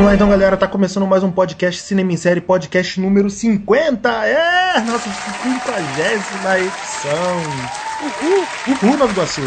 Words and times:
Vamos 0.00 0.12
lá 0.12 0.14
então, 0.14 0.30
galera. 0.30 0.56
Tá 0.56 0.66
começando 0.66 1.06
mais 1.06 1.22
um 1.22 1.30
podcast 1.30 1.82
Cinema 1.82 2.10
em 2.10 2.16
Série, 2.16 2.40
podcast 2.40 2.98
número 2.98 3.28
50. 3.28 4.08
É! 4.24 4.80
Nossa 4.80 5.10
50 5.10 6.58
edição. 6.58 7.36
Uhul! 8.00 8.46
Uhul, 8.82 8.96
Nova 8.96 9.12
Iguaçu. 9.12 9.42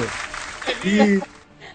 E 0.85 1.19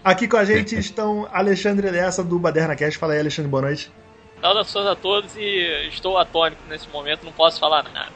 aqui 0.01 0.29
com 0.29 0.37
a 0.37 0.45
gente 0.45 0.75
estão 0.79 1.27
Alexandre 1.33 1.91
Lessa 1.91 2.23
do 2.23 2.39
Baderna 2.39 2.73
Cast. 2.73 2.97
Fala 2.97 3.11
aí, 3.11 3.19
Alexandre, 3.19 3.51
boa 3.51 3.63
noite. 3.63 3.91
Saudações 4.39 4.87
a 4.87 4.95
todos 4.95 5.35
e 5.35 5.89
estou 5.89 6.17
atônico 6.17 6.61
nesse 6.69 6.87
momento, 6.87 7.25
não 7.25 7.33
posso 7.33 7.59
falar 7.59 7.83
nada. 7.91 8.13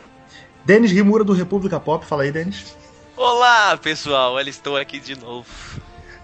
Denis 0.63 0.93
Rimura 0.93 1.25
do 1.25 1.33
República 1.33 1.77
Pop. 1.77 2.05
Fala 2.05 2.23
aí, 2.23 2.31
Denis. 2.31 2.73
Olá, 3.17 3.75
pessoal. 3.75 4.39
Eu 4.39 4.47
estou 4.47 4.77
aqui 4.77 5.01
de 5.01 5.19
novo 5.19 5.45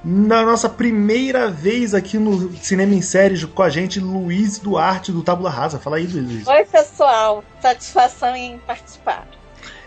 na 0.04 0.44
nossa 0.44 0.70
primeira 0.70 1.50
vez 1.50 1.94
aqui 1.94 2.18
no 2.18 2.52
Cinema 2.58 2.94
em 2.94 3.02
Séries 3.02 3.44
com 3.44 3.64
a 3.64 3.70
gente, 3.70 4.00
Luiz 4.00 4.58
Duarte 4.58 5.12
do 5.12 5.22
Tábula 5.22 5.50
Rasa. 5.50 5.80
Fala 5.80 5.98
aí, 5.98 6.08
Luiz. 6.08 6.48
Oi, 6.48 6.66
pessoal. 6.66 7.44
Satisfação 7.62 8.36
em 8.36 8.58
participar. 8.60 9.28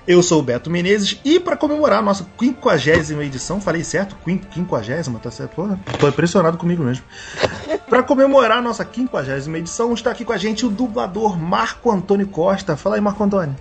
Eu 0.07 0.21
sou 0.21 0.41
o 0.41 0.43
Beto 0.43 0.69
Menezes 0.69 1.21
e 1.25 1.39
para 1.39 1.57
comemorar 1.57 2.01
a 2.01 2.03
nossa 2.03 2.27
50 2.39 3.23
edição, 3.23 3.61
falei 3.61 3.85
certo? 3.85 4.17
50, 4.25 5.19
tá 5.21 5.31
certo? 5.31 5.55
Pô, 5.55 5.69
tô 5.97 6.09
impressionado 6.09 6.59
comigo 6.59 6.83
mesmo. 6.83 7.05
para 7.89 8.03
comemorar 8.03 8.59
a 8.59 8.63
nossa 8.63 8.85
50 8.85 9.57
edição, 9.57 9.95
está 9.95 10.11
aqui 10.11 10.25
com 10.25 10.33
a 10.33 10.37
gente 10.37 10.67
o 10.67 10.71
dublador 10.71 11.39
Marco 11.39 11.91
Antônio 11.91 12.27
Costa. 12.27 12.77
Fala 12.77 12.97
aí, 12.97 13.01
Marco 13.01 13.23
Antônio. 13.23 13.55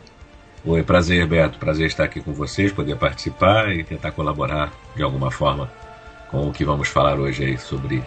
Oi, 0.66 0.82
prazer, 0.82 1.28
Beto. 1.28 1.60
Prazer 1.60 1.86
estar 1.86 2.06
aqui 2.06 2.20
com 2.20 2.34
vocês, 2.34 2.72
poder 2.72 2.96
participar 2.96 3.72
e 3.72 3.84
tentar 3.84 4.12
colaborar 4.12 4.72
de 4.96 5.04
alguma 5.04 5.30
forma 5.30 5.72
com 6.32 6.48
o 6.48 6.54
que 6.54 6.64
vamos 6.64 6.88
falar 6.88 7.20
hoje 7.20 7.44
aí 7.44 7.58
sobre 7.58 8.04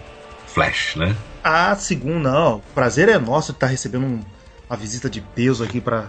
Flash, 0.47 0.97
né? 0.97 1.15
Ah, 1.43 1.77
segunda, 1.77 2.31
não. 2.31 2.63
Prazer 2.75 3.09
é 3.09 3.19
nosso 3.19 3.53
estar 3.53 3.67
recebendo 3.67 4.07
um, 4.07 4.21
uma 4.69 4.77
visita 4.77 5.11
de 5.11 5.21
peso 5.21 5.63
aqui 5.63 5.81
para 5.81 6.07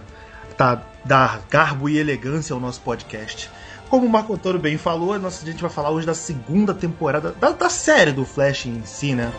tá, 0.56 0.82
dar 1.04 1.42
garbo 1.50 1.88
e 1.88 1.98
elegância 1.98 2.54
ao 2.54 2.58
nosso 2.58 2.80
podcast. 2.80 3.50
Como 3.90 4.06
o 4.06 4.08
Marco 4.08 4.34
Antônio 4.34 4.58
bem 4.58 4.78
falou, 4.78 5.12
a 5.12 5.30
gente 5.30 5.60
vai 5.60 5.70
falar 5.70 5.90
hoje 5.90 6.06
da 6.06 6.14
segunda 6.14 6.74
temporada 6.74 7.32
da, 7.38 7.50
da 7.50 7.68
série 7.68 8.10
do 8.10 8.24
Flash 8.24 8.66
em 8.66 8.82
si, 8.84 9.14
né? 9.14 9.30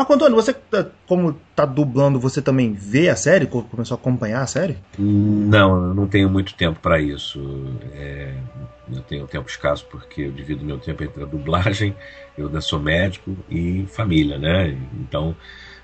Marco 0.00 0.14
Antônio, 0.14 0.34
você, 0.34 0.54
tá, 0.54 0.86
como 1.06 1.38
tá 1.54 1.66
dublando, 1.66 2.18
você 2.18 2.40
também 2.40 2.72
vê 2.72 3.10
a 3.10 3.16
série? 3.16 3.44
Começou 3.46 3.94
a 3.94 4.00
acompanhar 4.00 4.40
a 4.40 4.46
série? 4.46 4.78
Não, 4.98 5.88
eu 5.88 5.94
não 5.94 6.06
tenho 6.06 6.30
muito 6.30 6.54
tempo 6.54 6.80
para 6.80 6.98
isso. 6.98 7.38
É, 7.92 8.32
eu 8.90 9.02
tenho 9.02 9.26
tempo 9.26 9.46
escasso 9.46 9.84
porque 9.90 10.22
eu 10.22 10.32
divido 10.32 10.64
meu 10.64 10.78
tempo 10.78 11.04
entre 11.04 11.22
a 11.22 11.26
dublagem, 11.26 11.94
eu 12.38 12.46
ainda 12.46 12.62
sou 12.62 12.80
médico 12.80 13.36
e 13.50 13.84
família, 13.90 14.38
né? 14.38 14.74
Então 14.94 15.36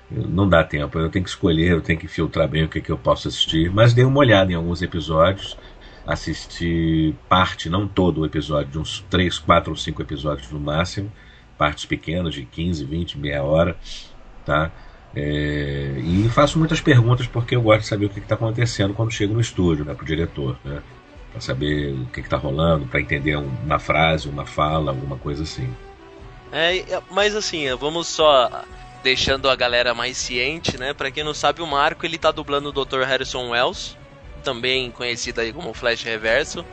não 0.09 0.49
dá 0.49 0.63
tempo. 0.63 0.97
Eu 0.97 1.11
tenho 1.11 1.23
que 1.23 1.29
escolher, 1.29 1.73
eu 1.73 1.81
tenho 1.81 1.99
que 1.99 2.07
filtrar 2.07 2.47
bem 2.47 2.63
o 2.63 2.69
que, 2.69 2.81
que 2.81 2.91
eu 2.91 2.97
posso 2.97 3.27
assistir. 3.27 3.69
Mas 3.69 3.93
dei 3.93 4.03
uma 4.03 4.17
olhada 4.17 4.51
em 4.51 4.55
alguns 4.55 4.81
episódios, 4.81 5.55
assisti 6.07 7.13
parte, 7.29 7.69
não 7.69 7.87
todo 7.87 8.21
o 8.21 8.25
episódio, 8.25 8.81
uns 8.81 9.05
3, 9.11 9.37
4 9.37 9.69
ou 9.69 9.77
5 9.77 10.01
episódios 10.01 10.51
no 10.51 10.59
máximo 10.59 11.11
partes 11.57 11.85
pequenas 11.85 12.33
de 12.33 12.43
15, 12.45 12.85
20, 12.85 13.17
meia 13.17 13.43
hora, 13.43 13.77
tá? 14.45 14.71
É, 15.15 15.95
e 15.97 16.29
faço 16.29 16.59
muitas 16.59 16.79
perguntas 16.79 17.25
porque 17.25 17.55
eu 17.55 17.61
gosto 17.61 17.81
de 17.81 17.87
saber 17.87 18.05
o 18.05 18.09
que 18.09 18.19
está 18.19 18.35
acontecendo 18.35 18.93
quando 18.93 19.11
chego 19.11 19.33
no 19.33 19.41
estúdio, 19.41 19.83
né, 19.83 19.93
para 19.93 20.03
o 20.03 20.05
diretor, 20.05 20.57
né? 20.63 20.81
Para 21.31 21.41
saber 21.41 21.93
o 21.93 22.05
que 22.07 22.19
está 22.19 22.37
rolando, 22.37 22.85
para 22.85 23.01
entender 23.01 23.35
uma 23.35 23.79
frase, 23.79 24.29
uma 24.29 24.45
fala, 24.45 24.91
alguma 24.91 25.17
coisa 25.17 25.43
assim. 25.43 25.69
É, 26.51 27.01
mas 27.11 27.35
assim, 27.35 27.73
vamos 27.75 28.07
só 28.07 28.63
deixando 29.03 29.49
a 29.49 29.55
galera 29.55 29.93
mais 29.93 30.17
ciente, 30.17 30.77
né? 30.77 30.93
Para 30.93 31.11
quem 31.11 31.23
não 31.23 31.33
sabe, 31.33 31.61
o 31.61 31.67
Marco 31.67 32.05
ele 32.05 32.17
tá 32.17 32.31
dublando 32.31 32.69
o 32.69 32.85
Dr. 32.85 33.01
Harrison 33.01 33.49
Wells, 33.49 33.97
também 34.43 34.91
conhecido 34.91 35.41
aí 35.41 35.51
como 35.51 35.73
Flash 35.73 36.03
Reverso. 36.03 36.65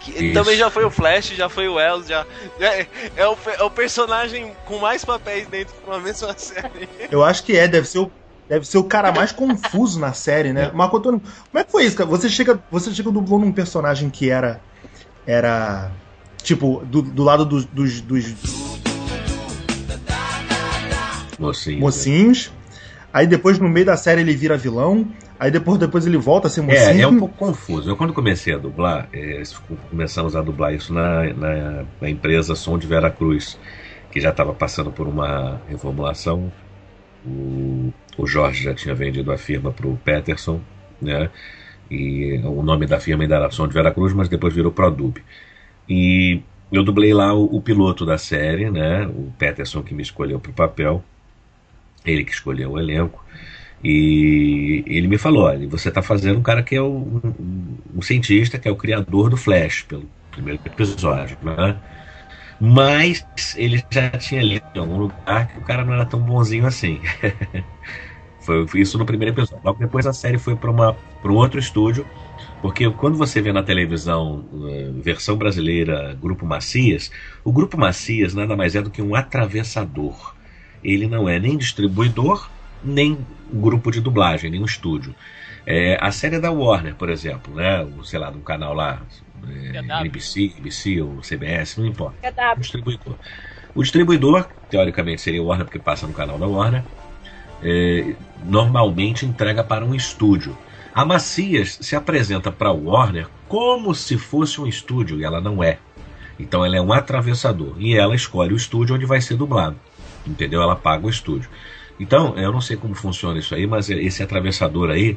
Que 0.00 0.32
também 0.32 0.56
já 0.56 0.70
foi 0.70 0.84
o 0.84 0.90
Flash, 0.90 1.30
já 1.30 1.48
foi 1.48 1.68
o 1.68 1.74
Wells, 1.74 2.08
já, 2.08 2.26
já 2.58 2.74
é, 2.74 2.86
é, 3.16 3.26
o, 3.26 3.36
é 3.58 3.62
o 3.62 3.70
personagem 3.70 4.54
com 4.64 4.78
mais 4.78 5.04
papéis 5.04 5.46
dentro 5.48 5.74
de 5.74 5.86
uma 5.86 5.98
mesma 5.98 6.32
série. 6.38 6.88
Eu 7.10 7.24
acho 7.24 7.42
que 7.42 7.56
é, 7.56 7.66
deve 7.66 7.86
ser 7.86 7.98
o 7.98 8.10
Deve 8.48 8.64
ser 8.64 8.78
o 8.78 8.84
cara 8.84 9.10
mais 9.10 9.32
confuso 9.32 9.98
na 9.98 10.12
série, 10.12 10.52
né? 10.52 10.70
Marco 10.74 10.96
Antônio, 10.96 11.20
como 11.20 11.58
é 11.58 11.64
que 11.64 11.72
foi 11.72 11.84
isso, 11.84 11.96
cara? 11.96 12.08
Você 12.08 12.28
chega, 12.28 12.62
você 12.70 12.94
chega 12.94 13.10
dublando 13.10 13.44
um 13.44 13.52
personagem 13.52 14.08
que 14.08 14.30
era. 14.30 14.60
Era. 15.26 15.90
Tipo, 16.42 16.84
do, 16.84 17.02
do 17.02 17.24
lado 17.24 17.44
dos, 17.44 17.64
dos, 17.64 18.00
dos. 18.00 18.34
Mocinhos. 21.38 21.80
Mocinhos. 21.80 22.52
Aí 23.16 23.26
depois, 23.26 23.58
no 23.58 23.66
meio 23.66 23.86
da 23.86 23.96
série, 23.96 24.20
ele 24.20 24.36
vira 24.36 24.58
vilão. 24.58 25.08
Aí 25.40 25.50
depois, 25.50 25.78
depois 25.78 26.06
ele 26.06 26.18
volta 26.18 26.48
a 26.48 26.50
ser 26.50 26.60
mocinho. 26.60 26.82
É, 26.82 27.00
é 27.00 27.06
um 27.06 27.18
pouco 27.18 27.34
confuso. 27.34 27.88
Eu 27.88 27.96
quando 27.96 28.12
comecei 28.12 28.52
a 28.52 28.58
dublar, 28.58 29.08
é, 29.10 29.42
começamos 29.88 30.36
a 30.36 30.42
dublar 30.42 30.74
isso 30.74 30.92
na, 30.92 31.24
na, 31.32 31.84
na 31.98 32.10
empresa 32.10 32.54
Som 32.54 32.76
de 32.76 32.86
Vera 32.86 33.10
Cruz, 33.10 33.58
que 34.10 34.20
já 34.20 34.28
estava 34.28 34.52
passando 34.52 34.90
por 34.92 35.08
uma 35.08 35.58
reformulação. 35.66 36.52
O, 37.24 37.90
o 38.18 38.26
Jorge 38.26 38.64
já 38.64 38.74
tinha 38.74 38.94
vendido 38.94 39.32
a 39.32 39.38
firma 39.38 39.72
para 39.72 39.86
o 39.86 39.96
Peterson, 39.96 40.60
né? 41.00 41.30
E 41.90 42.38
o 42.44 42.62
nome 42.62 42.84
da 42.84 43.00
firma 43.00 43.24
ainda 43.24 43.36
era 43.36 43.50
Som 43.50 43.66
de 43.66 43.72
Vera 43.72 43.92
Cruz, 43.92 44.12
mas 44.12 44.28
depois 44.28 44.52
virou 44.52 44.70
Produb. 44.70 45.24
E 45.88 46.42
eu 46.70 46.84
dublei 46.84 47.14
lá 47.14 47.32
o, 47.32 47.44
o 47.46 47.62
piloto 47.62 48.04
da 48.04 48.18
série, 48.18 48.70
né? 48.70 49.06
O 49.06 49.32
Peterson 49.38 49.82
que 49.82 49.94
me 49.94 50.02
escolheu 50.02 50.38
para 50.38 50.50
o 50.50 50.54
papel 50.54 51.02
ele 52.06 52.24
que 52.24 52.32
escolheu 52.32 52.72
o 52.72 52.78
elenco. 52.78 53.24
E 53.82 54.82
ele 54.86 55.06
me 55.06 55.18
falou: 55.18 55.44
olha, 55.44 55.68
você 55.68 55.88
está 55.88 56.02
fazendo 56.02 56.38
um 56.38 56.42
cara 56.42 56.62
que 56.62 56.74
é 56.74 56.82
um, 56.82 57.20
um, 57.94 58.02
cientista, 58.02 58.58
que 58.58 58.68
é 58.68 58.70
o 58.70 58.76
criador 58.76 59.30
do 59.30 59.36
Flash, 59.36 59.82
pelo 59.82 60.08
primeiro 60.30 60.60
episódio, 60.64 61.36
né? 61.42 61.76
Mas 62.58 63.24
ele 63.56 63.84
já 63.90 64.10
tinha 64.10 64.42
lido 64.42 64.64
em 64.74 64.78
algum 64.78 64.96
lugar 64.96 65.48
que 65.48 65.58
o 65.58 65.62
cara 65.62 65.84
não 65.84 65.92
era 65.92 66.06
tão 66.06 66.20
bonzinho 66.20 66.66
assim. 66.66 67.00
foi, 68.40 68.66
foi, 68.66 68.80
isso 68.80 68.96
no 68.96 69.04
primeiro 69.04 69.34
episódio. 69.34 69.62
Logo 69.62 69.78
depois 69.78 70.06
a 70.06 70.12
série 70.12 70.38
foi 70.38 70.56
para 70.56 70.70
um 70.70 71.34
outro 71.34 71.60
estúdio, 71.60 72.06
porque 72.62 72.90
quando 72.90 73.18
você 73.18 73.42
vê 73.42 73.52
na 73.52 73.62
televisão 73.62 74.46
uh, 74.52 75.00
versão 75.02 75.36
brasileira 75.36 76.16
Grupo 76.20 76.46
Macias, 76.46 77.12
o 77.44 77.52
Grupo 77.52 77.76
Macias 77.78 78.32
nada 78.32 78.56
mais 78.56 78.74
é 78.74 78.80
do 78.80 78.90
que 78.90 79.02
um 79.02 79.14
atravessador 79.14 80.35
ele 80.86 81.08
não 81.08 81.28
é 81.28 81.36
nem 81.38 81.58
distribuidor, 81.58 82.48
nem 82.82 83.18
grupo 83.52 83.90
de 83.90 84.00
dublagem, 84.00 84.48
nem 84.48 84.62
um 84.62 84.64
estúdio. 84.64 85.12
É, 85.66 85.98
a 86.00 86.12
série 86.12 86.38
da 86.38 86.52
Warner, 86.52 86.94
por 86.94 87.10
exemplo, 87.10 87.52
né? 87.52 87.82
O, 87.82 88.04
sei 88.04 88.20
lá, 88.20 88.30
de 88.30 88.38
um 88.38 88.40
canal 88.40 88.72
lá, 88.72 89.02
é, 89.48 89.78
NBC, 90.02 90.52
NBC 90.56 91.02
ou 91.02 91.16
CBS, 91.20 91.76
não 91.78 91.86
importa. 91.86 92.16
O 92.56 92.60
distribuidor. 92.60 93.14
O 93.74 93.82
distribuidor, 93.82 94.48
teoricamente, 94.70 95.20
seria 95.20 95.42
o 95.42 95.46
Warner, 95.46 95.66
porque 95.66 95.80
passa 95.80 96.06
no 96.06 96.12
canal 96.12 96.38
da 96.38 96.46
Warner, 96.46 96.84
é, 97.64 98.14
normalmente 98.44 99.26
entrega 99.26 99.64
para 99.64 99.84
um 99.84 99.92
estúdio. 99.92 100.56
A 100.94 101.04
Macias 101.04 101.78
se 101.82 101.96
apresenta 101.96 102.52
para 102.52 102.70
o 102.70 102.84
Warner 102.84 103.26
como 103.48 103.92
se 103.92 104.16
fosse 104.16 104.60
um 104.60 104.68
estúdio, 104.68 105.18
e 105.18 105.24
ela 105.24 105.40
não 105.40 105.64
é. 105.64 105.78
Então 106.38 106.64
ela 106.64 106.76
é 106.76 106.80
um 106.80 106.92
atravessador. 106.92 107.74
E 107.76 107.96
ela 107.96 108.14
escolhe 108.14 108.52
o 108.52 108.56
estúdio 108.56 108.94
onde 108.94 109.04
vai 109.04 109.20
ser 109.20 109.36
dublado 109.36 109.76
entendeu? 110.26 110.62
Ela 110.62 110.76
paga 110.76 111.06
o 111.06 111.10
estúdio. 111.10 111.48
Então, 111.98 112.36
eu 112.38 112.52
não 112.52 112.60
sei 112.60 112.76
como 112.76 112.94
funciona 112.94 113.38
isso 113.38 113.54
aí, 113.54 113.66
mas 113.66 113.88
esse 113.88 114.22
atravessador 114.22 114.90
aí 114.90 115.16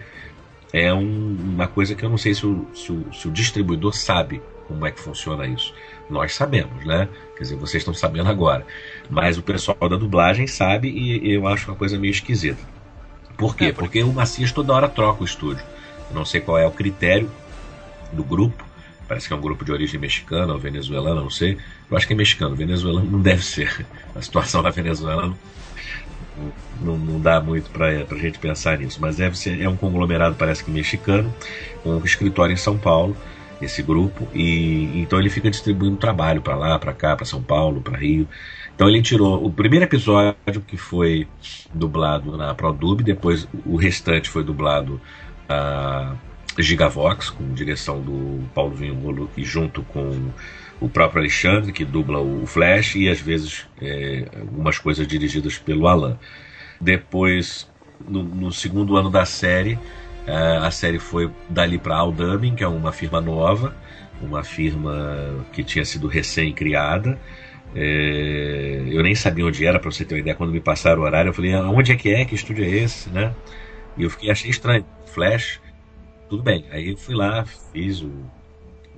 é 0.72 0.94
um, 0.94 1.38
uma 1.54 1.68
coisa 1.68 1.96
que 1.96 2.04
eu 2.04 2.10
não 2.10 2.18
sei 2.18 2.34
se 2.34 2.46
o, 2.46 2.68
se, 2.74 2.92
o, 2.92 3.14
se 3.14 3.28
o, 3.28 3.32
distribuidor 3.32 3.94
sabe 3.94 4.42
como 4.68 4.86
é 4.86 4.92
que 4.92 5.00
funciona 5.00 5.46
isso. 5.48 5.74
Nós 6.10 6.36
sabemos, 6.36 6.86
né? 6.86 7.10
Quer 7.36 7.44
dizer, 7.44 7.56
vocês 7.56 7.82
estão 7.82 7.94
sabendo 7.94 8.30
agora. 8.30 8.66
Mas 9.10 9.38
o 9.38 9.42
pessoal 9.42 9.90
da 9.90 9.98
dublagem 9.98 10.48
sabe 10.48 10.90
e 10.90 11.34
eu 11.34 11.48
acho 11.48 11.70
uma 11.70 11.76
coisa 11.76 11.98
meio 11.98 12.12
esquisita. 12.12 12.62
Por 13.36 13.56
quê? 13.56 13.66
É, 13.66 13.72
porque 13.72 14.04
o 14.04 14.14
Macias 14.14 14.52
toda 14.52 14.74
hora 14.74 14.88
troca 14.88 15.24
o 15.24 15.26
estúdio. 15.26 15.64
Eu 16.10 16.16
não 16.16 16.26
sei 16.26 16.42
qual 16.42 16.58
é 16.58 16.68
o 16.68 16.72
critério 16.72 17.30
do 18.12 18.24
grupo. 18.24 18.66
Parece 19.08 19.28
que 19.28 19.34
é 19.34 19.38
um 19.38 19.42
grupo 19.42 19.66
de 19.66 19.72
origem 19.72 20.00
mexicana 20.00 20.54
ou 20.54 20.60
venezuelana, 20.60 21.22
não 21.22 21.30
sei. 21.30 21.58
Eu 21.90 21.98
acho 21.98 22.06
que 22.06 22.14
é 22.14 22.16
mexicano, 22.16 22.56
venezuelano 22.56 23.10
não 23.10 23.22
deve 23.22 23.44
ser. 23.44 23.86
A 24.16 24.22
situação 24.22 24.62
da 24.62 24.70
Venezuela 24.70 25.34
não, 26.82 26.98
não, 26.98 27.20
dá 27.20 27.42
muito 27.42 27.70
para 27.70 27.88
a 27.88 28.16
gente 28.18 28.40
pensar 28.40 28.78
nisso, 28.78 29.00
mas 29.02 29.18
deve 29.18 29.38
ser, 29.38 29.62
é 29.62 29.68
um 29.68 29.76
conglomerado, 29.76 30.36
parece 30.36 30.64
que 30.64 30.72
mexicano, 30.72 31.34
com 31.84 31.98
um 31.98 32.06
escritório 32.06 32.54
em 32.54 32.58
São 32.58 32.78
Paulo, 32.78 33.16
esse 33.62 33.82
grupo, 33.82 34.28
e 34.34 35.02
então 35.02 35.20
ele 35.20 35.30
fica 35.30 35.50
distribuindo 35.50 35.98
trabalho 35.98 36.42
para 36.42 36.56
lá, 36.56 36.80
para 36.80 36.94
cá, 36.94 37.16
para 37.16 37.26
São 37.26 37.42
Paulo, 37.42 37.82
para 37.82 37.98
Rio. 37.98 38.28
Então 38.74 38.88
ele 38.88 39.02
tirou 39.02 39.46
o 39.46 39.52
primeiro 39.52 39.84
episódio 39.84 40.62
que 40.66 40.78
foi 40.78 41.28
dublado 41.74 42.38
na 42.38 42.54
ProDub, 42.56 43.04
depois 43.04 43.48
o 43.66 43.76
restante 43.76 44.30
foi 44.30 44.44
dublado 44.44 45.02
a 45.50 46.16
Gigavox, 46.58 47.30
com 47.30 47.54
direção 47.54 48.00
do 48.02 48.48
Paulo 48.54 48.76
Vinho 48.76 49.30
e 49.36 49.44
junto 49.44 49.82
com 49.84 50.30
o 50.80 50.88
próprio 50.88 51.22
Alexandre, 51.22 51.72
que 51.72 51.84
dubla 51.84 52.20
o 52.20 52.46
Flash, 52.46 52.96
e 52.96 53.10
às 53.10 53.20
vezes 53.20 53.68
é, 53.82 54.26
algumas 54.40 54.78
coisas 54.78 55.08
dirigidas 55.08 55.58
pelo 55.58 55.88
Alan. 55.88 56.18
Depois, 56.80 57.70
no, 58.08 58.24
no 58.24 58.52
segundo 58.52 58.96
ano 58.96 59.10
da 59.10 59.26
série, 59.26 59.78
a 60.62 60.70
série 60.70 61.00
foi 61.00 61.32
dali 61.50 61.78
para 61.78 61.96
Aldamin, 61.96 62.56
que 62.56 62.64
é 62.64 62.68
uma 62.68 62.92
firma 62.92 63.20
nova, 63.20 63.76
uma 64.22 64.44
firma 64.44 65.46
que 65.52 65.64
tinha 65.64 65.84
sido 65.84 66.08
recém-criada. 66.08 67.20
É, 67.76 68.84
eu 68.88 69.02
nem 69.04 69.16
sabia 69.16 69.46
onde 69.46 69.66
era, 69.66 69.80
para 69.80 69.92
você 69.92 70.06
ter 70.06 70.16
uma 70.16 70.22
ideia. 70.22 70.36
Quando 70.36 70.52
me 70.52 70.60
passaram 70.60 71.02
o 71.02 71.06
horário, 71.06 71.30
eu 71.30 71.34
falei: 71.34 71.56
onde 71.56 71.92
é 71.92 71.96
que 71.96 72.14
é? 72.14 72.26
Que 72.26 72.36
estúdio 72.36 72.64
é 72.64 72.70
esse? 72.70 73.10
Né? 73.10 73.34
E 73.98 74.04
eu 74.04 74.10
fiquei, 74.10 74.30
achei 74.30 74.50
estranho. 74.50 74.86
Flash, 75.08 75.60
tudo 76.30 76.44
bem. 76.44 76.66
Aí 76.72 76.90
eu 76.90 76.98
fui 76.98 77.16
lá, 77.16 77.46
fiz 77.46 78.02
o, 78.02 78.12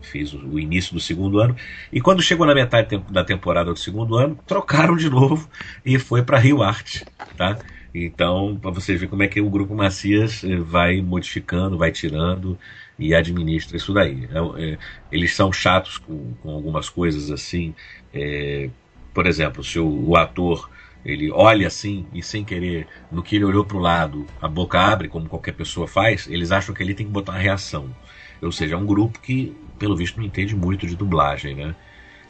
fiz 0.01 0.33
o, 0.33 0.59
início 0.59 0.93
do 0.93 0.99
segundo 0.99 1.39
ano. 1.39 1.55
E 1.91 2.01
quando 2.01 2.21
chegou 2.21 2.45
na 2.45 2.55
metade 2.55 2.97
da 3.09 3.23
temporada 3.23 3.71
do 3.71 3.79
segundo 3.79 4.15
ano, 4.17 4.37
trocaram 4.45 4.95
de 4.95 5.09
novo 5.09 5.49
e 5.85 5.97
foi 5.99 6.23
para 6.23 6.37
Rio 6.37 6.61
Arte. 6.61 7.05
Tá? 7.37 7.57
Então, 7.93 8.57
para 8.61 8.71
vocês 8.71 8.97
verem 8.97 9.09
como 9.09 9.23
é 9.23 9.27
que 9.27 9.41
o 9.41 9.49
Grupo 9.49 9.75
Macias 9.75 10.43
eh, 10.43 10.55
vai 10.55 11.01
modificando, 11.01 11.77
vai 11.77 11.91
tirando 11.91 12.57
e 12.97 13.13
administra 13.13 13.75
isso 13.75 13.93
daí. 13.93 14.29
É, 14.31 14.63
é, 14.63 14.77
eles 15.11 15.35
são 15.35 15.51
chatos 15.51 15.97
com, 15.97 16.33
com 16.41 16.51
algumas 16.51 16.89
coisas 16.89 17.31
assim. 17.31 17.73
É, 18.13 18.69
por 19.13 19.25
exemplo, 19.25 19.63
se 19.63 19.79
o, 19.79 20.09
o, 20.09 20.15
ator 20.15 20.69
ele 21.03 21.31
olha 21.31 21.67
assim 21.67 22.05
e 22.13 22.21
sem 22.21 22.45
querer, 22.45 22.87
no 23.11 23.23
que 23.23 23.35
ele 23.35 23.45
olhou 23.45 23.65
para 23.65 23.77
o 23.77 23.79
lado, 23.79 24.25
a 24.41 24.47
boca 24.47 24.79
abre, 24.79 25.07
como 25.07 25.27
qualquer 25.27 25.53
pessoa 25.53 25.87
faz, 25.87 26.27
eles 26.29 26.51
acham 26.51 26.73
que 26.73 26.81
ele 26.81 26.93
tem 26.93 27.05
que 27.05 27.11
botar 27.11 27.33
uma 27.33 27.39
reação. 27.39 27.93
Ou 28.41 28.51
seja, 28.51 28.75
é 28.75 28.77
um 28.77 28.85
grupo 28.85 29.19
que, 29.19 29.55
pelo 29.81 29.97
visto, 29.97 30.17
não 30.19 30.25
entende 30.27 30.55
muito 30.55 30.85
de 30.85 30.95
dublagem, 30.95 31.55
né? 31.55 31.75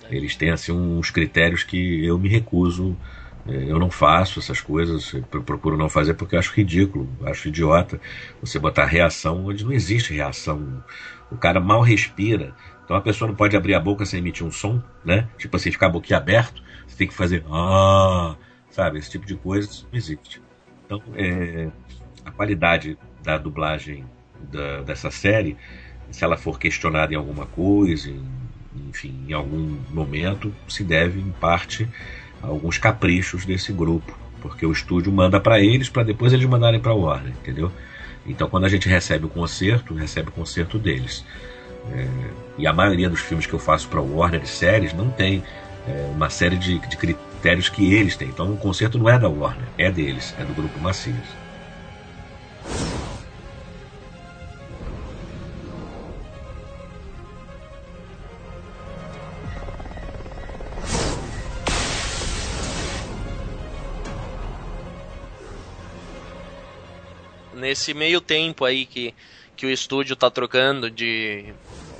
Eles 0.09 0.37
têm 0.37 0.51
assim 0.51 0.71
uns 0.71 1.11
critérios 1.11 1.65
que 1.65 2.05
eu 2.05 2.17
me 2.17 2.29
recuso 2.29 2.97
é, 3.47 3.71
eu 3.71 3.77
não 3.79 3.89
faço 3.89 4.39
essas 4.39 4.61
coisas, 4.61 5.13
procuro 5.29 5.77
não 5.77 5.89
fazer 5.89 6.13
porque 6.13 6.35
eu 6.35 6.39
acho 6.39 6.53
ridículo, 6.53 7.09
acho 7.25 7.47
idiota 7.47 7.99
você 8.39 8.59
botar 8.59 8.85
reação 8.85 9.47
onde 9.47 9.65
não 9.65 9.71
existe 9.71 10.13
reação. 10.13 10.83
O 11.31 11.37
cara 11.37 11.59
mal 11.59 11.81
respira. 11.81 12.53
Então 12.85 12.95
a 12.95 13.01
pessoa 13.01 13.27
não 13.27 13.35
pode 13.35 13.55
abrir 13.55 13.73
a 13.73 13.79
boca 13.79 14.05
sem 14.05 14.19
emitir 14.19 14.45
um 14.45 14.51
som, 14.51 14.81
né? 15.03 15.27
Tipo 15.37 15.57
assim, 15.57 15.71
ficar 15.71 15.89
boquiaberto, 15.89 16.61
você 16.87 16.97
tem 16.97 17.07
que 17.07 17.13
fazer 17.13 17.43
ah, 17.49 18.35
sabe? 18.69 18.99
Esse 18.99 19.11
tipo 19.11 19.25
de 19.25 19.35
coisa 19.35 19.69
não 19.91 19.97
existe. 19.97 20.41
Então, 20.85 21.01
é, 21.15 21.69
a 22.23 22.31
qualidade 22.31 22.97
da 23.23 23.37
dublagem 23.37 24.05
da, 24.51 24.81
dessa 24.81 25.09
série, 25.09 25.57
se 26.11 26.23
ela 26.23 26.37
for 26.37 26.59
questionada 26.59 27.13
em 27.13 27.17
alguma 27.17 27.45
coisa, 27.45 28.11
enfim, 28.89 29.25
em 29.27 29.33
algum 29.33 29.77
momento, 29.89 30.53
se 30.67 30.83
deve, 30.83 31.19
em 31.19 31.31
parte, 31.31 31.87
alguns 32.41 32.77
caprichos 32.77 33.45
desse 33.45 33.71
grupo, 33.71 34.17
porque 34.41 34.65
o 34.65 34.71
estúdio 34.71 35.11
manda 35.11 35.39
para 35.39 35.59
eles 35.59 35.89
para 35.89 36.03
depois 36.03 36.33
eles 36.33 36.45
mandarem 36.45 36.79
para 36.79 36.93
o 36.93 37.01
Warner, 37.01 37.31
entendeu? 37.31 37.71
Então 38.25 38.49
quando 38.49 38.65
a 38.65 38.69
gente 38.69 38.87
recebe 38.87 39.25
o 39.25 39.29
concerto, 39.29 39.93
recebe 39.93 40.29
o 40.29 40.31
concerto 40.31 40.77
deles. 40.77 41.25
É, 41.91 42.07
e 42.57 42.67
a 42.67 42.73
maioria 42.73 43.09
dos 43.09 43.21
filmes 43.21 43.47
que 43.47 43.53
eu 43.53 43.59
faço 43.59 43.87
para 43.87 44.01
o 44.01 44.17
Warner 44.17 44.41
de 44.41 44.49
séries 44.49 44.93
não 44.93 45.09
tem 45.09 45.43
é, 45.87 46.11
uma 46.13 46.29
série 46.29 46.57
de, 46.57 46.77
de 46.79 46.97
critérios 46.97 47.69
que 47.69 47.93
eles 47.93 48.15
têm. 48.15 48.29
Então 48.29 48.51
o 48.51 48.57
concerto 48.57 48.97
não 48.99 49.09
é 49.09 49.17
da 49.17 49.29
Warner, 49.29 49.67
é 49.77 49.91
deles, 49.91 50.35
é 50.39 50.43
do 50.43 50.53
grupo 50.53 50.79
Macias. 50.79 51.41
Nesse 67.61 67.93
meio 67.93 68.19
tempo 68.19 68.65
aí 68.65 68.85
que, 68.85 69.13
que 69.55 69.65
o 69.65 69.69
estúdio 69.69 70.15
tá 70.15 70.29
trocando 70.29 70.89
de. 70.89 71.53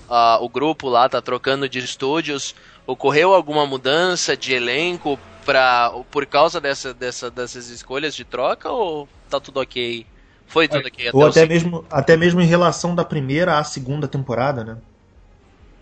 Uh, 0.10 0.44
o 0.44 0.50
grupo 0.50 0.90
lá 0.90 1.08
tá 1.08 1.22
trocando 1.22 1.70
de 1.70 1.80
estúdios, 1.80 2.54
ocorreu 2.86 3.34
alguma 3.34 3.66
mudança 3.66 4.36
de 4.36 4.54
elenco 4.54 5.18
pra, 5.46 5.90
por 6.12 6.26
causa 6.26 6.60
dessa, 6.60 6.94
dessa, 6.94 7.32
dessas 7.32 7.70
escolhas 7.70 8.14
de 8.14 8.26
troca 8.26 8.70
ou 8.70 9.08
tá 9.30 9.40
tudo 9.40 9.62
ok? 9.62 10.06
Foi 10.48 10.68
tudo 10.68 10.86
ok 10.86 11.08
até 11.08 11.18
Ou 11.18 11.26
até 11.26 11.46
mesmo, 11.46 11.86
até 11.90 12.18
mesmo 12.18 12.42
em 12.42 12.46
relação 12.46 12.94
da 12.94 13.06
primeira 13.06 13.58
à 13.58 13.64
segunda 13.64 14.06
temporada, 14.06 14.66
né? 14.66 14.78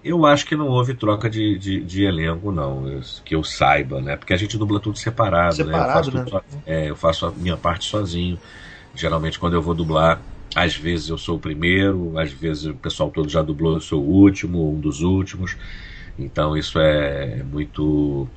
Eu 0.04 0.26
acho 0.26 0.46
que 0.46 0.56
não 0.56 0.68
houve 0.68 0.94
troca 0.94 1.30
de, 1.30 1.58
de, 1.58 1.82
de 1.82 2.06
elenco, 2.06 2.52
não, 2.52 2.88
eu, 2.88 3.02
que 3.26 3.36
eu 3.36 3.44
saiba, 3.44 4.00
né? 4.00 4.16
Porque 4.16 4.34
a 4.34 4.38
gente 4.38 4.58
dubla 4.58 4.80
tudo 4.80 4.98
separado, 4.98 5.56
separado 5.56 6.12
né? 6.12 6.22
Eu 6.22 6.30
faço, 6.30 6.46
né? 6.56 6.62
é, 6.66 6.90
eu 6.90 6.96
faço 6.96 7.26
a 7.26 7.32
minha 7.32 7.58
parte 7.58 7.90
sozinho. 7.90 8.40
Geralmente, 8.96 9.40
quando 9.40 9.54
eu 9.54 9.62
vou 9.62 9.74
dublar, 9.74 10.22
às 10.56 10.76
vezes 10.76 11.10
eu 11.10 11.18
sou 11.18 11.38
o 11.38 11.40
primeiro, 11.40 12.18
às 12.18 12.32
vezes 12.32 12.66
o 12.66 12.74
pessoal 12.74 13.10
todo 13.12 13.30
já 13.30 13.42
dublou, 13.42 13.76
eu 13.76 13.82
sou 13.82 14.04
o 14.04 14.10
último, 14.10 14.74
um 14.74 14.80
dos 14.80 15.02
últimos. 15.02 15.56
Então, 16.18 16.58
isso 16.58 16.80
é 16.80 17.44
muito 17.44 18.28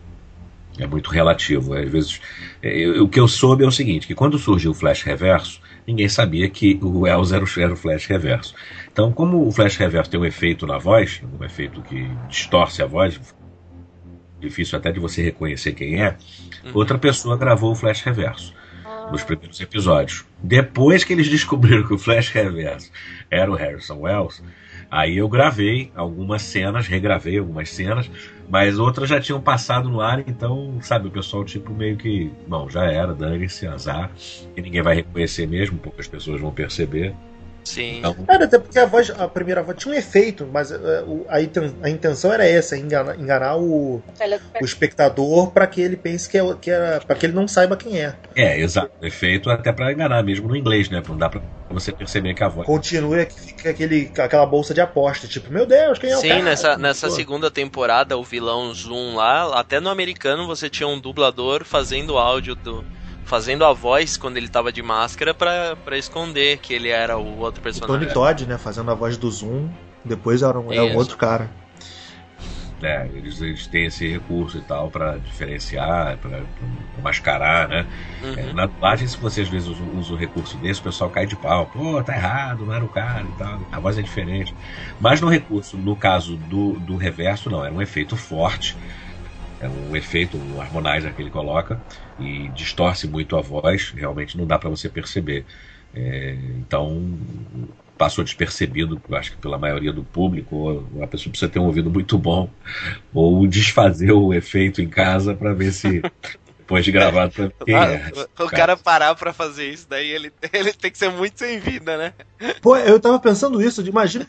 é 0.78 0.86
muito 0.86 1.10
relativo. 1.10 1.74
Às 1.74 1.90
vezes, 1.90 2.20
eu, 2.62 3.04
o 3.04 3.08
que 3.08 3.20
eu 3.20 3.28
soube 3.28 3.64
é 3.64 3.66
o 3.66 3.72
seguinte: 3.72 4.06
que 4.06 4.14
quando 4.14 4.38
surgiu 4.38 4.70
o 4.70 4.74
Flash 4.74 5.02
Reverso, 5.02 5.60
ninguém 5.86 6.08
sabia 6.08 6.48
que 6.48 6.78
o 6.82 7.00
Wells 7.00 7.32
era 7.32 7.44
o, 7.44 7.60
era 7.60 7.72
o 7.72 7.76
Flash 7.76 8.06
Reverso. 8.06 8.54
Então, 8.90 9.12
como 9.12 9.46
o 9.46 9.52
Flash 9.52 9.76
Reverso 9.76 10.10
tem 10.10 10.20
um 10.20 10.24
efeito 10.24 10.66
na 10.66 10.78
voz, 10.78 11.22
um 11.40 11.44
efeito 11.44 11.82
que 11.82 12.08
distorce 12.28 12.82
a 12.82 12.86
voz, 12.86 13.20
difícil 14.40 14.78
até 14.78 14.90
de 14.92 15.00
você 15.00 15.22
reconhecer 15.22 15.72
quem 15.72 16.00
é, 16.00 16.16
uhum. 16.64 16.72
outra 16.74 16.98
pessoa 16.98 17.36
gravou 17.36 17.72
o 17.72 17.74
Flash 17.74 18.02
Reverso 18.02 18.54
nos 19.12 19.22
primeiros 19.22 19.60
episódios. 19.60 20.24
Depois 20.42 21.04
que 21.04 21.12
eles 21.12 21.28
descobriram 21.28 21.86
que 21.86 21.92
o 21.92 21.98
Flash 21.98 22.30
Reverso 22.30 22.90
era 23.30 23.50
o 23.50 23.54
Harrison 23.54 24.00
Wells, 24.00 24.42
aí 24.90 25.18
eu 25.18 25.28
gravei 25.28 25.92
algumas 25.94 26.42
cenas, 26.42 26.88
regravei 26.88 27.38
algumas 27.38 27.68
cenas, 27.68 28.10
mas 28.48 28.78
outras 28.78 29.08
já 29.08 29.20
tinham 29.20 29.40
passado 29.40 29.88
no 29.88 30.00
ar, 30.00 30.20
então, 30.26 30.78
sabe, 30.80 31.08
o 31.08 31.10
pessoal 31.10 31.44
tipo 31.44 31.72
meio 31.72 31.96
que, 31.96 32.30
bom, 32.48 32.68
já 32.68 32.84
era, 32.84 33.14
dane-se, 33.14 33.66
azar, 33.66 34.10
e 34.56 34.62
ninguém 34.62 34.82
vai 34.82 34.96
reconhecer 34.96 35.46
mesmo, 35.46 35.78
poucas 35.78 36.08
pessoas 36.08 36.40
vão 36.40 36.50
perceber. 36.50 37.14
Sim. 37.64 37.98
Então, 37.98 38.16
era 38.28 38.44
até 38.44 38.58
porque 38.58 38.78
a 38.78 38.86
voz, 38.86 39.10
a 39.10 39.28
primeira 39.28 39.62
voz 39.62 39.78
tinha 39.78 39.94
um 39.94 39.96
efeito, 39.96 40.48
mas 40.50 40.70
uh, 40.70 41.26
a, 41.28 41.36
a, 41.36 41.90
intenção 41.90 42.32
era 42.32 42.46
essa, 42.46 42.76
enganar, 42.76 43.18
enganar 43.18 43.56
o, 43.56 44.02
o 44.60 44.64
espectador 44.64 45.50
para 45.50 45.66
que 45.66 45.80
ele 45.80 45.96
pense 45.96 46.28
que 46.28 46.38
é, 46.38 46.54
que 46.60 46.70
é 46.70 47.00
para 47.00 47.16
que 47.16 47.26
ele 47.26 47.32
não 47.32 47.46
saiba 47.46 47.76
quem 47.76 48.00
é. 48.00 48.14
É, 48.34 48.60
exato. 48.60 48.90
Efeito 49.02 49.50
até 49.50 49.72
para 49.72 49.92
enganar 49.92 50.22
mesmo 50.22 50.48
no 50.48 50.56
inglês, 50.56 50.90
né? 50.90 51.02
Não 51.06 51.16
dá 51.16 51.28
para 51.28 51.40
você 51.70 51.92
perceber 51.92 52.34
que 52.34 52.42
a 52.42 52.48
voz. 52.48 52.66
Continua 52.66 53.24
que 53.24 53.40
fica 53.40 53.70
aquele, 53.70 54.10
aquela 54.18 54.46
bolsa 54.46 54.74
de 54.74 54.80
aposta, 54.80 55.26
tipo, 55.26 55.52
meu 55.52 55.66
Deus, 55.66 55.98
quem 55.98 56.10
é 56.10 56.16
Sim, 56.16 56.26
o 56.26 56.30
cara? 56.30 56.42
nessa, 56.42 56.76
nessa 56.76 57.10
segunda 57.10 57.50
temporada, 57.50 58.16
o 58.16 58.24
vilão 58.24 58.72
Zoom 58.74 59.16
lá, 59.16 59.58
até 59.58 59.80
no 59.80 59.88
americano 59.88 60.46
você 60.46 60.68
tinha 60.68 60.88
um 60.88 60.98
dublador 60.98 61.64
fazendo 61.64 62.18
áudio 62.18 62.54
do 62.54 62.84
fazendo 63.24 63.64
a 63.64 63.72
voz 63.72 64.16
quando 64.16 64.36
ele 64.36 64.48
tava 64.48 64.72
de 64.72 64.82
máscara 64.82 65.34
para 65.34 65.98
esconder 65.98 66.58
que 66.58 66.74
ele 66.74 66.88
era 66.88 67.16
o 67.18 67.38
outro 67.38 67.62
personagem. 67.62 67.96
O 67.96 68.00
Tony 68.00 68.12
Todd, 68.12 68.46
né, 68.46 68.58
fazendo 68.58 68.90
a 68.90 68.94
voz 68.94 69.16
do 69.16 69.30
Zoom, 69.30 69.68
depois 70.04 70.42
era 70.42 70.58
um, 70.58 70.72
é 70.72 70.82
um 70.82 70.96
outro 70.96 71.16
cara. 71.16 71.50
É, 72.82 73.08
eles, 73.14 73.40
eles 73.40 73.68
têm 73.68 73.86
esse 73.86 74.08
recurso 74.08 74.58
e 74.58 74.60
tal 74.60 74.90
para 74.90 75.16
diferenciar, 75.16 76.16
para 76.16 76.42
mascarar, 77.00 77.68
né? 77.68 77.86
Uhum. 78.24 78.34
É, 78.36 78.52
na 78.52 78.66
dublagem, 78.66 79.06
se 79.06 79.16
você 79.16 79.42
às 79.42 79.48
vezes 79.48 79.68
usa, 79.68 79.82
usa 79.96 80.14
um 80.14 80.16
recurso 80.16 80.56
desse, 80.56 80.80
o 80.80 80.82
pessoal 80.82 81.08
cai 81.08 81.24
de 81.24 81.36
pau. 81.36 81.66
Pô, 81.66 82.02
tá 82.02 82.12
errado, 82.12 82.66
não 82.66 82.74
era 82.74 82.84
o 82.84 82.88
cara 82.88 83.22
e 83.22 83.38
tal. 83.38 83.60
A 83.70 83.78
voz 83.78 83.96
é 83.98 84.02
diferente. 84.02 84.52
Mas 84.98 85.20
no 85.20 85.28
recurso, 85.28 85.76
no 85.76 85.94
caso 85.94 86.36
do, 86.36 86.72
do 86.80 86.96
reverso, 86.96 87.48
não, 87.48 87.64
era 87.64 87.72
um 87.72 87.80
efeito 87.80 88.16
forte 88.16 88.76
é 89.62 89.68
um 89.68 89.94
efeito, 89.94 90.36
um 90.36 90.60
harmonizer 90.60 91.14
que 91.14 91.22
ele 91.22 91.30
coloca 91.30 91.80
e 92.18 92.48
distorce 92.48 93.06
muito 93.06 93.36
a 93.36 93.40
voz, 93.40 93.90
realmente 93.90 94.36
não 94.36 94.46
dá 94.46 94.58
para 94.58 94.70
você 94.70 94.88
perceber. 94.88 95.44
É, 95.94 96.36
então 96.58 97.18
passou 97.98 98.24
despercebido, 98.24 99.00
acho 99.12 99.32
que 99.32 99.36
pela 99.36 99.58
maioria 99.58 99.92
do 99.92 100.02
público, 100.02 100.88
a 101.00 101.06
pessoa 101.06 101.30
precisa 101.30 101.50
ter 101.50 101.58
um 101.58 101.66
ouvido 101.66 101.90
muito 101.90 102.18
bom 102.18 102.50
ou 103.14 103.46
desfazer 103.46 104.10
o 104.10 104.34
efeito 104.34 104.82
em 104.82 104.88
casa 104.88 105.34
para 105.34 105.52
ver 105.52 105.72
se 105.72 106.02
depois 106.58 106.84
de 106.84 106.90
gravar 106.90 107.30
também. 107.30 107.52
É, 107.68 108.10
o 108.40 108.48
cara 108.48 108.76
parar 108.76 109.14
para 109.14 109.32
fazer 109.32 109.70
isso, 109.70 109.86
daí 109.88 110.10
ele, 110.10 110.32
ele 110.52 110.72
tem 110.72 110.90
que 110.90 110.98
ser 110.98 111.10
muito 111.10 111.38
sem 111.38 111.60
vida, 111.60 111.96
né? 111.96 112.12
Pô, 112.60 112.76
eu 112.76 112.98
tava 112.98 113.20
pensando 113.20 113.62
isso, 113.62 113.86
imagina 113.86 114.26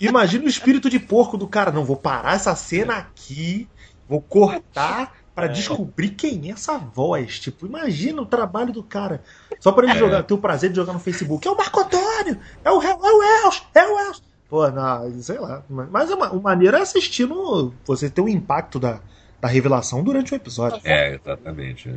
Imagina 0.00 0.46
o 0.46 0.48
espírito 0.48 0.88
de 0.88 0.98
porco 0.98 1.36
do 1.36 1.46
cara. 1.46 1.70
Não, 1.70 1.84
vou 1.84 1.94
parar 1.94 2.34
essa 2.34 2.56
cena 2.56 2.96
aqui 2.96 3.68
Vou 4.10 4.20
cortar 4.20 5.19
para 5.40 5.50
é. 5.50 5.54
descobrir 5.54 6.10
quem 6.10 6.48
é 6.48 6.52
essa 6.52 6.76
voz. 6.76 7.38
Tipo, 7.38 7.66
imagina 7.66 8.20
o 8.20 8.26
trabalho 8.26 8.72
do 8.72 8.82
cara. 8.82 9.22
Só 9.58 9.72
para 9.72 9.86
ele 9.86 9.96
é. 9.96 9.98
jogar, 9.98 10.22
ter 10.22 10.34
o 10.34 10.38
prazer 10.38 10.70
de 10.70 10.76
jogar 10.76 10.92
no 10.92 11.00
Facebook. 11.00 11.46
É 11.46 11.50
o 11.50 11.56
Marco 11.56 11.80
Antônio! 11.80 12.38
É 12.62 12.70
o, 12.70 12.82
é 12.82 12.94
o 12.94 13.46
Elsh! 13.46 13.62
É 13.74 13.86
o! 13.86 14.14
Pô, 14.48 14.68
não, 14.68 15.22
sei 15.22 15.38
lá. 15.38 15.62
Mas 15.68 16.10
uma, 16.10 16.30
uma 16.30 16.42
maneira 16.42 16.78
é 16.78 16.82
assistir 16.82 17.26
no. 17.26 17.72
Você 17.84 18.10
ter 18.10 18.20
o 18.20 18.28
impacto 18.28 18.78
da, 18.78 19.00
da 19.40 19.48
revelação 19.48 20.02
durante 20.02 20.32
o 20.32 20.36
episódio. 20.36 20.80
É, 20.84 21.14
exatamente. 21.14 21.88
é. 21.88 21.94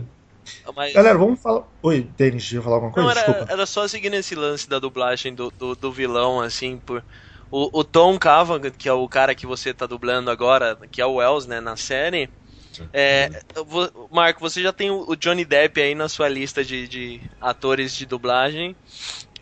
Mas... 0.75 0.93
Galera, 0.93 1.17
vamos 1.17 1.41
falar. 1.41 1.63
Oi, 1.81 2.07
Denis, 2.15 2.51
ia 2.51 2.61
falar 2.61 2.75
alguma 2.75 2.91
coisa? 2.91 3.09
Não, 3.09 3.17
era, 3.17 3.25
Desculpa. 3.25 3.51
era 3.51 3.65
só 3.65 3.87
seguir 3.87 4.13
esse 4.13 4.35
lance 4.35 4.69
da 4.69 4.77
dublagem 4.77 5.33
do, 5.33 5.51
do, 5.51 5.75
do 5.75 5.91
vilão, 5.91 6.39
assim, 6.39 6.77
por. 6.77 7.03
O, 7.49 7.79
o 7.79 7.83
Tom 7.83 8.17
Cavan, 8.17 8.59
que 8.71 8.89
é 8.89 8.93
o 8.93 9.07
cara 9.07 9.35
que 9.35 9.45
você 9.45 9.73
tá 9.73 9.85
dublando 9.85 10.31
agora, 10.31 10.75
que 10.91 10.99
é 10.99 11.05
o 11.05 11.15
Wells, 11.15 11.47
né, 11.47 11.61
na 11.61 11.77
série. 11.77 12.29
É, 12.93 13.29
Marco, 14.11 14.39
você 14.39 14.61
já 14.61 14.71
tem 14.73 14.89
o 14.91 15.15
Johnny 15.15 15.45
Depp 15.45 15.81
aí 15.81 15.95
na 15.95 16.07
sua 16.09 16.27
lista 16.29 16.63
de, 16.63 16.87
de 16.87 17.21
atores 17.41 17.95
de 17.95 18.05
dublagem. 18.05 18.75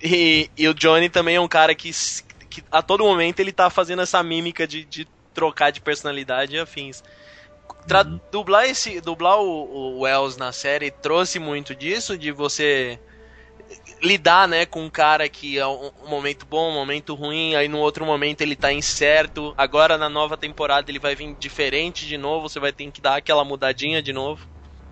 E, 0.01 0.50
e 0.57 0.67
o 0.67 0.73
Johnny 0.73 1.09
também 1.09 1.35
é 1.35 1.41
um 1.41 1.47
cara 1.47 1.75
que, 1.75 1.91
que 2.50 2.63
a 2.71 2.81
todo 2.81 3.03
momento 3.03 3.39
ele 3.39 3.51
tá 3.51 3.69
fazendo 3.69 4.01
essa 4.01 4.21
mímica 4.23 4.67
de, 4.67 4.83
de 4.85 5.07
trocar 5.33 5.71
de 5.71 5.81
personalidade 5.81 6.55
e 6.55 6.59
afins. 6.59 7.03
Tra- 7.88 8.03
Uhum. 8.03 8.19
Dublar, 8.31 8.65
esse, 8.65 9.01
dublar 9.01 9.39
o, 9.39 9.47
o 9.47 10.00
Wells 10.01 10.38
na 10.38 10.51
série 10.51 10.91
trouxe 10.91 11.39
muito 11.39 11.75
disso, 11.75 12.17
de 12.17 12.31
você 12.31 13.00
lidar, 14.03 14.48
né, 14.48 14.65
com 14.65 14.84
um 14.84 14.89
cara 14.89 15.29
que 15.29 15.58
é 15.58 15.67
um, 15.67 15.91
momento 16.08 16.46
bom, 16.46 16.72
um 16.72 16.74
momento 16.74 17.13
ruim, 17.13 17.55
aí 17.55 17.67
no 17.67 17.79
outro 17.79 18.05
momento 18.05 18.41
ele 18.41 18.55
tá 18.55 18.72
incerto, 18.74 19.53
agora 19.58 19.98
na 19.98 20.10
nova 20.10 20.36
temporada 20.38 20.89
ele 20.89 21.00
vai 21.00 21.15
vir 21.15 21.36
diferente 21.39 22.08
de 22.08 22.17
novo, 22.17 22.50
você 22.50 22.60
vai 22.60 22.72
ter 22.72 22.89
que 22.91 23.01
dar 23.01 23.17
aquela 23.17 23.46
mudadinha 23.46 24.01
de 24.01 24.12
novo. 24.12 24.41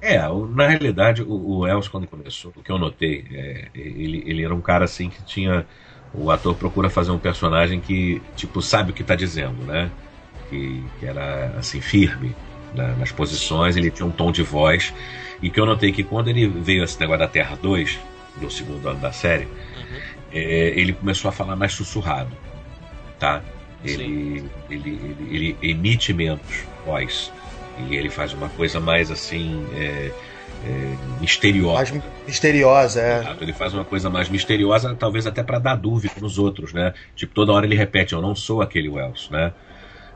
É, 0.02 0.18
na 0.56 0.68
realidade, 0.68 1.22
o, 1.24 1.58
o 1.60 1.68
Els, 1.68 1.88
quando 1.90 2.08
começou, 2.08 2.54
o 2.56 2.64
que 2.64 2.72
eu 2.72 2.78
notei, 2.78 3.26
é, 3.32 3.70
ele, 3.76 4.24
ele 4.26 4.44
era 4.46 4.56
um 4.56 4.62
cara 4.62 4.86
assim 4.86 5.10
que 5.10 5.22
tinha. 5.24 5.66
O 6.14 6.32
ator 6.32 6.56
procura 6.56 6.90
fazer 6.90 7.12
um 7.12 7.20
personagem 7.20 7.80
que, 7.82 8.22
tipo, 8.36 8.62
sabe 8.62 8.92
o 8.92 8.94
que 8.94 9.04
tá 9.04 9.14
dizendo, 9.16 9.64
né? 9.66 9.92
Que, 10.50 10.84
que 11.00 11.06
era, 11.06 11.48
assim, 11.58 11.82
firme 11.82 12.34
na- 12.74 12.96
nas 12.96 13.12
posições, 13.12 13.76
ele 13.76 13.92
tinha 13.92 14.06
um 14.06 14.12
tom 14.12 14.32
de 14.32 14.42
voz. 14.42 14.94
E 15.42 15.50
que 15.50 15.60
eu 15.60 15.66
notei 15.66 15.92
que 15.92 16.04
quando 16.04 16.30
ele 16.30 16.48
veio 16.48 16.84
esse 16.84 17.00
negócio 17.00 17.20
da 17.20 17.28
Terra 17.28 17.56
2, 17.62 18.00
no 18.42 18.52
segundo 18.52 18.88
ano 18.88 19.00
da 19.00 19.12
série, 19.12 19.48
é, 20.32 20.74
ele 20.76 20.94
começou 20.94 21.30
a 21.30 21.32
falar 21.32 21.56
mais 21.56 21.74
sussurrado, 21.74 22.32
tá? 23.20 23.42
Ele, 23.84 24.44
ele, 24.70 25.16
ele, 25.30 25.58
ele 25.62 25.72
emite 25.72 26.14
menos 26.14 26.42
voz. 26.86 27.32
E 27.88 27.96
ele 27.96 28.10
faz 28.10 28.34
uma 28.34 28.50
coisa 28.50 28.80
mais 28.80 29.10
assim. 29.10 29.66
É, 29.74 30.12
é, 30.66 30.96
misteriosa. 31.22 31.94
Mais 31.94 32.04
misteriosa, 32.28 33.02
é. 33.02 33.20
Exato, 33.20 33.44
Ele 33.44 33.54
faz 33.54 33.74
uma 33.74 33.86
coisa 33.86 34.10
mais 34.10 34.28
misteriosa, 34.28 34.94
talvez 34.94 35.26
até 35.26 35.42
para 35.42 35.58
dar 35.60 35.76
dúvida 35.76 36.14
nos 36.20 36.38
outros, 36.38 36.74
né? 36.74 36.94
Tipo, 37.16 37.34
toda 37.34 37.54
hora 37.54 37.66
ele 37.66 37.76
repete: 37.76 38.14
Eu 38.14 38.22
não 38.22 38.36
sou 38.36 38.62
aquele 38.62 38.90
Wells, 38.90 39.32
né? 39.32 39.54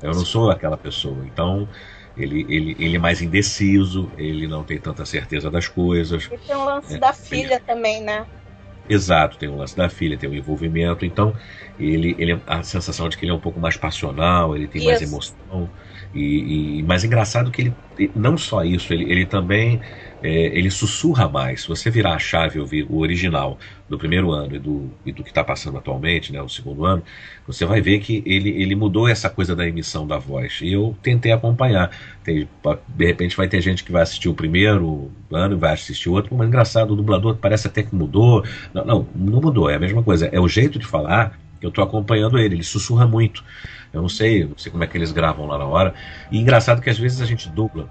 Eu 0.01 0.11
não 0.11 0.25
sou 0.25 0.51
aquela 0.51 0.75
pessoa. 0.75 1.25
Então, 1.25 1.67
ele, 2.15 2.41
ele, 2.49 2.75
ele 2.79 2.95
é 2.95 2.99
mais 2.99 3.21
indeciso, 3.21 4.11
ele 4.17 4.47
não 4.47 4.63
tem 4.63 4.79
tanta 4.79 5.05
certeza 5.05 5.49
das 5.51 5.67
coisas. 5.67 6.29
E 6.29 6.37
tem 6.37 6.53
o 6.57 6.65
lance 6.65 6.97
É, 6.97 6.99
da 6.99 7.13
filha 7.13 7.61
também, 7.61 8.01
né? 8.03 8.27
Exato, 8.87 9.37
tem 9.37 9.47
o 9.47 9.55
lance 9.55 9.73
da 9.77 9.89
filha, 9.89 10.17
tem 10.17 10.27
o 10.29 10.33
envolvimento, 10.35 11.05
então 11.05 11.33
ele, 11.79 12.15
ele 12.19 12.43
a 12.45 12.61
sensação 12.63 13.07
de 13.07 13.15
que 13.17 13.23
ele 13.23 13.31
é 13.31 13.33
um 13.33 13.39
pouco 13.39 13.57
mais 13.59 13.77
passional, 13.77 14.55
ele 14.57 14.67
tem 14.67 14.81
mais 14.81 14.99
Isso. 15.01 15.01
emoção. 15.01 15.71
E, 16.13 16.79
e 16.79 16.83
mas 16.83 17.05
engraçado 17.05 17.49
que 17.49 17.61
ele 17.61 17.77
não 18.13 18.37
só 18.37 18.61
isso, 18.65 18.91
ele, 18.93 19.09
ele 19.09 19.25
também 19.25 19.79
é, 20.23 20.57
ele 20.57 20.71
sussurra 20.71 21.27
mais. 21.27 21.61
Se 21.61 21.67
você 21.67 21.89
virar 21.89 22.13
a 22.13 22.19
chave 22.19 22.57
e 22.57 22.61
ouvir 22.61 22.87
o 22.89 22.99
original 22.99 23.59
do 23.89 23.97
primeiro 23.97 24.31
ano 24.31 24.55
e 24.55 24.59
do, 24.59 24.89
e 25.05 25.11
do 25.11 25.23
que 25.23 25.29
está 25.29 25.43
passando 25.43 25.77
atualmente, 25.77 26.31
né, 26.31 26.41
o 26.41 26.47
segundo 26.47 26.85
ano, 26.85 27.03
você 27.45 27.65
vai 27.65 27.81
ver 27.81 27.99
que 27.99 28.23
ele, 28.25 28.49
ele 28.49 28.73
mudou 28.73 29.07
essa 29.07 29.29
coisa 29.29 29.55
da 29.55 29.67
emissão 29.67 30.07
da 30.07 30.17
voz. 30.17 30.59
E 30.61 30.71
eu 30.71 30.95
tentei 31.03 31.33
acompanhar. 31.33 31.91
Tem, 32.23 32.47
de 32.87 33.05
repente 33.05 33.35
vai 33.35 33.47
ter 33.47 33.61
gente 33.61 33.83
que 33.83 33.91
vai 33.91 34.01
assistir 34.01 34.29
o 34.29 34.33
primeiro 34.33 35.11
ano 35.29 35.55
e 35.55 35.59
vai 35.59 35.73
assistir 35.73 36.09
o 36.09 36.13
outro, 36.13 36.35
mas 36.35 36.47
engraçado, 36.47 36.91
o 36.91 36.95
dublador 36.95 37.35
parece 37.35 37.67
até 37.67 37.83
que 37.83 37.93
mudou. 37.93 38.43
Não, 38.73 38.85
não, 38.85 39.07
não 39.13 39.41
mudou, 39.41 39.69
é 39.69 39.75
a 39.75 39.79
mesma 39.79 40.01
coisa. 40.01 40.27
É 40.27 40.39
o 40.39 40.47
jeito 40.47 40.79
de 40.79 40.85
falar 40.85 41.37
eu 41.63 41.69
estou 41.69 41.83
acompanhando 41.83 42.37
ele, 42.37 42.55
ele 42.55 42.63
sussurra 42.63 43.07
muito. 43.07 43.43
Eu 43.93 44.01
não 44.01 44.09
sei, 44.09 44.43
não 44.43 44.57
sei 44.57 44.71
como 44.71 44.83
é 44.83 44.87
que 44.87 44.97
eles 44.97 45.11
gravam 45.11 45.45
lá 45.45 45.57
na 45.57 45.65
hora. 45.65 45.93
E 46.29 46.37
engraçado 46.37 46.81
que 46.81 46.89
às 46.89 46.99
vezes 46.99 47.21
a 47.21 47.25
gente 47.25 47.49
dubla. 47.49 47.89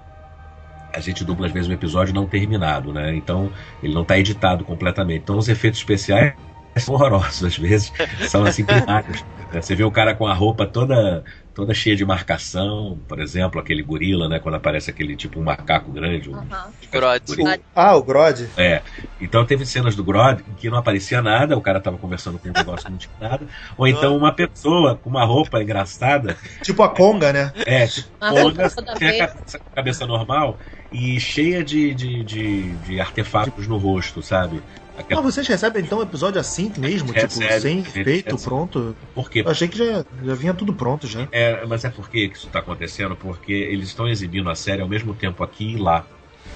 A 0.93 0.99
gente 0.99 1.23
dubla 1.25 1.47
às 1.47 1.53
vezes 1.53 1.69
um 1.69 1.73
episódio 1.73 2.13
não 2.13 2.27
terminado, 2.27 2.93
né? 2.93 3.15
Então 3.15 3.51
ele 3.81 3.93
não 3.93 4.03
está 4.03 4.17
editado 4.17 4.63
completamente. 4.63 5.21
Então 5.23 5.37
os 5.37 5.49
efeitos 5.49 5.79
especiais 5.79 6.35
são 6.77 6.95
horrorosos 6.95 7.43
às 7.43 7.57
vezes, 7.57 7.91
são 8.27 8.43
assim 8.43 8.63
primários. 8.65 9.25
Você 9.51 9.75
vê 9.75 9.83
o 9.83 9.91
cara 9.91 10.15
com 10.15 10.27
a 10.27 10.33
roupa 10.33 10.65
toda 10.65 11.23
toda 11.53 11.73
cheia 11.73 11.95
de 11.95 12.05
marcação, 12.05 12.99
por 13.07 13.19
exemplo, 13.19 13.59
aquele 13.59 13.83
gorila, 13.83 14.27
né? 14.27 14.39
Quando 14.39 14.55
aparece 14.55 14.89
aquele 14.89 15.15
tipo 15.15 15.39
um 15.39 15.43
macaco 15.43 15.91
grande, 15.91 16.29
um 16.29 16.35
Aham. 16.35 16.71
Grod. 16.91 17.23
gorila. 17.27 17.57
Ah, 17.75 17.95
o 17.95 18.03
Grod. 18.03 18.49
É. 18.57 18.81
Então 19.21 19.45
teve 19.45 19.65
cenas 19.65 19.95
do 19.95 20.03
Grod 20.03 20.41
em 20.47 20.53
que 20.55 20.69
não 20.69 20.77
aparecia 20.77 21.21
nada, 21.21 21.57
o 21.57 21.61
cara 21.61 21.79
tava 21.79 21.97
conversando 21.97 22.39
com 22.39 22.49
um 22.49 22.53
negócio 22.53 22.85
que 22.85 22.91
não 22.91 22.97
tinha 22.97 23.15
nada. 23.19 23.47
Ou 23.77 23.87
então 23.87 24.17
uma 24.17 24.33
pessoa 24.33 24.97
com 24.97 25.09
uma 25.09 25.25
roupa 25.25 25.61
engraçada, 25.61 26.35
Tipo 26.61 26.83
a 26.83 26.89
Conga, 26.89 27.31
né? 27.31 27.51
é, 27.65 27.87
tipo, 27.87 28.09
onda, 28.21 28.69
toda 28.69 28.93
tem 28.95 29.21
a 29.21 29.27
cabeça, 29.27 29.61
cabeça 29.73 30.07
normal 30.07 30.59
e 30.91 31.19
cheia 31.19 31.63
de, 31.63 31.93
de, 31.93 32.23
de, 32.23 32.77
de 32.77 32.99
artefatos 32.99 33.67
no 33.67 33.77
rosto, 33.77 34.21
sabe? 34.21 34.61
Ah, 34.95 35.01
Aquela, 35.01 35.21
vocês 35.21 35.47
recebem 35.47 35.83
então 35.83 35.99
o 35.99 36.03
episódio 36.03 36.39
assim 36.39 36.71
mesmo? 36.77 37.11
Recebe, 37.11 37.33
tipo, 37.33 37.61
sem 37.61 37.81
recebe. 37.81 38.01
efeito, 38.01 38.37
pronto? 38.37 38.95
por 39.13 39.29
quê? 39.29 39.41
Eu 39.45 39.49
achei 39.49 39.67
que 39.67 39.77
já, 39.77 40.05
já 40.23 40.35
vinha 40.35 40.53
tudo 40.53 40.73
pronto 40.73 41.07
já. 41.07 41.27
É, 41.31 41.65
mas 41.65 41.83
é 41.83 41.89
por 41.89 42.09
que 42.09 42.29
que 42.29 42.37
isso 42.37 42.47
está 42.47 42.59
acontecendo? 42.59 43.15
Porque 43.15 43.51
eles 43.51 43.87
estão 43.87 44.07
exibindo 44.07 44.49
a 44.49 44.55
série 44.55 44.81
ao 44.81 44.87
mesmo 44.87 45.13
tempo 45.13 45.43
aqui 45.43 45.73
e 45.73 45.77
lá. 45.77 46.05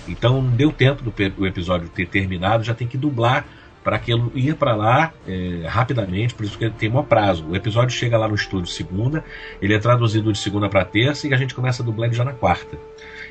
Então 0.08 0.41
não 0.41 0.51
deu 0.51 0.72
tempo 0.72 1.03
do 1.03 1.46
episódio 1.46 1.89
ter 1.89 2.08
terminado, 2.08 2.63
já 2.63 2.74
tem 2.74 2.88
que 2.88 2.98
dublar 2.98 3.46
para 3.84 3.96
aquilo 3.96 4.32
ir 4.36 4.53
para 4.56 4.75
lá 4.75 5.13
é, 5.25 5.65
rapidamente, 5.65 6.34
por 6.34 6.46
isso 6.46 6.58
que 6.58 6.65
ele 6.65 6.74
tem 6.77 6.89
maior 6.89 7.03
prazo. 7.03 7.46
O 7.48 7.56
episódio 7.56 7.96
chega 7.96 8.17
lá 8.17 8.27
no 8.27 8.36
estúdio 8.36 8.70
segunda, 8.72 9.24
ele 9.62 9.74
é 9.74 9.79
traduzido 9.79 10.32
de 10.32 10.38
segunda 10.38 10.67
para 10.67 10.84
terça 10.84 11.25
e 11.27 11.34
a 11.34 11.38
gente 11.38 11.56
começa 11.56 11.82
a 11.82 11.86
dublar 11.86 12.08
ele 12.10 12.15
já 12.17 12.25
na 12.25 12.34
quarta. 12.34 12.77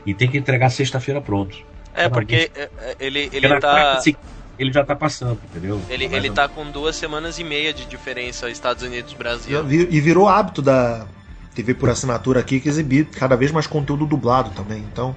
E 0.06 0.14
tem 0.14 0.28
que 0.30 0.38
entregar 0.38 0.70
sexta-feira 0.70 1.20
pronto. 1.20 1.58
É, 1.94 2.08
porque 2.08 2.50
é, 2.54 2.70
é, 2.78 2.96
ele, 3.00 3.25
Porque 3.25 3.36
ele 3.36 3.48
na 3.48 3.60
tá. 3.60 3.70
quarta 3.70 4.16
ele 4.58 4.72
já 4.72 4.84
tá 4.84 4.94
passando, 4.96 5.38
entendeu? 5.50 5.80
Ele, 5.88 6.08
Mais 6.08 6.25
ele 6.25 6.32
tá 6.34 6.48
com 6.48 6.70
duas 6.70 6.96
semanas 6.96 7.38
e 7.38 7.44
meia 7.44 7.72
de 7.72 7.84
diferença 7.86 8.48
Estados 8.50 8.82
Unidos 8.82 9.12
Já 9.12 9.18
Brasil. 9.18 9.64
vi- 9.64 9.88
E 9.90 10.00
virou 10.00 10.28
hábito 10.28 10.60
da 10.62 11.06
TV 11.54 11.72
por 11.75 11.88
assinatura 11.88 12.40
aqui 12.40 12.60
que 12.60 12.68
exibir 12.68 13.06
cada 13.06 13.34
vez 13.36 13.50
mais 13.50 13.66
conteúdo 13.66 14.06
dublado 14.06 14.50
também. 14.50 14.78
Então, 14.92 15.16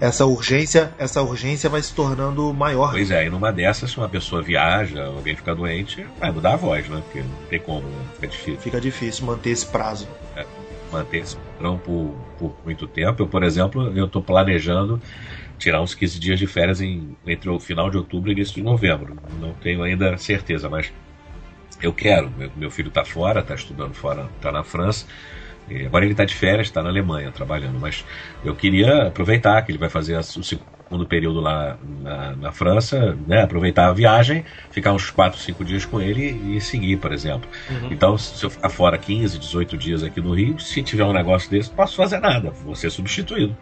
essa 0.00 0.26
urgência, 0.26 0.92
essa 0.98 1.22
urgência 1.22 1.70
vai 1.70 1.80
se 1.82 1.92
tornando 1.94 2.52
maior. 2.52 2.90
Pois 2.90 3.10
é, 3.10 3.26
e 3.26 3.30
numa 3.30 3.52
dessas, 3.52 3.90
se 3.92 3.96
uma 3.98 4.08
pessoa 4.08 4.42
viaja, 4.42 5.04
alguém 5.06 5.34
fica 5.36 5.54
doente, 5.54 6.04
vai 6.18 6.30
mudar 6.32 6.54
a 6.54 6.56
voz, 6.56 6.88
né? 6.88 7.00
Porque 7.04 7.20
não 7.20 7.46
tem 7.48 7.60
como, 7.60 7.86
né? 7.86 8.04
Fica 8.14 8.26
difícil. 8.28 8.60
Fica 8.60 8.80
difícil 8.80 9.26
manter 9.26 9.50
esse 9.50 9.66
prazo. 9.66 10.08
manter 10.92 11.18
esse 11.18 11.36
padrão 11.36 11.78
por, 11.78 12.14
por 12.38 12.54
muito 12.64 12.86
tempo. 12.86 13.22
Eu, 13.22 13.26
por 13.26 13.42
exemplo, 13.42 13.92
eu 13.96 14.06
estou 14.06 14.22
planejando 14.22 15.00
tirar 15.58 15.80
uns 15.80 15.94
15 15.94 16.20
dias 16.20 16.38
de 16.38 16.46
férias 16.46 16.80
em, 16.80 17.16
entre 17.26 17.48
o 17.48 17.58
final 17.58 17.90
de 17.90 17.96
outubro 17.96 18.30
e 18.30 18.32
início 18.32 18.54
de 18.54 18.62
novembro. 18.62 19.16
Não 19.40 19.52
tenho 19.54 19.82
ainda 19.82 20.16
certeza, 20.18 20.68
mas 20.68 20.92
eu 21.80 21.92
quero. 21.92 22.30
Meu, 22.30 22.50
meu 22.56 22.70
filho 22.70 22.88
está 22.88 23.04
fora, 23.04 23.40
está 23.40 23.54
estudando 23.54 23.94
fora, 23.94 24.28
está 24.36 24.52
na 24.52 24.62
França. 24.62 25.06
E 25.68 25.84
agora 25.84 26.04
ele 26.04 26.12
está 26.12 26.24
de 26.24 26.34
férias, 26.34 26.68
está 26.68 26.82
na 26.82 26.88
Alemanha 26.88 27.32
trabalhando. 27.32 27.78
Mas 27.80 28.04
eu 28.44 28.54
queria 28.54 29.08
aproveitar 29.08 29.60
que 29.62 29.72
ele 29.72 29.78
vai 29.78 29.88
fazer 29.88 30.16
o 30.16 30.42
período 31.06 31.40
lá 31.40 31.76
na, 32.00 32.36
na 32.36 32.52
França, 32.52 33.16
né? 33.26 33.42
aproveitar 33.42 33.88
a 33.88 33.92
viagem, 33.92 34.44
ficar 34.70 34.92
uns 34.92 35.10
4, 35.10 35.38
5 35.40 35.64
dias 35.64 35.84
com 35.84 36.00
ele 36.00 36.56
e 36.56 36.60
seguir, 36.60 36.96
por 36.98 37.12
exemplo. 37.12 37.48
Então, 37.90 38.16
se 38.16 38.44
eu 38.44 38.50
ficar 38.50 38.68
fora 38.68 38.96
15, 38.96 39.38
18 39.38 39.76
dias 39.76 40.02
aqui 40.02 40.20
no 40.20 40.32
Rio, 40.34 40.58
se 40.60 40.82
tiver 40.82 41.04
um 41.04 41.12
negócio 41.12 41.50
desse, 41.50 41.70
não 41.70 41.76
posso 41.76 41.96
fazer 41.96 42.20
nada. 42.20 42.50
Vou 42.50 42.74
ser 42.74 42.90
substituído. 42.90 43.56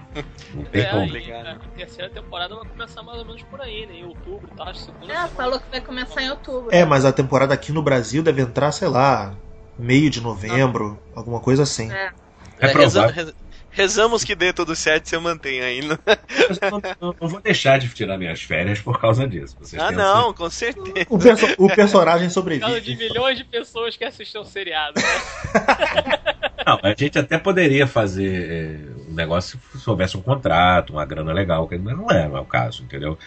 Não 0.54 0.64
tem 0.71 0.83
É, 0.83 0.85
como. 0.87 1.16
e 1.16 1.33
a 1.33 1.57
terceira 1.76 2.11
temporada 2.11 2.54
vai 2.54 2.64
começar 2.66 3.02
mais 3.02 3.19
ou 3.19 3.25
menos 3.25 3.43
por 3.45 3.61
aí, 3.61 3.87
né? 3.87 3.95
Em 3.95 4.04
outubro, 4.04 4.49
tá? 4.57 4.73
É, 5.09 5.28
falou 5.28 5.59
que 5.59 5.71
vai 5.71 5.81
começar 5.81 6.23
em 6.23 6.31
outubro. 6.31 6.69
É, 6.71 6.85
mas 6.85 7.04
a 7.04 7.12
temporada 7.12 7.54
aqui 7.54 7.73
no 7.73 7.83
Brasil 7.83 8.23
deve 8.23 8.43
entrar, 8.43 8.71
sei 8.73 8.88
lá, 8.88 9.35
meio 9.78 10.11
de 10.11 10.21
novembro, 10.21 10.99
alguma 11.14 11.40
coisa 11.40 11.62
assim. 11.62 11.90
É. 11.90 12.12
É 12.61 12.69
provável. 12.69 13.35
Reza- 13.75 13.83
rezamos 13.83 14.25
que 14.25 14.35
dê 14.35 14.52
tudo 14.52 14.75
certo 14.76 15.07
e 15.07 15.09
você 15.11 15.19
mantenha 15.19 15.64
ainda. 15.64 15.99
Eu 16.07 16.71
não, 16.71 16.81
não- 17.00 17.16
não 17.21 17.28
vou 17.28 17.40
deixar 17.40 17.78
de 17.78 17.88
tirar 17.88 18.16
minhas 18.19 18.43
férias 18.43 18.81
por 18.81 19.00
causa 19.00 19.26
disso. 19.26 19.57
Vocês 19.59 19.81
Ah, 19.83 19.90
não, 19.90 20.33
com 20.33 20.49
certeza. 20.50 21.07
O, 21.09 21.19
perso- 21.19 21.54
o 21.59 21.69
personagem 21.69 22.28
Por 22.28 22.59
causa 22.61 22.81
de 22.81 22.87
sobrevive. 22.93 23.09
milhões 23.09 23.37
de 23.38 23.45
pessoas 23.45 23.97
que 23.97 24.04
assistem 24.04 24.40
o 24.40 24.45
seriado. 24.45 24.95
Né? 25.00 25.02
Não, 26.66 26.78
a 26.83 26.95
gente 26.97 27.19
até 27.19 27.37
poderia 27.38 27.87
fazer 27.87 28.50
é, 28.50 29.11
um 29.11 29.14
negócio 29.14 29.61
se 29.78 29.90
houvesse 29.90 30.16
um 30.16 30.23
contrato, 30.23 30.95
uma 30.95 31.04
grana 31.04 31.31
legal, 31.31 31.69
que 31.69 31.76
mas 31.76 31.95
não 31.95 32.11
é, 32.11 32.26
não 32.26 32.38
é 32.38 32.40
o 32.40 32.45
caso, 32.47 32.83
entendeu? 32.83 33.19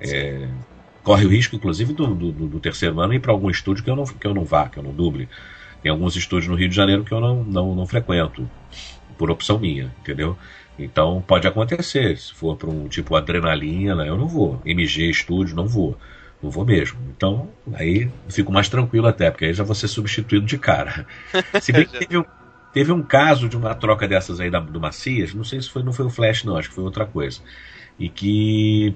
É, 0.00 0.48
corre 1.02 1.26
o 1.26 1.28
risco, 1.28 1.54
inclusive, 1.54 1.92
do, 1.92 2.14
do, 2.14 2.32
do 2.32 2.58
terceiro 2.58 2.98
ano 2.98 3.12
ir 3.12 3.20
para 3.20 3.32
algum 3.32 3.50
estúdio 3.50 3.84
que 3.84 3.90
eu 3.90 3.96
não, 3.96 4.04
que 4.04 4.26
eu 4.26 4.32
não 4.32 4.44
vá, 4.46 4.70
que 4.70 4.78
eu 4.78 4.82
não 4.82 4.92
duble. 4.94 5.28
Tem 5.82 5.90
alguns 5.90 6.16
estúdios 6.16 6.48
no 6.50 6.56
Rio 6.56 6.70
de 6.70 6.74
Janeiro 6.74 7.04
que 7.04 7.12
eu 7.12 7.20
não, 7.20 7.44
não, 7.44 7.74
não 7.74 7.86
frequento, 7.86 8.48
por 9.16 9.30
opção 9.30 9.58
minha, 9.58 9.92
entendeu? 10.00 10.36
Então 10.78 11.22
pode 11.26 11.46
acontecer, 11.46 12.16
se 12.18 12.34
for 12.34 12.56
para 12.56 12.68
um 12.68 12.86
tipo 12.88 13.16
adrenalina, 13.16 14.06
eu 14.06 14.16
não 14.16 14.28
vou. 14.28 14.60
MG 14.64 15.10
estúdio, 15.10 15.56
não 15.56 15.66
vou. 15.66 15.96
Não 16.42 16.50
vou 16.50 16.64
mesmo. 16.64 16.98
Então, 17.16 17.48
aí 17.74 18.10
fico 18.28 18.52
mais 18.52 18.68
tranquilo 18.68 19.06
até, 19.06 19.30
porque 19.30 19.46
aí 19.46 19.54
já 19.54 19.64
vou 19.64 19.74
ser 19.74 19.88
substituído 19.88 20.44
de 20.44 20.58
cara. 20.58 21.06
Se 21.60 21.72
bem 21.72 21.86
que 21.86 21.98
teve 21.98 22.18
um, 22.18 22.24
teve 22.72 22.92
um 22.92 23.02
caso 23.02 23.48
de 23.48 23.56
uma 23.56 23.74
troca 23.74 24.06
dessas 24.06 24.38
aí 24.38 24.50
da, 24.50 24.60
do 24.60 24.78
Macias, 24.78 25.32
não 25.32 25.44
sei 25.44 25.62
se 25.62 25.70
foi, 25.70 25.82
não 25.82 25.94
foi 25.94 26.06
o 26.06 26.10
Flash, 26.10 26.44
não, 26.44 26.56
acho 26.56 26.68
que 26.68 26.74
foi 26.74 26.84
outra 26.84 27.06
coisa. 27.06 27.40
E 27.98 28.10
que 28.10 28.94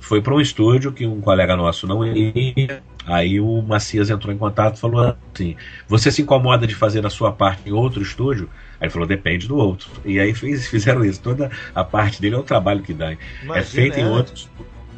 foi 0.00 0.22
para 0.22 0.32
um 0.32 0.40
estúdio 0.40 0.92
que 0.92 1.04
um 1.04 1.20
colega 1.20 1.56
nosso 1.56 1.86
não 1.88 2.06
ia. 2.06 2.82
Aí 3.04 3.40
o 3.40 3.60
Macias 3.62 4.10
entrou 4.10 4.32
em 4.32 4.38
contato 4.38 4.76
e 4.76 4.80
falou 4.80 5.16
assim: 5.34 5.56
Você 5.88 6.12
se 6.12 6.22
incomoda 6.22 6.66
de 6.66 6.74
fazer 6.74 7.04
a 7.04 7.10
sua 7.10 7.32
parte 7.32 7.68
em 7.68 7.72
outro 7.72 8.00
estúdio? 8.00 8.48
Aí 8.80 8.86
ele 8.86 8.90
falou: 8.90 9.06
Depende 9.06 9.48
do 9.48 9.56
outro. 9.56 9.90
E 10.04 10.18
aí 10.18 10.32
fez, 10.34 10.66
fizeram 10.66 11.04
isso. 11.04 11.20
Toda 11.20 11.50
a 11.74 11.84
parte 11.84 12.20
dele 12.20 12.34
é 12.34 12.38
o 12.38 12.42
trabalho 12.42 12.82
que 12.82 12.92
dá. 12.92 13.12
Imagina, 13.42 13.58
é 13.58 13.62
feito 13.62 13.98
em 13.98 14.02
é. 14.02 14.08
outros. 14.08 14.48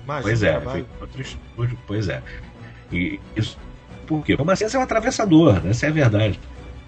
Imagina 0.05 0.23
Pois 0.23 0.43
é, 0.43 0.51
trabalho. 0.53 0.71
feito 0.73 0.89
em 0.97 1.01
outro 1.01 1.23
estúdio. 1.23 1.79
Pois 1.87 2.09
é. 2.09 2.23
E 2.93 3.21
isso. 3.37 3.59
Por 4.07 4.25
quê? 4.25 4.35
O 4.39 4.45
Macias 4.45 4.75
é 4.75 4.79
um 4.79 4.83
atravessador, 4.83 5.63
né? 5.63 5.71
essa 5.71 5.87
é 5.87 5.89
a 5.91 5.93
verdade. 5.93 6.41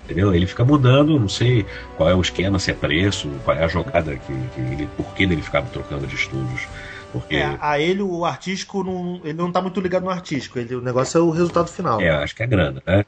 Entendeu? 0.04 0.34
Ele 0.34 0.46
fica 0.46 0.64
mudando, 0.64 1.20
não 1.20 1.28
sei 1.28 1.64
qual 1.96 2.08
é 2.08 2.14
o 2.14 2.20
esquema, 2.20 2.58
se 2.58 2.70
é 2.70 2.74
preço, 2.74 3.28
qual 3.44 3.56
é 3.56 3.62
a 3.62 3.68
jogada 3.68 4.16
que, 4.16 4.32
que 4.54 4.60
ele, 4.60 4.88
por 4.96 5.14
que 5.14 5.22
ele 5.22 5.40
ficava 5.42 5.68
trocando 5.68 6.06
de 6.06 6.14
estúdios. 6.14 6.66
Porque 7.12 7.36
É, 7.36 7.56
a 7.60 7.78
ele 7.78 8.02
o 8.02 8.24
artístico 8.24 8.84
não, 8.84 9.16
ele 9.24 9.32
não 9.34 9.50
tá 9.52 9.60
muito 9.60 9.80
ligado 9.80 10.04
no 10.04 10.10
artístico, 10.10 10.58
ele, 10.58 10.74
o 10.74 10.80
negócio 10.80 11.18
é 11.18 11.20
o 11.22 11.30
resultado 11.30 11.68
final. 11.68 12.00
É, 12.00 12.10
acho 12.10 12.34
que 12.34 12.42
é 12.42 12.46
grana, 12.46 12.82
né? 12.86 13.04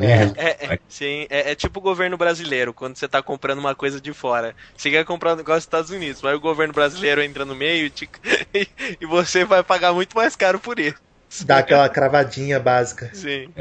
É. 0.00 0.22
é. 0.22 0.32
É, 0.36 0.66
é, 0.74 0.78
sim, 0.88 1.26
é, 1.28 1.50
é 1.50 1.54
tipo 1.56 1.80
o 1.80 1.82
governo 1.82 2.16
brasileiro, 2.16 2.72
quando 2.72 2.96
você 2.96 3.08
tá 3.08 3.22
comprando 3.22 3.58
uma 3.58 3.74
coisa 3.74 4.00
de 4.00 4.12
fora. 4.12 4.54
Você 4.76 4.90
quer 4.90 5.04
comprar 5.04 5.34
um 5.34 5.36
negócio 5.36 5.58
dos 5.60 5.64
Estados 5.64 5.90
Unidos, 5.90 6.22
mas 6.22 6.36
o 6.36 6.40
governo 6.40 6.72
brasileiro 6.72 7.20
entra 7.22 7.44
no 7.44 7.54
meio 7.54 7.86
e, 7.86 7.90
te- 7.90 8.08
e 9.00 9.06
você 9.06 9.44
vai 9.44 9.62
pagar 9.64 9.92
muito 9.92 10.16
mais 10.16 10.36
caro 10.36 10.60
por 10.60 10.78
isso. 10.78 10.96
Dá 11.40 11.58
aquela 11.58 11.88
cravadinha 11.88 12.58
básica. 12.60 13.10
Sim. 13.12 13.54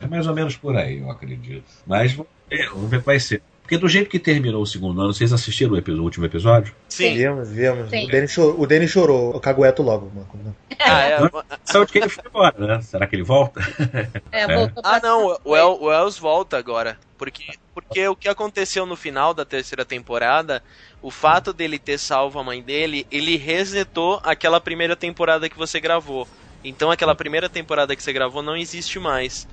É 0.00 0.06
mais 0.06 0.26
ou 0.26 0.34
menos 0.34 0.56
por 0.56 0.76
aí, 0.76 0.98
eu 0.98 1.10
acredito. 1.10 1.70
Mas 1.86 2.12
vamos 2.12 2.32
ver, 2.50 2.68
vamos 2.70 2.90
ver 2.90 2.96
o 2.98 3.00
que 3.00 3.06
vai 3.06 3.20
ser. 3.20 3.42
Porque 3.64 3.78
do 3.78 3.88
jeito 3.88 4.10
que 4.10 4.18
terminou 4.18 4.60
o 4.62 4.66
segundo 4.66 5.00
ano, 5.00 5.14
vocês 5.14 5.32
assistiram 5.32 5.72
o, 5.72 5.78
epi- 5.78 5.90
o 5.90 6.02
último 6.02 6.26
episódio? 6.26 6.74
Sim. 6.86 7.16
Vemos, 7.16 7.48
vemos. 7.50 7.88
Sim. 7.88 8.04
O 8.04 8.08
Denis 8.10 8.30
chorou, 8.30 8.60
o 8.60 8.66
Denis 8.66 8.90
chorou, 8.90 9.34
o 9.34 9.40
cagueto 9.40 9.82
logo. 9.82 10.12
mano. 10.14 10.54
Ah, 10.86 11.04
é, 11.06 11.18
Sabe 11.64 11.86
de 11.86 11.92
que 11.92 11.98
ele 11.98 12.08
foi 12.10 12.24
embora, 12.28 12.54
né? 12.58 12.82
Será 12.82 13.06
que 13.06 13.16
ele 13.16 13.22
volta? 13.22 13.60
É, 14.30 14.46
voltou 14.54 14.82
pra 14.82 14.96
Ah, 14.96 15.00
não, 15.02 15.38
o, 15.42 15.56
El, 15.56 15.78
o 15.80 15.90
Els 15.90 16.18
volta 16.18 16.58
agora. 16.58 16.98
Porque, 17.16 17.44
porque 17.72 18.06
o 18.06 18.14
que 18.14 18.28
aconteceu 18.28 18.84
no 18.84 18.94
final 18.96 19.32
da 19.32 19.46
terceira 19.46 19.82
temporada, 19.84 20.62
o 21.00 21.10
fato 21.10 21.54
dele 21.54 21.78
ter 21.78 21.96
salvo 21.98 22.38
a 22.38 22.44
mãe 22.44 22.60
dele, 22.60 23.06
ele 23.10 23.36
resetou 23.38 24.20
aquela 24.24 24.60
primeira 24.60 24.94
temporada 24.94 25.48
que 25.48 25.56
você 25.56 25.80
gravou. 25.80 26.28
Então 26.62 26.90
aquela 26.90 27.14
primeira 27.14 27.48
temporada 27.48 27.96
que 27.96 28.02
você 28.02 28.12
gravou 28.12 28.42
não 28.42 28.56
existe 28.56 28.98
mais 28.98 29.48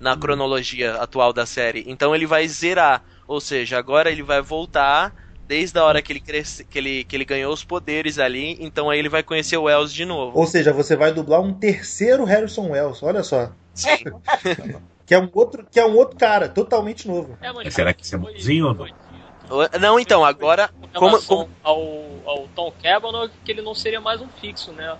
na 0.00 0.16
cronologia 0.16 0.94
atual 0.94 1.32
da 1.32 1.46
série. 1.46 1.84
Então 1.86 2.12
ele 2.14 2.26
vai 2.26 2.48
zerar. 2.48 3.02
Ou 3.26 3.40
seja, 3.40 3.78
agora 3.78 4.10
ele 4.10 4.22
vai 4.22 4.40
voltar 4.40 5.14
desde 5.46 5.78
a 5.78 5.84
hora 5.84 6.02
que 6.02 6.12
ele, 6.12 6.20
cresce, 6.20 6.64
que 6.64 6.78
ele, 6.78 7.04
que 7.04 7.16
ele 7.16 7.24
ganhou 7.24 7.52
os 7.52 7.64
poderes 7.64 8.18
ali. 8.18 8.56
Então 8.60 8.90
aí 8.90 8.98
ele 8.98 9.08
vai 9.08 9.22
conhecer 9.22 9.56
o 9.56 9.68
Els 9.68 9.92
de 9.92 10.04
novo. 10.04 10.38
Ou 10.38 10.46
seja, 10.46 10.72
você 10.72 10.96
vai 10.96 11.12
dublar 11.12 11.40
um 11.40 11.52
terceiro 11.52 12.24
Harrison 12.24 12.70
Wells, 12.70 13.02
olha 13.02 13.22
só. 13.22 13.50
Sim. 13.74 14.04
Que 15.06 15.14
é 15.14 15.20
um 15.20 15.30
outro, 15.32 15.64
que 15.70 15.78
é 15.78 15.86
um 15.86 15.94
outro 15.94 16.16
cara, 16.16 16.48
totalmente 16.48 17.06
novo. 17.06 17.38
É, 17.40 17.52
mas 17.52 17.72
Será 17.72 17.94
que 17.94 18.04
isso 18.04 18.16
é 18.16 18.18
bonzinho 18.18 18.66
ou 18.66 18.74
não? 18.74 18.84
dito. 18.86 19.78
Não, 19.80 20.00
então, 20.00 20.24
agora. 20.24 20.68
Com 20.92 20.98
Como, 20.98 21.22
como, 21.22 21.50
Ao, 21.62 21.80
ao 22.26 22.48
Tom 22.48 22.72
Cavanaugh, 22.82 23.30
que 23.44 23.52
ele 23.52 23.62
não 23.62 23.72
seria 23.72 24.00
mais 24.00 24.20
um 24.20 24.26
fixo, 24.26 24.72
né? 24.72 24.96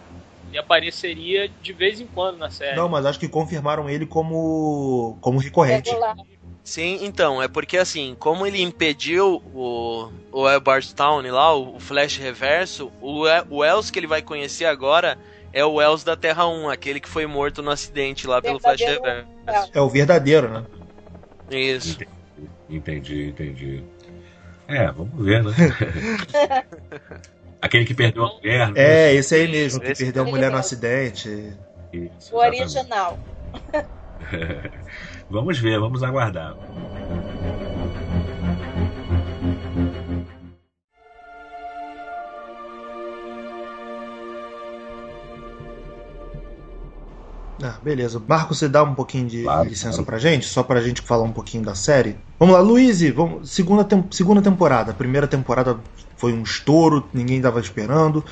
Ele 0.48 0.58
apareceria 0.58 1.48
de 1.48 1.72
vez 1.72 2.00
em 2.00 2.06
quando 2.06 2.38
na 2.38 2.50
série. 2.50 2.76
Não, 2.76 2.88
mas 2.88 3.04
acho 3.04 3.18
que 3.18 3.28
confirmaram 3.28 3.90
ele 3.90 4.06
como 4.06 5.18
como 5.20 5.40
recorrente. 5.40 5.90
Regular. 5.90 6.16
Sim, 6.66 6.98
então, 7.02 7.40
é 7.40 7.46
porque 7.46 7.78
assim, 7.78 8.16
como 8.18 8.44
ele 8.44 8.60
impediu 8.60 9.40
o, 9.54 10.10
o 10.32 10.48
Albert 10.48 10.92
Town 10.94 11.22
lá, 11.30 11.54
o, 11.54 11.76
o 11.76 11.80
Flash 11.80 12.16
Reverso, 12.16 12.90
o, 13.00 13.22
o 13.50 13.64
Els 13.64 13.88
que 13.88 14.00
ele 14.00 14.08
vai 14.08 14.20
conhecer 14.20 14.64
agora 14.64 15.16
é 15.52 15.64
o 15.64 15.80
Els 15.80 16.02
da 16.02 16.16
Terra 16.16 16.44
1, 16.48 16.68
aquele 16.68 16.98
que 16.98 17.08
foi 17.08 17.24
morto 17.24 17.62
no 17.62 17.70
acidente 17.70 18.26
lá 18.26 18.42
pelo 18.42 18.58
Flash 18.58 18.80
Verdadeiro 18.80 19.28
Reverso. 19.46 19.70
É 19.72 19.80
o 19.80 19.88
verdadeiro, 19.88 20.48
né? 20.48 20.64
Isso. 21.52 21.98
Entendi, 22.68 23.28
entendi. 23.28 23.84
É, 24.66 24.90
vamos 24.90 25.24
ver, 25.24 25.44
né? 25.44 25.52
Aquele 27.62 27.84
que 27.84 27.94
perdeu 27.94 28.24
a 28.24 28.34
mulher. 28.34 28.72
né? 28.72 28.74
É, 28.76 29.14
esse 29.14 29.36
aí 29.36 29.46
mesmo, 29.46 29.80
que 29.80 29.92
Esse- 29.92 30.02
perdeu 30.02 30.24
a 30.24 30.26
mulher 30.26 30.50
no 30.50 30.58
acidente. 30.58 31.52
Isso, 31.92 32.34
O 32.34 32.38
original. 32.38 33.16
Vamos 35.30 35.58
ver, 35.58 35.78
vamos 35.80 36.02
aguardar. 36.02 36.56
Ah, 47.62 47.78
beleza. 47.82 48.22
Marco, 48.26 48.54
você 48.54 48.68
dá 48.68 48.82
um 48.82 48.94
pouquinho 48.94 49.26
de 49.26 49.42
Claro, 49.42 49.68
licença 49.68 49.92
claro. 49.92 50.04
pra 50.04 50.18
gente, 50.18 50.46
só 50.46 50.62
pra 50.62 50.80
gente 50.82 51.00
falar 51.00 51.22
um 51.22 51.32
pouquinho 51.32 51.64
da 51.64 51.74
série. 51.74 52.16
Vamos 52.38 52.54
lá, 52.54 52.60
Luiz, 52.60 53.00
vamos, 53.10 53.50
segunda, 53.50 53.82
tem- 53.82 54.04
segunda 54.10 54.42
temporada. 54.42 54.90
A 54.90 54.94
primeira 54.94 55.26
temporada 55.26 55.78
foi 56.18 56.34
um 56.34 56.42
estouro, 56.42 57.08
ninguém 57.14 57.40
tava 57.40 57.58
esperando. 57.58 58.22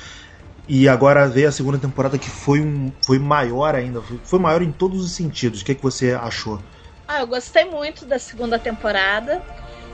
E 0.67 0.87
agora 0.87 1.27
veio 1.27 1.47
a 1.49 1.51
segunda 1.51 1.77
temporada 1.77 2.17
que 2.19 2.29
foi, 2.29 2.61
um, 2.61 2.91
foi 3.05 3.17
maior 3.17 3.73
ainda. 3.73 4.01
Foi, 4.23 4.39
maior 4.39 4.61
em 4.61 4.71
todos 4.71 5.03
os 5.03 5.11
sentidos. 5.15 5.61
O 5.61 5.65
que, 5.65 5.73
que 5.75 5.83
você 5.83 6.11
achou? 6.13 6.59
Ah, 7.07 7.19
eu 7.21 7.27
gostei 7.27 7.65
muito 7.65 8.05
da 8.05 8.17
segunda 8.19 8.57
temporada. 8.57 9.41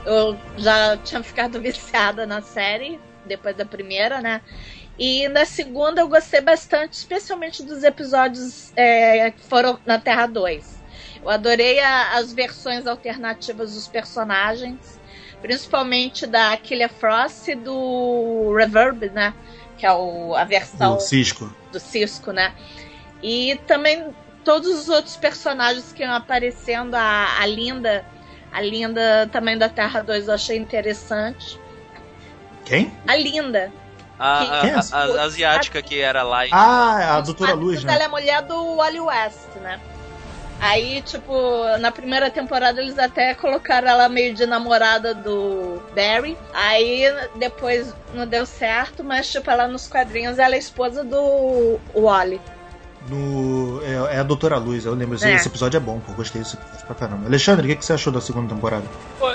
Eu 0.04 0.36
já 0.56 0.96
tinha 0.98 1.22
ficado 1.22 1.60
viciada 1.62 2.26
na 2.26 2.40
série 2.42 3.00
depois 3.24 3.54
da 3.56 3.64
primeira, 3.64 4.20
né? 4.20 4.40
E 4.98 5.28
na 5.28 5.44
segunda 5.44 6.00
eu 6.00 6.08
gostei 6.08 6.40
bastante, 6.40 6.94
especialmente 6.94 7.62
dos 7.62 7.82
episódios 7.82 8.72
é, 8.76 9.30
que 9.30 9.42
foram 9.44 9.78
na 9.86 9.98
Terra 9.98 10.26
2. 10.26 10.82
Eu 11.22 11.30
adorei 11.30 11.78
a- 11.80 12.16
as 12.16 12.32
versões 12.32 12.86
alternativas 12.86 13.74
dos 13.74 13.86
personagens, 13.86 14.98
principalmente 15.40 16.26
da 16.26 16.56
Killer 16.56 16.90
Frost 16.92 17.48
e 17.48 17.54
do 17.54 18.54
Reverb, 18.56 19.08
né? 19.10 19.32
Que 19.78 19.86
é 19.86 19.92
o, 19.92 20.34
a 20.34 20.44
versão 20.44 20.96
O 20.96 21.00
Cisco. 21.00 21.50
do 21.70 21.78
Cisco, 21.80 22.32
né? 22.32 22.52
E 23.22 23.56
também 23.66 24.04
todos 24.44 24.68
os 24.68 24.88
outros 24.88 25.16
personagens 25.16 25.92
que 25.92 26.02
iam 26.02 26.12
aparecendo, 26.14 26.94
a, 26.94 27.38
a 27.40 27.46
Linda, 27.46 28.04
a 28.52 28.60
Linda 28.60 29.28
também 29.32 29.56
da 29.56 29.68
Terra 29.68 30.02
2 30.02 30.28
eu 30.28 30.34
achei 30.34 30.56
interessante. 30.58 31.58
Quem? 32.64 32.92
A 33.06 33.16
Linda. 33.16 33.72
A, 34.18 34.40
a- 34.58 34.60
Quem 34.60 34.70
é 34.70 34.74
a- 34.74 35.20
a 35.20 35.22
asiática 35.24 35.82
que 35.82 36.00
era 36.00 36.22
lá. 36.22 36.40
Ah, 36.52 37.16
a 37.16 37.20
Doutora 37.20 37.54
Luz, 37.54 37.82
né? 37.84 37.94
Ela 37.94 38.04
é 38.04 38.08
mulher 38.08 38.42
do 38.42 38.76
Wally 38.76 39.00
West, 39.00 39.48
né? 39.60 39.80
Aí, 40.60 41.02
tipo, 41.02 41.32
na 41.80 41.90
primeira 41.90 42.30
temporada 42.30 42.80
eles 42.80 42.96
até 42.96 43.34
colocaram 43.34 43.88
ela 43.88 44.08
meio 44.08 44.32
de 44.32 44.46
namorada 44.46 45.12
do 45.12 45.82
Barry. 45.92 46.38
Aí 46.54 47.02
depois 47.34 47.92
não 48.14 48.24
deu 48.28 48.46
certo, 48.46 49.02
mas 49.02 49.28
tipo, 49.32 49.50
ela 49.50 49.66
nos 49.66 49.88
quadrinhos 49.88 50.38
ela 50.38 50.54
é 50.54 50.58
esposa 50.58 51.02
do 51.02 51.80
Wally. 51.92 52.40
No, 53.08 53.80
é, 53.84 54.16
é 54.16 54.18
a 54.18 54.22
Doutora 54.22 54.56
Luz, 54.58 54.84
eu 54.84 54.94
lembro. 54.94 55.16
Esse, 55.16 55.26
É. 55.26 55.34
esse 55.34 55.48
episódio 55.48 55.76
é 55.76 55.80
bom, 55.80 56.00
pô. 56.00 56.12
Gostei 56.12 56.42
desse 56.42 56.56
episódio 56.56 56.86
pra 56.86 56.94
caramba. 56.94 57.26
Alexandre, 57.26 57.66
o 57.66 57.68
que, 57.70 57.76
que 57.76 57.84
você 57.84 57.92
achou 57.92 58.12
da 58.12 58.20
segunda 58.20 58.54
temporada? 58.54 58.84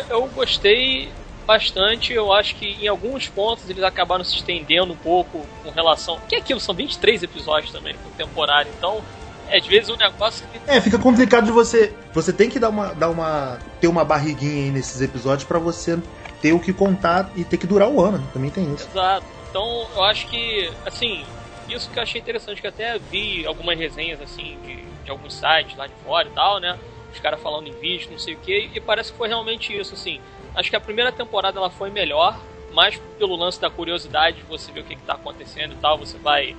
Eu 0.10 0.26
gostei 0.34 1.10
bastante. 1.46 2.14
Eu 2.14 2.32
acho 2.34 2.56
que 2.56 2.78
em 2.84 2.88
alguns 2.88 3.28
pontos 3.28 3.70
eles 3.70 3.84
acabaram 3.84 4.24
se 4.24 4.36
estendendo 4.36 4.94
um 4.94 4.98
pouco 4.98 5.46
com 5.64 5.70
relação. 5.72 6.20
Que 6.28 6.36
é 6.36 6.40
aquilo? 6.40 6.60
São 6.60 6.74
23 6.76 7.24
episódios 7.24 7.72
também 7.72 7.96
por 7.96 8.12
temporada. 8.14 8.70
Então, 8.78 9.02
é, 9.50 9.58
às 9.58 9.66
vezes 9.66 9.90
um 9.90 9.98
negócio 9.98 10.46
que. 10.52 10.60
É, 10.70 10.80
fica 10.82 10.98
complicado 10.98 11.46
de 11.46 11.52
você. 11.52 11.94
Você 12.14 12.32
tem 12.34 12.50
que 12.50 12.60
dar 12.60 12.70
uma, 12.70 12.94
dar 12.94 13.10
uma, 13.10 13.60
ter 13.80 13.88
uma 13.88 14.04
barriguinha 14.06 14.66
aí 14.66 14.72
nesses 14.72 15.02
episódios 15.02 15.46
pra 15.48 15.60
você 15.60 15.98
ter 16.42 16.54
o 16.54 16.60
que 16.60 16.72
contar 16.74 17.32
e 17.36 17.44
ter 17.44 17.58
que 17.58 17.66
durar 17.68 17.90
o 17.90 18.04
ano. 18.04 18.24
Também 18.34 18.50
tem 18.50 18.74
isso. 18.74 18.88
Exato. 18.92 19.26
Então, 19.50 19.88
eu 19.96 20.04
acho 20.04 20.28
que, 20.28 20.70
assim, 20.86 21.24
isso 21.70 21.90
que 21.90 22.00
eu 22.00 22.04
achei 22.04 22.22
interessante, 22.22 22.62
que 22.62 22.68
até 22.68 22.98
vi 22.98 23.46
algumas 23.46 23.78
resenhas, 23.78 24.22
assim, 24.22 24.58
de, 24.66 24.76
de 25.04 25.12
alguns 25.12 25.34
sites 25.34 25.76
lá 25.78 25.88
de 25.88 25.94
fora 26.06 26.28
e 26.28 26.32
tal, 26.32 26.60
né? 26.60 26.78
Os 27.14 27.20
caras 27.20 27.42
falando 27.42 27.68
em 27.68 27.74
vídeo, 27.74 28.10
não 28.12 28.20
sei 28.20 28.36
o 28.36 28.38
que, 28.38 28.70
e 28.74 28.80
parece 28.80 29.12
que 29.12 29.18
foi 29.18 29.28
realmente 29.28 29.76
isso, 29.76 29.94
assim. 29.94 30.20
Acho 30.56 30.70
que 30.70 30.76
a 30.76 30.80
primeira 30.80 31.12
temporada 31.12 31.58
ela 31.58 31.70
foi 31.70 31.90
melhor, 31.90 32.40
mais 32.74 32.98
pelo 33.18 33.36
lance 33.36 33.60
da 33.60 33.70
curiosidade 33.70 34.38
de 34.38 34.44
você 34.44 34.72
ver 34.72 34.82
o 34.82 34.84
que, 34.84 34.96
que 34.96 35.02
tá 35.02 35.14
acontecendo 35.14 35.74
e 35.74 35.78
tal, 35.78 35.98
você 35.98 36.18
vai 36.18 36.56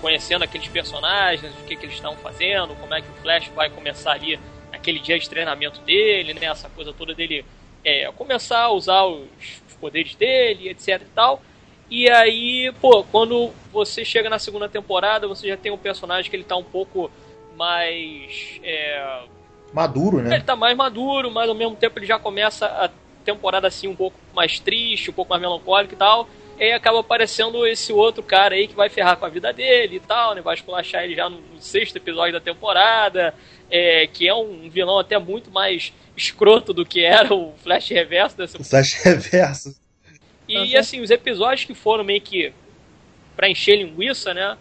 conhecendo 0.00 0.42
aqueles 0.42 0.68
personagens, 0.68 1.52
o 1.60 1.64
que, 1.64 1.76
que 1.76 1.86
eles 1.86 1.94
estão 1.94 2.14
fazendo, 2.16 2.74
como 2.76 2.92
é 2.94 3.00
que 3.00 3.08
o 3.08 3.14
Flash 3.22 3.48
vai 3.54 3.70
começar 3.70 4.12
ali 4.12 4.38
aquele 4.70 4.98
dia 4.98 5.18
de 5.18 5.28
treinamento 5.28 5.80
dele, 5.80 6.34
né? 6.34 6.46
Essa 6.46 6.68
coisa 6.68 6.92
toda 6.92 7.14
dele 7.14 7.44
é, 7.82 8.10
começar 8.12 8.62
a 8.62 8.70
usar 8.70 9.04
os, 9.04 9.26
os 9.66 9.74
poderes 9.80 10.14
dele, 10.14 10.68
etc 10.68 11.00
e 11.00 11.10
tal. 11.14 11.42
E 11.90 12.08
aí, 12.08 12.72
pô, 12.80 13.04
quando 13.04 13.52
você 13.72 14.04
chega 14.04 14.30
na 14.30 14.38
segunda 14.38 14.68
temporada, 14.68 15.28
você 15.28 15.48
já 15.48 15.56
tem 15.56 15.70
um 15.70 15.78
personagem 15.78 16.30
que 16.30 16.36
ele 16.36 16.44
tá 16.44 16.56
um 16.56 16.64
pouco 16.64 17.10
mais. 17.56 18.58
É... 18.62 19.22
Maduro, 19.72 20.22
né? 20.22 20.36
Ele 20.36 20.44
tá 20.44 20.56
mais 20.56 20.76
maduro, 20.76 21.30
mas 21.30 21.48
ao 21.48 21.54
mesmo 21.54 21.76
tempo 21.76 21.98
ele 21.98 22.06
já 22.06 22.18
começa 22.18 22.66
a 22.66 22.90
temporada 23.24 23.66
assim 23.66 23.88
um 23.88 23.96
pouco 23.96 24.16
mais 24.32 24.60
triste, 24.60 25.10
um 25.10 25.14
pouco 25.14 25.30
mais 25.30 25.42
melancólico 25.42 25.94
e 25.94 25.96
tal. 25.96 26.28
E 26.58 26.62
aí 26.62 26.72
acaba 26.72 27.00
aparecendo 27.00 27.66
esse 27.66 27.92
outro 27.92 28.22
cara 28.22 28.54
aí 28.54 28.68
que 28.68 28.76
vai 28.76 28.88
ferrar 28.88 29.16
com 29.16 29.26
a 29.26 29.28
vida 29.28 29.52
dele 29.52 29.96
e 29.96 30.00
tal, 30.00 30.34
né? 30.34 30.40
Vai 30.40 30.54
esculachar 30.54 31.02
ele 31.02 31.16
já 31.16 31.28
no, 31.28 31.40
no 31.40 31.60
sexto 31.60 31.96
episódio 31.96 32.32
da 32.32 32.40
temporada, 32.40 33.34
é, 33.68 34.06
que 34.06 34.28
é 34.28 34.34
um 34.34 34.70
vilão 34.70 34.98
até 34.98 35.18
muito 35.18 35.50
mais 35.50 35.92
escroto 36.16 36.72
do 36.72 36.86
que 36.86 37.04
era 37.04 37.34
o 37.34 37.52
Flash 37.62 37.88
Reverso 37.88 38.36
dessa. 38.36 38.56
O 38.56 38.64
Flash 38.64 38.94
Reverso. 39.02 39.74
E 40.48 40.74
uhum. 40.74 40.78
assim, 40.78 41.00
os 41.00 41.10
episódios 41.10 41.64
que 41.64 41.74
foram 41.74 42.04
meio 42.04 42.20
que 42.20 42.52
pra 43.36 43.48
encher 43.48 43.76
linguiça, 43.76 44.34
né? 44.34 44.56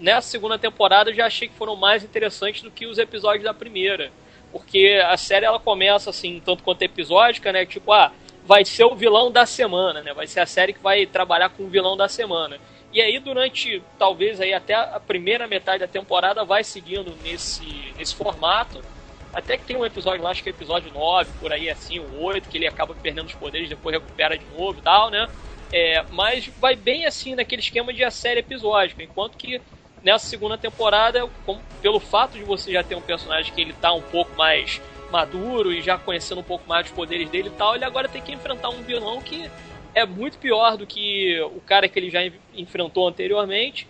Nessa 0.00 0.28
segunda 0.28 0.58
temporada 0.58 1.10
eu 1.10 1.14
já 1.14 1.26
achei 1.26 1.48
que 1.48 1.54
foram 1.54 1.76
mais 1.76 2.04
interessantes 2.04 2.62
do 2.62 2.70
que 2.70 2.86
os 2.86 2.98
episódios 2.98 3.44
da 3.44 3.54
primeira. 3.54 4.12
Porque 4.52 5.00
a 5.04 5.16
série 5.16 5.44
ela 5.44 5.58
começa 5.58 6.10
assim, 6.10 6.40
tanto 6.44 6.62
quanto 6.62 6.82
episódica, 6.82 7.52
né? 7.52 7.66
Tipo, 7.66 7.92
ah, 7.92 8.12
vai 8.46 8.64
ser 8.64 8.84
o 8.84 8.94
vilão 8.94 9.30
da 9.30 9.44
semana, 9.44 10.02
né? 10.02 10.14
Vai 10.14 10.26
ser 10.26 10.40
a 10.40 10.46
série 10.46 10.72
que 10.72 10.82
vai 10.82 11.04
trabalhar 11.04 11.50
com 11.50 11.64
o 11.64 11.68
vilão 11.68 11.96
da 11.96 12.08
semana. 12.08 12.58
E 12.90 13.02
aí, 13.02 13.18
durante, 13.18 13.82
talvez, 13.98 14.40
aí 14.40 14.54
até 14.54 14.74
a 14.74 14.98
primeira 14.98 15.46
metade 15.46 15.80
da 15.80 15.86
temporada, 15.86 16.44
vai 16.44 16.64
seguindo 16.64 17.14
nesse, 17.22 17.92
nesse 17.98 18.14
formato. 18.14 18.82
Até 19.32 19.56
que 19.56 19.64
tem 19.64 19.76
um 19.76 19.84
episódio 19.84 20.22
lá, 20.22 20.30
acho 20.30 20.42
que 20.42 20.48
é 20.48 20.52
episódio 20.52 20.92
9, 20.92 21.30
por 21.40 21.52
aí 21.52 21.68
assim, 21.68 21.98
o 21.98 22.22
8, 22.22 22.48
que 22.48 22.58
ele 22.58 22.66
acaba 22.66 22.94
perdendo 22.94 23.26
os 23.26 23.34
poderes, 23.34 23.68
depois 23.68 23.94
recupera 23.94 24.36
de 24.38 24.44
novo 24.56 24.78
e 24.78 24.82
tal, 24.82 25.10
né? 25.10 25.28
É, 25.72 26.02
mas 26.10 26.46
vai 26.58 26.74
bem 26.74 27.04
assim 27.04 27.34
naquele 27.34 27.60
esquema 27.60 27.92
de 27.92 28.02
a 28.02 28.10
série 28.10 28.40
episódica, 28.40 29.02
enquanto 29.02 29.36
que 29.36 29.60
nessa 30.02 30.26
segunda 30.26 30.56
temporada, 30.56 31.28
com, 31.44 31.58
pelo 31.82 32.00
fato 32.00 32.38
de 32.38 32.44
você 32.44 32.72
já 32.72 32.82
ter 32.82 32.94
um 32.94 33.02
personagem 33.02 33.52
que 33.52 33.60
ele 33.60 33.74
tá 33.74 33.92
um 33.92 34.02
pouco 34.02 34.36
mais 34.36 34.80
maduro 35.10 35.72
e 35.72 35.82
já 35.82 35.98
conhecendo 35.98 36.40
um 36.40 36.44
pouco 36.44 36.68
mais 36.68 36.86
dos 36.86 36.94
poderes 36.94 37.28
dele 37.28 37.48
e 37.48 37.52
tal, 37.52 37.74
ele 37.74 37.84
agora 37.84 38.08
tem 38.08 38.22
que 38.22 38.32
enfrentar 38.32 38.70
um 38.70 38.82
vilão 38.82 39.20
que 39.20 39.50
é 39.94 40.06
muito 40.06 40.38
pior 40.38 40.76
do 40.76 40.86
que 40.86 41.40
o 41.40 41.60
cara 41.60 41.88
que 41.88 41.98
ele 41.98 42.10
já 42.10 42.20
enfrentou 42.54 43.08
anteriormente 43.08 43.86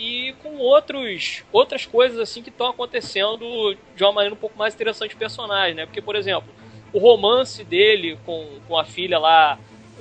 e 0.00 0.32
com 0.42 0.56
outros 0.56 1.44
outras 1.52 1.84
coisas 1.84 2.18
assim 2.18 2.42
que 2.42 2.48
estão 2.48 2.68
acontecendo 2.68 3.76
de 3.94 4.02
uma 4.02 4.12
maneira 4.12 4.34
um 4.34 4.38
pouco 4.38 4.58
mais 4.58 4.74
interessante 4.74 5.14
personagem, 5.14 5.74
né? 5.74 5.84
Porque, 5.84 6.00
por 6.00 6.16
exemplo, 6.16 6.48
o 6.90 6.98
romance 6.98 7.62
dele 7.62 8.18
com, 8.24 8.48
com 8.66 8.78
a 8.78 8.84
filha 8.84 9.18
lá 9.18 9.58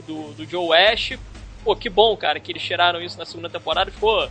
do, 0.07 0.31
do 0.31 0.45
Joe 0.45 0.73
Ash, 0.73 1.19
pô, 1.65 1.75
que 1.75 1.89
bom, 1.89 2.15
cara, 2.15 2.39
que 2.39 2.49
eles 2.49 2.63
tiraram 2.63 3.01
isso 3.01 3.17
na 3.17 3.25
segunda 3.25 3.49
temporada, 3.49 3.91
ficou, 3.91 4.29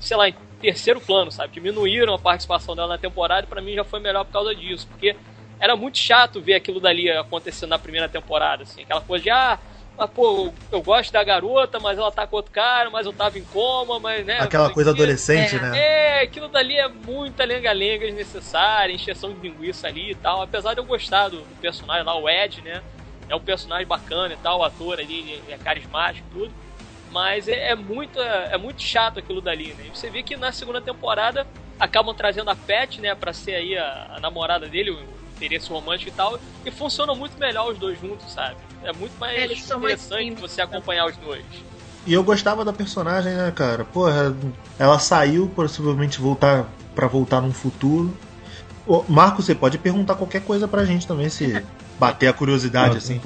sei 0.00 0.16
lá, 0.16 0.26
em 0.26 0.34
terceiro 0.58 1.02
plano, 1.02 1.30
sabe? 1.30 1.52
Diminuíram 1.52 2.14
a 2.14 2.18
participação 2.18 2.74
dela 2.74 2.88
na 2.88 2.98
temporada 2.98 3.46
e 3.46 3.46
pra 3.46 3.60
mim 3.60 3.74
já 3.74 3.84
foi 3.84 4.00
melhor 4.00 4.24
por 4.24 4.32
causa 4.32 4.54
disso, 4.54 4.88
porque 4.88 5.14
era 5.58 5.76
muito 5.76 5.98
chato 5.98 6.40
ver 6.40 6.54
aquilo 6.54 6.80
dali 6.80 7.10
acontecendo 7.10 7.70
na 7.70 7.78
primeira 7.78 8.08
temporada, 8.08 8.62
assim, 8.62 8.82
aquela 8.82 9.02
coisa 9.02 9.22
de, 9.22 9.28
ah, 9.28 9.58
mas, 10.00 10.10
pô, 10.12 10.50
eu 10.72 10.80
gosto 10.80 11.12
da 11.12 11.22
garota, 11.22 11.78
mas 11.78 11.98
ela 11.98 12.10
tá 12.10 12.26
com 12.26 12.36
outro 12.36 12.50
cara, 12.50 12.88
mas 12.88 13.04
eu 13.04 13.12
tava 13.12 13.38
em 13.38 13.44
coma, 13.44 14.00
mas, 14.00 14.24
né... 14.24 14.40
Aquela 14.40 14.70
coisa 14.70 14.92
adolescente, 14.92 15.56
é, 15.56 15.60
né? 15.60 15.78
É, 15.78 16.22
aquilo 16.22 16.48
dali 16.48 16.74
é 16.74 16.88
muita 16.88 17.44
lenga-lenga 17.44 18.06
desnecessária, 18.06 18.94
encheção 18.94 19.30
de 19.34 19.40
linguiça 19.40 19.88
ali 19.88 20.12
e 20.12 20.14
tal, 20.14 20.40
apesar 20.40 20.72
de 20.72 20.80
eu 20.80 20.84
gostar 20.86 21.28
do, 21.28 21.40
do 21.40 21.60
personagem 21.60 22.02
lá, 22.02 22.18
o 22.18 22.26
Ed, 22.30 22.62
né? 22.62 22.82
É 23.28 23.36
um 23.36 23.40
personagem 23.40 23.86
bacana 23.86 24.32
e 24.32 24.38
tal, 24.38 24.60
o 24.60 24.64
ator 24.64 24.98
ali 24.98 25.42
é 25.50 25.58
carismático 25.58 26.26
e 26.30 26.38
tudo, 26.38 26.54
mas 27.10 27.46
é, 27.46 27.68
é, 27.68 27.74
muito, 27.74 28.18
é, 28.18 28.54
é 28.54 28.56
muito 28.56 28.80
chato 28.80 29.18
aquilo 29.18 29.42
dali, 29.42 29.74
né? 29.74 29.84
E 29.86 29.90
você 29.90 30.08
vê 30.08 30.22
que 30.22 30.34
na 30.34 30.50
segunda 30.50 30.80
temporada 30.80 31.46
acabam 31.78 32.14
trazendo 32.14 32.48
a 32.48 32.56
Pet, 32.56 33.02
né, 33.02 33.14
pra 33.14 33.34
ser 33.34 33.54
aí 33.54 33.76
a, 33.76 34.14
a 34.16 34.20
namorada 34.20 34.66
dele, 34.66 34.96
interesse 35.40 35.68
romântico 35.68 36.10
e 36.10 36.12
tal, 36.12 36.38
e 36.64 36.70
funcionam 36.70 37.16
muito 37.16 37.38
melhor 37.38 37.70
os 37.70 37.78
dois 37.78 37.98
juntos, 37.98 38.30
sabe? 38.32 38.56
É 38.82 38.92
muito 38.92 39.18
mais 39.18 39.38
é, 39.38 39.44
interessante 39.44 40.30
mais 40.30 40.40
você 40.40 40.60
acompanhar 40.60 41.06
os 41.06 41.16
dois. 41.16 41.44
E 42.06 42.12
eu 42.12 42.22
gostava 42.22 42.64
da 42.64 42.72
personagem, 42.72 43.32
né, 43.34 43.52
cara? 43.54 43.84
Porra, 43.84 44.34
ela 44.78 44.98
saiu 44.98 45.48
possivelmente 45.48 46.20
voltar 46.20 46.66
para 46.94 47.06
voltar 47.06 47.40
num 47.40 47.52
futuro. 47.52 48.16
Ô, 48.86 49.04
Marco, 49.08 49.42
você 49.42 49.54
pode 49.54 49.78
perguntar 49.78 50.14
qualquer 50.14 50.42
coisa 50.42 50.66
pra 50.66 50.84
gente 50.84 51.06
também, 51.06 51.28
se 51.28 51.62
bater 51.98 52.28
a 52.28 52.32
curiosidade, 52.32 52.96
assim. 52.96 53.20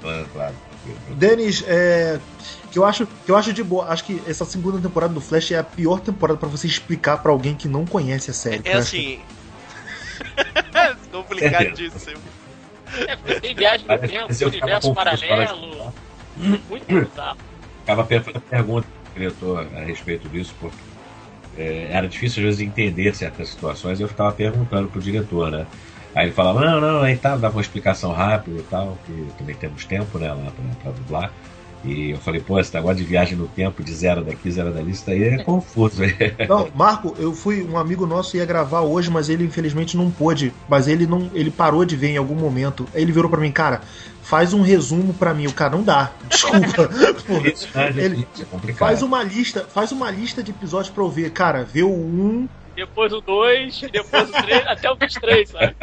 Claro, 0.00 0.28
claro. 0.32 0.54
Denis, 1.16 1.64
é, 1.66 2.20
que 2.70 2.78
eu 2.78 2.84
acho 2.84 3.06
que 3.24 3.30
eu 3.30 3.36
acho 3.36 3.52
de 3.52 3.62
boa. 3.62 3.86
Acho 3.86 4.04
que 4.04 4.22
essa 4.26 4.44
segunda 4.44 4.78
temporada 4.78 5.12
do 5.12 5.20
Flash 5.20 5.50
é 5.50 5.58
a 5.58 5.64
pior 5.64 6.00
temporada 6.00 6.38
para 6.38 6.48
você 6.48 6.66
explicar 6.66 7.18
para 7.18 7.32
alguém 7.32 7.54
que 7.54 7.66
não 7.66 7.84
conhece 7.84 8.30
a 8.30 8.34
série. 8.34 8.62
É, 8.64 8.72
é 8.72 8.76
assim, 8.76 9.20
Complicadíssimo. 11.12 12.20
É, 13.06 13.16
porque 13.16 13.40
tem 13.40 13.54
viagem 13.54 13.86
no 13.86 13.98
tempo, 13.98 14.46
universo 14.46 14.94
paralelo. 14.94 15.94
Muito 16.36 16.86
bizarro. 16.86 17.38
Ficava 17.80 18.04
pensando 18.04 18.40
pergunta 18.40 18.88
diretor 19.14 19.66
a 19.74 19.80
respeito 19.80 20.28
disso, 20.28 20.54
porque 20.60 20.76
é, 21.56 21.88
era 21.90 22.06
difícil 22.08 22.40
às 22.40 22.44
vezes 22.46 22.60
entender 22.60 23.14
certas 23.14 23.48
situações 23.48 23.98
e 23.98 24.02
eu 24.02 24.08
ficava 24.08 24.32
perguntando 24.32 24.88
pro 24.88 25.00
diretor, 25.00 25.50
né? 25.50 25.66
Aí 26.14 26.26
ele 26.26 26.32
falava, 26.32 26.60
não, 26.60 26.80
não, 26.80 27.02
aí 27.02 27.16
tá, 27.16 27.36
dava 27.36 27.56
uma 27.56 27.60
explicação 27.60 28.12
rápida 28.12 28.58
e 28.58 28.62
tal, 28.64 28.96
que 29.06 29.28
também 29.36 29.54
temos 29.54 29.84
tempo, 29.84 30.18
né, 30.18 30.28
lá 30.28 30.50
pra, 30.50 30.64
pra 30.82 30.92
dublar. 30.92 31.32
E 31.84 32.10
eu 32.10 32.18
falei, 32.18 32.40
pô, 32.40 32.58
esse 32.58 32.74
negócio 32.74 32.96
de 32.96 33.04
viagem 33.04 33.36
no 33.36 33.46
tempo, 33.46 33.82
de 33.82 33.94
zero 33.94 34.24
daqui, 34.24 34.50
zero 34.50 34.72
dali, 34.72 34.90
isso 34.90 35.08
aí 35.10 35.22
é 35.22 35.38
confuso. 35.42 36.02
Não, 36.48 36.68
Marco, 36.74 37.14
eu 37.18 37.32
fui, 37.32 37.62
um 37.62 37.78
amigo 37.78 38.06
nosso 38.06 38.36
ia 38.36 38.44
gravar 38.44 38.80
hoje, 38.80 39.10
mas 39.10 39.28
ele 39.28 39.44
infelizmente 39.44 39.96
não 39.96 40.10
pôde. 40.10 40.52
Mas 40.68 40.88
ele 40.88 41.06
não, 41.06 41.30
ele 41.32 41.50
parou 41.50 41.84
de 41.84 41.96
ver 41.96 42.08
em 42.08 42.16
algum 42.16 42.34
momento. 42.34 42.88
Aí 42.94 43.02
ele 43.02 43.12
virou 43.12 43.30
para 43.30 43.40
mim, 43.40 43.52
cara, 43.52 43.82
faz 44.22 44.52
um 44.52 44.62
resumo 44.62 45.14
para 45.14 45.32
mim. 45.32 45.46
O 45.46 45.52
cara 45.52 45.76
não 45.76 45.82
dá, 45.82 46.12
desculpa. 46.28 46.90
Isso, 47.48 47.68
né, 47.74 47.92
ele 47.96 48.26
é 48.68 48.72
faz 48.72 49.02
uma 49.02 49.22
lista, 49.22 49.64
faz 49.64 49.92
uma 49.92 50.10
lista 50.10 50.42
de 50.42 50.50
episódios 50.50 50.92
para 50.92 51.02
eu 51.02 51.10
ver, 51.10 51.30
cara, 51.30 51.64
vê 51.64 51.82
o 51.82 51.90
1, 51.90 51.92
um, 51.92 52.48
depois 52.74 53.12
o 53.12 53.20
2, 53.20 53.80
depois 53.90 54.28
o 54.28 54.32
3, 54.32 54.66
até 54.66 54.90
o 54.90 54.96
23, 54.96 55.48
sabe? 55.48 55.76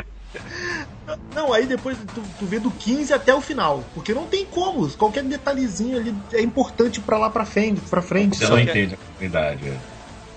Não, 1.36 1.52
aí 1.52 1.66
depois 1.66 1.98
tu, 2.14 2.24
tu 2.40 2.46
vê 2.46 2.60
do 2.60 2.72
15 2.72 3.14
até 3.14 3.34
o 3.34 3.42
final. 3.42 3.84
Porque 3.94 4.14
não 4.14 4.26
tem 4.26 4.46
como. 4.46 4.90
Qualquer 4.92 5.24
detalhezinho 5.24 5.98
ali 5.98 6.16
é 6.32 6.42
importante 6.42 7.00
para 7.00 7.18
lá 7.18 7.30
pra 7.30 7.46
frente. 7.46 7.82
Pra 7.90 8.02
frente 8.02 8.38
Você 8.38 8.48
não 8.48 8.60
entende 8.60 8.96
a 8.96 8.98
comunidade. 8.98 9.70
É. 9.70 9.94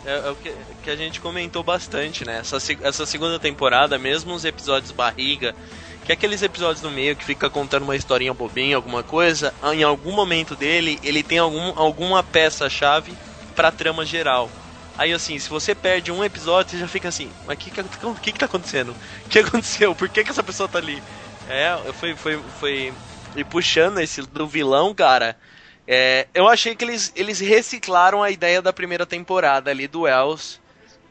É, 0.06 0.28
é, 0.28 0.30
o 0.30 0.36
que, 0.36 0.54
que, 0.84 0.90
a 0.90 0.94
gente 0.94 1.20
comentou 1.20 1.64
bastante, 1.64 2.24
né? 2.24 2.38
Essa, 2.38 2.58
essa 2.82 3.04
segunda 3.04 3.40
temporada, 3.40 3.98
mesmo 3.98 4.34
os 4.34 4.44
episódios 4.44 4.92
barriga, 4.92 5.52
que 6.04 6.12
é 6.12 6.14
aqueles 6.14 6.40
episódios 6.42 6.80
no 6.80 6.92
meio 6.92 7.16
que 7.16 7.24
fica 7.24 7.50
contando 7.50 7.82
uma 7.82 7.96
historinha 7.96 8.32
bobinha, 8.32 8.76
alguma 8.76 9.02
coisa, 9.02 9.52
em 9.74 9.82
algum 9.82 10.12
momento 10.12 10.54
dele, 10.54 11.00
ele 11.02 11.24
tem 11.24 11.38
algum, 11.38 11.76
alguma 11.76 12.22
peça-chave 12.22 13.12
pra 13.56 13.72
trama 13.72 14.06
geral. 14.06 14.48
Aí 14.98 15.12
assim, 15.12 15.38
se 15.38 15.48
você 15.48 15.74
perde 15.74 16.10
um 16.10 16.24
episódio, 16.24 16.70
você 16.70 16.78
já 16.78 16.88
fica 16.88 17.08
assim, 17.08 17.30
mas 17.46 17.56
o 17.56 17.58
que, 17.58 17.70
que, 17.70 18.32
que, 18.32 18.38
tá 18.38 18.46
acontecendo? 18.46 18.96
O 19.24 19.28
que 19.28 19.38
aconteceu? 19.38 19.94
Por 19.94 20.08
que, 20.08 20.24
que 20.24 20.30
essa 20.30 20.42
pessoa 20.42 20.68
tá 20.68 20.78
ali? 20.78 21.02
É, 21.48 21.76
foi, 21.92 22.16
foi, 22.16 22.42
foi. 22.58 22.92
E 23.36 23.44
puxando 23.44 23.98
esse 23.98 24.22
do 24.22 24.46
vilão, 24.46 24.94
cara. 24.94 25.36
É, 25.86 26.26
eu 26.34 26.48
achei 26.48 26.74
que 26.74 26.84
eles, 26.84 27.12
eles 27.14 27.38
reciclaram 27.38 28.22
a 28.22 28.30
ideia 28.30 28.60
da 28.60 28.72
primeira 28.72 29.06
temporada 29.06 29.70
ali 29.70 29.86
do 29.86 30.02
Wells. 30.02 30.60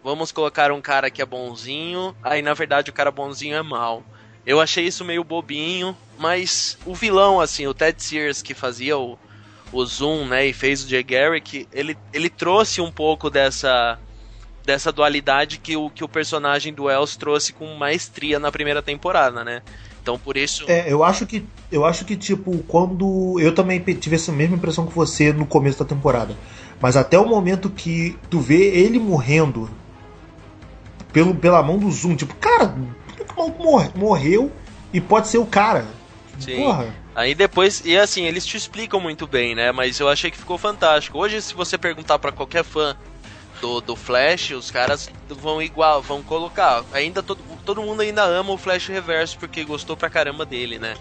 Vamos 0.03 0.31
colocar 0.31 0.71
um 0.71 0.81
cara 0.81 1.09
que 1.09 1.21
é 1.21 1.25
bonzinho, 1.25 2.15
aí 2.21 2.41
na 2.41 2.53
verdade 2.53 2.89
o 2.89 2.93
cara 2.93 3.09
bonzinho 3.09 3.55
é 3.55 3.63
mal. 3.63 4.03
Eu 4.45 4.61
achei 4.61 4.85
isso 4.85 5.03
meio 5.03 5.23
bobinho, 5.23 5.97
mas 6.19 6.77
o 6.85 6.93
vilão, 6.93 7.41
assim, 7.41 7.65
o 7.65 7.73
Ted 7.73 8.01
Sears 8.01 8.41
que 8.41 8.53
fazia 8.53 8.97
o, 8.97 9.17
o 9.71 9.85
Zoom, 9.85 10.25
né, 10.27 10.45
e 10.45 10.53
fez 10.53 10.83
o 10.83 10.87
Jay 10.87 11.03
Garrick, 11.03 11.67
ele, 11.73 11.97
ele 12.13 12.29
trouxe 12.29 12.81
um 12.81 12.91
pouco 12.91 13.29
dessa 13.29 13.99
dessa 14.65 14.91
dualidade 14.91 15.59
que 15.59 15.77
o, 15.77 15.91
que 15.91 16.03
o 16.03 16.09
personagem 16.09 16.73
do 16.73 16.85
Wells 16.85 17.15
trouxe 17.15 17.53
com 17.53 17.75
maestria 17.75 18.39
na 18.39 18.51
primeira 18.51 18.81
temporada, 18.81 19.43
né? 19.43 19.61
Então 20.01 20.19
por 20.19 20.35
isso. 20.37 20.65
É, 20.67 20.91
eu 20.91 21.03
acho 21.03 21.25
que. 21.25 21.45
Eu 21.71 21.85
acho 21.85 22.05
que, 22.05 22.15
tipo, 22.15 22.57
quando. 22.67 23.39
Eu 23.39 23.53
também 23.53 23.79
tive 23.79 24.15
essa 24.15 24.31
mesma 24.31 24.55
impressão 24.55 24.85
que 24.85 24.93
você 24.93 25.31
no 25.31 25.45
começo 25.45 25.79
da 25.79 25.85
temporada. 25.85 26.35
Mas 26.79 26.97
até 26.97 27.17
o 27.17 27.27
momento 27.27 27.69
que 27.69 28.17
tu 28.29 28.39
vê 28.39 28.67
ele 28.67 28.99
morrendo 28.99 29.69
pelo, 31.13 31.33
pela 31.33 31.63
mão 31.63 31.77
do 31.77 31.89
Zoom, 31.89 32.15
tipo, 32.15 32.35
cara, 32.35 32.67
por 32.67 33.15
que 33.15 33.33
o 33.33 33.37
maluco 33.37 33.97
morreu 33.97 34.51
e 34.93 34.99
pode 35.01 35.27
ser 35.27 35.37
o 35.37 35.45
cara? 35.45 35.85
Sim. 36.39 36.57
Porra. 36.57 36.93
Aí 37.15 37.33
depois, 37.33 37.81
e 37.85 37.97
assim, 37.97 38.25
eles 38.25 38.45
te 38.45 38.57
explicam 38.57 38.99
muito 38.99 39.25
bem, 39.25 39.55
né? 39.55 39.71
Mas 39.71 39.99
eu 39.99 40.09
achei 40.09 40.29
que 40.29 40.37
ficou 40.37 40.57
fantástico. 40.57 41.17
Hoje, 41.17 41.41
se 41.41 41.53
você 41.53 41.77
perguntar 41.77 42.19
para 42.19 42.31
qualquer 42.31 42.63
fã 42.63 42.95
do, 43.61 43.79
do 43.79 43.95
Flash, 43.95 44.51
os 44.51 44.69
caras 44.69 45.09
vão 45.29 45.61
igual, 45.61 46.01
vão 46.01 46.21
colocar. 46.21 46.83
Ainda 46.91 47.23
todo, 47.23 47.41
todo 47.63 47.81
mundo 47.81 48.01
ainda 48.01 48.23
ama 48.23 48.51
o 48.51 48.57
Flash 48.57 48.87
Reverso 48.87 49.37
porque 49.39 49.63
gostou 49.63 49.95
pra 49.95 50.09
caramba 50.09 50.45
dele, 50.45 50.77
né? 50.77 50.95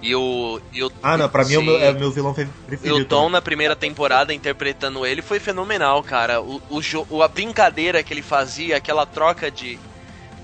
E 0.00 0.14
o. 0.14 0.60
E 0.72 0.84
o 0.84 0.92
ah, 1.02 1.16
não, 1.16 1.28
pra 1.28 1.44
mim 1.44 1.54
é 1.54 1.58
o, 1.58 1.62
meu, 1.62 1.78
é 1.78 1.90
o 1.90 1.98
meu 1.98 2.10
vilão 2.12 2.32
preferido. 2.32 2.98
E 2.98 3.02
o 3.02 3.04
Tom, 3.04 3.28
na 3.28 3.42
primeira 3.42 3.74
temporada, 3.74 4.32
interpretando 4.32 5.04
ele, 5.04 5.22
foi 5.22 5.40
fenomenal, 5.40 6.02
cara. 6.02 6.40
O, 6.40 6.60
o, 7.10 7.22
a 7.22 7.28
brincadeira 7.28 8.02
que 8.02 8.12
ele 8.12 8.22
fazia, 8.22 8.76
aquela 8.76 9.06
troca 9.06 9.50
de, 9.50 9.78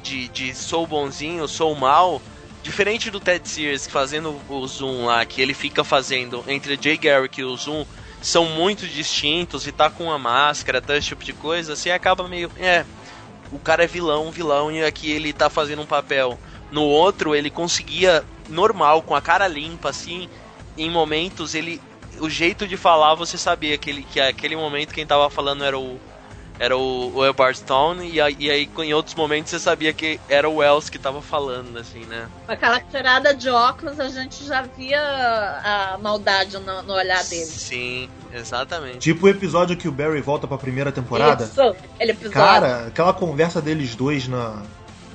de, 0.03 0.29
de 0.29 0.55
sou 0.55 0.87
bonzinho, 0.87 1.47
sou 1.47 1.75
mal. 1.75 2.21
Diferente 2.63 3.11
do 3.11 3.19
Ted 3.19 3.49
Sears 3.49 3.87
fazendo 3.87 4.41
o 4.49 4.67
zoom 4.67 5.07
lá, 5.07 5.25
que 5.25 5.43
ele 5.43 5.53
fica 5.53 5.83
fazendo 5.83 6.45
entre 6.47 6.79
Jay 6.81 6.97
Garrick 6.97 7.41
e 7.41 7.45
o 7.45 7.57
zoom, 7.57 7.85
são 8.21 8.45
muito 8.45 8.87
distintos 8.87 9.67
e 9.67 9.73
tá 9.73 9.91
com 9.91 10.05
uma 10.05 10.19
máscara, 10.19 10.81
tá, 10.81 10.97
esse 10.97 11.09
tipo 11.09 11.25
de 11.25 11.33
coisa, 11.33 11.73
assim 11.73 11.91
acaba 11.91 12.29
meio. 12.29 12.51
É, 12.57 12.85
o 13.51 13.59
cara 13.59 13.85
é 13.85 13.87
vilão, 13.87 14.31
vilão, 14.31 14.71
e 14.71 14.83
aqui 14.83 15.11
ele 15.11 15.33
tá 15.33 15.51
fazendo 15.51 15.83
um 15.83 15.87
papel. 15.87 16.39
No 16.71 16.83
outro, 16.83 17.35
ele 17.35 17.51
conseguia 17.51 18.25
normal, 18.49 19.03
com 19.03 19.15
a 19.15 19.21
cara 19.21 19.47
limpa, 19.49 19.91
assim. 19.91 20.29
Em 20.77 20.89
momentos, 20.89 21.55
ele. 21.55 21.81
O 22.19 22.31
jeito 22.31 22.67
de 22.67 22.77
falar, 22.77 23.15
você 23.15 23.37
sabia 23.37 23.77
que, 23.77 23.91
ele, 23.91 24.03
que 24.05 24.21
aquele 24.21 24.55
momento 24.55 24.95
quem 24.95 25.07
tava 25.07 25.29
falando 25.29 25.65
era 25.65 25.79
o. 25.79 26.01
Era 26.63 26.77
o, 26.77 27.13
o 27.13 27.25
Elbart 27.25 27.57
Stone, 27.57 28.09
e, 28.09 28.19
e 28.39 28.49
aí 28.49 28.71
em 28.79 28.95
outros 28.95 29.17
momentos 29.17 29.51
você 29.51 29.59
sabia 29.59 29.93
que 29.93 30.21
era 30.29 30.49
o 30.49 30.59
Wells 30.59 30.89
que 30.89 30.97
tava 30.97 31.21
falando, 31.21 31.77
assim, 31.77 32.05
né? 32.05 32.29
Com 32.47 32.53
aquela 32.53 32.79
tirada 32.79 33.35
de 33.35 33.49
óculos, 33.49 33.99
a 33.99 34.09
gente 34.09 34.45
já 34.45 34.63
via 34.63 35.01
a 35.01 35.99
maldade 36.01 36.57
no, 36.59 36.83
no 36.83 36.93
olhar 36.93 37.25
dele. 37.25 37.47
Sim, 37.47 38.09
exatamente. 38.33 38.99
Tipo 38.99 39.27
o 39.27 39.29
episódio 39.29 39.77
que 39.77 39.89
o 39.89 39.91
Barry 39.91 40.21
volta 40.21 40.47
pra 40.47 40.57
primeira 40.57 40.93
temporada. 40.93 41.43
Isso, 41.43 41.61
aquele 41.97 42.13
episódio. 42.13 42.33
Cara, 42.33 42.87
aquela 42.87 43.13
conversa 43.13 43.61
deles 43.61 43.97
dois 43.97 44.29
na, 44.29 44.63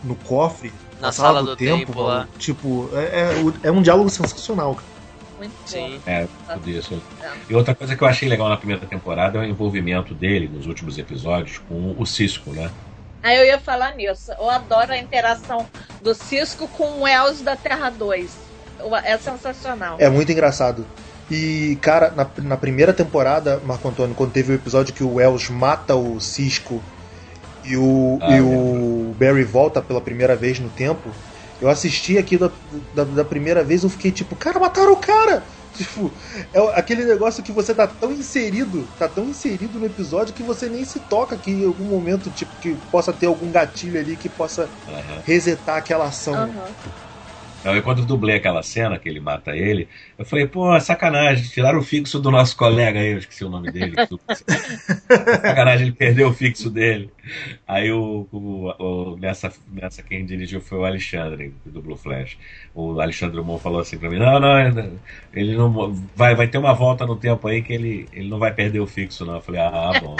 no 0.04 0.16
cofre 0.16 0.74
na 1.00 1.14
sala, 1.14 1.30
sala 1.30 1.42
do, 1.44 1.48
do, 1.52 1.56
tempo, 1.56 1.86
tempo 1.86 2.02
lá. 2.02 2.28
Tipo, 2.38 2.90
é, 2.92 3.04
é, 3.06 3.68
é, 3.70 3.72
um 3.72 3.82
diálogo 3.82 4.10
sensacional, 4.10 4.76
cara. 4.76 4.97
Muito 5.38 5.54
Sim. 5.66 6.02
É, 6.06 6.28
tudo 6.54 6.70
isso. 6.70 7.02
É. 7.22 7.32
E 7.50 7.56
outra 7.56 7.76
coisa 7.76 7.96
que 7.96 8.02
eu 8.02 8.08
achei 8.08 8.28
legal 8.28 8.50
na 8.50 8.58
primeira 8.58 8.86
temporada 8.86 9.38
é 9.38 9.42
o 9.42 9.46
envolvimento 9.46 10.14
dele 10.14 10.48
nos 10.48 10.66
últimos 10.66 10.98
episódios 10.98 11.60
com 11.70 11.96
o 11.98 12.06
Cisco, 12.06 12.52
né? 12.52 12.72
Ah, 13.22 13.36
eu 13.36 13.46
ia 13.46 13.60
falar 13.60 13.96
nisso. 13.96 14.32
Eu 14.32 14.50
adoro 14.50 14.94
a 14.94 14.98
interação 14.98 15.68
do 16.02 16.14
Cisco 16.14 16.68
com 16.70 17.02
o 17.02 17.08
Els 17.08 17.42
da 17.42 17.56
Terra 17.56 17.90
2. 17.90 18.32
É 19.04 19.18
sensacional. 19.18 19.98
É 20.00 20.10
muito 20.10 20.32
engraçado. 20.32 20.86
E, 21.30 21.78
cara, 21.82 22.12
na, 22.12 22.26
na 22.44 22.58
primeira 22.58 22.94
temporada, 22.94 23.62
Marco 23.66 23.88
Antônio, 23.88 24.16
quando 24.16 24.32
teve 24.32 24.54
o 24.54 24.56
episódio 24.56 24.94
que 24.94 25.04
o 25.04 25.16
Wells 25.16 25.50
mata 25.50 25.96
o 25.96 26.20
Cisco 26.22 26.82
e 27.66 27.76
o, 27.76 28.18
ah, 28.22 28.38
e 28.38 28.42
o 28.42 29.14
Barry 29.20 29.44
volta 29.44 29.82
pela 29.82 30.00
primeira 30.00 30.36
vez 30.36 30.60
no 30.60 30.70
tempo, 30.70 31.10
eu 31.62 31.70
assisti 31.70 32.18
aqui 32.18 32.38
da, 32.38 32.52
da, 32.94 33.04
da, 33.04 33.26
primeira 33.26 33.64
vez 33.64 33.84
eu 33.84 33.90
fiquei 33.90 34.12
tipo, 34.12 34.36
cara, 34.36 34.60
mataram 34.60 34.94
o 34.94 34.98
cara! 34.98 35.44
Tipo, 35.78 36.12
é 36.54 36.80
aquele 36.80 37.06
negócio 37.06 37.44
que 37.44 37.52
você 37.52 37.74
tá 37.74 37.86
tão 37.86 38.12
inserido, 38.12 38.88
tá 38.98 39.08
tão 39.08 39.26
inserido 39.26 39.80
no 39.80 39.86
episódio 39.86 40.34
que 40.34 40.42
você 40.42 40.68
nem 40.68 40.84
se 40.84 41.00
toca 41.02 41.38
que 41.38 41.52
em 41.52 41.66
algum 41.66 41.86
momento, 41.86 42.32
tipo, 42.32 42.52
que 42.60 42.74
possa 42.92 43.14
ter 43.14 43.28
algum 43.28 43.52
gatilho 43.52 44.00
ali 44.00 44.16
que 44.16 44.28
possa 44.28 44.64
uhum. 44.88 45.22
resetar 45.24 45.78
aquela 45.78 46.06
ação. 46.06 46.34
Uhum. 46.34 46.98
Então, 47.68 47.76
eu, 47.76 47.84
quando 47.84 48.06
dublei 48.06 48.38
aquela 48.38 48.64
cena 48.64 48.98
que 48.98 49.10
ele 49.10 49.20
mata 49.20 49.54
ele, 49.54 49.90
eu 50.18 50.24
falei, 50.24 50.48
pô, 50.48 50.80
sacanagem, 50.80 51.50
tiraram 51.50 51.80
o 51.80 51.84
fixo 51.84 52.18
do 52.18 52.32
nosso 52.32 52.56
colega 52.56 52.98
aí, 52.98 53.12
eu 53.12 53.18
esqueci 53.18 53.44
o 53.44 53.50
nome 53.50 53.70
dele. 53.70 53.94
sacanagem, 55.44 55.88
ele 55.88 55.92
perdeu 55.94 56.30
o 56.30 56.34
fixo 56.34 56.70
dele. 56.70 57.12
Aí 57.68 57.92
o, 57.92 58.26
o, 58.32 58.70
o, 58.82 59.18
nessa, 59.18 59.52
nessa 59.70 60.02
quem 60.02 60.26
dirigiu 60.26 60.62
foi 60.62 60.78
o 60.78 60.86
Alexandre, 60.86 61.54
do 61.66 61.82
Blue 61.82 61.98
Flash. 61.98 62.38
O 62.74 63.02
Alexandre 63.02 63.36
Drummond 63.36 63.62
falou 63.62 63.82
assim 63.82 63.98
pra 63.98 64.10
mim, 64.10 64.18
não, 64.18 64.40
não, 64.40 64.98
ele 65.34 65.58
não 65.58 65.94
vai, 66.16 66.36
vai 66.36 66.48
ter 66.48 66.60
uma 66.60 66.74
volta 66.74 67.06
no 67.06 67.18
tempo 67.18 67.50
aí 67.50 67.62
que 67.62 67.74
ele, 67.74 68.08
ele 68.14 68.30
não 68.30 68.40
vai 68.40 68.54
perder 68.54 68.80
o 68.80 68.88
fixo, 68.88 69.26
não. 69.26 69.36
Eu 69.36 69.42
falei, 69.42 69.60
ah, 69.60 69.92
bom. 70.02 70.16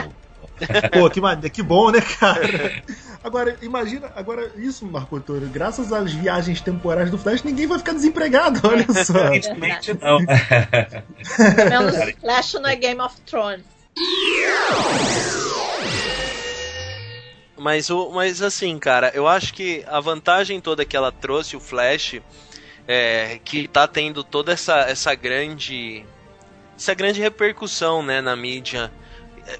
Pô, 0.92 1.10
que, 1.10 1.50
que 1.50 1.64
bom, 1.64 1.92
né, 1.92 2.02
cara? 2.02 2.84
Agora, 3.24 3.58
imagina, 3.62 4.10
agora 4.16 4.54
isso, 4.56 4.86
Marco 4.86 5.18
Antônio, 5.18 5.50
graças 5.50 5.92
às 5.92 6.14
viagens 6.14 6.62
temporais 6.62 7.12
do 7.12 7.18
Flash, 7.18 7.44
ninguém 7.44 7.68
vai 7.68 7.78
ficar 7.78 7.92
desempregado, 7.94 8.62
olha 8.64 8.86
só. 9.04 9.18
Aparentemente 9.18 9.94
não. 9.96 10.20
Menos 10.20 12.16
Flash 12.22 12.54
não 12.54 12.70
é 12.70 12.76
Game 12.76 13.02
of 13.02 13.20
Thrones. 13.22 13.66
Mas, 17.58 17.90
o, 17.90 18.12
mas 18.12 18.42
assim, 18.42 18.80
cara, 18.80 19.12
eu 19.14 19.28
acho 19.28 19.54
que 19.54 19.84
a 19.88 20.00
vantagem 20.00 20.62
toda 20.62 20.86
que 20.86 20.96
ela 20.96 21.12
trouxe, 21.12 21.58
o 21.58 21.60
Flash, 21.60 22.22
é, 22.88 23.40
que 23.44 23.68
tá 23.68 23.88
tendo 23.88 24.24
toda 24.24 24.54
essa, 24.54 24.82
essa 24.82 25.14
grande. 25.16 26.06
essa 26.78 26.94
grande 26.94 27.20
repercussão, 27.20 28.02
né, 28.02 28.22
na 28.22 28.36
mídia 28.38 28.90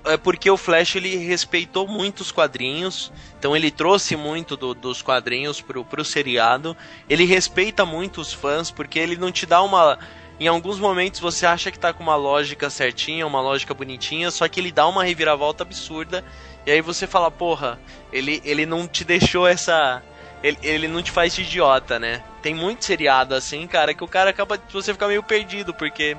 é 0.06 0.18
porque 0.18 0.50
o 0.50 0.58
Flash 0.58 0.96
ele 0.96 1.16
respeitou 1.16 1.88
muito 1.88 2.20
os 2.20 2.32
quadrinhos, 2.32 3.12
então 3.40 3.56
ele 3.56 3.72
trouxe 3.72 4.16
muito 4.16 4.58
do, 4.58 4.74
dos 4.74 5.02
quadrinhos 5.02 5.62
pro, 5.62 5.86
pro 5.86 6.04
seriado. 6.04 6.76
Ele 7.10 7.24
respeita 7.24 7.86
muito 7.86 8.20
os 8.20 8.34
fãs, 8.34 8.70
porque 8.70 9.00
ele 9.00 9.16
não 9.16 9.32
te 9.32 9.46
dá 9.46 9.62
uma. 9.62 9.98
Em 10.40 10.48
alguns 10.48 10.78
momentos 10.78 11.20
você 11.20 11.46
acha 11.46 11.72
que 11.72 11.80
tá 11.80 11.94
com 11.94 12.04
uma 12.04 12.16
lógica 12.16 12.70
certinha, 12.70 13.26
uma 13.26 13.42
lógica 13.42 13.74
bonitinha, 13.74 14.30
só 14.30 14.48
que 14.48 14.60
ele 14.60 14.72
dá 14.72 14.86
uma 14.88 15.04
reviravolta 15.04 15.64
absurda. 15.64 16.24
E 16.66 16.72
aí 16.72 16.82
você 16.82 17.08
fala, 17.08 17.32
porra, 17.32 17.80
ele, 18.12 18.42
ele 18.44 18.66
não 18.66 18.88
te 18.88 19.06
deixou 19.06 19.48
essa. 19.48 20.04
Ele, 20.44 20.58
ele 20.62 20.88
não 20.88 21.02
te 21.02 21.12
faz 21.12 21.34
de 21.34 21.42
idiota, 21.42 21.98
né? 21.98 22.22
Tem 22.42 22.54
muito 22.54 22.86
seriado 22.86 23.34
assim, 23.34 23.66
cara, 23.66 23.94
que 23.94 24.04
o 24.04 24.08
cara 24.08 24.32
acaba. 24.32 24.60
Você 24.72 24.94
fica 24.94 25.08
meio 25.08 25.24
perdido, 25.24 25.74
porque 25.74 26.18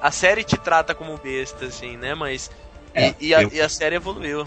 a 0.00 0.10
série 0.10 0.44
te 0.44 0.56
trata 0.56 0.94
como 0.94 1.16
besta, 1.16 1.66
assim, 1.66 1.96
né? 1.96 2.14
Mas 2.14 2.50
é, 2.96 3.14
e, 3.20 3.28
e, 3.28 3.34
a, 3.34 3.42
eu... 3.42 3.50
e, 3.52 3.60
a, 3.60 3.68
série 3.68 3.96
evoluiu. 3.96 4.46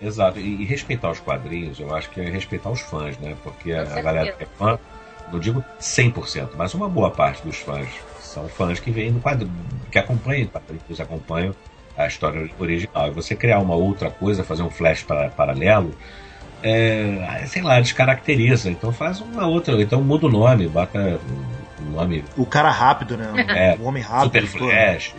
Exato, 0.00 0.40
e, 0.40 0.62
e, 0.62 0.64
respeitar 0.64 1.10
os 1.10 1.20
quadrinhos, 1.20 1.78
eu 1.78 1.94
acho 1.94 2.10
que 2.10 2.20
é 2.20 2.24
respeitar 2.24 2.70
os 2.70 2.80
fãs, 2.80 3.16
né? 3.18 3.36
Porque 3.42 3.72
a, 3.72 3.82
a 3.82 4.00
galera 4.00 4.32
que 4.32 4.42
é 4.42 4.46
fã, 4.58 4.78
não 5.30 5.38
digo 5.38 5.62
100%, 5.80 6.50
mas 6.56 6.74
uma 6.74 6.88
boa 6.88 7.10
parte 7.10 7.42
dos 7.42 7.58
fãs 7.58 7.88
são 8.20 8.48
fãs 8.48 8.80
que 8.80 8.90
vêm 8.90 9.12
do 9.12 9.20
quadrinho, 9.20 9.52
que 9.90 9.98
acompanham 9.98 10.46
quadrinhos, 10.48 11.00
acompanham 11.00 11.54
a 11.96 12.06
história 12.06 12.50
original. 12.58 13.08
E 13.08 13.10
você 13.10 13.36
criar 13.36 13.60
uma 13.60 13.74
outra 13.74 14.10
coisa, 14.10 14.42
fazer 14.42 14.62
um 14.62 14.70
flash 14.70 15.02
para, 15.04 15.28
paralelo, 15.30 15.94
é, 16.62 17.44
sei 17.46 17.62
lá, 17.62 17.78
descaracteriza. 17.80 18.70
Então 18.70 18.92
faz 18.92 19.20
uma 19.20 19.46
outra, 19.46 19.80
então 19.80 20.02
muda 20.02 20.26
o 20.26 20.30
nome, 20.30 20.66
bota 20.66 21.20
o 21.78 21.82
nome. 21.90 22.24
O 22.36 22.46
cara 22.46 22.70
rápido, 22.70 23.16
né? 23.16 23.32
É, 23.48 23.76
o 23.78 23.84
homem 23.84 24.02
rápido. 24.02 24.24
Super 24.24 24.46
Flash 24.46 25.14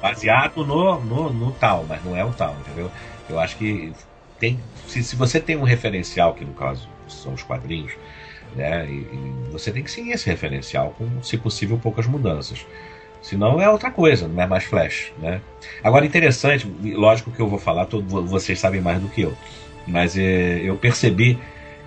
baseado 0.00 0.64
no, 0.64 1.00
no, 1.00 1.32
no 1.32 1.52
tal, 1.52 1.84
mas 1.88 2.04
não 2.04 2.16
é 2.16 2.24
o 2.24 2.32
tal, 2.32 2.56
entendeu? 2.60 2.90
Eu 3.28 3.38
acho 3.38 3.56
que 3.56 3.92
tem. 4.38 4.58
Se, 4.86 5.02
se 5.02 5.16
você 5.16 5.40
tem 5.40 5.56
um 5.56 5.62
referencial, 5.62 6.34
que 6.34 6.44
no 6.44 6.54
caso 6.54 6.88
são 7.08 7.34
os 7.34 7.42
quadrinhos, 7.42 7.92
né? 8.54 8.86
E, 8.86 8.92
e 8.92 9.50
você 9.52 9.70
tem 9.70 9.82
que 9.82 9.90
seguir 9.90 10.12
esse 10.12 10.26
referencial 10.26 10.94
com, 10.96 11.22
se 11.22 11.36
possível, 11.36 11.78
poucas 11.78 12.06
mudanças. 12.06 12.66
Senão 13.22 13.60
é 13.60 13.68
outra 13.68 13.90
coisa, 13.90 14.26
não 14.26 14.42
é 14.42 14.46
mais 14.46 14.64
Flash, 14.64 15.12
né? 15.18 15.42
Agora, 15.84 16.06
interessante, 16.06 16.66
lógico 16.82 17.30
que 17.30 17.40
eu 17.40 17.48
vou 17.48 17.58
falar, 17.58 17.84
todo, 17.84 18.26
vocês 18.26 18.58
sabem 18.58 18.80
mais 18.80 19.00
do 19.00 19.08
que 19.08 19.20
eu, 19.20 19.36
mas 19.86 20.16
é, 20.16 20.60
eu 20.64 20.76
percebi 20.76 21.38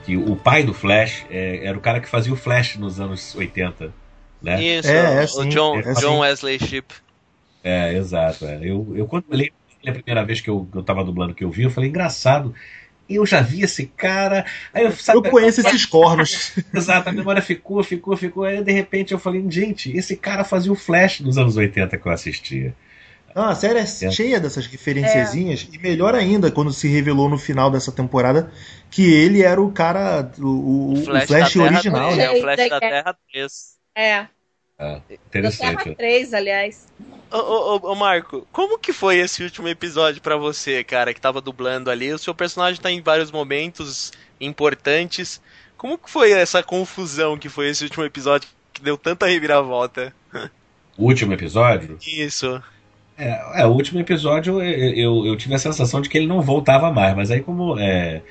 que 0.06 0.16
o 0.16 0.36
pai 0.36 0.64
do 0.64 0.74
Flash 0.74 1.26
é, 1.32 1.66
era 1.66 1.76
o 1.76 1.82
cara 1.82 2.00
que 2.00 2.08
fazia 2.08 2.32
o 2.32 2.36
Flash 2.36 2.76
nos 2.76 3.00
anos 3.00 3.36
80, 3.36 3.92
né? 4.44 4.62
Isso, 4.62 4.90
é, 4.90 5.24
é, 5.24 5.26
o 5.26 5.46
John, 5.46 5.80
é, 5.80 5.94
John 5.94 6.20
Wesley 6.20 6.60
Shipp. 6.60 6.94
É, 7.64 7.94
exato. 7.94 8.46
É. 8.46 8.60
Eu, 8.62 8.94
eu 8.96 9.08
quando 9.08 9.26
eu 9.30 9.38
li 9.38 9.54
a 9.86 9.92
primeira 9.92 10.24
vez 10.24 10.42
que 10.42 10.50
eu, 10.50 10.68
eu 10.74 10.84
tava 10.84 11.04
dublando 11.04 11.34
que 11.34 11.44
eu 11.44 11.52
vi, 11.52 11.64
eu 11.64 11.72
falei, 11.72 11.90
engraçado. 11.90 12.54
Eu 13.10 13.26
já 13.26 13.42
vi 13.42 13.62
esse 13.62 13.86
cara. 13.86 14.46
Aí 14.74 14.86
eu, 14.86 14.92
sabe, 14.94 15.20
eu 15.20 15.32
conheço 15.32 15.60
esses 15.60 15.86
cornos. 15.86 16.54
Exato, 16.74 17.10
a 17.10 17.12
memória 17.12 17.42
ficou, 17.42 17.84
ficou, 17.84 18.16
ficou. 18.16 18.46
Aí 18.46 18.64
de 18.64 18.72
repente 18.72 19.12
eu 19.12 19.20
falei, 19.20 19.44
gente, 19.50 19.96
esse 19.96 20.16
cara 20.16 20.44
fazia 20.44 20.72
o 20.72 20.76
Flash 20.76 21.20
nos 21.20 21.38
anos 21.38 21.58
80 21.58 21.98
que 21.98 22.08
eu 22.08 22.12
assistia. 22.12 22.74
Ah, 23.36 23.50
a 23.50 23.56
série 23.56 23.80
é, 23.80 23.82
é. 23.82 24.12
cheia 24.12 24.40
dessas 24.40 24.68
referenciazinhas, 24.68 25.68
é. 25.72 25.76
e 25.76 25.80
melhor 25.80 26.14
ainda 26.14 26.52
quando 26.52 26.72
se 26.72 26.88
revelou 26.88 27.28
no 27.28 27.38
final 27.38 27.72
dessa 27.72 27.92
temporada 27.92 28.52
que 28.92 29.12
ele 29.12 29.42
era 29.42 29.60
o 29.60 29.72
cara, 29.72 30.32
o, 30.38 30.94
o 30.94 31.04
Flash, 31.04 31.24
o 31.24 31.28
Flash 31.28 31.56
original, 31.56 32.16
né? 32.16 32.26
É, 32.26 32.32
o 32.32 32.42
Flash 32.42 32.70
da 32.70 32.80
Terra 32.80 33.18
3. 33.32 33.52
É. 33.96 34.28
é 34.80 35.02
interessante. 35.28 35.76
Da 35.76 35.84
Terra 35.84 35.96
3, 35.96 36.34
aliás. 36.34 36.93
Ô, 37.34 37.38
ô, 37.82 37.92
ô, 37.92 37.96
Marco, 37.96 38.48
como 38.52 38.78
que 38.78 38.94
foi 38.94 39.18
esse 39.18 39.44
último 39.44 39.68
episódio 39.68 40.22
para 40.22 40.38
você, 40.38 40.84
cara, 40.84 41.16
que 41.16 41.20
tava 41.20 41.42
dublando 41.42 41.90
ali? 41.90 42.14
O 42.14 42.20
seu 42.20 42.36
personagem 42.36 42.80
tá 42.80 42.92
em 42.92 43.02
vários 43.02 43.32
momentos 43.32 44.14
importantes. 44.40 45.42
Como 45.76 45.98
que 45.98 46.12
foi 46.12 46.32
essa 46.32 46.62
confusão 46.62 47.36
que 47.36 47.50
foi 47.50 47.70
esse 47.70 47.84
último 47.84 48.06
episódio 48.06 48.48
que 48.72 48.84
deu 48.84 48.96
tanta 48.96 49.26
reviravolta? 49.26 50.14
O 50.96 51.06
último 51.06 51.34
episódio? 51.34 51.98
Isso. 52.06 52.62
É, 53.18 53.62
é 53.62 53.66
o 53.66 53.72
último 53.72 54.00
episódio 54.00 54.62
eu, 54.62 54.94
eu, 54.94 55.26
eu, 55.26 55.36
tive 55.36 55.56
a 55.56 55.60
sensação 55.60 56.02
de 56.02 56.10
que 56.10 56.20
ele 56.20 56.28
não 56.28 56.40
voltava 56.40 56.92
mais, 56.92 57.16
mas 57.16 57.32
aí 57.32 57.42
como 57.42 57.80
é, 57.80 58.22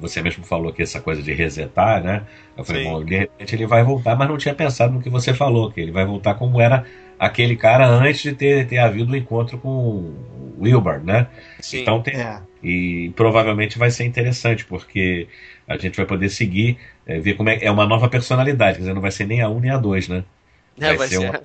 Você 0.00 0.22
mesmo 0.22 0.44
falou 0.44 0.72
que 0.72 0.82
essa 0.82 0.98
coisa 0.98 1.22
de 1.22 1.34
resetar, 1.34 2.02
né? 2.02 2.26
Eu 2.56 2.64
falei, 2.64 2.84
Sim. 2.84 2.90
bom, 2.90 3.04
de 3.04 3.16
repente 3.18 3.54
ele 3.54 3.66
vai 3.66 3.84
voltar, 3.84 4.16
mas 4.16 4.28
não 4.28 4.38
tinha 4.38 4.54
pensado 4.54 4.94
no 4.94 5.02
que 5.02 5.10
você 5.10 5.34
falou, 5.34 5.70
que 5.70 5.80
ele 5.80 5.92
vai 5.92 6.06
voltar 6.06 6.34
como 6.34 6.58
era 6.58 6.86
aquele 7.18 7.56
cara 7.56 7.86
antes 7.86 8.22
de 8.22 8.32
ter, 8.32 8.66
ter 8.66 8.78
havido 8.78 9.12
o 9.12 9.16
encontro 9.16 9.58
com 9.58 9.68
o 9.68 10.56
Wilbur, 10.60 11.00
né? 11.02 11.26
Sim. 11.60 11.82
Então 11.82 12.02
tem, 12.02 12.14
É. 12.14 12.40
e 12.62 13.12
provavelmente 13.16 13.78
vai 13.78 13.90
ser 13.90 14.04
interessante, 14.04 14.64
porque 14.64 15.28
a 15.68 15.76
gente 15.76 15.96
vai 15.96 16.06
poder 16.06 16.28
seguir, 16.28 16.78
é, 17.06 17.18
ver 17.18 17.34
como 17.34 17.48
é 17.50 17.58
é 17.62 17.70
uma 17.70 17.86
nova 17.86 18.08
personalidade, 18.08 18.74
quer 18.74 18.80
dizer, 18.80 18.94
não 18.94 19.00
vai 19.02 19.10
ser 19.10 19.26
nem 19.26 19.40
a 19.42 19.48
1 19.48 19.60
nem 19.60 19.70
a 19.70 19.78
2, 19.78 20.08
né? 20.08 20.24
É, 20.80 20.94
vai 20.94 21.08
ser. 21.08 21.18
uma- 21.18 21.40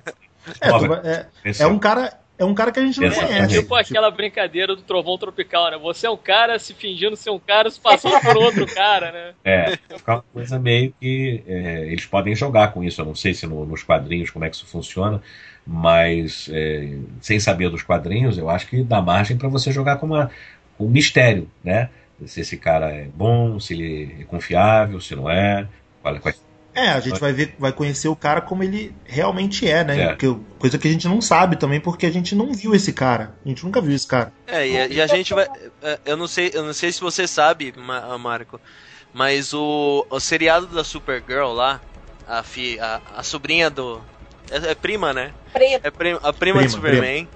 É, 0.60 0.68
tu 0.72 0.88
vai- 0.88 1.00
é, 1.04 1.26
é 1.60 1.66
um 1.66 1.78
cara, 1.78 2.12
é 2.42 2.44
um 2.44 2.54
cara 2.54 2.72
que 2.72 2.80
a 2.80 2.84
gente 2.84 3.00
não 3.00 3.06
Exatamente. 3.06 3.34
conhece. 3.36 3.60
Tipo 3.60 3.74
aquela 3.74 4.10
brincadeira 4.10 4.74
do 4.74 4.82
trovão 4.82 5.16
tropical, 5.16 5.70
né? 5.70 5.78
Você 5.78 6.06
é 6.06 6.10
um 6.10 6.16
cara 6.16 6.58
se 6.58 6.74
fingindo 6.74 7.16
ser 7.16 7.30
um 7.30 7.38
cara, 7.38 7.70
se 7.70 7.80
passando 7.80 8.20
por 8.20 8.36
outro 8.36 8.66
cara, 8.66 9.12
né? 9.12 9.34
É, 9.44 9.64
vai 9.88 9.98
ficar 9.98 10.14
uma 10.16 10.24
coisa 10.32 10.58
meio 10.58 10.92
que 11.00 11.42
é, 11.46 11.86
eles 11.86 12.06
podem 12.06 12.34
jogar 12.34 12.72
com 12.72 12.82
isso. 12.84 13.00
Eu 13.00 13.06
não 13.06 13.14
sei 13.14 13.32
se 13.34 13.46
no- 13.46 13.64
nos 13.64 13.82
quadrinhos 13.82 14.30
como 14.30 14.44
é 14.44 14.50
que 14.50 14.56
isso 14.56 14.66
funciona, 14.66 15.22
mas 15.66 16.48
é, 16.52 16.96
sem 17.20 17.38
saber 17.38 17.70
dos 17.70 17.82
quadrinhos, 17.82 18.36
eu 18.36 18.50
acho 18.50 18.66
que 18.66 18.82
dá 18.82 19.00
margem 19.00 19.36
para 19.36 19.48
você 19.48 19.70
jogar 19.72 19.96
com, 19.96 20.06
uma, 20.06 20.30
com 20.76 20.86
um 20.86 20.90
mistério, 20.90 21.48
né? 21.62 21.88
Se 22.26 22.40
esse 22.40 22.56
cara 22.56 22.90
é 22.90 23.04
bom, 23.04 23.58
se 23.58 23.74
ele 23.74 24.16
é 24.20 24.24
confiável, 24.24 25.00
se 25.00 25.14
não 25.16 25.28
é. 25.30 25.66
Qual, 26.02 26.18
qual, 26.20 26.34
É, 26.74 26.88
a 26.88 27.00
gente 27.00 27.20
vai 27.20 27.32
ver, 27.32 27.54
vai 27.58 27.72
conhecer 27.72 28.08
o 28.08 28.16
cara 28.16 28.40
como 28.40 28.62
ele 28.62 28.94
realmente 29.04 29.68
é, 29.68 29.84
né? 29.84 30.00
É. 30.00 30.08
Porque- 30.14 30.34
coisa 30.58 30.78
que 30.78 30.88
a 30.88 30.90
gente 30.90 31.06
não 31.06 31.20
sabe 31.20 31.56
também, 31.56 31.80
porque 31.80 32.06
a 32.06 32.10
gente 32.10 32.34
não 32.34 32.52
viu 32.52 32.74
esse 32.74 32.92
cara. 32.92 33.34
A 33.44 33.48
gente 33.48 33.64
nunca 33.64 33.80
viu 33.80 33.94
esse 33.94 34.06
cara. 34.06 34.32
É, 34.46 34.66
e 34.66 34.78
a, 34.80 34.86
e 34.86 35.00
a 35.02 35.06
gente 35.06 35.34
vai. 35.34 35.46
é, 35.82 35.98
Eu 36.06 36.16
não 36.16 36.26
sei, 36.26 36.50
eu 36.54 36.64
não 36.64 36.72
sei 36.72 36.90
se 36.92 37.00
você 37.00 37.26
sabe, 37.26 37.74
Ma- 37.76 38.16
Marco, 38.16 38.60
mas 39.12 39.52
o, 39.52 40.06
o 40.08 40.18
seriado 40.20 40.66
da 40.68 40.82
Supergirl 40.84 41.52
lá, 41.52 41.80
a, 42.26 42.42
fi, 42.42 42.78
a, 42.80 43.00
a 43.16 43.22
sobrinha 43.22 43.68
do. 43.68 44.00
É, 44.50 44.70
é 44.70 44.74
prima, 44.74 45.12
né? 45.12 45.32
Preto. 45.52 45.86
É 45.86 45.90
prima, 45.90 46.20
a 46.22 46.32
prima, 46.32 46.58
Prima, 46.60 46.62
do 46.62 46.70
Superman. 46.70 47.28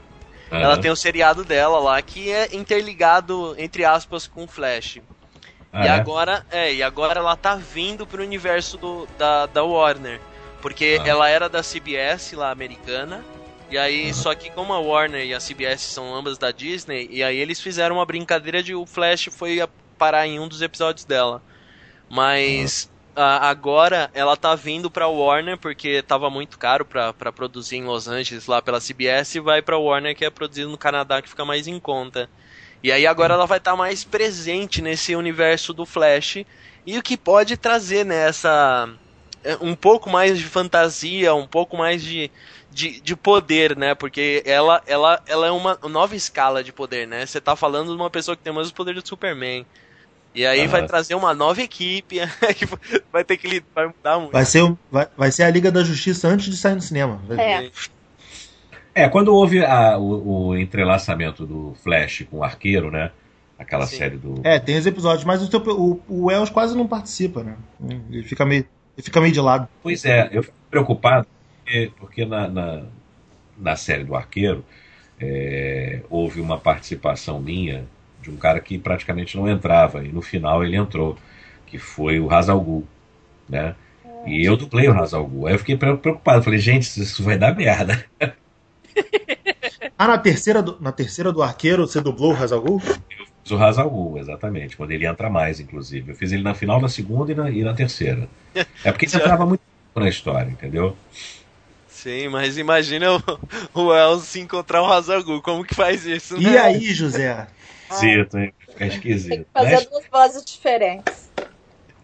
Ela 0.51 0.79
tem 0.79 0.91
o 0.93 0.97
seriado 0.97 1.45
dela 1.45 1.79
lá 1.81 2.01
que 2.01 2.31
é 2.31 2.55
interligado, 2.55 3.55
entre 3.59 3.85
aspas, 3.85 4.27
com 4.29 4.45
o 4.45 4.49
Flash. 4.49 4.99
Ah, 5.77 5.85
e 5.85 5.89
é? 5.89 5.91
agora, 5.91 6.47
é, 6.51 6.75
e 6.75 6.83
agora 6.83 7.19
ela 7.21 7.37
tá 7.37 7.55
vindo 7.57 8.07
pro 8.07 8.23
universo 8.23 8.77
do, 8.79 9.07
da, 9.19 9.47
da 9.47 9.63
Warner. 9.63 10.21
Porque 10.63 10.99
Ah. 11.03 11.07
ela 11.09 11.29
era 11.29 11.49
da 11.49 11.63
CBS 11.63 12.33
lá 12.35 12.51
americana. 12.51 13.23
E 13.71 13.77
aí, 13.77 14.15
só 14.15 14.35
que 14.35 14.49
como 14.51 14.73
a 14.73 14.79
Warner 14.79 15.25
e 15.27 15.35
a 15.35 15.39
CBS 15.41 15.83
são 15.83 16.15
ambas 16.15 16.39
da 16.39 16.51
Disney, 16.53 17.09
e 17.11 17.23
aí 17.23 17.37
eles 17.37 17.61
fizeram 17.61 17.97
uma 17.97 18.07
brincadeira 18.07 18.63
de 18.63 18.75
o 18.75 18.87
Flash 18.87 19.29
foi 19.33 19.61
parar 19.99 20.27
em 20.27 20.39
um 20.39 20.47
dos 20.49 20.63
episódios 20.63 21.05
dela. 21.05 21.43
Mas 22.09 22.91
a- 23.15 23.49
agora 23.49 24.11
ela 24.15 24.37
tá 24.37 24.55
vindo 24.55 24.91
pra 24.91 25.09
Warner 25.09 25.59
porque 25.59 26.03
tava 26.03 26.31
muito 26.31 26.59
caro 26.59 26.85
pra, 26.85 27.13
pra 27.13 27.33
produzir 27.33 27.77
em 27.77 27.85
Los 27.85 28.07
Angeles 28.07 28.47
lá 28.47 28.63
pela 28.63 28.81
CBS 28.81 29.35
e 29.37 29.41
vai 29.41 29.61
pra 29.63 29.79
Warner 29.79 30.15
que 30.15 30.25
é 30.25 30.31
produzido 30.31 30.71
no 30.71 30.79
Canadá 30.79 31.21
que 31.21 31.29
fica 31.29 31.45
mais 31.45 31.67
em 31.67 31.81
conta. 31.81 32.31
E 32.87 32.93
aí 32.93 33.05
agora 33.05 33.35
ela 33.35 33.47
vai 33.47 33.59
estar 33.59 33.75
mais 33.75 34.05
presente 34.05 34.81
nesse 34.81 35.17
universo 35.17 35.75
do 35.75 35.85
Flash 35.85 36.37
e 36.87 36.97
o 36.97 37.03
que 37.03 37.17
pode 37.17 37.57
trazer 37.57 38.05
nessa 38.07 38.89
um 39.61 39.75
pouco 39.75 40.09
mais 40.09 40.39
de 40.39 40.45
fantasia, 40.45 41.35
um 41.35 41.49
pouco 41.49 41.77
mais 41.77 42.01
de, 42.01 42.31
de, 42.71 43.01
de 43.01 43.17
poder, 43.17 43.77
né? 43.77 43.97
Porque 43.97 44.41
ela, 44.47 44.81
ela, 44.87 45.21
ela 45.27 45.49
é 45.49 45.51
uma 45.51 45.77
nova 45.83 46.15
escala 46.15 46.63
de 46.63 46.73
poder, 46.73 47.09
né? 47.09 47.27
Você 47.27 47.41
tá 47.41 47.57
falando 47.57 47.89
de 47.91 48.01
uma 48.01 48.09
pessoa 48.09 48.37
que 48.37 48.45
tem 48.45 48.53
o 48.53 48.57
mesmo 48.57 48.73
poder 48.73 48.95
do 48.95 49.05
Superman. 49.05 49.67
E 50.33 50.47
aí 50.47 50.61
Aham. 50.61 50.69
vai 50.69 50.87
trazer 50.87 51.17
uma 51.17 51.35
nova 51.35 51.61
equipe, 51.63 52.19
que 52.57 52.67
vai 53.13 53.25
ter 53.25 53.37
que 53.37 53.49
lidar, 53.49 53.67
vai 53.75 53.87
mudar 53.89 54.21
muito. 54.21 54.33
Vai 54.33 54.45
ser, 54.45 54.63
o- 54.63 54.79
vai, 54.89 55.09
vai 55.17 55.33
ser 55.33 55.43
a 55.43 55.51
Liga 55.51 55.73
da 55.73 55.83
Justiça 55.83 56.29
antes 56.29 56.47
de 56.47 56.57
sair 56.57 56.77
no 56.77 56.81
cinema. 56.83 57.21
É. 57.37 57.69
É, 58.97 59.07
quando 59.11 59.29
houve 59.29 59.63
a- 59.63 59.99
o, 59.99 60.49
o 60.49 60.57
entrelaçamento 60.57 61.45
do 61.45 61.75
Flash 61.85 62.25
com 62.31 62.39
o 62.39 62.43
Arqueiro, 62.43 62.91
né? 62.91 63.11
Aquela 63.59 63.87
Sim. 63.87 63.99
série 63.99 64.17
do. 64.17 64.41
É, 64.43 64.59
tem 64.59 64.79
os 64.79 64.87
episódios, 64.87 65.23
mas 65.25 65.43
o, 65.43 65.51
teu- 65.51 65.61
o, 65.79 66.01
o 66.09 66.25
Wells 66.27 66.51
quase 66.51 66.75
não 66.75 66.87
participa, 66.87 67.43
né? 67.45 67.57
Ele 68.11 68.23
fica 68.23 68.47
meio, 68.47 68.65
ele 68.97 69.05
fica 69.05 69.21
meio 69.21 69.35
de 69.35 69.41
lado. 69.41 69.69
Pois 69.83 70.03
é, 70.07 70.31
eu 70.33 70.43
fico 70.43 70.57
preocupado 70.71 71.27
porque, 71.63 71.93
porque 71.99 72.25
na, 72.25 72.49
na, 72.49 72.83
na 73.59 73.77
série 73.77 74.03
do 74.05 74.15
Arqueiro 74.15 74.65
é, 75.21 76.01
houve 76.09 76.41
uma 76.41 76.59
participação 76.59 77.39
minha 77.39 77.85
de 78.23 78.31
um 78.31 78.37
cara 78.37 78.61
que 78.61 78.79
praticamente 78.79 79.37
não 79.37 79.49
entrava 79.49 80.03
e 80.05 80.09
no 80.09 80.23
final 80.23 80.65
ele 80.65 80.77
entrou, 80.77 81.19
que 81.67 81.79
foi 81.79 82.19
o 82.19 82.31
Hazal 82.31 82.61
Ghul, 82.61 82.87
né? 83.49 83.75
E 84.27 84.45
eu 84.45 84.57
dublei 84.57 84.89
o 84.89 84.93
Hazal 84.93 85.27
Ghul. 85.27 85.47
Aí 85.47 85.55
eu 85.55 85.59
fiquei 85.59 85.77
pre- 85.77 85.97
preocupado, 85.99 86.43
falei, 86.43 86.59
gente, 86.59 86.85
isso 87.01 87.23
vai 87.23 87.39
dar 87.39 87.55
merda. 87.55 88.05
Ah, 89.99 90.07
na 90.09 90.19
terceira 90.19 90.63
do, 90.63 90.77
na 90.81 90.93
terceira 90.93 91.33
do 91.33 91.43
Arqueiro 91.43 91.87
você 91.87 92.01
dublou 92.01 92.33
o 92.33 92.37
Hazal 92.37 92.61
Ghul? 92.61 92.81
Fiz 92.81 93.51
o 93.51 93.57
Hazal 93.57 93.89
Ghul, 93.89 94.19
exatamente, 94.19 94.77
quando 94.77 94.91
ele 94.91 95.07
entra 95.07 95.31
mais, 95.31 95.59
inclusive. 95.61 96.11
Eu 96.13 96.17
fiz 96.17 96.33
ele 96.33 96.43
na 96.43 96.55
final 96.55 96.81
da 96.81 96.89
segunda 96.89 97.33
e 97.33 97.35
na, 97.35 97.51
e 97.51 97.63
na 97.63 97.73
terceira. 97.75 98.29
É 98.85 98.93
porque 98.93 99.07
ele 99.07 99.17
entrava 99.17 99.47
muito 99.47 99.63
na 99.95 100.09
história, 100.09 100.51
entendeu? 100.51 100.97
Sim, 101.89 102.29
mas 102.29 102.59
imagina 102.59 103.07
o, 103.75 103.81
o 103.81 104.19
se 104.21 104.41
encontrar 104.41 104.83
o 104.83 104.93
Hazagul, 104.93 105.41
como 105.41 105.65
que 105.65 105.75
faz 105.75 106.05
isso, 106.05 106.39
né? 106.41 106.51
E 106.51 106.59
aí, 106.59 106.93
José? 106.93 107.47
Esquisito, 107.91 108.39
hein? 108.39 108.53
Vai 108.59 108.75
ficar 108.75 108.79
Tem 108.79 108.89
esquisito. 108.89 109.45
que 109.45 109.47
fazer 109.53 109.75
Mas- 109.77 109.87
duas 109.87 110.05
vozes 110.13 110.45
diferentes. 110.45 111.27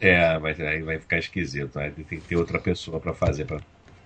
É, 0.00 0.36
vai, 0.38 0.52
aí 0.62 0.82
vai 0.82 0.98
ficar 0.98 1.18
esquisito. 1.18 1.78
Aí 1.78 1.90
tem 1.90 2.04
que 2.04 2.16
ter 2.16 2.36
outra 2.36 2.58
pessoa 2.58 2.98
para 2.98 3.12
fazer, 3.14 3.44
para 3.44 3.58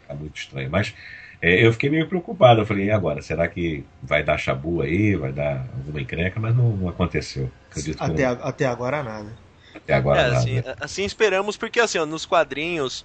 ficar 0.03 0.15
muito 0.15 0.37
estranho. 0.37 0.71
Mas 0.71 0.93
eu 1.41 1.73
fiquei 1.73 1.91
meio 1.91 2.09
preocupado. 2.09 2.61
Eu 2.63 2.67
falei, 2.67 2.87
e 2.87 2.91
agora? 2.91 3.23
Será 3.23 3.49
que 3.49 3.91
vai 4.03 4.23
dar 4.25 4.39
chabu 4.39 4.81
aí? 4.83 5.17
Vai 5.17 5.33
dar 5.33 5.69
alguma 5.75 6.01
encrenca? 6.01 6.41
Mas 6.41 6.55
não, 6.57 6.77
não 6.77 6.89
aconteceu. 6.89 7.51
Acredito 7.71 8.03
que 8.03 8.11
Até, 8.11 8.13
não, 8.13 8.27
a- 8.27 8.33
até 8.33 8.67
agora 8.67 9.03
nada. 9.03 9.39
até 9.75 9.95
agora 9.95 10.23
É, 10.23 10.29
nada. 10.29 10.39
assim, 10.39 10.63
assim 10.81 11.05
esperamos, 11.05 11.57
porque 11.57 11.81
assim, 11.81 11.99
ó, 11.99 12.07
nos 12.07 12.27
quadrinhos 12.27 13.05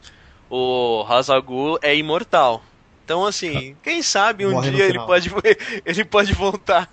o 0.49 1.05
Hazagul 1.07 1.79
é 1.81 1.95
imortal. 1.95 2.63
Então, 3.03 3.25
assim, 3.25 3.75
quem 3.83 4.01
sabe 4.01 4.45
um 4.45 4.51
Morre 4.51 4.71
dia 4.71 4.85
ele 4.85 4.99
pode, 4.99 5.29
ele 5.85 6.05
pode 6.05 6.33
voltar. 6.33 6.91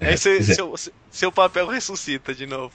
É, 0.00 0.10
Aí 0.10 0.16
seu, 0.16 0.40
é. 0.40 0.42
seu, 0.42 0.74
seu 1.10 1.32
papel 1.32 1.66
ressuscita 1.68 2.34
de 2.34 2.46
novo. 2.46 2.74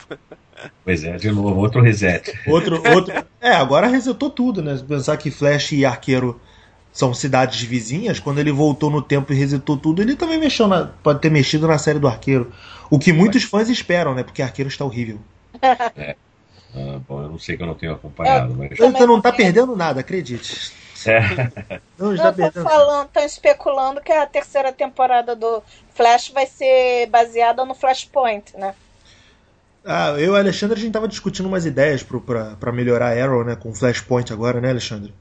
Pois 0.83 1.03
é, 1.03 1.17
de 1.17 1.31
novo, 1.31 1.59
outro 1.59 1.81
reset. 1.81 2.31
Outro, 2.45 2.81
outro. 2.87 3.13
É, 3.41 3.51
agora 3.51 3.87
resetou 3.87 4.29
tudo, 4.29 4.61
né? 4.61 4.77
Pensar 4.87 5.17
que 5.17 5.31
Flash 5.31 5.71
e 5.73 5.85
Arqueiro 5.85 6.39
são 6.95 7.13
cidades 7.13 7.61
vizinhas, 7.61 8.21
quando 8.21 8.39
ele 8.39 8.53
voltou 8.53 8.89
no 8.89 9.01
tempo 9.01 9.33
e 9.33 9.35
resetou 9.35 9.75
tudo, 9.75 10.01
ele 10.01 10.15
também 10.15 10.39
mexeu 10.39 10.65
na, 10.65 10.85
pode 11.03 11.19
ter 11.19 11.29
mexido 11.29 11.67
na 11.67 11.77
série 11.77 11.99
do 11.99 12.07
Arqueiro. 12.07 12.53
O 12.89 12.97
que 12.97 13.11
muitos 13.11 13.43
fãs 13.43 13.67
esperam, 13.67 14.15
né? 14.15 14.23
Porque 14.23 14.41
Arqueiro 14.41 14.69
está 14.69 14.85
horrível. 14.85 15.19
Ah, 16.77 16.99
bom, 17.07 17.21
eu 17.21 17.29
não 17.29 17.39
sei 17.39 17.55
que 17.55 17.63
eu 17.63 17.67
não 17.67 17.73
tenho 17.73 17.93
acompanhado, 17.93 18.53
mas. 18.53 18.69
Então 18.73 18.91
você 18.91 19.05
não 19.05 19.21
tá 19.21 19.31
perdendo 19.31 19.77
nada, 19.77 20.01
acredite. 20.01 20.73
É, 21.05 21.21
Não 21.97 22.07
Não, 22.11 22.13
está 22.13 22.31
estão 22.31 22.33
perdendo. 22.33 22.63
falando, 22.63 23.05
estão 23.07 23.23
especulando 23.25 24.01
que 24.01 24.11
a 24.11 24.25
terceira 24.25 24.73
temporada 24.73 25.37
do 25.37 25.63
Flash 25.93 26.31
vai 26.31 26.45
ser 26.45 27.07
baseada 27.07 27.63
no 27.63 27.73
Flashpoint, 27.73 28.57
né? 28.57 28.75
Ah, 29.85 30.09
eu 30.17 30.19
e 30.19 30.29
o 30.31 30.35
Alexandre, 30.35 30.77
a 30.77 30.81
gente 30.81 30.91
tava 30.91 31.07
discutindo 31.07 31.45
umas 31.45 31.65
ideias 31.65 32.03
pra 32.03 32.73
melhorar 32.73 33.17
a 33.17 33.23
Arrow, 33.23 33.45
né? 33.45 33.55
Com 33.55 33.73
Flashpoint 33.73 34.33
agora, 34.33 34.59
né, 34.59 34.69
Alexandre? 34.71 35.13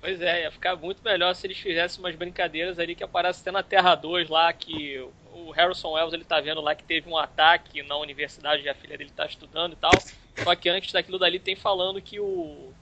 Pois 0.00 0.20
é, 0.22 0.44
ia 0.44 0.50
ficar 0.50 0.76
muito 0.76 1.02
melhor 1.04 1.34
se 1.34 1.46
eles 1.46 1.58
fizessem 1.58 2.00
umas 2.00 2.16
brincadeiras 2.16 2.78
ali 2.78 2.94
que 2.94 3.04
aparece 3.04 3.42
até 3.42 3.50
na 3.50 3.62
Terra 3.62 3.94
2 3.94 4.30
lá, 4.30 4.50
que 4.52 4.98
o 5.32 5.50
Harrison 5.50 5.92
Wells 5.92 6.14
ele 6.14 6.24
tá 6.24 6.40
vendo 6.40 6.60
lá 6.60 6.74
que 6.74 6.82
teve 6.82 7.08
um 7.08 7.18
ataque 7.18 7.82
na 7.82 7.96
universidade 7.96 8.66
a 8.68 8.74
filha 8.74 8.96
dele 8.96 9.10
tá 9.14 9.26
estudando 9.26 9.74
e 9.74 9.76
tal. 9.76 9.92
Só 10.42 10.54
que 10.54 10.70
antes 10.70 10.92
daquilo 10.92 11.18
dali 11.18 11.38
tem 11.38 11.54
falando 11.54 12.00
que 12.00 12.18
o, 12.18 12.72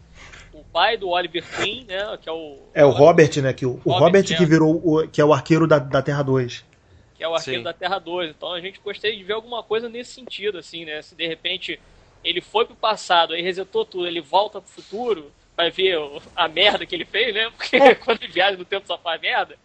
o 0.53 0.64
pai 0.72 0.97
do 0.97 1.09
Oliver 1.09 1.45
Queen, 1.57 1.84
né, 1.84 2.16
que 2.22 2.28
é 2.28 2.32
o... 2.32 2.59
É 2.72 2.84
o 2.84 2.90
Robert, 2.90 3.42
né? 3.42 3.53
Que 3.53 3.66
o, 3.66 3.80
o 3.84 3.90
Robert, 3.90 4.01
Robert 4.01 4.32
é. 4.32 4.36
que 4.36 4.47
virou 4.47 4.80
o, 4.84 5.09
que 5.09 5.20
é 5.20 5.24
o 5.24 5.32
arqueiro 5.32 5.66
da, 5.66 5.80
da 5.80 6.01
Terra 6.01 6.22
2. 6.22 6.64
que 7.16 7.24
é 7.24 7.28
o 7.28 7.34
arqueiro 7.34 7.61
Sim. 7.61 7.64
da 7.64 7.72
Terra 7.72 7.99
2. 7.99 8.30
Então 8.30 8.53
a 8.53 8.61
gente 8.61 8.78
gostaria 8.78 9.16
de 9.16 9.24
ver 9.24 9.32
alguma 9.32 9.62
coisa 9.62 9.88
nesse 9.88 10.12
sentido, 10.12 10.57
assim, 10.59 10.84
né? 10.84 11.03
Se 11.03 11.16
de 11.16 11.26
repente 11.26 11.80
ele 12.22 12.40
foi 12.40 12.64
pro 12.64 12.76
passado, 12.76 13.32
aí 13.32 13.42
resetou 13.42 13.84
tudo, 13.84 14.07
ele 14.07 14.20
volta 14.20 14.61
pro 14.61 14.70
futuro, 14.70 15.32
vai 15.59 15.72
ver 15.72 15.98
a 16.36 16.46
merda 16.46 16.86
que 16.86 16.94
ele 16.94 17.04
fez, 17.04 17.34
né? 17.34 17.50
Porque 17.50 17.76
quando 17.96 18.22
ele 18.22 18.32
viaja 18.32 18.56
no 18.56 18.64
tempo 18.64 18.86
só 18.86 18.96
faz 18.96 19.20
merda. 19.20 19.59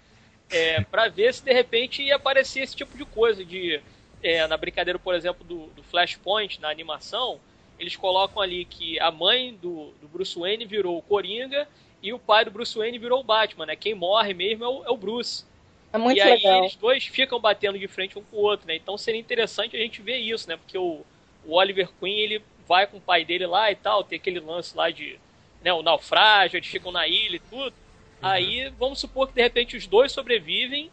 É, 0.49 0.81
pra 0.81 1.07
ver 1.07 1.31
se 1.31 1.43
de 1.43 1.53
repente 1.53 2.01
ia 2.01 2.15
aparecer 2.15 2.61
esse 2.63 2.75
tipo 2.75 2.97
de 2.97 3.05
coisa, 3.05 3.45
de 3.45 3.79
é, 4.23 4.47
na 4.47 4.57
brincadeira, 4.57 4.97
por 4.97 5.13
exemplo, 5.13 5.45
do, 5.45 5.67
do 5.67 5.83
Flashpoint, 5.83 6.59
na 6.59 6.69
animação, 6.69 7.39
eles 7.77 7.95
colocam 7.95 8.41
ali 8.41 8.65
que 8.65 8.99
a 8.99 9.11
mãe 9.11 9.53
do, 9.53 9.91
do 10.01 10.07
Bruce 10.07 10.37
Wayne 10.37 10.65
virou 10.65 10.97
o 10.97 11.01
Coringa 11.01 11.67
e 12.01 12.11
o 12.11 12.17
pai 12.17 12.43
do 12.43 12.49
Bruce 12.49 12.75
Wayne 12.75 12.97
virou 12.97 13.19
o 13.19 13.23
Batman, 13.23 13.67
né? 13.67 13.75
Quem 13.75 13.93
morre 13.93 14.33
mesmo 14.33 14.63
é 14.63 14.67
o, 14.67 14.83
é 14.85 14.89
o 14.89 14.97
Bruce. 14.97 15.45
É 15.91 15.97
muito 15.99 16.17
e 16.17 16.21
aí 16.21 16.37
legal. 16.37 16.63
eles 16.63 16.75
dois 16.75 17.05
ficam 17.05 17.39
batendo 17.39 17.77
de 17.77 17.87
frente 17.87 18.17
um 18.17 18.23
com 18.23 18.37
o 18.37 18.41
outro, 18.41 18.67
né? 18.67 18.75
Então 18.75 18.97
seria 18.97 19.21
interessante 19.21 19.75
a 19.75 19.79
gente 19.79 20.01
ver 20.01 20.17
isso, 20.17 20.49
né? 20.49 20.57
Porque 20.57 20.77
o, 20.77 21.05
o 21.45 21.53
Oliver 21.53 21.89
Queen, 21.99 22.17
ele 22.17 22.43
vai 22.67 22.87
com 22.87 22.97
o 22.97 23.01
pai 23.01 23.23
dele 23.23 23.45
lá 23.45 23.71
e 23.71 23.75
tal, 23.75 24.03
tem 24.03 24.17
aquele 24.17 24.39
lance 24.39 24.75
lá 24.75 24.89
de 24.89 25.19
né, 25.64 25.74
o 25.74 25.82
naufrágio, 25.82 26.57
eles 26.57 26.68
ficam 26.68 26.91
na 26.91 27.07
ilha 27.07 27.38
e 27.38 27.39
tudo. 27.39 27.74
Uhum. 27.74 27.74
Aí 28.22 28.72
vamos 28.78 28.99
supor 28.99 29.28
que 29.28 29.36
de 29.36 29.41
repente 29.41 29.78
os 29.78 29.88
dois 29.88 30.11
sobrevivem. 30.11 30.91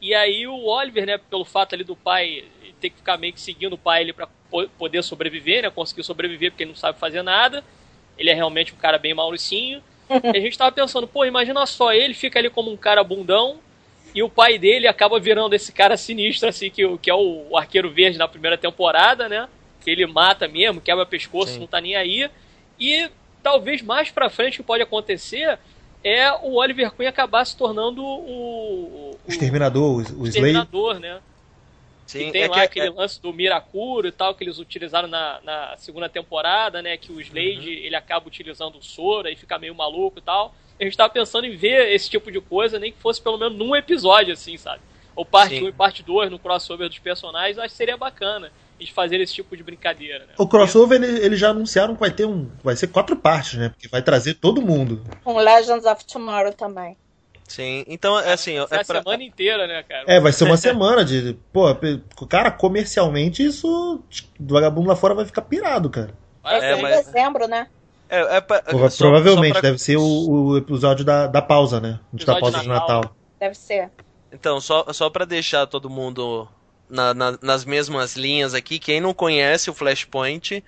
E 0.00 0.14
aí 0.14 0.46
o 0.46 0.64
Oliver, 0.64 1.06
né, 1.06 1.18
pelo 1.18 1.44
fato 1.44 1.74
ali 1.74 1.84
do 1.84 1.96
pai 1.96 2.44
ter 2.80 2.90
que 2.90 2.96
ficar 2.96 3.16
meio 3.16 3.32
que 3.32 3.40
seguindo 3.40 3.72
o 3.72 3.78
pai 3.78 4.02
ele 4.02 4.12
para 4.12 4.28
poder 4.78 5.02
sobreviver, 5.02 5.62
né, 5.62 5.70
conseguir 5.70 6.04
sobreviver 6.04 6.50
porque 6.50 6.64
ele 6.64 6.70
não 6.70 6.76
sabe 6.76 6.98
fazer 6.98 7.22
nada. 7.22 7.64
Ele 8.18 8.30
é 8.30 8.34
realmente 8.34 8.72
um 8.72 8.76
cara 8.76 8.98
bem 8.98 9.14
mauricinho. 9.14 9.82
e 10.10 10.36
a 10.36 10.40
gente 10.40 10.56
tava 10.56 10.70
pensando, 10.72 11.06
pô, 11.06 11.24
imagina 11.24 11.64
só, 11.66 11.92
ele 11.92 12.14
fica 12.14 12.38
ali 12.38 12.48
como 12.48 12.70
um 12.70 12.76
cara 12.76 13.02
bundão 13.02 13.58
e 14.14 14.22
o 14.22 14.30
pai 14.30 14.58
dele 14.58 14.86
acaba 14.86 15.20
virando 15.20 15.54
esse 15.54 15.70
cara 15.70 15.94
sinistro, 15.94 16.48
assim, 16.48 16.70
que, 16.70 16.96
que 16.98 17.10
é 17.10 17.14
o, 17.14 17.48
o 17.50 17.56
arqueiro 17.56 17.90
verde 17.90 18.16
na 18.16 18.26
primeira 18.26 18.56
temporada, 18.56 19.28
né? 19.28 19.46
Que 19.82 19.90
ele 19.90 20.06
mata 20.06 20.48
mesmo, 20.48 20.80
quebra 20.80 21.04
pescoço, 21.04 21.52
Sim. 21.52 21.60
não 21.60 21.66
tá 21.66 21.82
nem 21.82 21.96
aí. 21.96 22.30
E 22.80 23.10
talvez 23.46 23.80
mais 23.80 24.10
pra 24.10 24.28
frente 24.28 24.54
o 24.54 24.56
que 24.56 24.66
pode 24.66 24.82
acontecer 24.82 25.56
é 26.02 26.32
o 26.32 26.54
Oliver 26.54 26.90
Queen 26.90 27.06
acabar 27.06 27.44
se 27.44 27.56
tornando 27.56 28.04
o. 28.04 28.06
O, 28.06 29.10
o 29.24 29.30
exterminador, 29.30 30.04
o, 30.12 30.22
o 30.22 30.26
exterminador, 30.26 30.98
né? 30.98 31.20
Sim, 32.08 32.32
tem 32.32 32.42
é 32.42 32.48
lá 32.48 32.54
que, 32.54 32.60
é- 32.60 32.64
aquele 32.64 32.86
é... 32.88 32.90
lance 32.90 33.22
do 33.22 33.32
Miracuro 33.32 34.08
e 34.08 34.12
tal, 34.12 34.34
que 34.34 34.42
eles 34.42 34.58
utilizaram 34.58 35.06
na, 35.06 35.40
na 35.44 35.76
segunda 35.76 36.08
temporada, 36.08 36.82
né? 36.82 36.96
Que 36.96 37.12
o 37.12 37.20
Slade 37.20 37.68
uhum. 37.68 37.84
ele 37.84 37.94
acaba 37.94 38.26
utilizando 38.26 38.78
o 38.78 38.82
Sora 38.82 39.30
e 39.30 39.36
fica 39.36 39.58
meio 39.60 39.74
maluco 39.76 40.18
e 40.18 40.22
tal. 40.22 40.52
A 40.80 40.82
gente 40.82 40.96
tava 40.96 41.12
pensando 41.12 41.46
em 41.46 41.56
ver 41.56 41.92
esse 41.92 42.10
tipo 42.10 42.32
de 42.32 42.40
coisa, 42.40 42.80
nem 42.80 42.90
que 42.90 42.98
fosse 42.98 43.22
pelo 43.22 43.38
menos 43.38 43.56
num 43.56 43.76
episódio, 43.76 44.32
assim, 44.32 44.56
sabe? 44.56 44.80
Ou 45.14 45.24
parte 45.24 45.62
1 45.62 45.68
e 45.68 45.72
parte 45.72 46.02
2 46.02 46.32
no 46.32 46.38
crossover 46.38 46.88
dos 46.88 46.98
personagens, 46.98 47.58
acho 47.58 47.68
que 47.68 47.76
seria 47.76 47.96
bacana 47.96 48.50
de 48.78 48.92
fazer 48.92 49.20
esse 49.20 49.34
tipo 49.34 49.56
de 49.56 49.62
brincadeira. 49.62 50.20
Né? 50.20 50.32
O 50.38 50.46
crossover 50.46 51.02
eles 51.02 51.20
ele 51.24 51.36
já 51.36 51.50
anunciaram 51.50 51.94
que 51.94 52.00
vai 52.00 52.10
ter 52.10 52.26
um. 52.26 52.48
Vai 52.62 52.76
ser 52.76 52.88
quatro 52.88 53.16
partes, 53.16 53.54
né? 53.54 53.70
Porque 53.70 53.88
vai 53.88 54.02
trazer 54.02 54.34
todo 54.34 54.62
mundo. 54.62 55.02
Com 55.24 55.38
Legends 55.38 55.84
of 55.84 56.04
Tomorrow 56.04 56.52
também. 56.52 56.96
Sim, 57.48 57.84
então 57.86 58.18
é 58.18 58.32
assim. 58.32 58.58
É 58.58 58.66
pra... 58.66 58.80
a 58.80 58.84
semana 58.84 59.22
inteira, 59.22 59.66
né, 59.66 59.82
cara? 59.82 60.04
É, 60.06 60.20
vai 60.20 60.32
ser 60.32 60.44
uma 60.44 60.56
semana 60.56 61.04
de. 61.04 61.38
Pô, 61.52 61.64
cara, 62.28 62.50
comercialmente 62.50 63.44
isso. 63.44 64.02
Do 64.38 64.54
vagabundo 64.54 64.88
lá 64.88 64.96
fora 64.96 65.14
vai 65.14 65.24
ficar 65.24 65.42
pirado, 65.42 65.88
cara. 65.88 66.10
Vai 66.42 66.60
ser 66.60 66.66
é, 66.66 66.78
em 66.78 66.82
mas... 66.82 67.06
dezembro, 67.06 67.46
né? 67.46 67.68
É, 68.08 68.36
é 68.36 68.40
pra... 68.40 68.62
Prova 68.62 68.88
provavelmente, 68.96 69.54
só 69.54 69.60
pra... 69.60 69.68
deve 69.68 69.78
ser 69.78 69.96
o, 69.96 70.02
o, 70.02 70.56
episódio 70.56 71.04
da, 71.04 71.26
da 71.26 71.42
pausa, 71.42 71.80
né? 71.80 71.98
Da 72.12 72.38
pausa 72.38 72.60
de 72.60 72.68
Natal. 72.68 73.00
de 73.00 73.06
Natal. 73.06 73.16
Deve 73.40 73.54
ser. 73.54 73.90
Então, 74.32 74.60
só, 74.60 74.92
só 74.92 75.10
pra 75.10 75.24
deixar 75.24 75.66
todo 75.66 75.90
mundo 75.90 76.48
na, 76.88 77.14
na, 77.14 77.38
nas 77.42 77.64
mesmas 77.64 78.16
linhas 78.16 78.54
aqui, 78.54 78.78
quem 78.78 79.00
não 79.00 79.14
conhece 79.14 79.70
o 79.70 79.74
Flashpoint, 79.74 80.62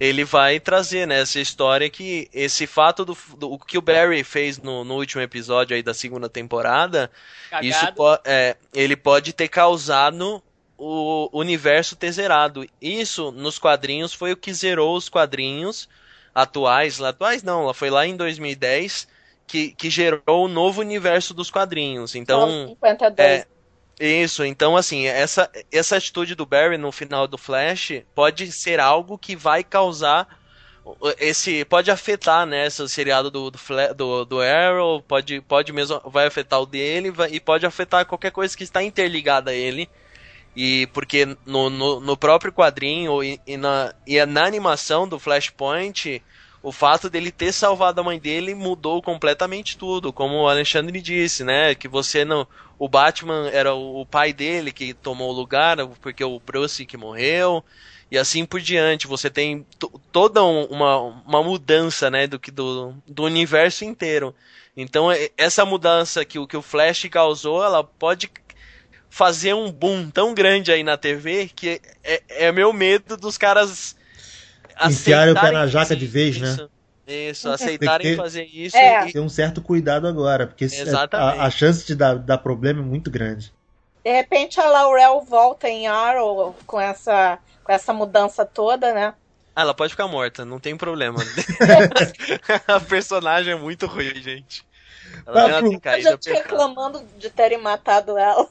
ele 0.00 0.24
vai 0.24 0.58
trazer 0.58 1.06
né, 1.06 1.20
essa 1.20 1.38
história 1.38 1.88
que 1.88 2.28
esse 2.32 2.66
fato 2.66 3.04
do, 3.04 3.16
do 3.36 3.58
que 3.58 3.78
o 3.78 3.82
Barry 3.82 4.24
fez 4.24 4.58
no, 4.58 4.84
no, 4.84 4.94
último 4.94 5.22
episódio 5.22 5.76
aí 5.76 5.82
da 5.82 5.94
segunda 5.94 6.28
temporada, 6.28 7.10
Cagado. 7.50 7.66
isso 7.66 7.92
po 7.94 8.18
é, 8.24 8.56
ele 8.74 8.96
pode 8.96 9.32
ter 9.32 9.48
causado 9.48 10.42
o 10.76 11.30
universo 11.32 11.94
ter 11.94 12.10
zerado. 12.10 12.66
Isso 12.80 13.30
nos 13.30 13.58
quadrinhos 13.58 14.12
foi 14.12 14.32
o 14.32 14.36
que 14.36 14.52
zerou 14.52 14.96
os 14.96 15.08
quadrinhos 15.08 15.88
atuais, 16.34 17.00
atuais 17.00 17.42
não, 17.42 17.72
foi 17.72 17.90
lá 17.90 18.04
em 18.04 18.16
2010 18.16 19.06
que, 19.46 19.72
que 19.72 19.90
gerou 19.90 20.46
o 20.46 20.48
novo 20.48 20.80
universo 20.80 21.34
dos 21.34 21.50
quadrinhos. 21.50 22.14
Então, 22.14 22.68
52. 22.68 23.30
É, 23.30 23.46
isso, 24.06 24.44
então 24.44 24.76
assim, 24.76 25.06
essa, 25.06 25.50
essa 25.70 25.96
atitude 25.96 26.34
do 26.34 26.46
Barry 26.46 26.76
no 26.76 26.90
final 26.90 27.26
do 27.26 27.38
Flash 27.38 28.02
pode 28.14 28.50
ser 28.50 28.80
algo 28.80 29.18
que 29.18 29.36
vai 29.36 29.62
causar 29.62 30.26
esse 31.18 31.64
pode 31.64 31.92
afetar 31.92 32.44
né 32.44 32.66
esse 32.66 32.86
seriado 32.88 33.30
do, 33.30 33.52
do, 33.52 33.58
do, 33.94 34.24
do 34.24 34.40
Arrow 34.40 35.00
pode 35.00 35.40
pode 35.42 35.72
mesmo 35.72 36.00
vai 36.06 36.26
afetar 36.26 36.60
o 36.60 36.66
dele 36.66 37.12
vai, 37.12 37.30
e 37.30 37.38
pode 37.38 37.64
afetar 37.64 38.04
qualquer 38.04 38.32
coisa 38.32 38.56
que 38.56 38.64
está 38.64 38.82
interligada 38.82 39.52
a 39.52 39.54
ele. 39.54 39.88
E 40.54 40.86
porque 40.88 41.24
no, 41.46 41.70
no, 41.70 42.00
no 42.00 42.16
próprio 42.16 42.52
quadrinho 42.52 43.24
e, 43.24 43.40
e, 43.46 43.56
na, 43.56 43.94
e 44.06 44.24
na 44.26 44.44
animação 44.44 45.08
do 45.08 45.18
Flashpoint 45.18 46.22
o 46.62 46.70
fato 46.70 47.10
dele 47.10 47.32
ter 47.32 47.52
salvado 47.52 48.00
a 48.00 48.04
mãe 48.04 48.18
dele 48.18 48.54
mudou 48.54 49.02
completamente 49.02 49.76
tudo, 49.76 50.12
como 50.12 50.36
o 50.36 50.48
Alexandre 50.48 51.00
disse, 51.00 51.42
né? 51.42 51.74
Que 51.74 51.88
você 51.88 52.24
não. 52.24 52.46
O 52.78 52.88
Batman 52.88 53.48
era 53.52 53.74
o 53.74 54.06
pai 54.06 54.32
dele 54.32 54.72
que 54.72 54.94
tomou 54.94 55.30
o 55.30 55.34
lugar, 55.34 55.76
porque 56.00 56.22
o 56.22 56.40
Bruce 56.40 56.86
que 56.86 56.96
morreu, 56.96 57.64
e 58.10 58.16
assim 58.16 58.44
por 58.44 58.60
diante. 58.60 59.08
Você 59.08 59.28
tem 59.28 59.66
toda 60.12 60.42
uma, 60.42 60.98
uma 61.26 61.42
mudança, 61.42 62.10
né? 62.10 62.26
Do, 62.28 62.38
do, 62.38 62.94
do 63.06 63.24
universo 63.24 63.84
inteiro. 63.84 64.34
Então, 64.76 65.08
essa 65.36 65.64
mudança 65.64 66.24
que, 66.24 66.44
que 66.46 66.56
o 66.56 66.62
Flash 66.62 67.06
causou, 67.10 67.62
ela 67.62 67.82
pode 67.82 68.30
fazer 69.10 69.52
um 69.52 69.70
boom 69.70 70.10
tão 70.10 70.32
grande 70.32 70.72
aí 70.72 70.82
na 70.82 70.96
TV 70.96 71.50
que 71.54 71.82
é, 72.02 72.22
é 72.28 72.52
meu 72.52 72.72
medo 72.72 73.14
dos 73.14 73.36
caras 73.36 73.94
enfiarem 74.86 75.32
o 75.32 75.40
pé 75.40 75.50
na 75.50 75.66
jaca 75.66 75.94
de 75.96 76.06
vez, 76.06 76.38
né? 76.38 76.48
isso. 76.48 76.62
né? 76.62 76.68
Isso, 77.04 77.48
aceitarem 77.48 78.16
fazer 78.16 78.44
isso. 78.44 78.76
É. 78.76 79.08
E... 79.08 79.12
Ter 79.12 79.20
um 79.20 79.28
certo 79.28 79.60
cuidado 79.60 80.06
agora, 80.06 80.46
porque 80.46 80.66
a, 81.12 81.46
a, 81.46 81.50
chance 81.50 81.84
de 81.86 81.94
dar, 81.94 82.16
dar 82.16 82.38
problema 82.38 82.80
é 82.80 82.84
muito 82.84 83.10
grande. 83.10 83.52
De 84.04 84.12
repente 84.12 84.60
a 84.60 84.68
Laurel 84.68 85.20
volta 85.20 85.68
em 85.68 85.86
Arrow 85.86 86.56
com 86.66 86.80
essa, 86.80 87.38
com 87.62 87.72
essa 87.72 87.92
mudança 87.92 88.44
toda, 88.44 88.92
né? 88.94 89.14
Ah, 89.54 89.62
ela 89.62 89.74
pode 89.74 89.92
ficar 89.92 90.08
morta, 90.08 90.44
não 90.44 90.58
tem 90.58 90.76
problema. 90.76 91.18
a 92.66 92.80
personagem 92.80 93.52
é 93.52 93.56
muito 93.56 93.86
ruim, 93.86 94.14
gente. 94.14 94.64
Ela, 95.26 95.42
ela 95.42 95.62
tem 95.62 95.78
caída 95.78 96.18
reclamando 96.24 97.04
de 97.18 97.28
terem 97.28 97.58
matado 97.58 98.16
ela. 98.16 98.46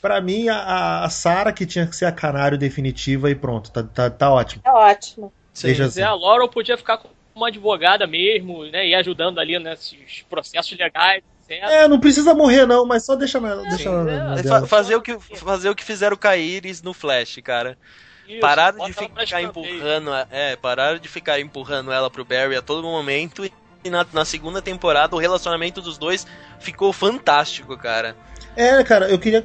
Pra 0.00 0.20
mim, 0.20 0.48
a, 0.48 1.04
a 1.04 1.10
Sarah 1.10 1.52
que 1.52 1.66
tinha 1.66 1.86
que 1.86 1.96
ser 1.96 2.04
a 2.04 2.12
canário 2.12 2.58
definitiva 2.58 3.30
e 3.30 3.34
pronto, 3.34 3.70
tá, 3.70 3.82
tá, 3.82 4.10
tá 4.10 4.30
ótimo. 4.30 4.62
É 4.64 4.70
ótimo. 4.70 5.32
Sim, 5.54 5.70
assim. 5.80 6.02
a 6.02 6.12
Laurel 6.12 6.48
podia 6.48 6.76
ficar 6.76 6.98
com 6.98 7.08
uma 7.34 7.48
advogada 7.48 8.06
mesmo, 8.06 8.64
né? 8.64 8.86
E 8.88 8.94
ajudando 8.94 9.38
ali 9.38 9.58
nesses 9.58 10.24
processos 10.28 10.76
legais. 10.76 11.22
Certo? 11.46 11.70
É, 11.70 11.86
não 11.86 12.00
precisa 12.00 12.34
morrer 12.34 12.66
não, 12.66 12.86
mas 12.86 13.04
só 13.04 13.14
deixa 13.14 13.38
na, 13.38 13.52
é, 13.52 13.68
deixa 13.68 13.90
na, 13.90 14.60
na 14.60 14.66
fazer 14.66 14.96
o 14.96 15.02
que 15.02 15.18
fazer 15.36 15.68
o 15.68 15.74
que 15.74 15.84
fizeram 15.84 16.16
com 16.16 16.26
a 16.26 16.36
Iris 16.36 16.82
no 16.82 16.94
Flash, 16.94 17.38
cara. 17.44 17.78
Isso, 18.26 18.40
pararam 18.40 18.86
de 18.86 18.92
ficar 18.94 19.42
empurrando, 19.42 20.10
é, 20.30 20.56
pararam 20.56 20.98
de 20.98 21.08
ficar 21.08 21.38
empurrando 21.38 21.92
ela 21.92 22.10
pro 22.10 22.24
Barry 22.24 22.56
a 22.56 22.62
todo 22.62 22.82
momento 22.82 23.44
e 23.84 23.90
na, 23.90 24.06
na 24.12 24.24
segunda 24.24 24.62
temporada 24.62 25.14
o 25.14 25.18
relacionamento 25.18 25.82
dos 25.82 25.98
dois 25.98 26.26
ficou 26.58 26.92
fantástico, 26.92 27.76
cara. 27.76 28.16
É, 28.56 28.82
cara, 28.84 29.08
eu 29.08 29.18
queria 29.18 29.42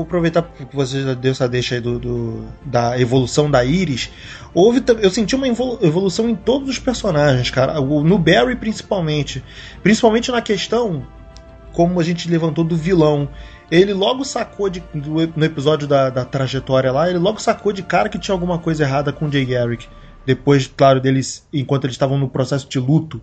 aproveitar 0.00 0.42
que 0.42 0.76
você 0.76 1.02
já 1.02 1.14
deu 1.14 1.32
essa 1.32 1.48
deixa 1.48 1.74
aí 1.74 1.80
do, 1.80 1.98
do, 1.98 2.44
da 2.64 2.98
evolução 3.00 3.50
da 3.50 3.64
Iris. 3.64 4.10
Houve, 4.52 4.82
eu 5.00 5.10
senti 5.10 5.34
uma 5.34 5.48
evolução 5.48 6.28
em 6.28 6.34
todos 6.34 6.68
os 6.68 6.78
personagens, 6.78 7.50
cara. 7.50 7.80
No 7.80 8.18
Barry, 8.18 8.56
principalmente. 8.56 9.42
Principalmente 9.82 10.30
na 10.30 10.42
questão, 10.42 11.06
como 11.72 11.98
a 11.98 12.04
gente 12.04 12.28
levantou 12.28 12.62
do 12.62 12.76
vilão. 12.76 13.28
Ele 13.70 13.94
logo 13.94 14.22
sacou 14.22 14.68
de, 14.68 14.80
do, 14.94 15.14
no 15.34 15.44
episódio 15.44 15.88
da, 15.88 16.10
da 16.10 16.26
trajetória 16.26 16.92
lá, 16.92 17.08
ele 17.08 17.18
logo 17.18 17.40
sacou 17.40 17.72
de 17.72 17.82
cara 17.82 18.10
que 18.10 18.18
tinha 18.18 18.34
alguma 18.34 18.58
coisa 18.58 18.84
errada 18.84 19.12
com 19.14 19.26
o 19.26 19.32
Jay 19.32 19.46
Garrick. 19.46 19.88
Depois, 20.26 20.66
claro, 20.66 21.00
deles, 21.00 21.48
enquanto 21.50 21.84
eles 21.84 21.94
estavam 21.94 22.18
no 22.18 22.28
processo 22.28 22.68
de 22.68 22.78
luto 22.78 23.20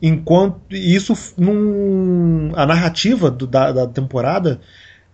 enquanto 0.00 0.60
isso 0.70 1.14
num, 1.36 2.52
a 2.54 2.64
narrativa 2.64 3.30
do, 3.30 3.46
da, 3.46 3.72
da 3.72 3.86
temporada 3.86 4.60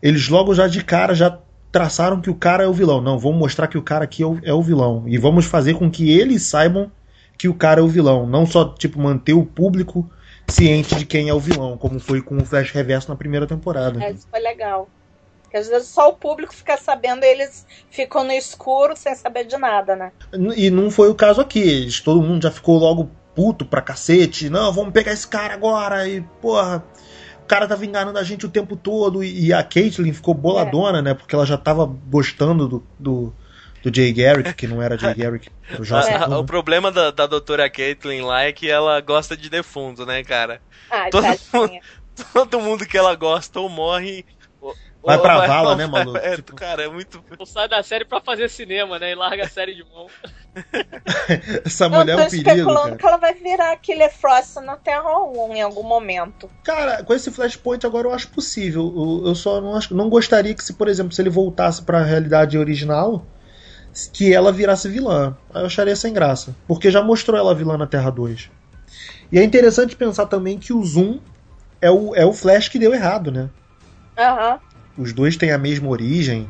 eles 0.02 0.28
logo 0.28 0.54
já 0.54 0.66
de 0.66 0.84
cara 0.84 1.14
já 1.14 1.38
traçaram 1.72 2.20
que 2.20 2.30
o 2.30 2.34
cara 2.34 2.62
é 2.62 2.66
o 2.68 2.72
vilão. 2.72 3.00
Não 3.00 3.18
vamos 3.18 3.38
mostrar 3.38 3.66
que 3.66 3.78
o 3.78 3.82
cara 3.82 4.04
aqui 4.04 4.22
é 4.22 4.26
o, 4.26 4.38
é 4.44 4.52
o 4.52 4.62
vilão. 4.62 5.04
E 5.06 5.18
vamos 5.18 5.46
fazer 5.46 5.74
com 5.74 5.90
que 5.90 6.08
eles 6.16 6.42
saibam 6.42 6.92
que 7.36 7.48
o 7.48 7.54
cara 7.54 7.80
é 7.80 7.82
o 7.82 7.88
vilão. 7.88 8.26
Não 8.26 8.46
só 8.46 8.68
tipo 8.68 9.00
manter 9.00 9.32
o 9.32 9.44
público 9.44 10.08
ciente 10.46 10.94
de 10.94 11.06
quem 11.06 11.30
é 11.30 11.34
o 11.34 11.40
vilão 11.40 11.76
como 11.78 11.98
foi 11.98 12.20
com 12.20 12.36
o 12.36 12.44
Flash 12.44 12.70
Reverso 12.70 13.08
na 13.08 13.16
primeira 13.16 13.46
temporada. 13.46 14.00
É, 14.04 14.12
isso 14.12 14.28
foi 14.30 14.40
legal. 14.40 14.88
Porque 15.42 15.56
às 15.56 15.68
vezes 15.68 15.88
só 15.88 16.10
o 16.10 16.12
público 16.12 16.54
fica 16.54 16.76
sabendo 16.76 17.24
e 17.24 17.26
eles 17.26 17.66
ficam 17.90 18.24
no 18.24 18.32
escuro 18.32 18.94
sem 18.94 19.14
saber 19.14 19.44
de 19.44 19.56
nada, 19.56 19.96
né? 19.96 20.12
E 20.56 20.70
não 20.70 20.90
foi 20.90 21.08
o 21.08 21.14
caso 21.14 21.40
aqui. 21.40 21.88
Todo 22.04 22.22
mundo 22.22 22.42
já 22.42 22.50
ficou 22.50 22.78
logo 22.78 23.10
puto 23.34 23.64
pra 23.64 23.82
cacete. 23.82 24.48
Não, 24.48 24.72
vamos 24.72 24.92
pegar 24.92 25.12
esse 25.12 25.26
cara 25.26 25.54
agora. 25.54 26.08
E, 26.08 26.20
porra, 26.40 26.84
o 27.42 27.46
cara 27.46 27.66
tava 27.66 27.84
enganando 27.84 28.18
a 28.18 28.22
gente 28.22 28.46
o 28.46 28.48
tempo 28.48 28.76
todo. 28.76 29.22
E 29.22 29.52
a 29.52 29.62
Caitlyn 29.62 30.12
ficou 30.12 30.34
boladona, 30.34 30.98
é. 30.98 31.02
né? 31.02 31.14
Porque 31.14 31.34
ela 31.34 31.46
já 31.46 31.58
tava 31.58 31.86
gostando 31.86 32.68
do, 32.68 32.86
do, 32.98 33.34
do 33.82 33.94
Jay 33.94 34.12
Garrick, 34.12 34.54
que 34.54 34.66
não 34.66 34.80
era 34.80 34.96
Jay 34.96 35.12
Garrick. 35.14 35.50
O, 35.78 36.40
o 36.40 36.44
problema 36.44 36.90
da, 36.90 37.10
da 37.10 37.26
doutora 37.26 37.68
Caitlyn 37.68 38.22
lá 38.22 38.42
é 38.42 38.52
que 38.52 38.70
ela 38.70 39.00
gosta 39.00 39.36
de 39.36 39.50
defunto, 39.50 40.06
né, 40.06 40.22
cara? 40.22 40.60
Ah, 40.90 41.08
todo, 41.10 41.26
mundo, 41.26 41.72
todo 42.32 42.60
mundo 42.60 42.86
que 42.86 42.96
ela 42.96 43.14
gosta 43.14 43.60
ou 43.60 43.68
morre 43.68 44.24
Vai 45.04 45.18
pra 45.18 45.38
vai- 45.38 45.48
vala, 45.48 45.76
né, 45.76 45.86
maluco? 45.86 46.16
É, 46.18 46.36
Tipo- 46.36 46.54
cara, 46.56 46.82
é 46.84 46.88
muito. 46.88 47.22
Não 47.38 47.44
sai 47.46 47.68
da 47.68 47.82
série 47.82 48.04
pra 48.04 48.20
fazer 48.20 48.48
cinema, 48.48 48.98
né? 48.98 49.12
E 49.12 49.14
larga 49.14 49.44
a 49.44 49.48
série 49.48 49.74
de 49.74 49.84
mão. 49.84 50.06
Essa 51.64 51.84
Eu 51.86 51.90
mulher 51.90 52.12
é 52.12 52.16
tô 52.16 52.22
um 52.22 52.30
perigo, 52.30 52.50
especulando 52.50 52.82
cara. 52.84 52.96
que 52.96 53.06
ela 53.06 53.16
vai 53.16 53.34
virar 53.34 53.76
Killer 53.76 54.12
Frost 54.12 54.56
na 54.56 54.76
Terra 54.76 55.18
1 55.20 55.54
em 55.54 55.62
algum 55.62 55.82
momento. 55.82 56.50
Cara, 56.62 57.02
com 57.02 57.12
esse 57.14 57.30
Flashpoint 57.30 57.84
agora 57.86 58.08
eu 58.08 58.14
acho 58.14 58.28
possível. 58.28 58.92
Eu, 59.22 59.28
eu 59.28 59.34
só 59.34 59.60
não, 59.60 59.76
acho, 59.76 59.94
não 59.94 60.08
gostaria 60.08 60.54
que, 60.54 60.62
se, 60.64 60.72
por 60.74 60.88
exemplo, 60.88 61.12
se 61.12 61.20
ele 61.22 61.30
voltasse 61.30 61.82
pra 61.82 62.02
realidade 62.02 62.56
original, 62.58 63.24
que 64.12 64.32
ela 64.32 64.52
virasse 64.52 64.88
vilã. 64.88 65.36
Eu 65.54 65.66
acharia 65.66 65.96
sem 65.96 66.12
graça. 66.12 66.54
Porque 66.66 66.90
já 66.90 67.02
mostrou 67.02 67.38
ela 67.38 67.54
vilã 67.54 67.76
na 67.76 67.86
Terra 67.86 68.10
2. 68.10 68.50
E 69.32 69.38
é 69.38 69.42
interessante 69.44 69.96
pensar 69.96 70.26
também 70.26 70.58
que 70.58 70.72
o 70.72 70.82
Zoom 70.84 71.18
é 71.80 71.90
o, 71.90 72.14
é 72.14 72.24
o 72.24 72.32
Flash 72.32 72.68
que 72.68 72.78
deu 72.78 72.94
errado, 72.94 73.30
né? 73.30 73.50
Aham. 74.16 74.60
Os 74.96 75.12
dois 75.12 75.36
têm 75.36 75.50
a 75.52 75.58
mesma 75.58 75.88
origem. 75.88 76.48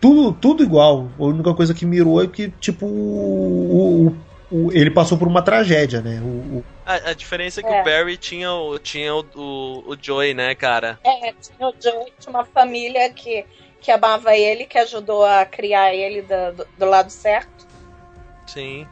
Tudo, 0.00 0.32
tudo 0.32 0.62
igual. 0.62 1.10
A 1.18 1.24
única 1.24 1.52
coisa 1.54 1.74
que 1.74 1.84
mirou 1.84 2.22
é 2.22 2.26
que, 2.26 2.48
tipo, 2.48 2.86
o, 2.86 4.06
o- 4.50 4.66
o- 4.66 4.72
ele 4.72 4.90
passou 4.90 5.18
por 5.18 5.28
uma 5.28 5.42
tragédia, 5.42 6.00
né? 6.00 6.20
O, 6.22 6.58
o- 6.58 6.64
A, 6.86 7.10
a 7.10 7.14
diferença 7.14 7.60
é 7.60 7.62
que 7.62 7.68
É. 7.72 7.80
o 7.80 7.84
Barry 7.84 8.16
tinha, 8.16 8.50
o, 8.52 8.78
tinha 8.78 9.14
o, 9.14 9.24
o, 9.34 9.92
o 9.92 9.96
Joey, 10.00 10.32
né, 10.34 10.54
cara? 10.54 10.98
É, 11.04 11.32
tinha 11.32 11.68
o 11.68 11.74
Joey, 11.80 12.12
tinha 12.18 12.30
uma 12.30 12.44
família 12.46 13.10
que, 13.10 13.44
que 13.80 13.90
amava 13.90 14.34
ele, 14.34 14.64
que 14.64 14.78
ajudou 14.78 15.24
a 15.24 15.44
criar 15.44 15.94
ele 15.94 16.22
do, 16.22 16.56
do, 16.56 16.66
do 16.78 16.86
lado 16.86 17.10
certo. 17.10 17.66
Sim. 18.46 18.86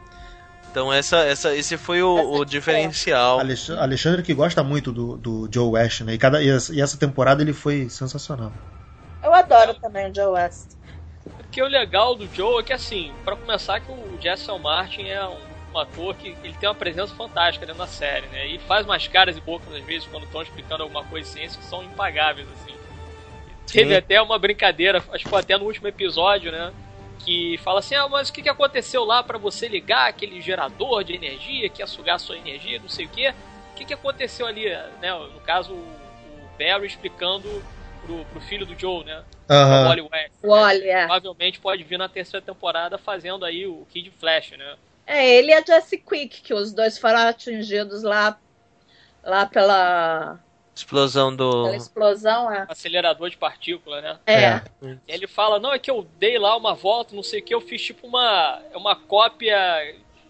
Então 0.69 0.93
essa, 0.93 1.17
essa, 1.25 1.55
esse 1.55 1.77
foi 1.77 2.01
o, 2.01 2.37
o 2.37 2.41
é. 2.43 2.45
diferencial. 2.45 3.39
Alex- 3.39 3.69
Alexandre 3.69 4.23
que 4.23 4.33
gosta 4.33 4.63
muito 4.63 4.91
do, 4.91 5.17
do 5.17 5.49
Joe 5.53 5.69
West, 5.71 6.01
né? 6.01 6.13
E, 6.13 6.17
cada, 6.17 6.41
e 6.43 6.49
essa- 6.49 6.79
essa 6.79 6.97
temporada 6.97 7.41
ele 7.41 7.53
foi 7.53 7.89
sensacional. 7.89 8.51
Eu 9.23 9.33
adoro 9.33 9.73
também 9.75 10.09
o 10.09 10.15
Joe 10.15 10.27
West. 10.33 10.69
Porque 11.37 11.61
o 11.61 11.67
legal 11.67 12.15
do 12.15 12.27
Joe 12.33 12.59
é 12.61 12.63
que, 12.63 12.73
assim, 12.73 13.11
pra 13.23 13.35
começar, 13.35 13.79
que 13.79 13.91
o 13.91 14.17
Jesse 14.21 14.47
Martin 14.59 15.03
é 15.03 15.25
um, 15.27 15.37
um 15.73 15.79
ator 15.79 16.15
que 16.15 16.29
ele 16.43 16.53
tem 16.53 16.69
uma 16.69 16.75
presença 16.75 17.13
fantástica 17.15 17.65
dentro 17.65 17.79
da 17.79 17.87
série, 17.87 18.27
né? 18.27 18.47
E 18.47 18.59
faz 18.59 18.85
umas 18.85 19.07
caras 19.07 19.35
e 19.37 19.41
bocas, 19.41 19.73
às 19.73 19.83
vezes, 19.83 20.07
quando 20.07 20.23
estão 20.23 20.41
explicando 20.41 20.83
alguma 20.83 21.03
coisa 21.05 21.27
em 21.27 21.31
ciência, 21.31 21.59
que 21.59 21.65
são 21.65 21.83
impagáveis, 21.83 22.47
assim. 22.51 22.73
Teve 23.71 23.91
Sim. 23.91 23.97
até 23.97 24.21
uma 24.21 24.39
brincadeira, 24.39 25.03
acho 25.11 25.23
que 25.23 25.29
foi 25.29 25.39
até 25.39 25.57
no 25.57 25.65
último 25.65 25.87
episódio, 25.87 26.51
né? 26.51 26.71
Que 27.19 27.57
fala 27.59 27.79
assim, 27.79 27.95
ah, 27.95 28.07
mas 28.07 28.29
o 28.29 28.33
que, 28.33 28.41
que 28.41 28.49
aconteceu 28.49 29.03
lá 29.03 29.21
pra 29.21 29.37
você 29.37 29.67
ligar 29.67 30.07
aquele 30.07 30.41
gerador 30.41 31.03
de 31.03 31.13
energia 31.13 31.69
que 31.69 31.81
ia 31.81 31.87
sugar 31.87 32.15
a 32.15 32.19
sua 32.19 32.37
energia, 32.37 32.79
não 32.79 32.89
sei 32.89 33.05
o 33.05 33.09
quê? 33.09 33.33
O 33.71 33.75
que, 33.75 33.85
que 33.85 33.93
aconteceu 33.93 34.45
ali, 34.45 34.69
né? 35.01 35.13
No 35.33 35.39
caso, 35.41 35.73
o, 35.73 35.99
Barry 36.59 36.87
explicando 36.87 37.63
pro, 38.05 38.25
pro 38.25 38.41
filho 38.41 38.65
do 38.65 38.77
Joe, 38.77 39.05
né? 39.05 39.23
O 39.47 39.53
Aham. 39.53 39.87
Wally 39.87 40.01
West. 40.01 40.33
O 40.43 40.47
Wally, 40.49 40.89
é. 40.89 41.05
Provavelmente 41.05 41.59
pode 41.59 41.83
vir 41.83 41.97
na 41.97 42.09
terceira 42.09 42.45
temporada 42.45 42.97
fazendo 42.97 43.45
aí 43.45 43.65
o 43.65 43.87
Kid 43.89 44.11
Flash, 44.11 44.51
né? 44.51 44.75
É, 45.07 45.27
ele 45.27 45.51
e 45.51 45.53
a 45.53 45.63
Jesse 45.65 45.97
Quick, 45.97 46.41
que 46.41 46.53
os 46.53 46.73
dois 46.73 46.97
foram 46.97 47.19
atingidos 47.19 48.03
lá, 48.03 48.37
lá 49.23 49.45
pela, 49.45 50.37
Explosão 50.79 51.35
do. 51.35 51.63
pela 51.65 51.75
explosão. 51.75 52.51
É. 52.51 52.65
Acelerador 52.69 53.29
de 53.29 53.37
partícula, 53.37 54.01
né? 54.01 54.19
É. 54.25 54.61
E 54.81 54.97
ele 55.07 55.27
fala, 55.27 55.59
não, 55.59 55.73
é 55.73 55.79
que 55.79 55.91
eu 55.91 56.07
dei 56.17 56.37
lá 56.39 56.55
uma 56.55 56.73
volta, 56.73 57.15
não 57.15 57.23
sei 57.23 57.39
o 57.39 57.43
que, 57.43 57.53
eu 57.53 57.61
fiz 57.61 57.81
tipo 57.81 58.07
uma, 58.07 58.59
uma 58.73 58.95
cópia 58.95 59.57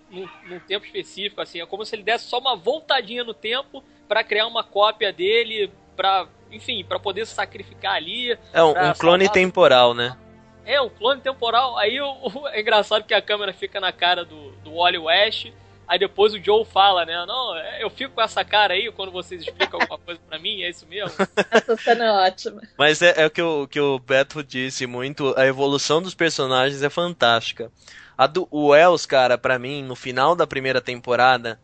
num, 0.09 0.27
num 0.47 0.59
tempo 0.59 0.85
específico, 0.85 1.39
assim. 1.41 1.61
É 1.61 1.65
como 1.65 1.85
se 1.85 1.95
ele 1.95 2.03
desse 2.03 2.25
só 2.25 2.39
uma 2.39 2.55
voltadinha 2.55 3.23
no 3.23 3.33
tempo 3.33 3.83
pra 4.07 4.23
criar 4.23 4.47
uma 4.47 4.63
cópia 4.63 5.13
dele, 5.13 5.71
pra, 5.95 6.27
enfim, 6.51 6.83
pra 6.83 6.99
poder 6.99 7.25
se 7.27 7.33
sacrificar 7.35 7.93
ali. 7.95 8.37
É 8.51 8.63
um, 8.63 8.69
um 8.71 8.93
clone 8.93 9.25
salvar- 9.25 9.33
temporal, 9.33 9.93
né? 9.93 10.17
É, 10.65 10.81
um 10.81 10.89
clone 10.89 11.21
temporal. 11.21 11.77
Aí 11.77 11.99
o, 12.01 12.11
o- 12.11 12.47
é 12.47 12.59
engraçado 12.59 13.03
que 13.03 13.13
a 13.13 13.21
câmera 13.21 13.53
fica 13.53 13.79
na 13.79 13.91
cara 13.91 14.25
do, 14.25 14.51
do 14.63 14.75
Wally 14.75 14.97
West. 14.97 15.51
Aí 15.89 15.97
depois 15.97 16.35
o 16.35 16.43
Joe 16.43 16.63
fala, 16.65 17.03
né? 17.03 17.25
Não, 17.25 17.57
é, 17.57 17.83
eu 17.83 17.89
fico 17.89 18.13
com 18.13 18.21
essa 18.21 18.45
cara 18.45 18.75
aí 18.75 18.91
quando 18.91 19.11
vocês 19.11 19.41
explicam 19.41 19.79
alguma 19.81 19.97
coisa 20.05 20.21
pra 20.29 20.37
mim, 20.37 20.61
é 20.61 20.69
isso 20.69 20.85
mesmo? 20.87 21.11
Essa 21.49 21.75
cena 21.75 22.05
é 22.05 22.11
ótima. 22.27 22.61
Mas 22.77 23.01
é, 23.01 23.13
é 23.17 23.25
o 23.25 23.31
que 23.31 23.41
o, 23.41 23.67
que 23.67 23.79
o 23.79 23.97
Beto 23.97 24.43
disse 24.43 24.85
muito, 24.85 25.33
a 25.35 25.47
evolução 25.47 25.99
dos 25.99 26.13
personagens 26.13 26.83
é 26.83 26.89
fantástica. 26.91 27.71
A 28.15 28.27
do 28.27 28.47
o 28.51 28.67
Wells, 28.67 29.07
cara, 29.07 29.35
pra 29.35 29.57
mim, 29.57 29.81
no 29.83 29.95
final 29.95 30.35
da 30.35 30.45
primeira 30.45 30.79
temporada, 30.79 31.59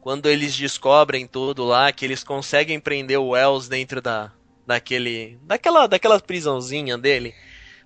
quando 0.00 0.26
eles 0.26 0.56
descobrem 0.56 1.26
tudo 1.26 1.64
lá, 1.64 1.92
que 1.92 2.04
eles 2.04 2.24
conseguem 2.24 2.80
prender 2.80 3.18
o 3.18 3.30
Wells 3.30 3.68
dentro 3.68 4.00
da, 4.00 4.32
daquele, 4.66 5.38
daquela, 5.42 5.86
daquela 5.86 6.18
prisãozinha 6.20 6.96
dele, 6.96 7.34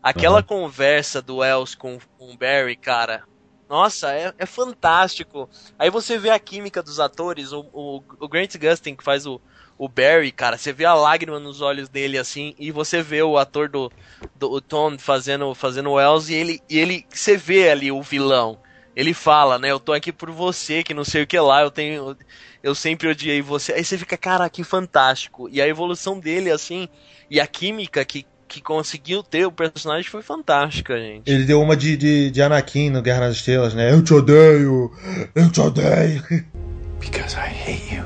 aquela 0.03 0.39
Uhum. 0.39 0.43
conversa 0.43 1.21
do 1.21 1.39
Wells 1.39 1.75
com, 1.75 1.99
com 2.17 2.31
o 2.33 2.37
Barry, 2.37 2.77
cara, 2.77 3.25
nossa, 3.71 4.13
é, 4.13 4.35
é 4.37 4.47
fantástico. 4.47 5.49
Aí 5.79 5.89
você 5.91 6.19
vê 6.19 6.31
a 6.31 6.41
química 6.41 6.83
dos 6.83 6.99
atores, 6.99 7.53
o, 7.53 7.61
o, 7.73 8.03
o 8.19 8.29
Grant 8.29 8.57
Gustin 8.57 8.97
que 8.97 9.05
faz 9.05 9.27
o, 9.27 9.41
o 9.79 9.89
Barry, 9.89 10.33
cara, 10.33 10.59
você 10.59 10.73
vê 10.73 10.85
a 10.85 10.93
lágrima 10.93 11.39
nos 11.39 11.61
olhos 11.61 11.89
dele 11.89 12.19
assim, 12.19 12.53
e 12.59 12.73
você 12.73 13.01
vê 13.01 13.23
o 13.23 13.39
ator 13.39 13.69
do, 13.69 13.89
do 14.35 14.61
Tom 14.61 14.99
fazendo, 14.99 15.55
fazendo 15.55 15.93
Wells, 15.93 16.29
e 16.31 16.35
ele, 16.35 16.61
e 16.69 16.81
ele, 16.81 17.07
você 17.09 17.37
vê 17.37 17.71
ali 17.71 17.93
o 17.93 18.03
vilão. 18.03 18.59
Ele 18.97 19.15
fala, 19.15 19.57
né, 19.57 19.71
eu 19.71 19.79
tô 19.79 19.93
aqui 19.93 20.13
por 20.13 20.33
você, 20.33 20.83
que 20.83 20.93
não 20.93 21.05
sei 21.05 21.23
o 21.23 21.27
que 21.27 21.39
lá, 21.39 21.63
eu 21.63 21.71
tenho, 21.71 22.17
eu 22.61 22.75
sempre 22.75 23.07
odiei 23.07 23.41
você. 23.41 23.73
Aí 23.73 23.85
você 23.85 23.97
fica, 23.97 24.19
cara, 24.19 24.51
que 24.51 24.65
fantástico. 24.65 25.49
E 25.49 25.63
a 25.63 25.69
evolução 25.69 26.19
dele, 26.19 26.51
assim, 26.51 26.89
e 27.31 27.41
a 27.41 27.47
química 27.47 28.05
que, 28.05 28.27
que 28.51 28.61
conseguiu 28.61 29.23
ter 29.23 29.47
o 29.47 29.53
personagem 29.53 30.11
foi 30.11 30.23
fantástica, 30.23 30.99
gente. 30.99 31.31
Ele 31.31 31.45
deu 31.45 31.63
uma 31.63 31.77
de, 31.77 31.97
de, 31.97 32.31
de 32.33 32.43
Anakin 32.43 32.91
no 32.91 33.01
Guerra 33.01 33.21
nas 33.21 33.37
Estrelas, 33.37 33.73
né? 33.75 33.93
Eu 33.93 34.03
te 34.03 34.13
odeio! 34.13 34.91
Eu 35.35 35.51
te 35.51 35.61
odeio! 35.61 36.23
Because 36.99 37.37
I 37.37 37.49
hate 37.49 37.95
you. 37.95 38.05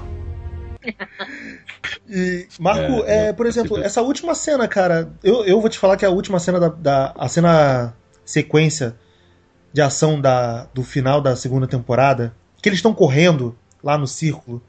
E, 2.08 2.46
Marco, 2.60 3.04
É, 3.06 3.28
é, 3.28 3.32
por 3.32 3.46
exemplo, 3.46 3.78
essa 3.82 4.02
última 4.02 4.34
cena, 4.34 4.68
cara, 4.68 5.10
eu, 5.22 5.44
eu 5.46 5.60
vou 5.60 5.70
te 5.70 5.78
falar 5.78 5.96
que 5.96 6.04
a 6.04 6.10
última 6.10 6.38
cena 6.38 6.60
da, 6.60 6.68
da- 6.68 7.14
a 7.16 7.26
cena 7.28 7.94
sequência 8.24 8.94
de 9.72 9.80
ação 9.80 10.20
da, 10.20 10.64
do 10.74 10.82
final 10.84 11.20
da 11.20 11.34
segunda 11.34 11.66
temporada, 11.66 12.34
que 12.62 12.68
eles 12.68 12.78
estão 12.78 12.94
correndo 12.94 13.56
lá 13.82 13.96
no 13.98 14.06
círculo. 14.06 14.62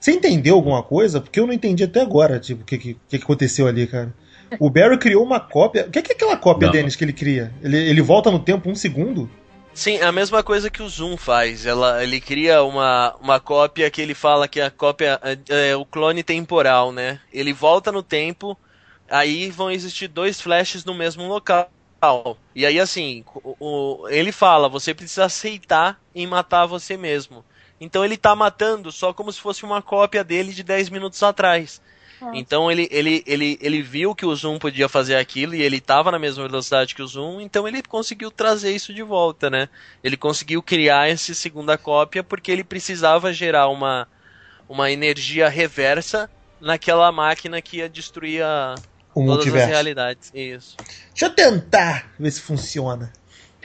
Você 0.00 0.12
entendeu 0.12 0.54
alguma 0.54 0.82
coisa? 0.82 1.20
Porque 1.20 1.38
eu 1.38 1.46
não 1.46 1.52
entendi 1.52 1.84
até 1.84 2.00
agora, 2.00 2.38
tipo, 2.40 2.62
o 2.62 2.64
que, 2.64 2.78
que, 2.78 2.96
que 3.08 3.16
aconteceu 3.16 3.66
ali, 3.66 3.86
cara. 3.86 4.12
O 4.58 4.70
Barry 4.70 4.98
criou 4.98 5.24
uma 5.24 5.40
cópia. 5.40 5.86
O 5.86 5.90
que 5.90 6.02
que 6.02 6.12
é 6.12 6.14
aquela 6.14 6.36
cópia, 6.36 6.66
Não. 6.66 6.72
Dennis, 6.72 6.96
que 6.96 7.04
ele 7.04 7.12
cria? 7.12 7.52
Ele, 7.62 7.76
ele 7.76 8.02
volta 8.02 8.30
no 8.30 8.38
tempo 8.38 8.70
um 8.70 8.74
segundo? 8.74 9.30
Sim, 9.72 9.96
é 9.98 10.04
a 10.04 10.12
mesma 10.12 10.42
coisa 10.42 10.70
que 10.70 10.82
o 10.82 10.88
Zoom 10.88 11.16
faz. 11.16 11.64
Ela, 11.64 12.02
ele 12.02 12.20
cria 12.20 12.62
uma, 12.62 13.14
uma 13.20 13.40
cópia 13.40 13.90
que 13.90 14.00
ele 14.02 14.14
fala 14.14 14.48
que 14.48 14.60
a 14.60 14.70
cópia 14.70 15.18
é, 15.22 15.70
é 15.70 15.76
o 15.76 15.86
clone 15.86 16.22
temporal, 16.24 16.92
né? 16.92 17.20
Ele 17.32 17.52
volta 17.52 17.92
no 17.92 18.02
tempo, 18.02 18.58
aí 19.08 19.50
vão 19.50 19.70
existir 19.70 20.08
dois 20.08 20.40
flashes 20.40 20.84
no 20.84 20.94
mesmo 20.94 21.26
local. 21.26 21.70
E 22.54 22.66
aí, 22.66 22.80
assim, 22.80 23.22
o, 23.26 23.56
o- 24.04 24.08
ele 24.08 24.32
fala: 24.32 24.68
você 24.68 24.94
precisa 24.94 25.24
aceitar 25.26 26.00
em 26.14 26.26
matar 26.26 26.66
você 26.66 26.96
mesmo. 26.96 27.44
Então 27.80 28.04
ele 28.04 28.16
tá 28.16 28.34
matando 28.36 28.90
só 28.92 29.12
como 29.14 29.32
se 29.32 29.40
fosse 29.40 29.64
uma 29.64 29.80
cópia 29.82 30.24
dele 30.24 30.52
de 30.52 30.62
10 30.62 30.88
minutos 30.90 31.22
atrás. 31.22 31.80
Então 32.34 32.70
ele, 32.70 32.88
ele, 32.90 33.22
ele, 33.26 33.58
ele 33.60 33.82
viu 33.82 34.14
que 34.14 34.26
o 34.26 34.34
Zoom 34.34 34.58
podia 34.58 34.88
fazer 34.88 35.16
aquilo 35.16 35.54
e 35.54 35.62
ele 35.62 35.76
estava 35.76 36.10
na 36.10 36.18
mesma 36.18 36.46
velocidade 36.46 36.94
que 36.94 37.02
o 37.02 37.06
Zoom, 37.06 37.40
então 37.40 37.66
ele 37.66 37.82
conseguiu 37.82 38.30
trazer 38.30 38.72
isso 38.74 38.92
de 38.92 39.02
volta, 39.02 39.48
né? 39.48 39.68
Ele 40.02 40.16
conseguiu 40.16 40.62
criar 40.62 41.08
essa 41.08 41.32
segunda 41.34 41.78
cópia 41.78 42.22
porque 42.22 42.50
ele 42.50 42.64
precisava 42.64 43.32
gerar 43.32 43.68
uma, 43.68 44.06
uma 44.68 44.90
energia 44.90 45.48
reversa 45.48 46.30
naquela 46.60 47.10
máquina 47.10 47.62
que 47.62 47.78
ia 47.78 47.88
destruir 47.88 48.42
a, 48.42 48.80
O 49.14 49.20
todas 49.20 49.30
as 49.30 49.36
multiverso. 49.36 49.68
realidades. 49.68 50.30
Isso. 50.34 50.76
Deixa 51.10 51.26
eu 51.26 51.30
tentar 51.30 52.12
ver 52.18 52.30
se 52.30 52.40
funciona. 52.40 53.12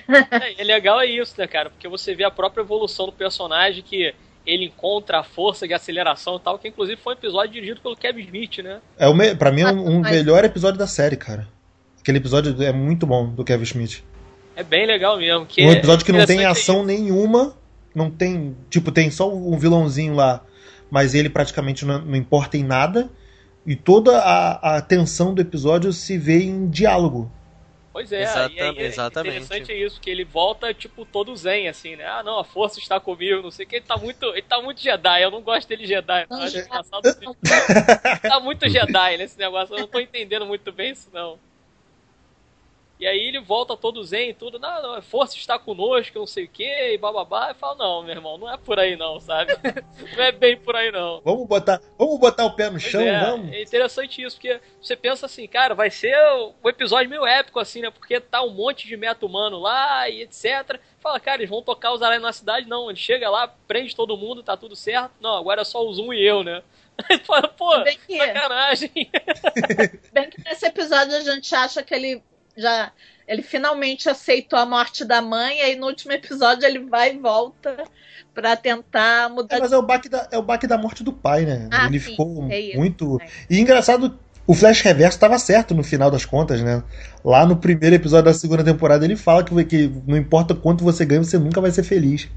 É, 0.08 0.62
e 0.62 0.64
legal 0.64 1.02
é 1.02 1.08
isso, 1.08 1.34
né, 1.36 1.48
cara? 1.48 1.72
Porque 1.72 1.88
você 1.88 2.14
vê 2.14 2.24
a 2.24 2.30
própria 2.30 2.62
evolução 2.62 3.08
do 3.08 3.12
personagem 3.12 3.82
que 3.82 4.14
ele 4.46 4.66
encontra 4.66 5.20
a 5.20 5.24
força 5.24 5.68
de 5.68 5.74
aceleração 5.74 6.38
e 6.38 6.40
tal, 6.40 6.60
que 6.60 6.68
inclusive 6.68 7.00
foi 7.02 7.14
um 7.14 7.18
episódio 7.18 7.54
dirigido 7.54 7.82
pelo 7.82 7.96
Kevin 7.96 8.22
Smith, 8.22 8.58
né? 8.60 8.80
É 8.98 9.08
o 9.08 9.14
me... 9.14 9.36
Pra 9.36 9.52
mim 9.52 9.62
é 9.62 9.72
um, 9.72 9.98
um 9.98 10.00
Mas- 10.02 10.12
melhor 10.12 10.44
episódio 10.44 10.78
da 10.78 10.88
série, 10.88 11.16
cara. 11.16 11.48
Aquele 12.00 12.20
episódio 12.20 12.62
é 12.62 12.72
muito 12.72 13.08
bom 13.08 13.28
do 13.28 13.44
Kevin 13.44 13.64
Smith. 13.64 14.04
É 14.56 14.64
bem 14.64 14.86
legal 14.86 15.18
mesmo. 15.18 15.46
Que 15.46 15.66
um 15.66 15.70
é 15.70 15.74
episódio 15.74 16.06
que 16.06 16.12
não 16.12 16.26
tem 16.26 16.46
ação 16.46 16.86
nenhuma, 16.86 17.56
não 17.94 18.10
tem. 18.10 18.56
Tipo, 18.70 18.92
tem 18.92 19.10
só 19.10 19.34
um 19.34 19.58
vilãozinho 19.58 20.14
lá, 20.14 20.42
mas 20.90 21.14
ele 21.14 21.30
praticamente 21.30 21.84
não, 21.84 22.00
não 22.06 22.16
importa 22.16 22.58
em 22.58 22.64
nada. 22.64 23.10
E 23.66 23.76
toda 23.76 24.20
a, 24.20 24.78
a 24.78 24.82
tensão 24.82 25.34
do 25.34 25.42
episódio 25.42 25.92
se 25.92 26.18
vê 26.18 26.44
em 26.44 26.70
diálogo. 26.70 27.32
Pois 27.96 28.12
é, 28.12 28.24
Exata- 28.24 28.54
e 28.54 28.60
aí 28.60 28.78
é 28.78 28.86
exatamente. 28.88 29.38
interessante 29.38 29.72
é 29.72 29.78
isso, 29.78 30.02
que 30.02 30.10
ele 30.10 30.26
volta, 30.26 30.74
tipo, 30.74 31.06
todo 31.06 31.34
zen, 31.34 31.70
assim, 31.70 31.96
né? 31.96 32.06
Ah, 32.06 32.22
não, 32.22 32.38
a 32.40 32.44
força 32.44 32.78
está 32.78 33.00
comigo, 33.00 33.42
não 33.42 33.50
sei 33.50 33.66
o 33.66 33.70
que, 33.70 33.78
ele 33.78 33.86
tá 33.86 33.96
muito, 33.96 34.26
ele 34.34 34.42
tá 34.42 34.62
muito 34.62 34.82
Jedi, 34.82 35.24
eu 35.24 35.32
não 35.32 35.42
gosto 35.42 35.66
dele 35.70 35.88
Jedi. 35.88 36.28
Eu 36.30 36.36
acho 36.36 36.58
engraçado 36.58 37.08
assim. 37.08 37.26
tá 38.22 38.40
muito 38.42 38.68
Jedi 38.68 39.16
nesse 39.16 39.40
negócio, 39.40 39.74
eu 39.74 39.80
não 39.80 39.88
tô 39.88 40.02
entendendo 40.02 40.46
muito 40.46 40.74
bem 40.74 40.92
isso, 40.92 41.10
não. 41.14 41.40
E 42.98 43.06
aí 43.06 43.20
ele 43.20 43.42
volta 43.42 43.76
todo 43.76 44.04
zen 44.04 44.30
e 44.30 44.34
tudo, 44.34 44.58
não, 44.58 44.82
não, 44.82 44.94
a 44.94 45.02
força 45.02 45.36
está 45.36 45.60
conosco, 45.60 46.18
não 46.18 46.26
sei 46.26 46.46
o 46.46 46.50
que, 46.50 46.64
e 46.64 46.98
bababá, 46.98 47.52
e 47.52 47.54
fala, 47.54 47.76
não, 47.76 48.04
meu 48.04 48.16
irmão, 48.16 48.38
não 48.38 48.52
é 48.52 48.56
por 48.56 48.80
aí 48.80 48.96
não, 48.96 49.20
sabe? 49.20 49.52
não 50.16 50.24
é 50.24 50.32
bem 50.32 50.56
por 50.58 50.78
aí 50.78 50.92
não. 50.94 51.20
Vamos 51.22 51.46
botar, 51.46 51.82
vamos 51.98 52.18
botar 52.18 52.46
o 52.46 52.56
pé 52.56 52.66
no 52.66 52.80
Pois 52.80 52.84
chão, 52.84 53.02
é, 53.02 53.20
vamos. 53.20 53.52
é 53.52 53.62
interessante 53.62 54.22
isso, 54.22 54.38
porque 54.38 54.62
você 54.82 54.96
pensa 54.96 55.26
assim, 55.26 55.46
cara, 55.46 55.76
vai 55.76 55.92
ser 55.92 56.16
um 56.64 56.70
episódio 56.70 57.10
meio 57.10 57.26
épico, 57.26 57.60
assim, 57.60 57.82
né? 57.82 57.90
Porque 57.90 58.20
tá 58.20 58.42
um 58.42 58.52
monte 58.52 58.88
de 58.88 58.96
meta 58.96 59.26
humano 59.26 59.60
lá 59.60 60.08
e 60.10 60.22
etc. 60.22 60.80
Fala, 61.00 61.20
cara, 61.20 61.38
eles 61.42 61.50
vão 61.50 61.62
tocar 61.62 61.92
os 61.92 62.02
aranhas 62.02 62.24
na 62.24 62.34
cidade? 62.34 62.68
Não, 62.68 62.90
ele 62.90 62.98
chega 62.98 63.30
lá, 63.30 63.48
prende 63.68 63.96
todo 63.96 64.18
mundo, 64.18 64.42
tá 64.42 64.56
tudo 64.56 64.76
certo. 64.76 65.12
Não, 65.20 65.36
agora 65.36 65.62
é 65.62 65.66
só 65.66 65.86
o 65.86 65.94
Zoom 65.94 66.14
e 66.14 66.26
eu, 66.26 66.44
né? 66.44 66.64
Fala, 67.26 67.48
pô, 67.50 67.78
Bem 67.84 68.00
que, 68.08 68.18
sacanagem. 68.18 68.92
bem 70.14 70.30
que 70.30 70.42
nesse 70.46 70.66
episódio 70.66 71.16
a 71.16 71.20
gente 71.20 71.54
acha 71.54 71.84
que 71.84 71.94
ele 71.94 72.24
já. 72.58 72.92
Ele 73.28 73.42
finalmente 73.42 74.08
aceitou 74.10 74.58
a 74.60 74.66
morte 74.66 75.04
da 75.04 75.22
mãe, 75.22 75.58
e 75.58 75.62
aí 75.62 75.76
no 75.76 75.88
último 75.88 76.14
episódio 76.14 76.66
ele 76.66 76.80
vai 76.80 77.16
e 77.16 77.20
volta 77.20 77.84
pra 78.34 78.56
tentar 78.56 79.30
mudar 79.30 79.58
É, 79.58 79.60
mas 79.60 79.72
é 79.72 79.78
o 79.78 79.82
baque 79.82 80.10
da, 80.10 80.28
é 80.32 80.38
o 80.38 80.42
baque 80.44 80.68
da 80.68 80.78
morte 80.78 81.04
do 81.04 81.14
pai, 81.14 81.46
né? 81.46 81.68
Ah, 81.72 81.88
ele 81.88 82.00
sim, 82.00 82.12
ficou 82.12 82.44
é 82.50 82.76
muito. 82.78 83.20
é. 83.22 83.28
E 83.50 83.60
engraçado, 83.60 84.18
o 84.48 84.54
Flash 84.54 84.82
Reverso 84.82 85.18
estava 85.18 85.38
certo 85.40 85.74
no 85.74 85.84
final 85.84 86.12
das 86.12 86.26
contas, 86.26 86.62
né? 86.62 86.84
Lá 87.24 87.46
no 87.46 87.56
primeiro 87.58 87.96
episódio 87.96 88.26
da 88.26 88.34
segunda 88.34 88.64
temporada 88.64 89.06
ele 89.06 89.16
fala 89.16 89.44
que, 89.44 89.64
que 89.66 89.88
não 90.08 90.18
importa 90.18 90.54
quanto 90.56 90.84
você 90.84 91.06
ganha, 91.06 91.24
você 91.24 91.38
nunca 91.38 91.62
vai 91.62 91.72
ser 91.72 91.84
feliz. 91.84 92.28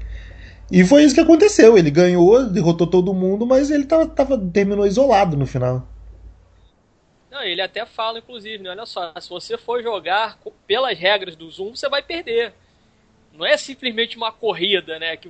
E 0.71 0.85
foi 0.85 1.03
isso 1.03 1.15
que 1.15 1.21
aconteceu. 1.21 1.77
Ele 1.77 1.91
ganhou, 1.91 2.45
derrotou 2.49 2.87
todo 2.87 3.13
mundo, 3.13 3.45
mas 3.45 3.71
ele 3.71 3.85
tava, 3.85 4.07
tava- 4.07 4.37
terminou 4.53 4.85
isolado 4.87 5.37
no 5.37 5.45
final. 5.47 5.87
Não, 7.29 7.43
ele 7.43 7.61
até 7.61 7.85
fala, 7.85 8.19
inclusive, 8.19 8.63
né? 8.63 8.71
Olha 8.71 8.85
só, 8.85 9.13
se 9.19 9.29
você 9.29 9.57
for 9.57 9.83
jogar 9.83 10.37
pelas 10.65 10.97
regras 10.97 11.35
do 11.35 11.49
Zoom, 11.49 11.75
você 11.75 11.87
vai 11.87 12.01
perder. 12.01 12.53
Não 13.33 13.45
é 13.45 13.55
simplesmente 13.55 14.17
uma 14.17 14.31
corrida, 14.31 14.97
né? 14.97 15.15
Que, 15.15 15.29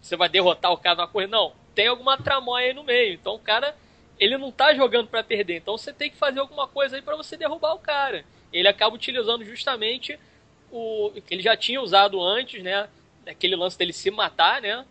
você 0.00 0.16
vai 0.16 0.28
derrotar 0.28 0.72
o 0.72 0.76
cara 0.76 0.96
numa 0.96 1.08
corrida. 1.08 1.30
Não, 1.30 1.52
tem 1.74 1.86
alguma 1.86 2.18
tramóia 2.18 2.68
aí 2.68 2.74
no 2.74 2.84
meio. 2.84 3.14
Então 3.14 3.34
o 3.34 3.38
cara, 3.38 3.74
ele 4.18 4.36
não 4.36 4.52
tá 4.52 4.74
jogando 4.74 5.08
pra 5.08 5.24
perder. 5.24 5.56
Então 5.56 5.76
você 5.76 5.92
tem 5.92 6.10
que 6.10 6.16
fazer 6.16 6.40
alguma 6.40 6.68
coisa 6.68 6.96
aí 6.96 7.02
pra 7.02 7.16
você 7.16 7.36
derrubar 7.36 7.74
o 7.74 7.78
cara. 7.78 8.24
Ele 8.52 8.68
acaba 8.68 8.94
utilizando 8.94 9.44
justamente 9.44 10.18
o 10.70 11.10
que 11.26 11.34
ele 11.34 11.42
já 11.42 11.56
tinha 11.56 11.80
usado 11.80 12.20
antes, 12.22 12.62
né? 12.62 12.88
Aquele 13.26 13.56
lance 13.56 13.78
dele 13.78 13.92
se 13.92 14.10
matar, 14.10 14.60
né? 14.60 14.84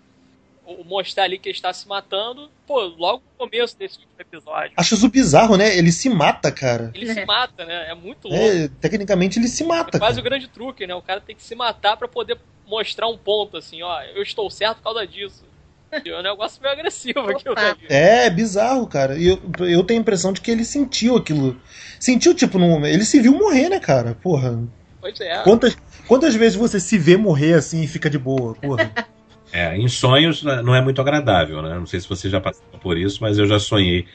O- 0.70 0.84
Mostrar 0.84 1.24
ali 1.24 1.40
que 1.40 1.50
ele 1.50 1.56
está 1.56 1.74
se 1.74 1.88
matando. 1.88 2.50
Pô, 2.68 2.80
logo 2.82 3.24
no 3.40 3.48
começo 3.48 3.78
desse 3.78 3.96
último 3.96 4.14
episódio. 4.20 4.72
Acho 4.78 4.96
isso 4.96 5.10
bizarro, 5.10 5.58
né? 5.58 5.76
Ele 5.78 5.92
se 5.92 6.10
mata, 6.10 6.52
cara. 6.52 6.92
Ele 6.94 7.14
se 7.14 7.26
mata, 7.26 7.66
né? 7.66 7.90
É 7.90 7.96
muito 7.96 8.28
louco. 8.28 8.44
É, 8.44 8.68
tecnicamente 8.80 9.40
ele 9.40 9.48
se 9.48 9.64
mata. 9.64 9.98
É 9.98 10.00
quase 10.00 10.16
cara. 10.16 10.22
o 10.22 10.30
grande 10.30 10.48
truque, 10.48 10.86
né? 10.86 10.94
O 10.94 11.02
cara 11.02 11.20
tem 11.22 11.36
que 11.36 11.44
se 11.44 11.56
matar 11.56 11.98
pra 11.98 12.08
poder 12.08 12.38
mostrar 12.68 13.08
um 13.08 13.18
ponto, 13.18 13.58
assim, 13.58 13.82
ó, 13.82 14.02
eu 14.16 14.22
estou 14.22 14.50
certo 14.50 14.78
por 14.78 14.84
causa 14.84 15.08
disso. 15.08 15.44
É 15.92 16.20
um 16.20 16.22
negócio 16.22 16.62
meio 16.62 16.72
agressivo 16.74 17.22
aquilo 17.22 17.54
Opa. 17.54 17.70
ali. 17.72 17.80
É, 17.90 18.30
bizarro, 18.30 18.86
cara. 18.86 19.18
E 19.18 19.28
eu, 19.28 19.42
eu 19.68 19.84
tenho 19.84 20.00
a 20.00 20.02
impressão 20.02 20.32
de 20.32 20.40
que 20.40 20.52
ele 20.52 20.64
sentiu 20.64 21.16
aquilo. 21.18 21.60
Sentiu, 22.00 22.36
tipo, 22.36 22.60
no, 22.60 22.86
ele 22.86 23.04
se 23.04 23.20
viu 23.20 23.34
morrer, 23.34 23.70
né, 23.70 23.80
cara? 23.80 24.16
Porra. 24.22 24.62
Pois 25.02 25.20
é. 25.20 25.42
Quantas, 25.42 25.76
quantas 26.08 26.36
vezes 26.36 26.56
você 26.56 26.80
se 26.80 26.98
vê 26.98 27.18
morrer 27.18 27.54
assim 27.54 27.82
e 27.82 27.88
fica 27.88 28.08
de 28.10 28.20
boa? 28.20 28.54
Porra. 28.54 28.92
É, 29.52 29.76
em 29.78 29.88
sonhos 29.88 30.44
né, 30.44 30.62
não 30.62 30.76
é 30.76 30.82
muito 30.82 31.02
agradável, 31.02 31.62
né? 31.62 31.74
Não 31.76 31.86
sei 31.86 32.00
se 32.00 32.08
você 32.08 32.30
já 32.30 32.40
passou 32.40 32.64
por 32.82 32.98
isso, 32.98 33.18
mas 33.22 33.38
eu 33.38 33.48
já 33.48 33.60
sonhei 33.60 34.06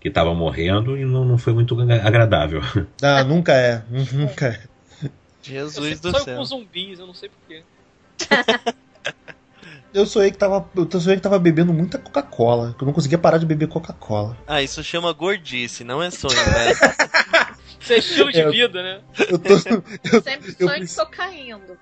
que 0.00 0.08
estava 0.08 0.34
morrendo 0.34 0.96
e 0.96 1.04
não, 1.04 1.24
não 1.24 1.38
foi 1.38 1.52
muito 1.52 1.76
agradável. 1.80 2.60
Ah, 3.02 3.24
nunca 3.24 3.52
é. 3.52 3.82
Nunca 4.12 4.46
é. 4.48 4.62
Eu 5.02 5.10
Jesus 5.42 6.00
do 6.00 6.10
sonho 6.10 6.24
céu. 6.24 6.36
com 6.38 6.44
zumbis, 6.44 6.98
eu 6.98 7.06
não 7.06 7.14
sei 7.14 7.28
porquê. 7.28 7.62
Eu 9.92 10.04
sonhei 10.06 10.30
que 10.32 10.36
tava. 10.38 10.68
Eu 10.74 11.00
sonhei 11.00 11.16
que 11.16 11.22
tava 11.22 11.38
bebendo 11.38 11.72
muita 11.72 11.98
Coca-Cola. 11.98 12.74
Que 12.76 12.82
eu 12.82 12.86
não 12.86 12.92
conseguia 12.92 13.16
parar 13.16 13.38
de 13.38 13.46
beber 13.46 13.68
Coca-Cola. 13.68 14.36
Ah, 14.44 14.60
isso 14.60 14.82
chama 14.82 15.12
gordice, 15.12 15.84
não 15.84 16.02
é 16.02 16.10
sonho, 16.10 16.34
né? 16.50 17.54
Isso 17.80 17.92
é 17.92 17.98
estilo 17.98 18.32
de 18.32 18.40
É. 18.40 18.50
vida, 18.50 18.82
né? 18.82 19.00
Eu, 19.30 19.38
tô, 19.38 19.52
eu, 19.52 19.60
Sempre 19.60 20.48
eu 20.48 20.66
sonho 20.66 20.70
que 20.72 20.78
preciso- 20.80 20.96
tô 21.00 21.06
caindo. 21.06 21.78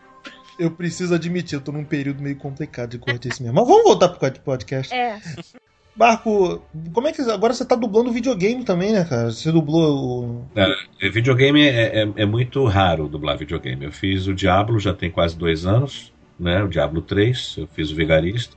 Eu 0.58 0.70
preciso 0.70 1.14
admitir, 1.14 1.54
eu 1.56 1.60
tô 1.60 1.72
num 1.72 1.84
período 1.84 2.22
meio 2.22 2.36
complicado 2.36 2.90
de 2.90 2.98
cortice 2.98 3.42
mesmo. 3.42 3.56
Mas 3.58 3.66
vamos 3.68 3.84
voltar 3.84 4.08
pro 4.08 4.40
podcast. 4.40 4.92
É. 4.92 5.18
Marco, 5.94 6.62
como 6.92 7.06
é 7.08 7.12
que. 7.12 7.20
Agora 7.22 7.52
você 7.52 7.64
tá 7.64 7.74
dublando 7.76 8.10
videogame 8.12 8.64
também, 8.64 8.92
né, 8.92 9.04
cara? 9.04 9.30
Você 9.30 9.52
dublou 9.52 10.24
o. 10.24 10.48
É, 10.56 11.08
videogame 11.10 11.60
é, 11.62 12.02
é- 12.02 12.12
é 12.16 12.26
muito 12.26 12.64
raro 12.64 13.08
dublar 13.08 13.36
videogame. 13.36 13.84
Eu 13.84 13.92
fiz 13.92 14.26
o 14.26 14.32
Diablo 14.34 14.78
já 14.80 14.94
tem 14.94 15.10
quase 15.10 15.36
dois 15.36 15.66
anos, 15.66 16.10
né? 16.40 16.62
O 16.62 16.68
Diablo 16.68 17.02
3, 17.02 17.56
eu 17.58 17.66
fiz 17.66 17.90
o 17.90 17.94
Vigarista. 17.94 18.56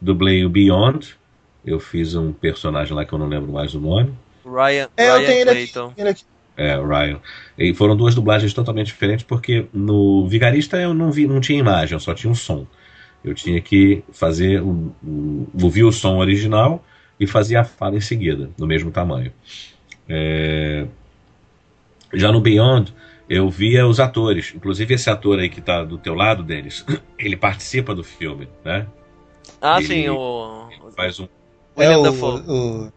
Dublei 0.00 0.44
o 0.44 0.50
Beyond, 0.50 1.16
eu 1.64 1.78
fiz 1.78 2.14
um 2.16 2.32
personagem 2.32 2.94
lá 2.94 3.04
que 3.04 3.12
eu 3.12 3.18
não 3.18 3.28
lembro 3.28 3.52
mais 3.52 3.72
o 3.74 3.80
nome. 3.80 4.12
Ryan, 4.44 4.88
É, 4.96 5.08
eu 5.08 5.14
Ryan 5.18 5.26
tenho 5.26 5.40
ele 5.40 5.50
aqui. 5.50 5.72
Ele 5.96 6.08
aqui. 6.08 6.24
É, 6.56 6.74
Ryan. 6.76 7.20
E 7.58 7.74
foram 7.74 7.94
duas 7.96 8.14
dublagens 8.14 8.54
totalmente 8.54 8.86
diferentes, 8.86 9.24
porque 9.24 9.66
no 9.72 10.26
Vigarista 10.26 10.76
eu 10.78 10.94
não, 10.94 11.10
vi, 11.12 11.26
não 11.26 11.40
tinha 11.40 11.58
imagem, 11.58 11.94
eu 11.94 12.00
só 12.00 12.14
tinha 12.14 12.30
um 12.30 12.34
som. 12.34 12.66
Eu 13.24 13.34
tinha 13.34 13.60
que 13.60 14.02
fazer 14.12 14.62
o, 14.62 14.92
o- 15.04 15.48
ouvir 15.62 15.84
o 15.84 15.92
som 15.92 16.16
original 16.18 16.82
e 17.20 17.26
fazer 17.26 17.56
a 17.56 17.64
fala 17.64 17.96
em 17.96 18.00
seguida, 18.00 18.50
no 18.58 18.66
mesmo 18.66 18.90
tamanho. 18.90 19.32
É, 20.08 20.86
Já 22.14 22.30
no 22.32 22.40
Beyond, 22.40 22.94
eu 23.28 23.50
via 23.50 23.86
os 23.86 23.98
atores. 24.00 24.52
Inclusive 24.54 24.94
esse 24.94 25.10
ator 25.10 25.38
aí 25.38 25.48
que 25.48 25.60
está 25.60 25.84
do 25.84 25.98
teu 25.98 26.14
lado, 26.14 26.42
Denis, 26.42 26.84
ele 27.18 27.36
participa 27.36 27.94
do 27.94 28.04
filme, 28.04 28.48
né? 28.64 28.86
Ah, 29.60 29.78
Ele- 29.78 29.86
sim, 29.86 30.08
o. 30.08 30.68
Faz 30.96 31.18
um 31.20 31.28
É 31.76 31.96
o. 31.96 32.02
O 32.02 32.92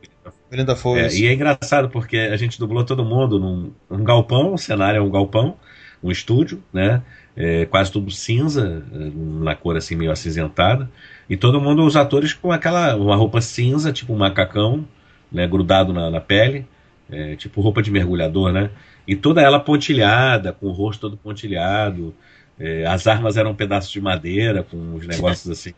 William 0.52 0.66
Dafoe. 0.66 1.00
É, 1.00 1.14
e 1.14 1.28
é 1.28 1.34
engraçado 1.34 1.89
porque 1.89 2.18
a 2.18 2.36
gente 2.36 2.60
dublou 2.60 2.84
todo 2.84 3.06
mundo 3.06 3.39
num, 3.39 3.72
num 3.89 4.04
galpão, 4.04 4.54
o 4.54 4.58
cenário 4.58 5.00
é 5.00 5.02
um 5.02 5.10
galpão, 5.10 5.58
um 6.04 6.12
estúdio, 6.12 6.64
né? 6.74 7.02
É, 7.36 7.66
quase 7.66 7.91
tudo 7.91 8.12
cinza, 8.12 8.84
é, 8.93 9.12
na 9.16 9.56
cor 9.56 9.78
assim 9.78 9.95
meio 9.95 10.12
acinzentada, 10.12 10.89
e 11.30 11.38
todo 11.38 11.62
mundo, 11.62 11.86
os 11.86 11.95
atores 11.95 12.34
com 12.34 12.52
aquela 12.52 12.95
uma 12.95 13.16
roupa 13.16 13.39
cinza, 13.39 13.93
tipo 13.93 14.14
um 14.14 14.18
macacão, 14.18 14.86
né, 15.32 15.47
grudado 15.47 15.93
na, 15.93 16.10
na 16.10 16.20
pele, 16.20 16.66
é, 17.10 17.36
tipo 17.36 17.62
roupa 17.62 17.82
de 17.82 17.91
mergulhador, 17.91 18.52
né? 18.52 18.72
E 19.08 19.16
toda 19.16 19.41
ela 19.41 19.60
pontilhada, 19.60 20.52
com 20.52 20.68
o 20.68 20.72
rosto 20.72 21.02
todo 21.02 21.18
pontilhado, 21.18 22.14
é, 22.60 22.86
as 22.86 23.08
armas 23.08 23.38
eram 23.38 23.56
pedaços 23.56 23.91
de 23.91 24.02
madeira, 24.02 24.64
com 24.64 24.78
uns 24.78 25.08
negócios 25.08 25.50
assim. 25.50 25.74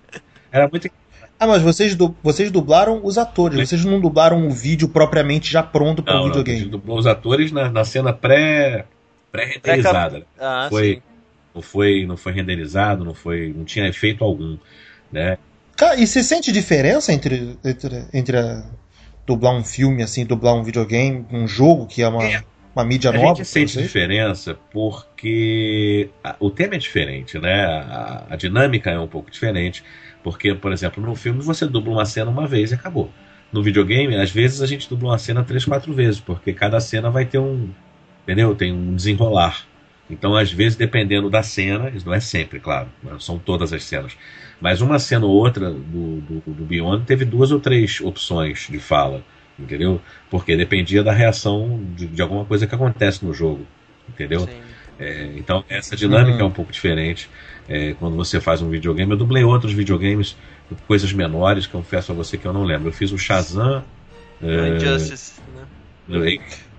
Era 0.52 0.68
muito 0.68 0.90
Ah, 1.44 1.48
mas 1.48 1.64
vocês, 1.64 1.96
du- 1.96 2.16
vocês 2.22 2.52
dublaram 2.52 3.02
os 3.04 3.18
atores, 3.18 3.58
Sim. 3.58 3.66
vocês 3.66 3.84
não 3.84 4.00
dublaram 4.00 4.46
o 4.48 4.52
vídeo 4.52 4.88
propriamente 4.88 5.52
já 5.52 5.64
pronto 5.64 6.04
para 6.04 6.14
o 6.14 6.18
Não, 6.18 6.24
não, 6.26 6.32
a 6.32 6.34
gente 6.36 6.44
videogame. 6.46 6.70
dublou 6.70 7.00
os 7.00 7.08
atores 7.08 7.52
na, 7.52 7.68
na 7.68 7.84
cena 7.84 8.14
pré 8.14 8.86
pré-renderizada. 9.32 10.20
né? 10.20 10.26
Ah, 10.40 10.68
foi, 10.70 10.94
sim. 10.96 11.02
não 11.56 11.62
foi 11.64 12.06
não 12.06 12.16
foi 12.18 12.32
renderizado, 12.34 13.04
não 13.04 13.16
foi 13.16 13.52
não 13.58 13.66
tinha 13.66 13.88
efeito 13.88 14.24
algum, 14.24 14.56
né? 15.12 15.40
Cara, 15.76 15.96
e 15.96 16.06
você 16.06 16.22
sente 16.22 16.52
diferença 16.52 17.12
entre, 17.12 17.58
entre, 17.66 18.06
entre 18.14 18.38
a- 18.38 18.64
dublar 19.26 19.56
um 19.56 19.64
filme, 19.64 20.04
assim, 20.04 20.24
dublar 20.26 20.54
um 20.54 20.62
videogame, 20.64 21.26
um 21.32 21.48
jogo 21.48 21.88
que 21.88 22.04
é 22.04 22.08
uma, 22.08 22.24
É. 22.24 22.44
uma 22.76 22.86
mídia 22.86 23.10
A 23.10 23.14
nova? 23.14 23.28
gente 23.30 23.38
pra 23.38 23.46
sente 23.46 23.72
vocês? 23.72 23.86
diferença 23.88 24.56
porque 24.72 26.10
a- 26.24 26.36
o 26.40 26.52
tema 26.52 26.76
é 26.76 26.78
diferente, 26.78 27.40
né? 27.40 27.66
A, 27.66 28.26
a 28.30 28.36
dinâmica 28.36 28.92
é 28.92 29.00
um 29.00 29.08
pouco 29.08 29.32
diferente, 29.32 29.84
porque, 30.24 30.54
por 30.54 30.72
exemplo, 30.72 31.04
no 31.04 31.16
filme 31.16 31.42
você 31.42 31.66
dubla 31.66 31.94
uma 31.94 32.06
cena 32.06 32.30
uma 32.30 32.48
vez 32.48 32.72
e 32.72 32.76
acabou. 32.76 33.12
No 33.52 33.62
videogame, 33.62 34.16
às 34.16 34.32
vezes 34.32 34.62
a 34.62 34.66
gente 34.66 34.88
dubla 34.88 35.10
uma 35.10 35.18
cena 35.18 35.44
três, 35.44 35.66
quatro 35.66 35.94
vezes, 35.94 36.20
porque 36.20 36.54
cada 36.54 36.80
cena 36.80 37.10
vai 37.10 37.26
ter 37.26 37.38
um, 37.38 37.70
entendeu? 38.24 38.56
Tem 38.56 38.72
um 38.72 38.96
desenrolar. 38.96 39.66
Então, 40.10 40.36
às 40.36 40.52
vezes, 40.52 40.78
dependendo 40.78 41.30
da 41.30 41.42
cena, 41.42 41.90
isso 41.90 42.06
não 42.06 42.14
é 42.14 42.20
sempre, 42.20 42.60
claro, 42.60 42.90
são 43.20 43.40
todas 43.40 43.72
as 43.72 43.84
cenas, 43.84 44.18
mas 44.60 44.82
uma 44.82 45.00
cena 45.00 45.26
ou 45.26 45.32
outra 45.32 45.72
do, 45.72 46.22
do, 46.22 46.44
do 46.46 46.66
Beyond 46.66 47.06
teve 47.06 47.24
duas 47.24 47.52
ou 47.52 47.60
três 47.60 48.02
opções 48.02 48.68
de 48.70 48.78
fala, 48.78 49.24
entendeu? 49.58 50.02
Porque 50.30 50.58
dependia 50.58 51.02
da 51.02 51.14
reação 51.14 51.82
de, 51.96 52.08
de 52.08 52.22
alguma 52.22 52.44
coisa 52.44 52.68
que 52.68 52.76
acontece 52.76 53.24
no 53.24 53.34
jogo, 53.34 53.66
entendeu? 54.10 54.42
sim. 54.42 54.62
É, 55.02 55.32
então, 55.36 55.66
essa 55.68 55.96
dinâmica 55.96 56.38
Uhum. 56.38 56.42
é 56.42 56.44
um 56.44 56.52
pouco 56.52 56.72
diferente 56.72 57.30
é, 57.68 57.94
quando 57.96 58.16
você 58.16 58.40
faz 58.40 58.62
um 58.62 58.70
videogame. 58.70 59.12
Eu 59.12 59.18
dublei 59.18 59.44
outros 59.44 59.74
videogames, 59.74 60.38
coisas 60.88 61.12
menores, 61.12 61.66
que 61.66 61.74
eu 61.74 61.82
confesso 61.82 62.12
a 62.12 62.16
você 62.16 62.38
que 62.38 62.46
eu 62.46 62.54
não 62.54 62.64
lembro. 62.64 62.90
Eu 62.90 62.94
fiz 62.94 63.12
o 63.12 63.18
Shazam. 63.18 63.84
O 64.42 64.46
é, 64.46 64.78
Injustice, 64.78 65.42
né? 65.56 65.66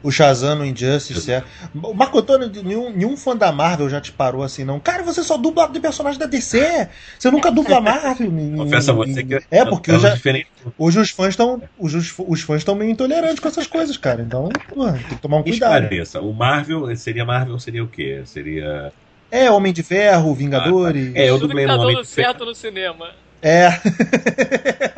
O 0.03 0.11
Shazam 0.11 0.57
no 0.57 0.65
Injustice. 0.67 1.31
É. 1.31 1.43
O 1.83 1.95
Marco 1.95 2.19
Antônio, 2.19 2.51
nenhum, 2.63 2.91
nenhum 2.91 3.17
fã 3.17 3.37
da 3.37 3.53
Marvel 3.53 3.89
já 3.89 4.01
te 4.01 4.11
parou 4.13 4.43
assim, 4.43 4.65
não. 4.65 4.81
Cara, 4.81 5.03
você 5.03 5.23
só 5.23 5.37
dubla 5.37 5.69
de 5.69 5.79
personagem 5.81 6.19
da 6.19 6.27
DC. 6.27 6.89
Você 7.19 7.31
nunca 7.31 7.51
dubla 7.51 7.81
Marvel. 7.81 8.31
Confessa 8.57 8.91
a 8.93 8.95
você 8.95 9.23
que 9.23 9.41
é, 9.51 9.65
porque 9.65 9.93
hoje, 9.93 10.11
diferente. 10.15 10.47
hoje 10.79 10.99
os 11.01 11.11
fãs 11.11 11.29
estão. 11.31 11.63
Hoje 11.79 11.97
os, 11.99 12.15
os 12.19 12.41
fãs 12.43 12.59
estão 12.59 12.75
meio 12.75 12.91
intolerantes 12.91 13.41
com 13.41 13.49
essas 13.49 13.67
coisas, 13.67 13.97
cara. 13.97 14.23
Então, 14.23 14.49
tem 14.49 15.03
que 15.09 15.17
tomar 15.23 15.39
um 15.39 15.43
cuidado. 15.43 15.83
Esclareça. 15.85 16.21
O 16.21 16.33
Marvel 16.33 16.95
seria 16.97 17.25
Marvel 17.25 17.59
seria 17.59 17.85
o 17.85 17.89
quê? 17.89 18.23
Seria. 18.25 18.93
É, 19.31 19.51
Homem 19.51 19.73
de 19.73 19.83
Ferro, 19.83 20.35
Vingadores. 20.35 21.11
Ah, 21.11 21.15
tá. 21.15 21.21
É, 21.21 21.31
eu 21.31 21.39
dublei 21.39 21.67
tá 21.67 21.75
Homem 21.77 21.95
dando 21.95 22.03
de 22.05 22.09
Ferro. 22.09 22.27
certo 22.29 22.45
no 22.45 22.55
cinema. 22.55 23.11
É. 23.45 23.71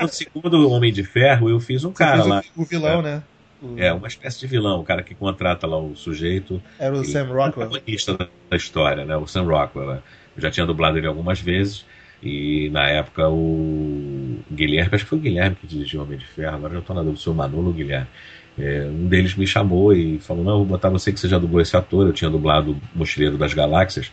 No 0.00 0.08
segundo 0.08 0.68
Homem 0.68 0.92
de 0.92 1.02
Ferro, 1.02 1.48
eu 1.48 1.58
fiz 1.60 1.84
um 1.84 1.92
cara 1.92 2.16
Fez 2.16 2.26
o- 2.26 2.28
lá. 2.28 2.42
O, 2.56 2.64
vilão, 2.64 3.00
né? 3.00 3.22
O- 3.64 3.78
É, 3.78 3.92
uma 3.92 4.06
espécie 4.08 4.40
de 4.40 4.46
vilão, 4.46 4.80
o 4.80 4.84
cara 4.84 5.02
que 5.02 5.14
contrata 5.14 5.66
lá 5.66 5.78
o 5.78 5.96
sujeito. 5.96 6.62
Era 6.78 6.94
o 6.94 6.98
Ele- 6.98 7.06
Sam 7.06 7.24
Rockwell. 7.24 7.68
protagonista 7.70 8.16
da- 8.16 8.28
da 8.50 8.56
história, 8.56 9.04
né? 9.04 9.16
O 9.16 9.26
Sam 9.26 9.44
Rockwell. 9.44 9.86
né? 9.88 9.98
Eu 10.36 10.42
já 10.42 10.50
tinha 10.50 10.66
dublado 10.66 10.98
ele 10.98 11.06
algumas 11.06 11.40
vezes. 11.40 11.84
E 12.22 12.70
na 12.70 12.88
época 12.88 13.28
o 13.28 14.38
Guilherme, 14.50 14.90
acho 14.94 15.04
que 15.04 15.10
foi 15.10 15.18
o 15.18 15.20
Guilherme 15.20 15.56
que 15.60 15.66
dirigiu 15.66 16.00
o 16.00 16.04
Homem 16.04 16.18
de 16.18 16.26
Ferro, 16.26 16.56
agora 16.56 16.72
eu 16.74 16.80
já 16.80 16.86
tô 16.86 16.94
na 16.94 17.00
dúvida 17.02 17.18
se 17.18 17.24
foi 17.24 17.32
o 17.32 17.36
Manolo 17.36 17.64
ou 17.64 17.70
o 17.70 17.72
Guilherme. 17.72 18.06
É, 18.58 18.86
um 18.88 19.06
deles 19.08 19.34
me 19.34 19.46
chamou 19.46 19.92
e 19.92 20.18
falou: 20.20 20.42
Não, 20.44 20.52
eu 20.52 20.58
vou 20.58 20.66
botar 20.66 20.88
você 20.88 21.12
que 21.12 21.18
você 21.20 21.28
já 21.28 21.38
dublou 21.38 21.60
esse 21.60 21.76
ator. 21.76 22.06
Eu 22.06 22.12
tinha 22.12 22.30
dublado 22.30 22.72
o 22.72 22.80
Mochileiro 22.98 23.36
das 23.36 23.52
Galáxias, 23.52 24.10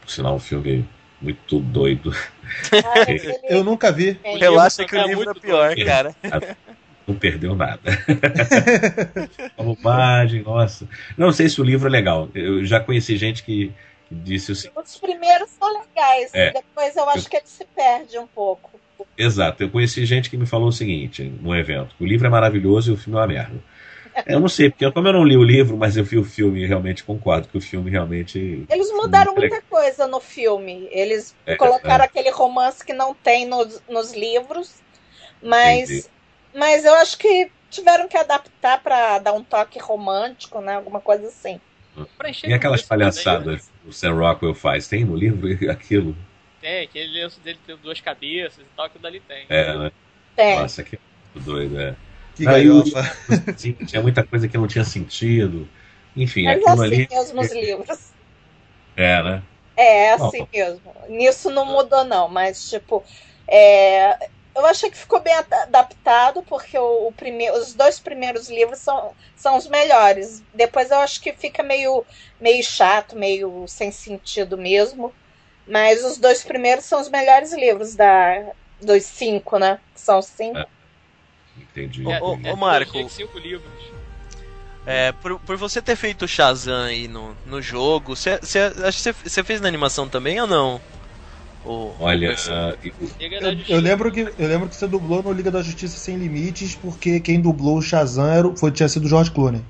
por 0.00 0.10
sinal, 0.10 0.34
um 0.34 0.38
filme 0.40 0.84
muito 1.20 1.60
doido. 1.60 2.12
Eu 3.48 3.62
nunca 3.62 3.92
vi. 3.92 4.18
é, 4.24 4.36
Relaxa 4.38 4.84
que 4.84 4.96
É 4.96 5.04
o 5.04 5.06
livro 5.06 5.30
é 5.30 5.34
pior, 5.34 5.74
cara. 5.76 6.14
Não 7.06 7.14
perdeu 7.16 7.54
nada. 7.54 7.80
Uma 9.58 9.74
bobagem, 9.74 10.42
nossa. 10.42 10.88
Não 11.16 11.32
sei 11.32 11.48
se 11.48 11.60
o 11.60 11.64
livro 11.64 11.88
é 11.88 11.90
legal. 11.90 12.28
Eu 12.34 12.64
já 12.64 12.78
conheci 12.80 13.16
gente 13.16 13.42
que, 13.42 13.72
que 14.08 14.14
disse 14.14 14.52
o 14.52 14.54
seguinte. 14.56 14.78
Os 14.84 14.98
primeiros 14.98 15.50
são 15.50 15.68
legais, 15.68 16.30
É. 16.32 16.52
depois 16.52 16.96
eu 16.96 17.08
acho 17.10 17.28
que 17.28 17.36
ele 17.36 17.46
se 17.46 17.64
perde 17.74 18.18
um 18.18 18.26
pouco. 18.26 18.70
Exato, 19.18 19.62
eu 19.62 19.68
conheci 19.70 20.06
gente 20.06 20.30
que 20.30 20.36
me 20.36 20.46
falou 20.46 20.68
o 20.68 20.72
seguinte 20.72 21.24
num 21.40 21.54
evento: 21.54 21.94
o 22.00 22.04
livro 22.06 22.26
é 22.26 22.30
maravilhoso 22.30 22.90
e 22.90 22.94
o 22.94 22.96
filme 22.96 23.18
é 23.18 23.20
uma 23.20 23.26
merda. 23.26 23.72
Eu 24.26 24.38
não 24.40 24.48
sei, 24.48 24.68
porque 24.68 24.90
como 24.92 25.08
eu 25.08 25.12
não 25.14 25.24
li 25.24 25.36
o 25.38 25.42
livro, 25.42 25.76
mas 25.76 25.96
eu 25.96 26.04
vi 26.04 26.18
o 26.18 26.24
filme 26.24 26.62
e 26.62 26.66
realmente 26.66 27.02
concordo 27.02 27.48
que 27.48 27.56
o 27.56 27.60
filme 27.60 27.90
realmente. 27.90 28.64
Eles 28.70 28.92
mudaram 28.92 29.32
Muito 29.34 29.48
muita 29.50 29.62
coisa 29.68 30.06
no 30.06 30.20
filme. 30.20 30.86
Eles 30.90 31.34
É, 31.46 31.56
colocaram 31.56 32.04
é. 32.04 32.06
aquele 32.06 32.30
romance 32.30 32.84
que 32.84 32.92
não 32.92 33.14
tem 33.14 33.46
nos, 33.46 33.82
nos 33.88 34.12
livros, 34.12 34.74
mas, 35.42 35.90
Entendi. 35.90 36.06
Mas 36.54 36.84
eu 36.84 36.94
acho 36.94 37.18
que 37.18 37.50
tiveram 37.70 38.08
que 38.08 38.16
adaptar 38.16 38.82
para 38.82 39.18
dar 39.18 39.32
um 39.32 39.42
toque 39.42 39.78
romântico, 39.78 40.60
né? 40.60 40.76
Alguma 40.76 41.00
coisa 41.00 41.26
assim. 41.26 41.60
E 42.44 42.52
aquelas 42.52 42.82
né? 42.82 42.86
palhaçadas 42.88 43.70
que 43.82 43.88
o 43.88 43.92
Sam 43.92 44.14
Rockwell 44.14 44.54
faz? 44.54 44.88
Tem 44.88 45.04
no 45.04 45.16
livro 45.16 45.48
aquilo? 45.70 46.16
Tem, 46.60 46.84
aquele 46.84 47.20
lenço 47.20 47.40
dele 47.40 47.58
tem 47.66 47.76
duas 47.76 48.00
cabeças 48.00 48.60
e 48.60 48.76
tal, 48.76 48.86
aquilo 48.86 49.02
dali 49.02 49.20
tem. 49.20 49.46
É, 49.48 49.76
né? 49.76 49.92
Tem. 50.36 50.58
Nossa, 50.58 50.82
que 50.82 50.98
doido, 51.34 51.80
é. 51.80 51.96
Que 52.34 52.46
Aí 52.46 52.64
galhofa. 52.64 53.02
Sim, 53.56 53.72
tinha 53.72 54.00
muita 54.00 54.22
coisa 54.22 54.48
que 54.48 54.56
não 54.56 54.66
tinha 54.66 54.84
sentido. 54.84 55.68
Enfim, 56.16 56.44
mas 56.44 56.58
aquilo 56.58 56.72
assim 56.72 56.84
ali. 56.84 57.08
mesmo 57.10 57.40
os 57.40 57.52
livros. 57.52 58.12
É, 58.96 59.22
né? 59.22 59.42
É, 59.76 60.04
é 60.06 60.12
assim 60.14 60.40
Bom. 60.40 60.48
mesmo. 60.52 60.94
Nisso 61.08 61.50
não 61.50 61.64
mudou, 61.64 62.04
não, 62.04 62.28
mas 62.28 62.70
tipo. 62.70 63.04
é, 63.48 64.30
Eu 64.54 64.66
achei 64.66 64.90
que 64.90 64.96
ficou 64.98 65.20
bem 65.20 65.32
ad- 65.34 65.52
adaptado, 65.54 66.42
porque 66.42 66.78
o, 66.78 67.08
o 67.08 67.12
primeiro, 67.12 67.56
os 67.56 67.74
dois 67.74 67.98
primeiros 67.98 68.50
livros 68.50 68.78
são, 68.80 69.14
são 69.34 69.56
os 69.56 69.66
melhores. 69.66 70.42
Depois 70.52 70.90
eu 70.90 70.98
acho 70.98 71.20
que 71.20 71.32
fica 71.32 71.62
meio, 71.62 72.04
meio 72.40 72.62
chato, 72.62 73.16
meio 73.16 73.66
sem 73.66 73.90
sentido 73.90 74.58
mesmo. 74.58 75.12
Mas 75.66 76.04
os 76.04 76.18
dois 76.18 76.42
primeiros 76.42 76.84
são 76.84 77.00
os 77.00 77.08
melhores 77.08 77.52
livros 77.52 77.94
da, 77.94 78.52
dos 78.80 79.04
cinco, 79.04 79.58
né? 79.58 79.78
Que 79.94 80.00
são 80.00 80.18
os 80.18 80.26
cinco. 80.26 80.58
É. 80.58 80.66
Entendi. 81.56 82.10
É, 82.10 82.20
Ô, 82.20 82.38
é 82.44 82.52
ô, 82.52 82.56
Marco. 82.56 83.08
cinco 83.08 83.38
livros. 83.38 83.70
É, 84.84 85.12
por, 85.12 85.38
por 85.40 85.56
você 85.56 85.80
ter 85.80 85.94
feito 85.94 86.24
o 86.24 86.28
Shazam 86.28 86.84
aí 86.84 87.06
no, 87.06 87.36
no 87.46 87.62
jogo, 87.62 88.16
você, 88.16 88.38
você, 88.38 88.58
acho 88.58 88.98
que 88.98 89.12
você, 89.12 89.12
você 89.12 89.44
fez 89.44 89.60
na 89.60 89.68
animação 89.68 90.08
também 90.08 90.40
ou 90.40 90.46
não? 90.46 90.80
O- 91.64 91.96
Olha, 91.98 92.30
o- 92.30 92.50
ah, 92.50 92.76
eu- 92.82 93.52
Eu, 93.68 93.80
lembro 93.80 94.10
que, 94.12 94.20
eu 94.20 94.48
lembro 94.48 94.68
que 94.68 94.74
você 94.76 94.86
dublou 94.88 95.22
no 95.22 95.32
Liga 95.32 95.50
da 95.50 95.62
Justiça 95.62 95.96
Sem 95.98 96.16
Limites, 96.16 96.74
porque 96.76 97.20
quem 97.20 97.40
dublou 97.40 97.78
o 97.78 97.82
Shazam 97.82 98.26
era, 98.26 98.46
o- 98.48 98.56
foi, 98.56 98.70
tinha 98.70 98.88
sido 98.88 99.04
o 99.06 99.08
George 99.08 99.30
Clooney. 99.30 99.62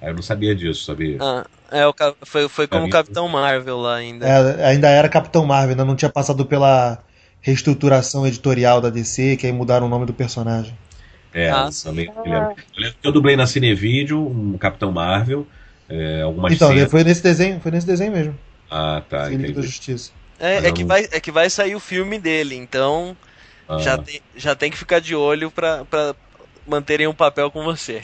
eu 0.00 0.14
não 0.14 0.22
sabia 0.22 0.54
disso, 0.54 0.84
sabia? 0.84 1.18
Ah, 1.20 1.44
é, 1.70 1.86
o, 1.86 1.94
foi, 2.24 2.48
foi 2.48 2.66
como 2.66 2.84
mim- 2.84 2.90
Capitão 2.90 3.28
Marvel 3.28 3.78
lá 3.78 3.96
ainda. 3.96 4.26
É, 4.26 4.64
ainda 4.66 4.88
era 4.88 5.08
Capitão 5.08 5.44
Marvel, 5.44 5.70
ainda 5.70 5.84
não 5.84 5.96
tinha 5.96 6.10
passado 6.10 6.44
pela 6.46 7.02
reestruturação 7.40 8.26
editorial 8.26 8.80
da 8.80 8.90
DC, 8.90 9.36
que 9.36 9.46
aí 9.46 9.52
mudaram 9.52 9.86
o 9.86 9.90
nome 9.90 10.06
do 10.06 10.12
personagem. 10.12 10.76
É, 11.32 11.50
Ah, 11.50 11.68
também 11.84 12.10
lembro. 12.24 12.54
Eu 12.76 12.82
lembro 12.82 12.98
que 13.00 13.08
eu 13.08 13.12
dublei 13.12 13.36
na 13.36 13.46
Cinevídeo 13.46 14.18
um 14.18 14.56
Capitão 14.58 14.90
Marvel, 14.92 15.46
é, 15.88 16.22
algumas 16.22 16.54
então, 16.54 16.68
cenas. 16.68 16.90
foi 16.90 17.04
nesse 17.04 17.22
desenho, 17.22 17.60
foi 17.60 17.70
nesse 17.70 17.86
desenho 17.86 18.12
mesmo. 18.12 18.34
Ah, 18.70 19.02
tá, 19.08 19.28
Liga 19.28 19.52
da. 19.54 19.62
Justiça. 19.62 20.17
É, 20.38 20.68
é 20.68 20.72
que 20.72 20.84
vai, 20.84 21.06
é 21.10 21.20
que 21.20 21.32
vai 21.32 21.50
sair 21.50 21.74
o 21.74 21.80
filme 21.80 22.18
dele, 22.18 22.54
então 22.56 23.16
Ah, 23.68 23.78
já, 23.78 23.98
tem, 23.98 24.22
já 24.36 24.56
tem 24.56 24.70
que 24.70 24.78
ficar 24.78 25.00
de 25.00 25.14
olho 25.14 25.50
pra, 25.50 25.84
pra 25.86 26.14
manterem 26.66 27.06
um 27.08 27.14
papel 27.14 27.50
com 27.50 27.64
você. 27.64 28.02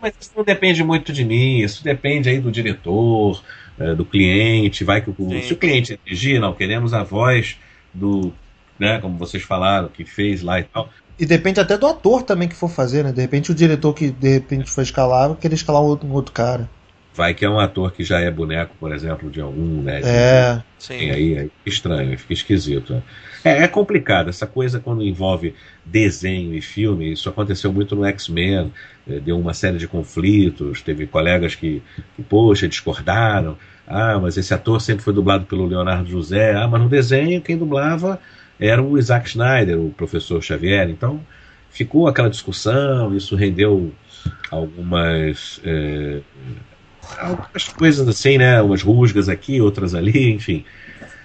Mas 0.00 0.14
isso 0.20 0.32
não 0.36 0.44
depende 0.44 0.82
muito 0.82 1.12
de 1.12 1.24
mim, 1.24 1.58
isso 1.58 1.82
depende 1.84 2.28
aí 2.28 2.40
do 2.40 2.50
diretor, 2.50 3.42
é, 3.78 3.94
do 3.94 4.04
cliente, 4.04 4.84
vai 4.84 5.00
que 5.02 5.10
o, 5.10 5.40
Sim. 5.40 5.42
se 5.42 5.52
o 5.52 5.56
cliente 5.58 5.98
exigir, 6.06 6.40
não, 6.40 6.54
queremos 6.54 6.92
a 6.92 7.02
voz 7.04 7.58
do, 7.92 8.36
né, 8.78 9.00
como 9.00 9.18
vocês 9.18 9.42
falaram, 9.42 9.88
que 9.88 10.04
fez 10.04 10.42
lá 10.42 10.58
e 10.60 10.64
tal. 10.64 10.90
E 11.18 11.24
depende 11.26 11.60
até 11.60 11.78
do 11.78 11.86
ator 11.86 12.22
também 12.22 12.48
que 12.48 12.54
for 12.54 12.68
fazer, 12.68 13.04
né? 13.04 13.12
De 13.12 13.20
repente 13.20 13.50
o 13.50 13.54
diretor 13.54 13.94
que 13.94 14.10
de 14.10 14.28
repente 14.28 14.70
foi 14.70 14.82
escalar, 14.84 15.34
querer 15.36 15.54
escalar 15.54 15.82
um 15.82 15.86
outro, 15.86 16.08
um 16.08 16.12
outro 16.12 16.32
cara. 16.32 16.68
Vai 17.14 17.34
que 17.34 17.44
é 17.44 17.50
um 17.50 17.60
ator 17.60 17.92
que 17.92 18.02
já 18.02 18.20
é 18.20 18.30
boneco, 18.30 18.74
por 18.80 18.90
exemplo, 18.92 19.30
de 19.30 19.40
algum, 19.40 19.82
né? 19.82 20.00
de- 20.00 20.08
É. 20.08 20.62
Sim. 20.78 21.10
aí, 21.10 21.38
aí 21.38 21.44
fica 21.58 21.68
estranho, 21.68 22.18
fica 22.18 22.32
esquisito. 22.32 22.94
né? 22.94 23.02
É, 23.44 23.62
é 23.64 23.68
complicado, 23.68 24.28
essa 24.30 24.46
coisa 24.46 24.80
quando 24.80 25.02
envolve 25.02 25.54
desenho 25.84 26.54
e 26.54 26.62
filme, 26.62 27.12
isso 27.12 27.28
aconteceu 27.28 27.72
muito 27.72 27.94
no 27.94 28.04
X-Men, 28.06 28.72
eh, 29.08 29.20
deu 29.20 29.38
uma 29.38 29.52
série 29.52 29.76
de 29.78 29.86
conflitos, 29.86 30.80
teve 30.80 31.06
colegas 31.06 31.54
que, 31.54 31.82
que, 32.16 32.22
poxa, 32.22 32.66
discordaram, 32.66 33.58
ah, 33.86 34.18
mas 34.18 34.36
esse 34.38 34.54
ator 34.54 34.80
sempre 34.80 35.04
foi 35.04 35.12
dublado 35.12 35.44
pelo 35.44 35.66
Leonardo 35.66 36.08
José, 36.08 36.54
ah, 36.54 36.66
mas 36.66 36.80
no 36.80 36.88
desenho 36.88 37.42
quem 37.42 37.58
dublava 37.58 38.18
era 38.58 38.82
o 38.82 38.96
Isaac 38.98 39.28
Schneider, 39.28 39.78
o 39.78 39.90
professor 39.90 40.42
Xavier, 40.42 40.88
então 40.88 41.20
ficou 41.70 42.06
aquela 42.08 42.30
discussão, 42.30 43.14
isso 43.14 43.36
rendeu 43.36 43.92
algumas... 44.50 45.60
eh, 45.64 46.20
algumas 47.18 47.68
coisas 47.68 48.06
assim, 48.08 48.38
né? 48.38 48.60
Umas 48.62 48.82
rusgas 48.82 49.28
aqui, 49.28 49.60
outras 49.60 49.94
ali, 49.94 50.30
enfim. 50.32 50.64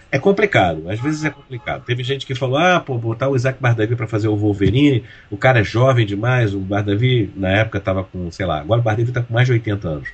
É 0.09 0.17
complicado, 0.17 0.89
às 0.89 0.99
vezes 1.01 1.25
é 1.25 1.29
complicado. 1.29 1.83
Teve 1.83 2.03
gente 2.03 2.25
que 2.25 2.33
falou: 2.33 2.57
ah, 2.57 2.79
pô, 2.79 2.97
botar 2.97 3.27
o 3.29 3.35
Isaac 3.35 3.61
Bardavi 3.61 3.95
para 3.95 4.07
fazer 4.07 4.29
o 4.29 4.37
Wolverine, 4.37 5.03
o 5.29 5.37
cara 5.37 5.59
é 5.59 5.63
jovem 5.63 6.05
demais. 6.05 6.53
O 6.53 6.59
Bardavi, 6.59 7.31
na 7.35 7.49
época, 7.49 7.77
estava 7.77 8.03
com, 8.03 8.31
sei 8.31 8.45
lá, 8.45 8.61
agora 8.61 8.79
o 8.79 8.83
Bardavi 8.83 9.09
está 9.09 9.21
com 9.21 9.33
mais 9.33 9.47
de 9.47 9.53
80 9.53 9.87
anos. 9.87 10.09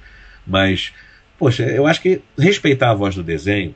Mas, 0.48 0.94
poxa, 1.38 1.64
eu 1.64 1.86
acho 1.86 2.02
que 2.02 2.22
respeitar 2.38 2.90
a 2.92 2.96
voz 2.96 3.16
do 3.16 3.24
desenho. 3.24 3.76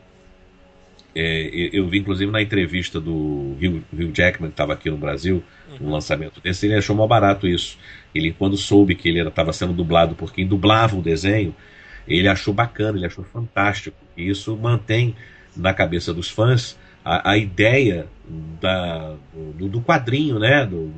é, 1.15 1.49
eu 1.73 1.83
eu 1.83 1.89
vi, 1.89 1.99
inclusive, 1.99 2.31
na 2.31 2.41
entrevista 2.41 2.99
do 2.99 3.55
Hugh, 3.61 3.83
Hugh 3.93 4.11
Jackman, 4.13 4.49
que 4.49 4.53
estava 4.53 4.73
aqui 4.73 4.89
no 4.89 4.97
Brasil, 4.97 5.43
no 5.79 5.91
lançamento 5.91 6.39
desse, 6.41 6.65
ele 6.65 6.75
achou 6.75 6.95
mal 6.95 7.07
barato 7.07 7.47
isso. 7.47 7.77
Ele, 8.13 8.31
quando 8.33 8.57
soube 8.57 8.95
que 8.95 9.09
ele 9.09 9.21
estava 9.27 9.53
sendo 9.53 9.73
dublado 9.73 10.15
por 10.15 10.33
quem 10.33 10.47
dublava 10.47 10.95
o 10.97 11.01
desenho, 11.01 11.55
ele 12.07 12.27
achou 12.27 12.53
bacana, 12.53 12.97
ele 12.97 13.05
achou 13.05 13.23
fantástico. 13.23 13.97
E 14.15 14.29
isso 14.29 14.55
mantém 14.55 15.15
na 15.55 15.73
cabeça 15.73 16.13
dos 16.13 16.29
fãs 16.29 16.77
a, 17.03 17.31
a 17.31 17.37
ideia 17.37 18.07
da, 18.61 19.15
do, 19.33 19.67
do 19.67 19.81
quadrinho, 19.81 20.39
né? 20.39 20.65
Do, 20.65 20.91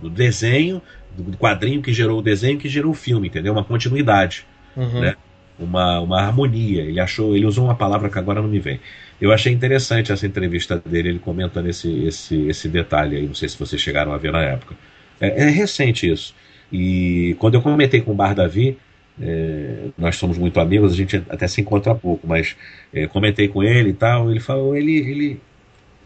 do, 0.00 0.10
desenho, 0.10 0.82
do 1.16 1.36
quadrinho 1.36 1.82
que 1.82 1.92
gerou 1.92 2.18
o 2.18 2.22
desenho, 2.22 2.58
que 2.58 2.68
gerou 2.68 2.92
o 2.92 2.94
filme, 2.94 3.28
entendeu? 3.28 3.52
Uma 3.52 3.64
continuidade, 3.64 4.46
Uhum. 4.74 5.00
Né? 5.00 5.14
uma, 5.58 6.00
uma 6.00 6.20
harmonia. 6.20 6.82
Ele 6.82 7.00
achou, 7.00 7.36
ele 7.36 7.46
usou 7.46 7.64
uma 7.64 7.74
palavra 7.74 8.08
que 8.08 8.18
agora 8.18 8.40
não 8.40 8.48
me 8.48 8.58
vem. 8.58 8.80
Eu 9.20 9.32
achei 9.32 9.52
interessante 9.52 10.12
essa 10.12 10.26
entrevista 10.26 10.82
dele, 10.84 11.10
ele 11.10 11.18
comenta 11.18 11.62
nesse 11.62 12.04
esse, 12.04 12.46
esse 12.48 12.68
detalhe 12.68 13.16
aí, 13.16 13.26
não 13.26 13.34
sei 13.34 13.48
se 13.48 13.58
vocês 13.58 13.80
chegaram 13.80 14.12
a 14.12 14.18
ver 14.18 14.32
na 14.32 14.42
época. 14.42 14.74
É, 15.20 15.44
é 15.44 15.50
recente 15.50 16.10
isso. 16.10 16.34
E 16.72 17.36
quando 17.38 17.54
eu 17.54 17.62
comentei 17.62 18.00
com 18.00 18.12
o 18.12 18.14
Bar 18.14 18.34
Davi, 18.34 18.78
é, 19.20 19.88
nós 19.98 20.16
somos 20.16 20.38
muito 20.38 20.58
amigos, 20.58 20.92
a 20.92 20.96
gente 20.96 21.22
até 21.28 21.46
se 21.46 21.60
encontra 21.60 21.94
pouco, 21.94 22.26
mas 22.26 22.56
é, 22.92 23.06
comentei 23.06 23.48
com 23.48 23.62
ele 23.62 23.90
e 23.90 23.94
tal, 23.94 24.30
ele 24.30 24.40
falou, 24.40 24.76
ele, 24.76 24.96
ele 24.98 25.40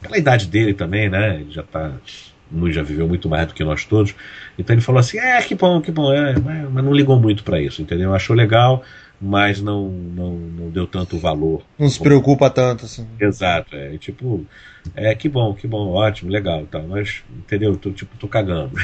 pela 0.00 0.18
idade 0.18 0.46
dele 0.46 0.74
também, 0.74 1.08
né? 1.08 1.40
Ele 1.40 1.50
já 1.50 1.64
muito, 2.50 2.74
já 2.74 2.82
viveu 2.82 3.08
muito 3.08 3.28
mais 3.28 3.46
do 3.46 3.54
que 3.54 3.64
nós 3.64 3.84
todos. 3.84 4.14
Então 4.58 4.74
ele 4.74 4.82
falou 4.82 5.00
assim: 5.00 5.18
é, 5.18 5.40
que 5.42 5.54
bom, 5.54 5.80
que 5.80 5.90
bom, 5.90 6.12
é, 6.12 6.34
mas 6.38 6.84
não 6.84 6.92
ligou 6.92 7.18
muito 7.18 7.42
para 7.42 7.60
isso, 7.60 7.82
entendeu? 7.82 8.14
Achou 8.14 8.34
legal, 8.36 8.82
mas 9.20 9.60
não, 9.60 9.88
não, 9.88 10.30
não 10.32 10.70
deu 10.70 10.86
tanto 10.86 11.18
valor. 11.18 11.62
Não 11.78 11.88
se 11.88 11.98
preocupa 11.98 12.50
tanto, 12.50 12.84
assim. 12.84 13.06
Exato, 13.18 13.74
é 13.74 13.96
tipo, 13.98 14.46
é 14.94 15.14
que 15.14 15.28
bom, 15.28 15.54
que 15.54 15.66
bom, 15.66 15.92
ótimo, 15.92 16.30
legal 16.30 16.66
tal, 16.70 16.82
mas 16.82 17.24
entendeu? 17.30 17.76
Tô, 17.76 17.90
tipo, 17.90 18.16
tô 18.18 18.28
cagando. 18.28 18.72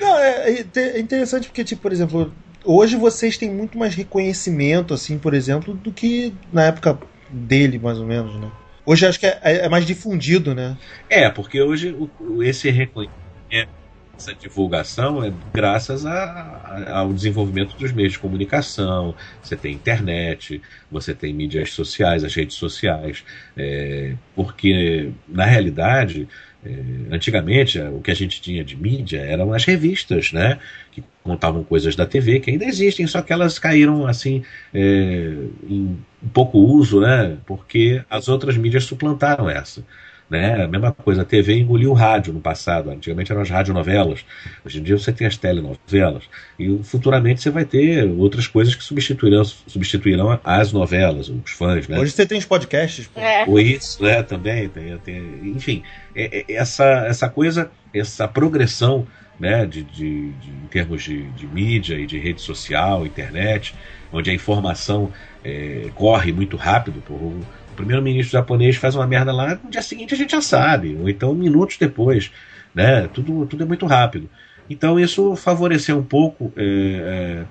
não, 0.00 0.18
é, 0.18 0.64
é 0.76 1.00
interessante 1.00 1.48
porque, 1.48 1.64
tipo, 1.64 1.82
por 1.82 1.92
exemplo, 1.92 2.32
hoje 2.64 2.96
vocês 2.96 3.38
têm 3.38 3.50
muito 3.50 3.78
mais 3.78 3.94
reconhecimento, 3.94 4.92
assim, 4.92 5.18
por 5.18 5.34
exemplo, 5.34 5.74
do 5.74 5.92
que 5.92 6.34
na 6.52 6.64
época 6.64 6.98
dele, 7.30 7.78
mais 7.78 7.98
ou 7.98 8.06
menos, 8.06 8.38
né? 8.38 8.50
Hoje 8.84 9.06
acho 9.06 9.20
que 9.20 9.26
é, 9.26 9.38
é 9.42 9.68
mais 9.68 9.84
difundido, 9.84 10.54
né? 10.54 10.76
É, 11.10 11.28
porque 11.28 11.60
hoje 11.60 11.94
o, 12.20 12.42
esse 12.42 12.70
reconhecimento 12.70 13.77
essa 14.18 14.34
divulgação 14.34 15.24
é 15.24 15.32
graças 15.54 16.04
a, 16.04 16.12
a, 16.12 16.98
ao 16.98 17.12
desenvolvimento 17.12 17.76
dos 17.76 17.92
meios 17.92 18.12
de 18.12 18.18
comunicação. 18.18 19.14
Você 19.40 19.56
tem 19.56 19.72
internet, 19.72 20.60
você 20.90 21.14
tem 21.14 21.32
mídias 21.32 21.70
sociais, 21.70 22.24
as 22.24 22.34
redes 22.34 22.56
sociais, 22.56 23.24
é, 23.56 24.14
porque 24.34 25.12
na 25.28 25.44
realidade 25.44 26.28
é, 26.64 27.14
antigamente 27.14 27.78
o 27.80 28.00
que 28.00 28.10
a 28.10 28.14
gente 28.14 28.42
tinha 28.42 28.64
de 28.64 28.76
mídia 28.76 29.20
eram 29.20 29.52
as 29.52 29.64
revistas, 29.64 30.32
né, 30.32 30.58
que 30.90 31.04
contavam 31.22 31.62
coisas 31.62 31.94
da 31.94 32.04
TV 32.04 32.40
que 32.40 32.50
ainda 32.50 32.64
existem, 32.64 33.06
só 33.06 33.22
que 33.22 33.32
elas 33.32 33.58
caíram 33.60 34.04
assim 34.06 34.42
é, 34.74 35.34
em 35.68 35.96
pouco 36.34 36.58
uso, 36.58 37.00
né, 37.00 37.38
porque 37.46 38.02
as 38.10 38.28
outras 38.28 38.56
mídias 38.56 38.84
suplantaram 38.84 39.48
essa. 39.48 39.84
Né? 40.28 40.62
A 40.62 40.68
mesma 40.68 40.92
coisa, 40.92 41.22
a 41.22 41.24
TV 41.24 41.58
engoliu 41.58 41.90
o 41.90 41.94
rádio 41.94 42.34
no 42.34 42.40
passado. 42.40 42.90
Antigamente 42.90 43.32
eram 43.32 43.40
as 43.40 43.48
radionovelas. 43.48 44.24
Hoje 44.64 44.78
em 44.78 44.82
dia 44.82 44.98
você 44.98 45.10
tem 45.10 45.26
as 45.26 45.38
telenovelas. 45.38 46.24
E 46.58 46.78
futuramente 46.82 47.40
você 47.40 47.50
vai 47.50 47.64
ter 47.64 48.04
outras 48.04 48.46
coisas 48.46 48.74
que 48.74 48.84
substituirão, 48.84 49.42
substituirão 49.44 50.38
as 50.44 50.72
novelas, 50.72 51.30
os 51.30 51.50
fãs. 51.52 51.88
Né? 51.88 51.98
Hoje 51.98 52.12
você 52.12 52.26
tem 52.26 52.36
os 52.36 52.44
podcasts. 52.44 53.08
É. 53.16 53.44
Ou 53.46 53.58
isso, 53.58 54.02
né? 54.02 54.22
Também. 54.22 54.68
Tem, 54.68 54.98
tem, 54.98 55.52
enfim, 55.56 55.82
é, 56.14 56.40
é, 56.40 56.54
essa, 56.54 57.06
essa 57.06 57.28
coisa, 57.28 57.70
essa 57.94 58.28
progressão 58.28 59.06
né, 59.38 59.64
de, 59.64 59.82
de, 59.82 60.32
de, 60.32 60.50
em 60.50 60.66
termos 60.68 61.02
de, 61.02 61.22
de, 61.30 61.46
mídia 61.46 61.94
e 61.94 62.06
de 62.06 62.18
rede 62.18 62.40
social, 62.40 63.06
internet, 63.06 63.74
onde 64.12 64.30
a 64.30 64.34
informação 64.34 65.12
é, 65.44 65.90
corre 65.94 66.32
muito 66.32 66.56
rápido. 66.56 67.00
Por, 67.00 67.34
primeiro-ministro 67.78 68.32
japonês 68.32 68.76
faz 68.76 68.96
uma 68.96 69.06
merda 69.06 69.32
lá, 69.32 69.58
no 69.62 69.70
dia 69.70 69.82
seguinte 69.82 70.12
a 70.12 70.16
gente 70.16 70.32
já 70.32 70.42
sabe, 70.42 70.96
ou 71.00 71.08
então 71.08 71.32
minutos 71.32 71.76
depois, 71.78 72.32
né? 72.74 73.08
Tudo, 73.12 73.46
tudo 73.46 73.62
é 73.62 73.66
muito 73.66 73.86
rápido. 73.86 74.28
Então 74.68 74.98
isso 74.98 75.36
favoreceu 75.36 75.96
um 75.96 76.02
pouco 76.02 76.52
é, 76.56 77.46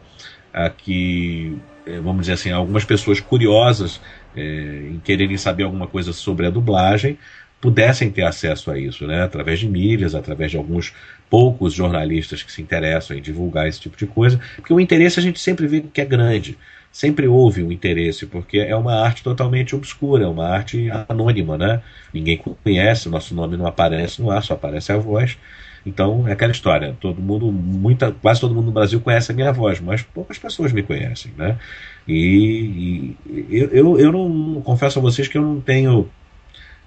é, 0.53 0.65
a 0.65 0.69
que, 0.69 1.57
é, 1.85 1.99
vamos 1.99 2.21
dizer 2.21 2.33
assim, 2.33 2.51
algumas 2.51 2.83
pessoas 2.83 3.21
curiosas 3.21 4.01
é, 4.35 4.89
em 4.91 4.99
quererem 4.99 5.37
saber 5.37 5.63
alguma 5.63 5.87
coisa 5.87 6.11
sobre 6.11 6.45
a 6.45 6.49
dublagem 6.49 7.17
pudessem 7.59 8.11
ter 8.11 8.23
acesso 8.23 8.69
a 8.69 8.77
isso, 8.77 9.07
né? 9.07 9.23
Através 9.23 9.59
de 9.59 9.67
mídias, 9.67 10.13
através 10.13 10.51
de 10.51 10.57
alguns 10.57 10.93
poucos 11.29 11.73
jornalistas 11.73 12.43
que 12.43 12.51
se 12.51 12.61
interessam 12.61 13.17
em 13.17 13.21
divulgar 13.21 13.67
esse 13.67 13.79
tipo 13.79 13.97
de 13.97 14.05
coisa, 14.05 14.39
porque 14.57 14.73
o 14.73 14.79
interesse 14.79 15.19
a 15.19 15.23
gente 15.23 15.39
sempre 15.39 15.65
vê 15.67 15.81
que 15.81 16.01
é 16.01 16.05
grande 16.05 16.57
sempre 16.97 17.27
houve 17.27 17.61
um 17.61 17.71
interesse, 17.71 18.25
porque 18.25 18.57
é 18.57 18.75
uma 18.75 18.95
arte 18.95 19.21
totalmente 19.21 19.75
obscura, 19.75 20.23
é 20.23 20.27
uma 20.27 20.47
arte 20.47 20.89
anônima, 21.07 21.55
né? 21.55 21.79
Ninguém 22.11 22.41
conhece, 22.63 23.07
o 23.07 23.11
nosso 23.11 23.35
nome 23.35 23.55
não 23.55 23.67
aparece 23.67 24.19
no 24.19 24.31
ar, 24.31 24.41
só 24.41 24.55
aparece 24.55 24.91
a 24.91 24.97
voz. 24.97 25.37
Então 25.85 26.27
é 26.27 26.31
aquela 26.31 26.51
história, 26.51 26.97
todo 26.99 27.21
mundo, 27.21 27.51
muita, 27.51 28.11
quase 28.13 28.41
todo 28.41 28.55
mundo 28.55 28.65
no 28.65 28.71
Brasil 28.71 28.99
conhece 28.99 29.31
a 29.31 29.35
minha 29.35 29.53
voz, 29.53 29.79
mas 29.79 30.01
poucas 30.01 30.39
pessoas 30.39 30.73
me 30.73 30.81
conhecem, 30.81 31.31
né? 31.37 31.59
E, 32.07 33.15
e 33.27 33.45
eu, 33.51 33.69
eu, 33.69 33.99
eu 33.99 34.11
não 34.11 34.59
confesso 34.63 34.97
a 34.97 35.01
vocês 35.01 35.27
que 35.27 35.37
eu 35.37 35.43
não 35.43 35.61
tenho 35.61 36.09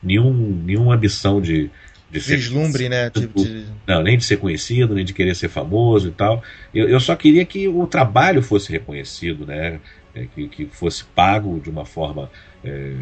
nenhum, 0.02 0.32
nenhuma 0.66 0.96
ambição 0.96 1.40
de, 1.40 1.70
de 2.10 2.20
ser 2.20 2.36
vislumbre, 2.36 2.88
né? 2.88 3.10
De... 3.10 3.64
Não, 3.86 4.02
nem 4.02 4.18
de 4.18 4.24
ser 4.24 4.38
conhecido, 4.38 4.94
nem 4.94 5.04
de 5.04 5.14
querer 5.14 5.36
ser 5.36 5.48
famoso 5.48 6.08
e 6.08 6.10
tal. 6.10 6.42
Eu, 6.74 6.88
eu 6.88 6.98
só 6.98 7.14
queria 7.14 7.44
que 7.44 7.68
o 7.68 7.86
trabalho 7.86 8.42
fosse 8.42 8.72
reconhecido, 8.72 9.46
né? 9.46 9.78
É, 10.14 10.26
que, 10.26 10.48
que, 10.48 10.66
fosse 10.66 11.04
pago 11.04 11.60
de 11.60 11.70
uma 11.70 11.84
forma 11.84 12.28
é, 12.64 12.92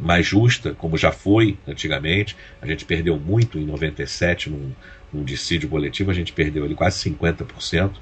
mais 0.00 0.26
justa, 0.26 0.74
como 0.74 0.96
já 0.96 1.12
foi 1.12 1.58
antigamente. 1.68 2.36
A 2.62 2.66
gente 2.66 2.84
perdeu 2.86 3.18
muito 3.18 3.58
em 3.58 3.66
97 3.66 4.48
num, 4.48 4.72
num 5.12 5.22
dissídio 5.22 5.68
coletivo, 5.68 6.10
a 6.10 6.14
gente 6.14 6.32
perdeu 6.32 6.64
ali 6.64 6.74
quase 6.74 7.10
50% 7.10 7.92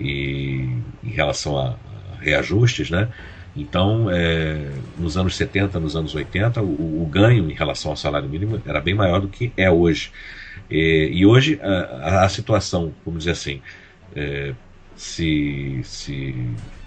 e, 0.00 0.68
em 1.04 1.10
relação 1.10 1.56
a, 1.56 1.76
a 2.12 2.20
reajustes, 2.20 2.90
né? 2.90 3.08
Então, 3.56 4.10
é, 4.10 4.70
nos 4.98 5.16
anos 5.16 5.34
70, 5.34 5.80
nos 5.80 5.96
anos 5.96 6.14
80, 6.14 6.60
o, 6.60 7.02
o, 7.02 7.06
ganho 7.06 7.50
em 7.50 7.54
relação 7.54 7.90
ao 7.90 7.96
salário 7.96 8.28
mínimo 8.28 8.60
era 8.66 8.80
bem 8.80 8.94
maior 8.94 9.20
do 9.20 9.28
que 9.28 9.50
é 9.56 9.70
hoje. 9.70 10.12
E, 10.70 11.10
e 11.12 11.24
hoje 11.24 11.58
a, 11.62 12.24
a, 12.24 12.28
situação, 12.28 12.92
vamos 13.04 13.20
dizer 13.20 13.30
assim, 13.30 13.62
é, 14.14 14.52
se, 14.94 15.80
se, 15.84 16.34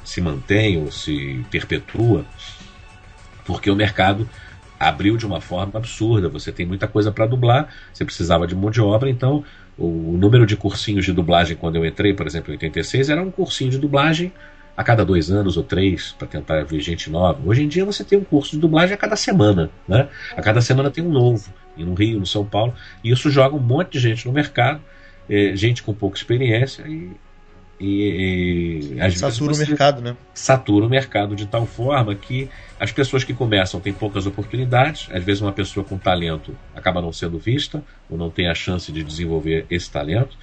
se 0.09 0.19
mantém 0.21 0.81
ou 0.81 0.91
se 0.91 1.45
perpetua, 1.51 2.25
porque 3.45 3.69
o 3.69 3.75
mercado 3.75 4.27
abriu 4.79 5.15
de 5.15 5.23
uma 5.23 5.39
forma 5.39 5.77
absurda. 5.77 6.27
Você 6.29 6.51
tem 6.51 6.65
muita 6.65 6.87
coisa 6.87 7.11
para 7.11 7.27
dublar, 7.27 7.69
você 7.93 8.03
precisava 8.03 8.47
de 8.47 8.55
mão 8.55 8.71
de 8.71 8.81
obra, 8.81 9.07
então 9.07 9.43
o 9.77 10.17
número 10.17 10.47
de 10.47 10.57
cursinhos 10.57 11.05
de 11.05 11.13
dublagem 11.13 11.55
quando 11.55 11.75
eu 11.75 11.85
entrei, 11.85 12.11
por 12.15 12.25
exemplo, 12.25 12.51
em 12.51 12.53
86, 12.53 13.07
era 13.11 13.21
um 13.21 13.29
cursinho 13.29 13.69
de 13.69 13.77
dublagem 13.77 14.33
a 14.75 14.83
cada 14.83 15.05
dois 15.05 15.29
anos 15.29 15.57
ou 15.57 15.63
três 15.63 16.15
para 16.17 16.27
tentar 16.27 16.63
ver 16.63 16.79
gente 16.79 17.07
nova. 17.07 17.39
Hoje 17.45 17.61
em 17.61 17.67
dia 17.67 17.85
você 17.85 18.03
tem 18.03 18.17
um 18.17 18.23
curso 18.23 18.53
de 18.53 18.57
dublagem 18.57 18.95
a 18.95 18.97
cada 18.97 19.15
semana, 19.15 19.69
né? 19.87 20.09
A 20.35 20.41
cada 20.41 20.59
semana 20.59 20.89
tem 20.89 21.03
um 21.03 21.11
novo, 21.11 21.53
no 21.77 21.93
Rio, 21.93 22.19
no 22.19 22.25
São 22.25 22.43
Paulo, 22.43 22.73
e 23.03 23.11
isso 23.11 23.29
joga 23.29 23.55
um 23.55 23.59
monte 23.59 23.91
de 23.91 23.99
gente 23.99 24.25
no 24.25 24.33
mercado, 24.33 24.81
é, 25.29 25.55
gente 25.55 25.83
com 25.83 25.93
pouca 25.93 26.17
experiência 26.17 26.81
e 26.87 27.11
e, 27.79 28.97
e 28.97 29.11
satura 29.11 29.53
o 29.53 29.57
mercado, 29.57 30.01
né? 30.01 30.17
Satura 30.33 30.85
o 30.85 30.89
mercado 30.89 31.35
de 31.35 31.45
tal 31.45 31.65
forma 31.65 32.13
que 32.13 32.49
as 32.79 32.91
pessoas 32.91 33.23
que 33.23 33.33
começam 33.33 33.79
têm 33.79 33.93
poucas 33.93 34.25
oportunidades. 34.25 35.07
Às 35.11 35.23
vezes, 35.23 35.41
uma 35.41 35.53
pessoa 35.53 35.85
com 35.85 35.97
talento 35.97 36.55
acaba 36.75 37.01
não 37.01 37.13
sendo 37.13 37.39
vista 37.39 37.83
ou 38.09 38.17
não 38.17 38.29
tem 38.29 38.49
a 38.49 38.55
chance 38.55 38.91
de 38.91 39.03
desenvolver 39.03 39.65
esse 39.69 39.89
talento. 39.89 40.37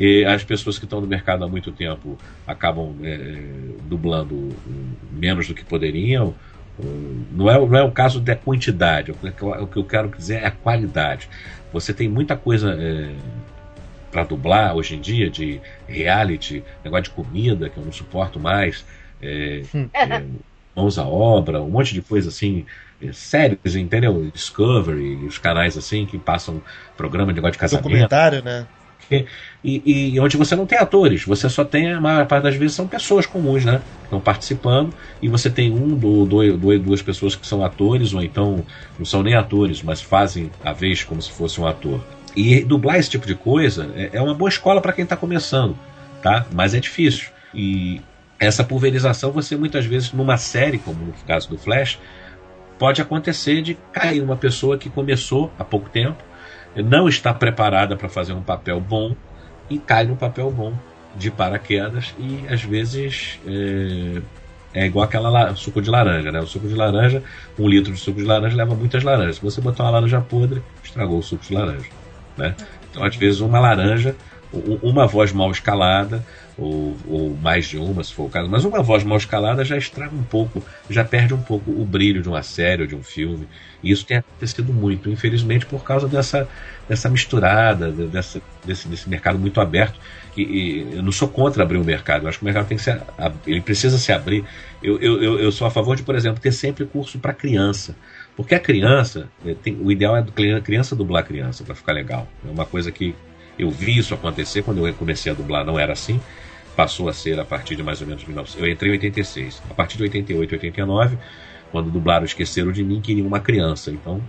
E 0.00 0.24
as 0.24 0.42
pessoas 0.44 0.78
que 0.78 0.84
estão 0.84 1.00
no 1.00 1.06
mercado 1.06 1.44
há 1.44 1.48
muito 1.48 1.70
tempo 1.72 2.18
acabam 2.46 2.94
é, 3.02 3.42
dublando 3.86 4.48
menos 5.12 5.46
do 5.46 5.54
que 5.54 5.64
poderiam. 5.64 6.34
Não 7.32 7.50
é, 7.50 7.58
não 7.58 7.76
é 7.76 7.82
o 7.82 7.90
caso 7.90 8.20
da 8.20 8.36
quantidade, 8.36 9.10
o 9.10 9.66
que 9.66 9.76
eu 9.76 9.84
quero 9.84 10.08
dizer 10.08 10.42
é 10.42 10.46
a 10.46 10.50
qualidade. 10.50 11.28
Você 11.72 11.92
tem 11.92 12.08
muita 12.08 12.36
coisa. 12.36 12.72
É, 12.72 13.12
para 14.10 14.24
dublar 14.24 14.74
hoje 14.74 14.96
em 14.96 15.00
dia, 15.00 15.30
de 15.30 15.60
reality, 15.86 16.62
negócio 16.84 17.04
de 17.04 17.10
comida, 17.10 17.68
que 17.68 17.76
eu 17.76 17.84
não 17.84 17.92
suporto 17.92 18.40
mais, 18.40 18.84
é, 19.22 19.62
hum. 19.74 19.88
é, 19.92 20.24
mãos 20.74 20.98
à 20.98 21.06
obra, 21.06 21.60
um 21.60 21.70
monte 21.70 21.94
de 21.94 22.02
coisa 22.02 22.28
assim, 22.28 22.64
é, 23.02 23.12
séries, 23.12 23.76
entendeu? 23.76 24.30
Discovery, 24.32 25.26
os 25.26 25.38
canais 25.38 25.76
assim 25.76 26.06
que 26.06 26.18
passam 26.18 26.62
programa 26.96 27.32
de 27.32 27.36
negócio 27.36 27.52
de 27.52 27.58
casamento. 27.58 27.84
Documentário, 27.84 28.42
né? 28.42 28.66
E, 29.10 29.24
e, 29.64 30.14
e, 30.14 30.20
onde 30.20 30.36
você 30.36 30.54
não 30.54 30.66
tem 30.66 30.78
atores, 30.78 31.24
você 31.24 31.48
só 31.48 31.64
tem, 31.64 31.92
a 31.92 32.00
maior 32.00 32.26
parte 32.26 32.44
das 32.44 32.54
vezes, 32.54 32.76
são 32.76 32.86
pessoas 32.86 33.26
comuns, 33.26 33.64
né? 33.64 33.80
Estão 34.04 34.20
participando, 34.20 34.94
e 35.20 35.28
você 35.28 35.50
tem 35.50 35.72
um, 35.72 35.96
do, 35.96 36.26
dois, 36.26 36.80
duas 36.80 37.02
pessoas 37.02 37.34
que 37.34 37.46
são 37.46 37.64
atores, 37.64 38.12
ou 38.12 38.22
então 38.22 38.64
não 38.98 39.06
são 39.06 39.22
nem 39.22 39.34
atores, 39.34 39.82
mas 39.82 40.00
fazem 40.00 40.50
a 40.62 40.72
vez 40.72 41.02
como 41.02 41.20
se 41.20 41.30
fosse 41.30 41.60
um 41.60 41.66
ator. 41.66 42.00
E 42.38 42.62
dublar 42.62 43.00
esse 43.00 43.10
tipo 43.10 43.26
de 43.26 43.34
coisa 43.34 43.90
é, 43.96 44.10
é 44.12 44.22
uma 44.22 44.32
boa 44.32 44.48
escola 44.48 44.80
para 44.80 44.92
quem 44.92 45.02
está 45.02 45.16
começando, 45.16 45.76
tá? 46.22 46.46
Mas 46.52 46.72
é 46.72 46.78
difícil. 46.78 47.30
E 47.52 48.00
essa 48.38 48.62
pulverização, 48.62 49.32
você 49.32 49.56
muitas 49.56 49.84
vezes, 49.84 50.12
numa 50.12 50.36
série, 50.36 50.78
como 50.78 51.04
no 51.04 51.12
caso 51.26 51.48
do 51.48 51.58
Flash, 51.58 51.98
pode 52.78 53.02
acontecer 53.02 53.60
de 53.60 53.76
cair 53.92 54.22
uma 54.22 54.36
pessoa 54.36 54.78
que 54.78 54.88
começou 54.88 55.50
há 55.58 55.64
pouco 55.64 55.90
tempo, 55.90 56.22
não 56.76 57.08
está 57.08 57.34
preparada 57.34 57.96
para 57.96 58.08
fazer 58.08 58.34
um 58.34 58.42
papel 58.42 58.80
bom 58.80 59.16
e 59.68 59.76
cai 59.76 60.04
no 60.04 60.14
papel 60.14 60.48
bom 60.48 60.72
de 61.16 61.32
paraquedas 61.32 62.14
e 62.20 62.44
às 62.48 62.62
vezes 62.62 63.40
é, 63.48 64.22
é 64.74 64.86
igual 64.86 65.04
aquela 65.04 65.56
suco 65.56 65.82
de 65.82 65.90
laranja, 65.90 66.30
né? 66.30 66.38
O 66.38 66.46
suco 66.46 66.68
de 66.68 66.74
laranja, 66.76 67.20
um 67.58 67.68
litro 67.68 67.92
de 67.92 67.98
suco 67.98 68.20
de 68.20 68.26
laranja 68.26 68.56
leva 68.56 68.76
muitas 68.76 69.02
laranjas. 69.02 69.36
Se 69.36 69.42
você 69.42 69.60
botar 69.60 69.82
uma 69.82 69.90
laranja 69.90 70.20
podre, 70.20 70.62
estragou 70.84 71.18
o 71.18 71.22
suco 71.22 71.44
de 71.44 71.52
laranja. 71.52 71.98
Né? 72.38 72.54
Então, 72.90 73.04
às 73.04 73.16
vezes, 73.16 73.40
uma 73.40 73.60
laranja 73.60 74.14
uma 74.52 75.06
voz 75.06 75.32
mal 75.32 75.50
escalada, 75.50 76.24
ou, 76.56 76.96
ou, 77.06 77.36
mais 77.36 77.66
de 77.66 77.76
uma, 77.76 78.02
se 78.02 78.12
for 78.12 78.24
o 78.24 78.28
caso, 78.28 78.48
mas 78.48 78.64
uma 78.64 78.82
voz 78.82 79.04
mal 79.04 79.18
escalada 79.18 79.64
já 79.64 79.76
estraga 79.76 80.14
um 80.14 80.24
pouco, 80.24 80.64
já 80.90 81.04
perde 81.04 81.34
um 81.34 81.42
pouco 81.42 81.70
o 81.70 81.84
brilho 81.84 82.22
de 82.22 82.28
uma 82.28 82.42
série 82.42 82.82
ou 82.82 82.88
de 82.88 82.96
um 82.96 83.02
filme. 83.02 83.46
E 83.82 83.92
isso 83.92 84.04
tem 84.04 84.16
acontecido 84.16 84.72
muito, 84.72 85.08
infelizmente, 85.08 85.66
por 85.66 85.84
causa 85.84 86.08
dessa, 86.08 86.48
dessa 86.88 87.08
misturada, 87.08 87.92
dessa, 87.92 88.40
desse, 88.64 88.88
desse 88.88 89.08
mercado 89.08 89.38
muito 89.38 89.60
aberto. 89.60 90.00
E, 90.36 90.42
e, 90.42 90.96
eu 90.96 91.02
não 91.02 91.12
sou 91.12 91.28
contra 91.28 91.62
abrir 91.62 91.78
o 91.78 91.84
mercado, 91.84 92.24
eu 92.24 92.28
acho 92.28 92.38
que 92.38 92.44
o 92.44 92.46
mercado 92.46 92.66
tem 92.66 92.76
que 92.76 92.82
ser, 92.82 93.00
ele 93.46 93.60
precisa 93.60 93.98
se 93.98 94.12
abrir. 94.12 94.44
Eu, 94.82 94.98
eu, 95.00 95.38
eu 95.38 95.52
sou 95.52 95.66
a 95.66 95.70
favor 95.70 95.94
de, 95.94 96.02
por 96.02 96.16
exemplo, 96.16 96.40
ter 96.40 96.52
sempre 96.52 96.86
curso 96.86 97.18
para 97.18 97.32
criança. 97.32 97.94
Porque 98.38 98.54
a 98.54 98.60
criança, 98.60 99.28
eh, 99.44 99.56
tem, 99.60 99.76
o 99.82 99.90
ideal 99.90 100.16
é 100.16 100.20
a 100.20 100.60
criança 100.60 100.94
dublar 100.94 101.24
criança 101.24 101.64
para 101.64 101.74
ficar 101.74 101.92
legal. 101.92 102.28
É 102.46 102.48
uma 102.48 102.64
coisa 102.64 102.92
que 102.92 103.12
eu 103.58 103.68
vi 103.68 103.98
isso 103.98 104.14
acontecer 104.14 104.62
quando 104.62 104.86
eu 104.86 104.94
comecei 104.94 105.32
a 105.32 105.34
dublar, 105.34 105.64
não 105.64 105.76
era 105.76 105.92
assim. 105.92 106.20
Passou 106.76 107.08
a 107.08 107.12
ser 107.12 107.40
a 107.40 107.44
partir 107.44 107.74
de 107.74 107.82
mais 107.82 108.00
ou 108.00 108.06
menos 108.06 108.22
1900. 108.24 108.62
Eu 108.62 108.70
entrei 108.70 108.92
em 108.92 108.94
86. 108.94 109.60
A 109.68 109.74
partir 109.74 109.96
de 109.96 110.04
88, 110.04 110.52
89, 110.52 111.18
quando 111.72 111.90
dublaram 111.90 112.24
Esqueceram 112.24 112.70
de 112.70 112.84
Mim, 112.84 113.00
queriam 113.00 113.26
uma 113.26 113.40
criança. 113.40 113.90
Então, 113.90 114.22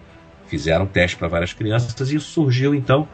fizeram 0.47 0.87
teste 0.87 1.15
para 1.15 1.27
várias 1.27 1.53
crianças 1.53 2.11
e 2.11 2.19
surgiu 2.19 2.73
então 2.73 3.07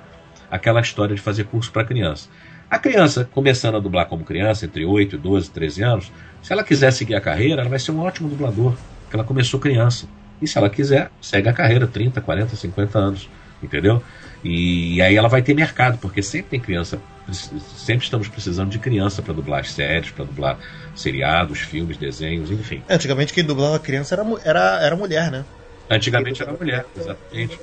aquela 0.49 0.79
história 0.79 1.13
de 1.13 1.21
fazer 1.21 1.43
curso 1.43 1.73
para 1.73 1.83
criança. 1.83 2.29
A 2.69 2.79
criança, 2.79 3.29
começando 3.33 3.75
a 3.75 3.81
dublar 3.81 4.05
como 4.05 4.23
criança, 4.23 4.65
entre 4.65 4.85
8, 4.85 5.17
12, 5.17 5.51
13 5.51 5.83
anos, 5.83 6.11
se 6.41 6.53
ela 6.53 6.63
quiser 6.63 6.91
seguir 6.91 7.15
a 7.15 7.21
carreira, 7.21 7.59
ela 7.59 7.69
vai 7.69 7.79
ser 7.79 7.91
um 7.91 7.99
ótimo 7.99 8.29
dublador, 8.29 8.77
porque 9.01 9.17
ela 9.17 9.25
começou 9.25 9.59
criança. 9.59 10.07
E 10.41 10.47
se 10.47 10.57
ela 10.57 10.69
quiser, 10.69 11.09
segue 11.21 11.49
a 11.49 11.53
carreira 11.53 11.87
30, 11.87 12.21
40, 12.21 12.55
50 12.55 12.97
anos, 12.99 13.29
entendeu? 13.61 14.01
E, 14.43 15.01
aí 15.01 15.15
ela 15.15 15.27
vai 15.27 15.41
ter 15.41 15.55
mercado, 15.55 15.97
porque 15.97 16.21
sempre 16.21 16.51
tem 16.51 16.59
criança, 16.59 17.01
sempre 17.31 18.05
estamos 18.05 18.27
precisando 18.27 18.69
de 18.69 18.77
criança 18.77 19.21
para 19.21 19.33
dublar 19.33 19.65
séries, 19.65 20.11
para 20.11 20.23
dublar 20.23 20.59
seriados, 20.95 21.59
filmes, 21.59 21.97
desenhos, 21.97 22.51
enfim. 22.51 22.83
Antigamente 22.87 23.33
quem 23.33 23.43
dublava 23.43 23.79
criança 23.79 24.13
era, 24.13 24.23
era, 24.43 24.79
era 24.83 24.95
mulher, 24.95 25.31
né? 25.31 25.43
Antigamente 25.89 26.43
era 26.43 26.53
mulher, 26.53 26.85
exatamente. 26.95 27.59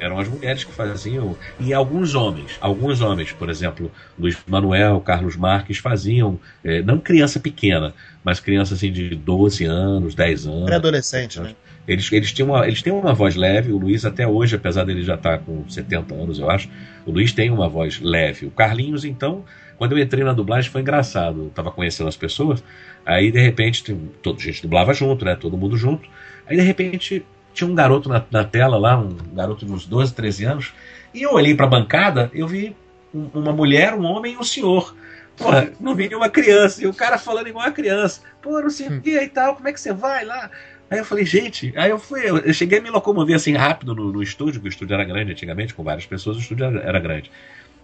Eram 0.00 0.18
as 0.18 0.26
mulheres 0.26 0.64
que 0.64 0.72
faziam. 0.72 1.36
E 1.60 1.72
alguns 1.72 2.16
homens, 2.16 2.58
alguns 2.60 3.00
homens, 3.00 3.30
por 3.30 3.48
exemplo, 3.48 3.90
Luiz 4.18 4.36
Manuel, 4.44 5.00
Carlos 5.00 5.36
Marques, 5.36 5.78
faziam, 5.78 6.38
é, 6.64 6.82
não 6.82 6.98
criança 6.98 7.38
pequena, 7.38 7.94
mas 8.24 8.40
criança 8.40 8.74
assim 8.74 8.90
de 8.90 9.14
12 9.14 9.64
anos, 9.64 10.16
10 10.16 10.46
anos. 10.46 10.64
Pré-adolescente, 10.64 11.38
né? 11.40 11.54
Eles, 11.86 12.10
eles, 12.12 12.32
têm 12.32 12.44
uma, 12.44 12.66
eles 12.66 12.82
têm 12.82 12.92
uma 12.92 13.12
voz 13.12 13.36
leve, 13.36 13.72
o 13.72 13.78
Luiz 13.78 14.04
até 14.04 14.26
hoje, 14.26 14.56
apesar 14.56 14.84
dele 14.84 15.02
já 15.02 15.14
estar 15.14 15.38
tá 15.38 15.44
com 15.44 15.68
70 15.68 16.14
anos, 16.14 16.38
eu 16.38 16.48
acho, 16.50 16.68
o 17.04 17.10
Luiz 17.10 17.32
tem 17.32 17.50
uma 17.50 17.68
voz 17.68 18.00
leve. 18.00 18.46
O 18.46 18.50
Carlinhos, 18.50 19.04
então, 19.04 19.44
quando 19.76 19.92
eu 19.92 19.98
entrei 19.98 20.24
na 20.24 20.32
dublagem 20.32 20.70
foi 20.70 20.80
engraçado. 20.80 21.44
Eu 21.44 21.50
tava 21.50 21.70
conhecendo 21.70 22.08
as 22.08 22.16
pessoas, 22.16 22.64
aí 23.04 23.30
de 23.30 23.40
repente, 23.40 23.94
todo, 24.22 24.38
a 24.38 24.42
gente 24.42 24.62
dublava 24.62 24.94
junto, 24.94 25.24
né? 25.24 25.36
Todo 25.36 25.56
mundo 25.56 25.76
junto. 25.76 26.08
Aí 26.46 26.56
de 26.56 26.62
repente 26.62 27.24
tinha 27.52 27.68
um 27.68 27.74
garoto 27.74 28.08
na, 28.08 28.24
na 28.30 28.44
tela 28.44 28.76
lá, 28.76 28.98
um 28.98 29.16
garoto 29.34 29.64
de 29.64 29.72
uns 29.72 29.86
12, 29.86 30.14
13 30.14 30.44
anos, 30.44 30.74
e 31.12 31.22
eu 31.22 31.32
olhei 31.32 31.54
pra 31.54 31.66
bancada, 31.66 32.30
eu 32.34 32.48
vi 32.48 32.74
um, 33.14 33.28
uma 33.34 33.52
mulher, 33.52 33.94
um 33.94 34.04
homem 34.04 34.34
e 34.34 34.36
um 34.36 34.42
senhor. 34.42 34.94
Porra, 35.36 35.72
não 35.80 35.94
vi 35.94 36.08
nenhuma 36.08 36.28
criança, 36.28 36.82
e 36.82 36.86
o 36.86 36.94
cara 36.94 37.18
falando 37.18 37.48
igual 37.48 37.66
a 37.66 37.72
criança. 37.72 38.20
Pô, 38.40 38.60
não 38.60 38.70
sei 38.70 38.88
o 38.88 39.00
que 39.00 39.18
e 39.18 39.28
tal, 39.28 39.54
como 39.54 39.68
é 39.68 39.72
que 39.72 39.80
você 39.80 39.92
vai 39.92 40.24
lá? 40.24 40.50
Aí 40.94 41.00
eu 41.00 41.04
falei, 41.04 41.26
gente, 41.26 41.72
aí 41.74 41.90
eu 41.90 41.98
fui, 41.98 42.20
eu 42.24 42.54
cheguei 42.54 42.78
a 42.78 42.80
me 42.82 42.88
locomover 42.88 43.34
assim 43.34 43.52
rápido 43.54 43.96
no, 43.96 44.12
no 44.12 44.22
estúdio, 44.22 44.60
porque 44.60 44.68
o 44.68 44.70
estúdio 44.70 44.94
era 44.94 45.02
grande 45.02 45.32
antigamente, 45.32 45.74
com 45.74 45.82
várias 45.82 46.06
pessoas, 46.06 46.36
o 46.36 46.40
estúdio 46.40 46.66
era, 46.66 46.80
era 46.82 47.00
grande. 47.00 47.32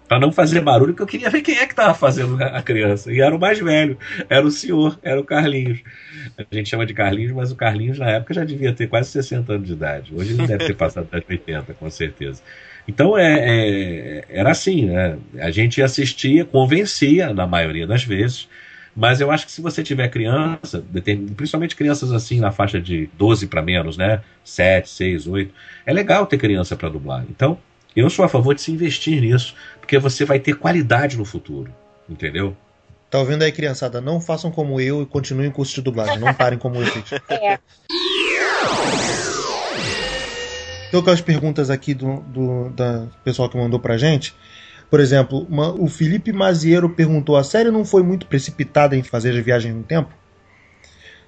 Pra 0.06 0.20
não 0.20 0.30
fazer 0.30 0.60
barulho, 0.60 0.92
porque 0.92 1.02
eu 1.02 1.06
queria 1.08 1.28
ver 1.28 1.42
quem 1.42 1.58
é 1.58 1.66
que 1.66 1.74
tava 1.74 1.92
fazendo 1.92 2.40
a 2.40 2.62
criança. 2.62 3.12
E 3.12 3.20
era 3.20 3.34
o 3.34 3.38
mais 3.38 3.58
velho, 3.58 3.98
era 4.28 4.46
o 4.46 4.50
senhor, 4.50 4.96
era 5.02 5.20
o 5.20 5.24
Carlinhos. 5.24 5.80
A 6.38 6.54
gente 6.54 6.68
chama 6.68 6.86
de 6.86 6.94
Carlinhos, 6.94 7.32
mas 7.32 7.50
o 7.50 7.56
Carlinhos 7.56 7.98
na 7.98 8.08
época 8.08 8.32
já 8.32 8.44
devia 8.44 8.72
ter 8.72 8.86
quase 8.86 9.10
60 9.10 9.54
anos 9.54 9.66
de 9.66 9.72
idade. 9.72 10.14
Hoje 10.14 10.32
ele 10.34 10.46
deve 10.46 10.66
ter 10.66 10.74
passado 10.76 11.08
até 11.10 11.24
80, 11.28 11.74
com 11.74 11.90
certeza. 11.90 12.40
Então 12.86 13.18
é, 13.18 13.38
é, 13.40 14.24
era 14.28 14.52
assim, 14.52 14.86
né? 14.86 15.18
A 15.40 15.50
gente 15.50 15.82
assistia, 15.82 16.44
convencia, 16.44 17.34
na 17.34 17.46
maioria 17.46 17.88
das 17.88 18.04
vezes, 18.04 18.48
mas 18.94 19.20
eu 19.20 19.30
acho 19.30 19.46
que 19.46 19.52
se 19.52 19.60
você 19.60 19.82
tiver 19.82 20.08
criança, 20.08 20.84
principalmente 21.36 21.76
crianças 21.76 22.12
assim 22.12 22.40
na 22.40 22.50
faixa 22.50 22.80
de 22.80 23.08
12 23.16 23.46
para 23.46 23.62
menos, 23.62 23.96
né? 23.96 24.22
7, 24.44 24.88
6, 24.88 25.26
8, 25.26 25.54
é 25.86 25.92
legal 25.92 26.26
ter 26.26 26.38
criança 26.38 26.76
para 26.76 26.88
dublar. 26.88 27.24
Então, 27.30 27.58
eu 27.94 28.08
sou 28.10 28.24
a 28.24 28.28
favor 28.28 28.54
de 28.54 28.62
se 28.62 28.72
investir 28.72 29.20
nisso, 29.20 29.54
porque 29.80 29.98
você 29.98 30.24
vai 30.24 30.38
ter 30.38 30.54
qualidade 30.54 31.16
no 31.16 31.24
futuro, 31.24 31.72
entendeu? 32.08 32.56
Tá 33.10 33.18
ouvindo 33.18 33.42
aí, 33.42 33.50
criançada? 33.50 34.00
Não 34.00 34.20
façam 34.20 34.52
como 34.52 34.80
eu 34.80 35.02
e 35.02 35.06
continuem 35.06 35.48
o 35.48 35.52
curso 35.52 35.74
de 35.74 35.82
dublagem. 35.82 36.18
Não 36.18 36.32
parem 36.32 36.58
como 36.58 36.76
eu 36.76 36.86
fiz. 36.86 37.20
É. 37.28 37.58
Tem 40.90 40.98
aquelas 40.98 41.20
perguntas 41.20 41.70
aqui 41.70 41.94
do, 41.94 42.20
do 42.22 42.70
da 42.70 43.06
pessoal 43.22 43.48
que 43.48 43.56
mandou 43.56 43.78
pra 43.78 43.96
gente. 43.96 44.34
Por 44.90 44.98
exemplo, 44.98 45.46
uma, 45.48 45.70
o 45.70 45.86
Felipe 45.86 46.32
Maziero 46.32 46.90
perguntou: 46.90 47.36
a 47.36 47.44
série 47.44 47.70
não 47.70 47.84
foi 47.84 48.02
muito 48.02 48.26
precipitada 48.26 48.96
em 48.96 49.02
fazer 49.02 49.38
a 49.38 49.40
viagem 49.40 49.72
no 49.72 49.84
tempo? 49.84 50.12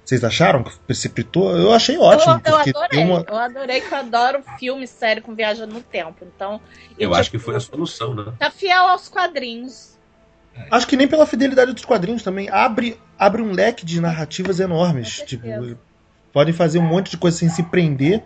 Vocês 0.03 0.21
acharam 0.21 0.63
que 0.63 0.77
precipitou? 0.79 1.55
Eu 1.55 1.71
achei 1.71 1.97
ótimo. 1.97 2.41
Eu, 2.45 2.51
eu 2.51 2.57
adorei. 2.57 3.05
Uma... 3.05 3.25
Eu 3.25 3.37
adorei 3.37 3.79
que 3.79 3.93
eu 3.93 3.97
adoro 3.97 4.43
filme 4.59 4.85
sério 4.85 5.23
com 5.23 5.33
viagem 5.33 5.65
no 5.65 5.79
tempo. 5.79 6.27
Então. 6.35 6.59
Eu, 6.99 7.09
eu 7.09 7.15
acho 7.15 7.31
que 7.31 7.39
foi 7.39 7.55
a 7.55 7.59
solução, 7.61 8.13
né? 8.13 8.33
Tá 8.37 8.51
fiel 8.51 8.87
aos 8.87 9.07
quadrinhos. 9.07 9.93
Acho 10.69 10.85
que 10.85 10.97
nem 10.97 11.07
pela 11.07 11.25
fidelidade 11.25 11.71
dos 11.71 11.85
quadrinhos 11.85 12.21
também. 12.21 12.49
Abre, 12.49 12.99
abre 13.17 13.41
um 13.41 13.53
leque 13.53 13.85
de 13.85 14.01
narrativas 14.01 14.59
enormes. 14.59 15.23
Tipo, 15.25 15.47
podem 16.33 16.53
fazer 16.53 16.79
um 16.79 16.83
monte 16.83 17.11
de 17.11 17.17
coisa 17.17 17.37
sem 17.37 17.49
se 17.49 17.63
prender 17.63 18.23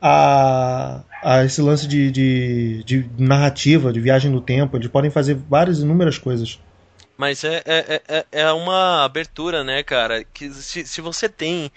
a, 0.00 1.02
a 1.22 1.44
esse 1.44 1.60
lance 1.60 1.86
de, 1.86 2.10
de, 2.10 2.84
de, 2.84 3.10
narrativa, 3.18 3.92
de 3.92 4.00
viagem 4.00 4.30
no 4.30 4.40
tempo. 4.40 4.76
Eles 4.76 4.88
podem 4.88 5.10
fazer 5.10 5.34
várias 5.34 5.80
inúmeras 5.80 6.18
coisas. 6.18 6.58
Mas 7.16 7.42
é, 7.42 7.62
é, 7.66 8.02
é, 8.08 8.26
é 8.30 8.52
uma 8.52 9.04
abertura, 9.04 9.64
né, 9.64 9.82
cara? 9.82 10.24
Que 10.24 10.50
se, 10.50 10.86
se 10.86 11.00
você 11.00 11.28
tem. 11.28 11.70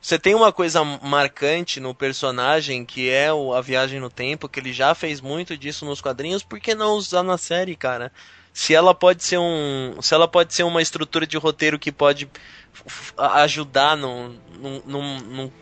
Você 0.00 0.18
tem 0.18 0.34
uma 0.34 0.52
coisa 0.52 0.84
marcante 0.84 1.80
no 1.80 1.94
personagem 1.94 2.84
que 2.84 3.08
é 3.08 3.32
o, 3.32 3.54
a 3.54 3.62
viagem 3.62 3.98
no 3.98 4.10
tempo, 4.10 4.50
que 4.50 4.60
ele 4.60 4.70
já 4.70 4.94
fez 4.94 5.18
muito 5.18 5.56
disso 5.56 5.86
nos 5.86 6.02
quadrinhos, 6.02 6.42
por 6.42 6.60
que 6.60 6.74
não 6.74 6.92
usar 6.92 7.22
na 7.22 7.38
série, 7.38 7.74
cara? 7.74 8.12
Se 8.52 8.74
ela 8.74 8.94
pode 8.94 9.24
ser 9.24 9.38
um. 9.38 9.96
Se 10.00 10.14
ela 10.14 10.28
pode 10.28 10.54
ser 10.54 10.62
uma 10.62 10.82
estrutura 10.82 11.26
de 11.26 11.38
roteiro 11.38 11.78
que 11.78 11.90
pode 11.90 12.28
ajudar 13.16 13.96
num, 13.96 14.38
num, 14.86 15.20
num, 15.20 15.52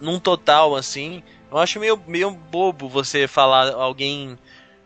num 0.00 0.18
total, 0.18 0.74
assim, 0.74 1.22
eu 1.52 1.58
acho 1.58 1.78
meio, 1.78 2.00
meio 2.06 2.30
bobo 2.30 2.88
você 2.88 3.28
falar 3.28 3.72
alguém 3.74 4.38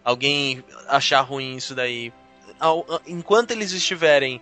alguém 0.05 0.64
achar 0.89 1.21
ruim 1.21 1.57
isso 1.57 1.75
daí. 1.75 2.12
Enquanto 3.07 3.53
eles 3.53 3.73
estiverem 3.73 4.41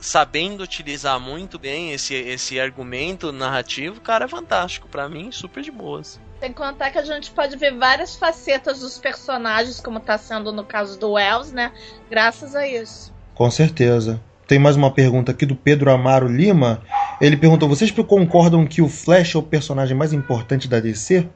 sabendo 0.00 0.62
utilizar 0.62 1.18
muito 1.20 1.58
bem 1.58 1.92
esse, 1.92 2.14
esse 2.14 2.58
argumento 2.60 3.32
narrativo, 3.32 4.00
cara, 4.00 4.24
é 4.24 4.28
fantástico. 4.28 4.88
para 4.88 5.08
mim, 5.08 5.30
super 5.32 5.62
de 5.62 5.70
boas. 5.70 6.20
Sem 6.38 6.52
contar 6.52 6.90
que 6.90 6.98
a 6.98 7.04
gente 7.04 7.30
pode 7.32 7.56
ver 7.56 7.74
várias 7.74 8.14
facetas 8.14 8.80
dos 8.80 8.96
personagens, 8.98 9.80
como 9.80 9.98
tá 9.98 10.16
sendo 10.16 10.52
no 10.52 10.64
caso 10.64 10.98
do 10.98 11.12
Wells, 11.12 11.52
né? 11.52 11.72
Graças 12.08 12.54
a 12.54 12.66
isso. 12.66 13.12
Com 13.34 13.50
certeza. 13.50 14.20
Tem 14.46 14.58
mais 14.58 14.76
uma 14.76 14.90
pergunta 14.90 15.32
aqui 15.32 15.44
do 15.44 15.56
Pedro 15.56 15.90
Amaro 15.90 16.28
Lima. 16.28 16.82
Ele 17.20 17.36
perguntou: 17.36 17.68
vocês 17.68 17.90
concordam 17.90 18.66
que 18.66 18.80
o 18.80 18.88
Flash 18.88 19.34
é 19.34 19.38
o 19.38 19.42
personagem 19.42 19.96
mais 19.96 20.12
importante 20.12 20.68
da 20.68 20.80
DC? 20.80 21.26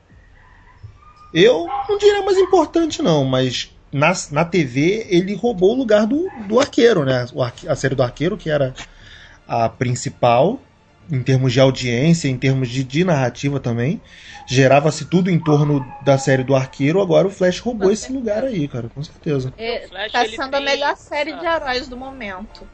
Eu 1.35 1.67
não 1.89 1.99
diria 1.99 2.23
mais 2.23 2.39
importante, 2.39 3.03
não, 3.03 3.25
mas 3.25 3.75
na, 3.91 4.13
na 4.31 4.45
TV 4.45 5.07
ele 5.09 5.35
roubou 5.35 5.73
o 5.73 5.79
lugar 5.79 6.07
do, 6.07 6.31
do 6.47 6.61
arqueiro, 6.61 7.05
né? 7.05 7.27
O 7.33 7.43
arque, 7.43 7.69
a 7.69 7.75
série 7.75 7.95
do 7.95 8.03
arqueiro, 8.03 8.37
que 8.37 8.51
era 8.51 8.75
a 9.49 9.69
principal, 9.69 10.61
em 11.11 11.23
termos 11.23 11.53
de 11.53 11.61
audiência, 11.61 12.29
em 12.29 12.37
termos 12.37 12.69
de, 12.69 12.85
de 12.85 13.03
narrativa 13.03 13.59
também. 13.59 14.01
Gerava-se 14.47 15.07
tudo 15.07 15.31
em 15.31 15.39
torno 15.39 15.85
da 16.03 16.19
série 16.19 16.45
do 16.45 16.55
arqueiro, 16.55 17.01
agora 17.01 17.27
o 17.27 17.31
Flash 17.31 17.61
roubou 17.61 17.91
esse 17.91 18.13
lugar 18.13 18.45
aí, 18.45 18.69
cara, 18.69 18.89
com 18.89 19.03
certeza. 19.03 19.53
É, 19.57 19.87
tá 20.11 20.27
sendo 20.27 20.55
a 20.55 20.61
melhor 20.61 20.97
série 20.97 21.33
de 21.33 21.47
heróis 21.47 21.89
do 21.89 21.97
momento. 21.97 22.67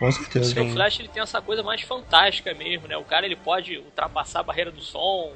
Com 0.00 0.10
certeza. 0.10 0.62
O 0.62 0.70
Flash 0.70 0.98
ele 0.98 1.08
tem 1.08 1.22
essa 1.22 1.42
coisa 1.42 1.62
mais 1.62 1.82
fantástica 1.82 2.54
mesmo, 2.54 2.88
né? 2.88 2.96
O 2.96 3.04
cara 3.04 3.26
ele 3.26 3.36
pode 3.36 3.76
ultrapassar 3.76 4.40
a 4.40 4.42
barreira 4.42 4.70
do 4.70 4.80
som, 4.80 5.34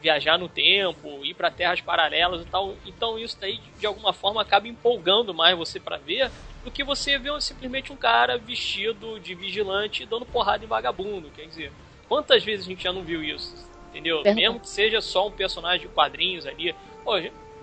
viajar 0.00 0.38
no 0.38 0.48
tempo, 0.48 1.24
ir 1.24 1.34
para 1.34 1.50
terras 1.50 1.80
paralelas 1.80 2.42
e 2.42 2.44
tal. 2.44 2.76
Então 2.86 3.18
isso 3.18 3.36
daí 3.40 3.58
de 3.76 3.84
alguma 3.84 4.12
forma 4.12 4.40
acaba 4.40 4.68
empolgando 4.68 5.34
mais 5.34 5.58
você 5.58 5.80
para 5.80 5.96
ver 5.96 6.30
do 6.64 6.70
que 6.70 6.84
você 6.84 7.18
ver 7.18 7.42
simplesmente 7.42 7.92
um 7.92 7.96
cara 7.96 8.38
vestido 8.38 9.18
de 9.18 9.34
vigilante 9.34 10.06
dando 10.06 10.24
porrada 10.24 10.64
em 10.64 10.68
vagabundo. 10.68 11.30
Quer 11.34 11.48
dizer, 11.48 11.72
quantas 12.08 12.44
vezes 12.44 12.66
a 12.66 12.68
gente 12.68 12.84
já 12.84 12.92
não 12.92 13.02
viu 13.02 13.22
isso? 13.22 13.68
Entendeu? 13.90 14.22
Mesmo 14.32 14.60
que 14.60 14.68
seja 14.68 15.00
só 15.00 15.26
um 15.26 15.32
personagem 15.32 15.88
de 15.88 15.92
quadrinhos 15.92 16.46
ali. 16.46 16.72
Pô, 17.02 17.12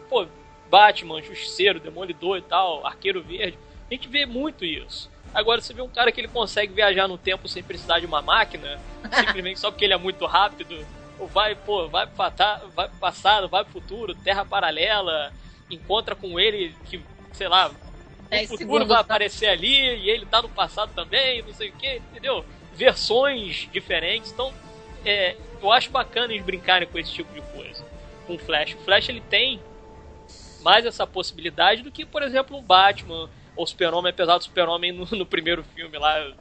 pô 0.09 0.27
Batman, 0.69 1.21
Justiceiro, 1.21 1.79
Demolidor 1.79 2.39
e 2.39 2.41
tal, 2.41 2.85
Arqueiro 2.85 3.21
Verde 3.21 3.57
A 3.89 3.93
gente 3.93 4.07
vê 4.07 4.25
muito 4.25 4.65
isso. 4.65 5.10
Agora 5.33 5.61
você 5.61 5.73
vê 5.73 5.81
um 5.81 5.87
cara 5.87 6.11
que 6.11 6.19
ele 6.19 6.27
consegue 6.27 6.73
viajar 6.73 7.07
no 7.07 7.17
tempo 7.17 7.47
sem 7.47 7.63
precisar 7.63 7.99
de 7.99 8.05
uma 8.05 8.21
máquina, 8.21 8.79
simplesmente 9.13 9.59
só 9.59 9.71
porque 9.71 9.85
ele 9.85 9.93
é 9.93 9.97
muito 9.97 10.25
rápido, 10.25 10.85
ou 11.17 11.27
vai, 11.27 11.55
pô, 11.55 11.87
vai 11.87 12.05
pro, 12.05 12.15
passado, 12.99 13.47
vai 13.47 13.63
pro 13.63 13.73
futuro, 13.73 14.15
terra 14.15 14.43
paralela, 14.43 15.31
encontra 15.69 16.15
com 16.15 16.39
ele 16.39 16.75
que, 16.85 17.01
sei 17.31 17.47
lá, 17.47 17.71
o 18.31 18.47
futuro 18.47 18.85
vai 18.85 18.97
tá? 18.97 18.99
aparecer 18.99 19.47
ali 19.47 19.99
e 19.99 20.09
ele 20.09 20.25
tá 20.25 20.41
no 20.41 20.49
passado 20.49 20.91
também, 20.93 21.41
não 21.41 21.53
sei 21.53 21.69
o 21.69 21.73
que, 21.73 21.97
entendeu? 21.97 22.45
Versões 22.73 23.69
diferentes, 23.71 24.31
então 24.31 24.53
é, 25.05 25.35
eu 25.61 25.71
acho 25.71 25.91
bacana 25.91 26.33
eles 26.33 26.45
brincarem 26.45 26.87
com 26.87 26.97
esse 26.97 27.11
tipo 27.11 27.33
de 27.33 27.41
coisa. 27.53 27.85
Com 28.27 28.35
o 28.35 28.39
Flash. 28.39 28.75
O 28.75 28.79
Flash 28.79 29.09
ele 29.09 29.21
tem 29.21 29.61
mais 30.61 30.85
essa 30.85 31.07
possibilidade 31.07 31.81
do 31.81 31.91
que, 31.91 32.05
por 32.05 32.21
exemplo, 32.23 32.57
o 32.57 32.61
Batman 32.61 33.29
o 33.63 33.67
Super-Homem, 33.67 34.11
apesar 34.11 34.37
do 34.37 34.43
Super-Homem 34.43 34.91
no, 34.91 35.05
no, 35.11 35.25
primeiro 35.25 35.63
filme 35.63 35.97
lá, 35.97 36.31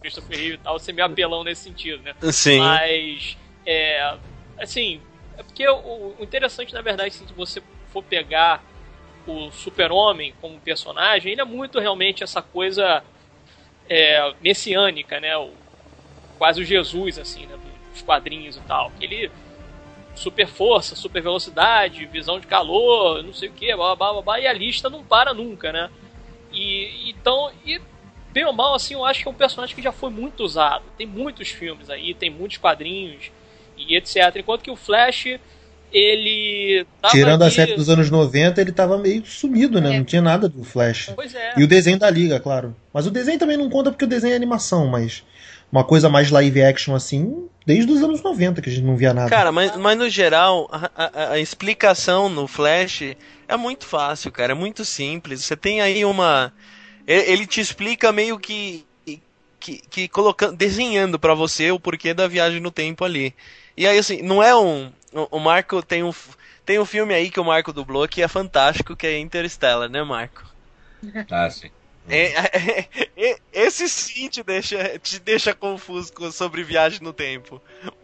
Christopher 0.00 0.36
Reeve 0.36 0.54
e 0.54 0.58
tal, 0.58 0.78
ser 0.78 0.92
meio 0.92 1.06
apelão 1.06 1.44
nesse 1.44 1.62
sentido, 1.62 2.02
né? 2.02 2.14
Sim. 2.32 2.58
Mas, 2.58 3.36
é, 3.66 4.16
assim, 4.58 5.00
é 5.36 5.42
porque 5.42 5.68
o, 5.68 6.14
o 6.18 6.22
interessante, 6.22 6.72
na 6.72 6.82
verdade, 6.82 7.14
se 7.14 7.24
você 7.34 7.62
for 7.92 8.02
pegar 8.02 8.62
o 9.26 9.50
Super-Homem 9.50 10.34
como 10.40 10.58
personagem, 10.60 11.32
ele 11.32 11.40
é 11.40 11.44
muito 11.44 11.78
realmente 11.78 12.22
essa 12.22 12.40
coisa 12.40 13.02
é, 13.88 14.34
messiânica, 14.40 15.20
né? 15.20 15.36
O, 15.36 15.50
quase 16.38 16.62
o 16.62 16.64
Jesus, 16.64 17.18
assim, 17.18 17.46
né? 17.46 17.58
Dos 17.92 18.02
quadrinhos 18.02 18.56
e 18.56 18.60
tal. 18.60 18.90
Ele 19.00 19.30
super 20.14 20.46
força, 20.46 20.94
super 20.94 21.22
velocidade, 21.22 22.04
visão 22.06 22.38
de 22.38 22.46
calor, 22.46 23.22
não 23.22 23.32
sei 23.32 23.48
o 23.48 23.52
que, 23.52 23.74
blá, 23.74 23.94
blá, 23.96 24.12
blá, 24.12 24.22
blá, 24.22 24.40
e 24.40 24.46
a 24.46 24.52
lista 24.52 24.90
não 24.90 25.04
para 25.04 25.32
nunca, 25.32 25.72
né? 25.72 25.90
E 26.52 27.10
então, 27.10 27.50
e 27.64 27.80
bem 28.32 28.44
ou 28.44 28.52
mal, 28.52 28.74
assim, 28.74 28.94
eu 28.94 29.04
acho 29.04 29.22
que 29.22 29.28
é 29.28 29.30
um 29.30 29.34
personagem 29.34 29.74
que 29.74 29.82
já 29.82 29.92
foi 29.92 30.10
muito 30.10 30.42
usado. 30.42 30.84
Tem 30.96 31.06
muitos 31.06 31.48
filmes 31.48 31.90
aí, 31.90 32.14
tem 32.14 32.30
muitos 32.30 32.58
quadrinhos 32.58 33.30
e 33.76 33.96
etc. 33.96 34.36
Enquanto 34.36 34.62
que 34.62 34.70
o 34.70 34.76
Flash 34.76 35.38
ele. 35.92 36.86
Tirando 37.10 37.42
ali... 37.42 37.50
a 37.50 37.54
série 37.54 37.74
dos 37.74 37.88
anos 37.88 38.10
90, 38.10 38.60
ele 38.60 38.72
tava 38.72 38.96
meio 38.98 39.24
sumido, 39.26 39.80
né? 39.80 39.94
É. 39.94 39.98
Não 39.98 40.04
tinha 40.04 40.22
nada 40.22 40.48
do 40.48 40.62
Flash. 40.64 41.10
Pois 41.14 41.34
é. 41.34 41.54
E 41.56 41.64
o 41.64 41.66
desenho 41.66 41.98
da 41.98 42.08
Liga, 42.08 42.38
claro. 42.38 42.74
Mas 42.92 43.06
o 43.06 43.10
desenho 43.10 43.38
também 43.38 43.56
não 43.56 43.68
conta 43.68 43.90
porque 43.90 44.04
o 44.04 44.08
desenho 44.08 44.32
é 44.32 44.36
animação, 44.36 44.86
mas 44.86 45.24
uma 45.70 45.84
coisa 45.84 46.08
mais 46.08 46.30
live 46.30 46.62
action 46.62 46.94
assim, 46.94 47.48
desde 47.64 47.90
os 47.92 48.02
anos 48.02 48.22
90 48.22 48.60
que 48.60 48.68
a 48.68 48.72
gente 48.72 48.84
não 48.84 48.96
via 48.96 49.14
nada. 49.14 49.30
Cara, 49.30 49.52
mas, 49.52 49.76
mas 49.76 49.96
no 49.96 50.08
geral, 50.08 50.68
a, 50.72 50.90
a, 50.96 51.30
a 51.32 51.38
explicação 51.38 52.28
no 52.28 52.46
Flash 52.46 53.16
é 53.46 53.56
muito 53.56 53.86
fácil, 53.86 54.32
cara. 54.32 54.52
É 54.52 54.54
muito 54.54 54.84
simples. 54.84 55.44
Você 55.44 55.56
tem 55.56 55.80
aí 55.80 56.04
uma. 56.04 56.52
Ele 57.06 57.46
te 57.46 57.60
explica 57.60 58.12
meio 58.12 58.38
que. 58.38 58.86
Que, 59.58 59.76
que 59.76 60.08
colocando, 60.08 60.56
desenhando 60.56 61.18
para 61.18 61.34
você 61.34 61.70
o 61.70 61.78
porquê 61.78 62.14
da 62.14 62.26
viagem 62.26 62.60
no 62.60 62.70
tempo 62.70 63.04
ali. 63.04 63.34
E 63.76 63.86
aí, 63.86 63.98
assim, 63.98 64.22
não 64.22 64.42
é 64.42 64.56
um, 64.56 64.90
o, 65.30 65.38
Marco 65.38 65.82
tem 65.82 66.02
um, 66.02 66.12
tem 66.64 66.78
um 66.78 66.84
filme 66.86 67.12
aí 67.12 67.30
que 67.30 67.38
o 67.40 67.44
Marco 67.44 67.70
dublou 67.70 68.08
que 68.08 68.22
é 68.22 68.28
fantástico, 68.28 68.96
que 68.96 69.06
é 69.06 69.18
Interstellar, 69.18 69.90
né, 69.90 70.02
Marco? 70.02 70.44
Ah, 71.30 71.50
sim. 71.50 71.70
É, 72.10 72.32
é, 72.36 72.88
é, 73.16 73.36
esse 73.52 73.88
sim 73.88 74.28
te 74.28 74.42
deixa, 74.42 74.98
te 74.98 75.20
deixa 75.20 75.54
confuso 75.54 76.12
sobre 76.32 76.64
viagem 76.64 77.00
no 77.02 77.12
tempo. 77.12 77.60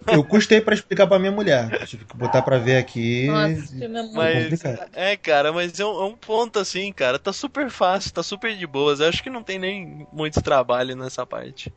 Eu 0.07 0.23
custei 0.23 0.61
para 0.61 0.75
explicar 0.75 1.07
para 1.07 1.19
minha 1.19 1.33
mulher. 1.33 1.85
Tive 1.87 2.05
que 2.05 2.17
botar 2.17 2.43
para 2.43 2.59
ver 2.59 2.77
aqui. 2.77 3.27
Nossa, 3.27 3.85
é 3.85 3.89
mas, 4.15 4.65
é, 4.95 5.17
cara, 5.17 5.53
mas 5.53 5.79
é 5.81 5.85
um, 5.85 6.01
é 6.01 6.05
um, 6.05 6.17
ponto 6.17 6.59
assim, 6.59 6.93
cara. 6.93 7.19
Tá 7.19 7.33
super 7.33 7.69
fácil, 7.71 8.13
tá 8.13 8.23
super 8.23 8.57
de 8.57 8.67
boas. 8.67 9.01
Eu 9.01 9.09
acho 9.09 9.23
que 9.23 9.31
não 9.31 9.43
tem 9.43 9.59
nem 9.59 10.07
muito 10.13 10.41
trabalho 10.41 10.95
nessa 10.95 11.27
parte. 11.27 11.73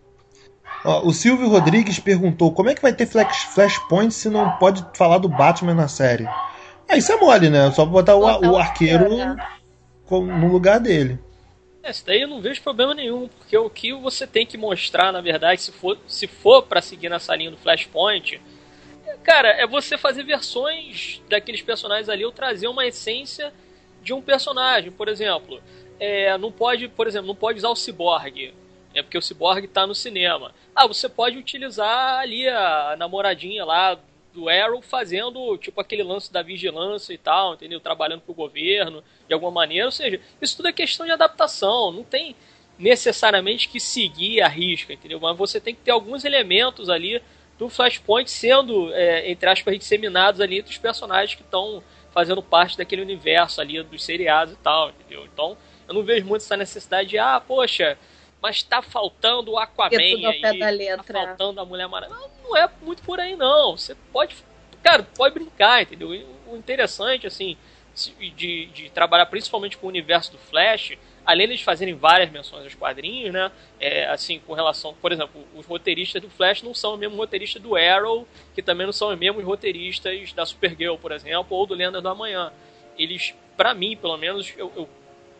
Ó, 0.85 1.07
o 1.07 1.11
Silvio 1.11 1.49
Rodrigues 1.49 1.99
perguntou 1.99 2.53
como 2.53 2.69
é 2.69 2.75
que 2.75 2.81
vai 2.81 2.93
ter 2.93 3.07
flash, 3.07 3.43
Flashpoint 3.53 4.13
se 4.13 4.29
não 4.29 4.51
pode 4.57 4.85
falar 4.95 5.17
do 5.17 5.27
Batman 5.27 5.73
na 5.73 5.87
série. 5.87 6.27
Ah, 6.87 6.97
isso 6.97 7.11
é 7.11 7.17
mole, 7.17 7.49
né? 7.49 7.71
Só 7.71 7.85
botar 7.85 8.15
o, 8.15 8.21
o 8.21 8.57
arqueiro 8.57 9.09
no 10.09 10.47
lugar 10.51 10.79
dele. 10.79 11.19
Isso 11.89 12.05
daí 12.05 12.21
eu 12.21 12.27
não 12.27 12.41
vejo 12.41 12.61
problema 12.61 12.93
nenhum, 12.93 13.27
porque 13.27 13.57
o 13.57 13.69
que 13.69 13.93
você 13.93 14.25
tem 14.25 14.45
que 14.45 14.57
mostrar, 14.57 15.11
na 15.11 15.21
verdade, 15.21 15.61
se 15.61 15.71
for, 15.71 15.97
se 16.07 16.27
for 16.27 16.63
para 16.63 16.81
seguir 16.81 17.09
nessa 17.09 17.35
linha 17.35 17.51
do 17.51 17.57
Flashpoint, 17.57 18.39
cara, 19.23 19.49
é 19.49 19.67
você 19.67 19.97
fazer 19.97 20.23
versões 20.23 21.21
daqueles 21.29 21.61
personagens 21.61 22.09
ali 22.09 22.25
ou 22.25 22.31
trazer 22.31 22.67
uma 22.67 22.85
essência 22.85 23.53
de 24.01 24.13
um 24.13 24.21
personagem. 24.21 24.91
Por 24.91 25.07
exemplo, 25.07 25.61
é, 25.99 26.37
não 26.37 26.51
pode, 26.51 26.87
por 26.87 27.07
exemplo, 27.07 27.27
não 27.27 27.35
pode 27.35 27.59
usar 27.59 27.69
o 27.69 27.75
Cyborg 27.75 28.53
é 28.93 29.03
porque 29.03 29.17
o 29.17 29.21
Cyborg 29.21 29.67
tá 29.67 29.85
no 29.85 29.93
cinema. 29.93 30.53
Ah, 30.75 30.87
você 30.87 31.07
pode 31.07 31.37
utilizar 31.37 32.19
ali 32.19 32.47
a 32.47 32.95
namoradinha 32.97 33.63
lá 33.63 33.99
do 34.33 34.49
Arrow 34.49 34.81
fazendo 34.81 35.57
tipo 35.57 35.79
aquele 35.81 36.03
lance 36.03 36.31
da 36.31 36.41
vigilância 36.41 37.13
e 37.13 37.17
tal, 37.17 37.55
entendeu? 37.55 37.79
Trabalhando 37.79 38.21
pro 38.21 38.33
governo 38.33 39.03
de 39.27 39.33
alguma 39.33 39.51
maneira. 39.51 39.85
Ou 39.85 39.91
seja, 39.91 40.19
isso 40.41 40.57
tudo 40.57 40.67
é 40.67 40.73
questão 40.73 41.05
de 41.05 41.11
adaptação. 41.11 41.91
Não 41.91 42.03
tem 42.03 42.35
necessariamente 42.77 43.67
que 43.67 43.79
seguir 43.79 44.41
a 44.41 44.47
risca, 44.47 44.93
entendeu? 44.93 45.19
Mas 45.19 45.37
você 45.37 45.59
tem 45.59 45.75
que 45.75 45.81
ter 45.81 45.91
alguns 45.91 46.23
elementos 46.23 46.89
ali 46.89 47.21
do 47.57 47.69
Flashpoint 47.69 48.31
sendo, 48.31 48.93
é, 48.93 49.29
entre 49.29 49.49
aspas, 49.49 49.77
disseminados 49.77 50.39
ali 50.39 50.59
entre 50.59 50.71
os 50.71 50.77
personagens 50.77 51.35
que 51.35 51.41
estão 51.41 51.83
fazendo 52.11 52.41
parte 52.41 52.77
daquele 52.77 53.01
universo 53.01 53.59
ali 53.59 53.83
dos 53.83 54.03
seriados 54.03 54.53
e 54.53 54.57
tal, 54.57 54.89
entendeu? 54.89 55.25
Então, 55.25 55.57
eu 55.87 55.93
não 55.93 56.03
vejo 56.03 56.25
muito 56.25 56.41
essa 56.41 56.55
necessidade 56.55 57.09
de, 57.09 57.17
ah, 57.17 57.41
poxa, 57.45 57.97
mas 58.41 58.63
tá 58.63 58.81
faltando 58.81 59.51
o 59.51 59.57
Aquaman 59.57 59.97
aí, 59.97 60.41
tá 60.97 61.03
faltando 61.03 61.59
a 61.59 61.65
Mulher 61.65 61.87
Maravilha. 61.87 62.19
Não, 62.19 62.49
não 62.49 62.57
é 62.57 62.69
muito 62.81 63.01
por 63.03 63.19
aí 63.19 63.35
não. 63.35 63.77
Você 63.77 63.95
pode, 64.11 64.35
cara, 64.81 65.03
pode 65.15 65.33
brincar, 65.33 65.81
entendeu? 65.81 66.09
O 66.47 66.55
interessante 66.55 67.27
assim 67.27 67.57
de, 68.35 68.67
de 68.67 68.89
trabalhar 68.89 69.25
principalmente 69.25 69.77
com 69.77 69.87
o 69.87 69.89
universo 69.89 70.31
do 70.31 70.37
Flash, 70.37 70.97
além 71.25 71.49
de 71.49 71.63
fazerem 71.63 71.93
várias 71.93 72.31
menções 72.31 72.63
aos 72.63 72.75
quadrinhos, 72.75 73.33
né? 73.33 73.51
É, 73.79 74.07
assim, 74.07 74.39
com 74.39 74.53
relação, 74.53 74.93
por 75.01 75.11
exemplo, 75.11 75.45
os 75.55 75.65
roteiristas 75.65 76.21
do 76.21 76.29
Flash 76.29 76.63
não 76.63 76.73
são 76.73 76.93
o 76.93 76.97
mesmo 76.97 77.17
roteirista 77.17 77.59
do 77.59 77.75
Arrow, 77.75 78.27
que 78.55 78.61
também 78.61 78.85
não 78.85 78.93
são 78.93 79.09
os 79.09 79.19
mesmos 79.19 79.43
roteiristas 79.43 80.31
da 80.33 80.45
Supergirl, 80.45 80.95
por 80.95 81.11
exemplo, 81.11 81.57
ou 81.57 81.65
do 81.65 81.73
Lenda 81.73 82.01
do 82.01 82.09
Amanhã. 82.09 82.51
Eles, 82.97 83.33
para 83.57 83.73
mim, 83.73 83.97
pelo 83.97 84.17
menos, 84.17 84.53
eu, 84.57 84.71
eu 84.75 84.89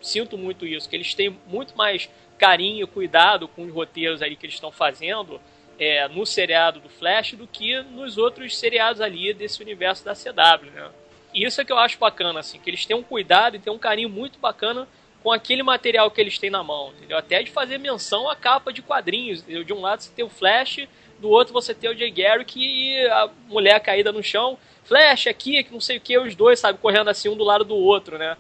sinto 0.01 0.37
muito 0.37 0.65
isso, 0.65 0.89
que 0.89 0.95
eles 0.95 1.13
têm 1.13 1.37
muito 1.47 1.75
mais 1.77 2.09
carinho, 2.39 2.87
cuidado 2.87 3.47
com 3.47 3.63
os 3.65 3.71
roteiros 3.71 4.21
ali 4.21 4.35
que 4.35 4.45
eles 4.45 4.55
estão 4.55 4.71
fazendo 4.71 5.39
é, 5.77 6.07
no 6.07 6.25
seriado 6.25 6.79
do 6.79 6.89
Flash 6.89 7.33
do 7.33 7.45
que 7.45 7.81
nos 7.81 8.17
outros 8.17 8.57
seriados 8.57 9.01
ali 9.01 9.33
desse 9.33 9.61
universo 9.61 10.03
da 10.03 10.13
CW, 10.13 10.71
né? 10.73 10.89
E 11.33 11.45
isso 11.45 11.61
é 11.61 11.65
que 11.65 11.71
eu 11.71 11.77
acho 11.77 11.99
bacana, 11.99 12.39
assim, 12.39 12.59
que 12.59 12.69
eles 12.69 12.85
têm 12.85 12.95
um 12.95 13.03
cuidado 13.03 13.55
e 13.55 13.59
têm 13.59 13.71
um 13.71 13.77
carinho 13.77 14.09
muito 14.09 14.39
bacana 14.39 14.87
com 15.21 15.31
aquele 15.31 15.61
material 15.61 16.09
que 16.09 16.19
eles 16.19 16.39
têm 16.39 16.49
na 16.49 16.63
mão, 16.63 16.91
entendeu? 16.97 17.17
Até 17.17 17.43
de 17.43 17.51
fazer 17.51 17.77
menção 17.77 18.29
à 18.29 18.35
capa 18.35 18.73
de 18.73 18.81
quadrinhos, 18.81 19.41
entendeu? 19.41 19.63
De 19.63 19.73
um 19.73 19.81
lado 19.81 20.01
você 20.01 20.11
tem 20.15 20.25
o 20.25 20.29
Flash, 20.29 20.87
do 21.19 21.29
outro 21.29 21.53
você 21.53 21.73
tem 21.73 21.89
o 21.89 21.97
Jay 21.97 22.09
Garrick 22.09 22.59
e 22.59 23.05
a 23.07 23.29
mulher 23.47 23.79
caída 23.81 24.11
no 24.11 24.23
chão. 24.23 24.57
Flash 24.85 25.27
aqui, 25.27 25.63
que 25.63 25.71
não 25.71 25.81
sei 25.81 25.97
o 25.97 26.01
que, 26.01 26.17
os 26.17 26.35
dois, 26.35 26.59
sabe, 26.59 26.79
correndo 26.79 27.09
assim 27.09 27.29
um 27.29 27.37
do 27.37 27.43
lado 27.43 27.63
do 27.63 27.75
outro, 27.75 28.17
né? 28.17 28.37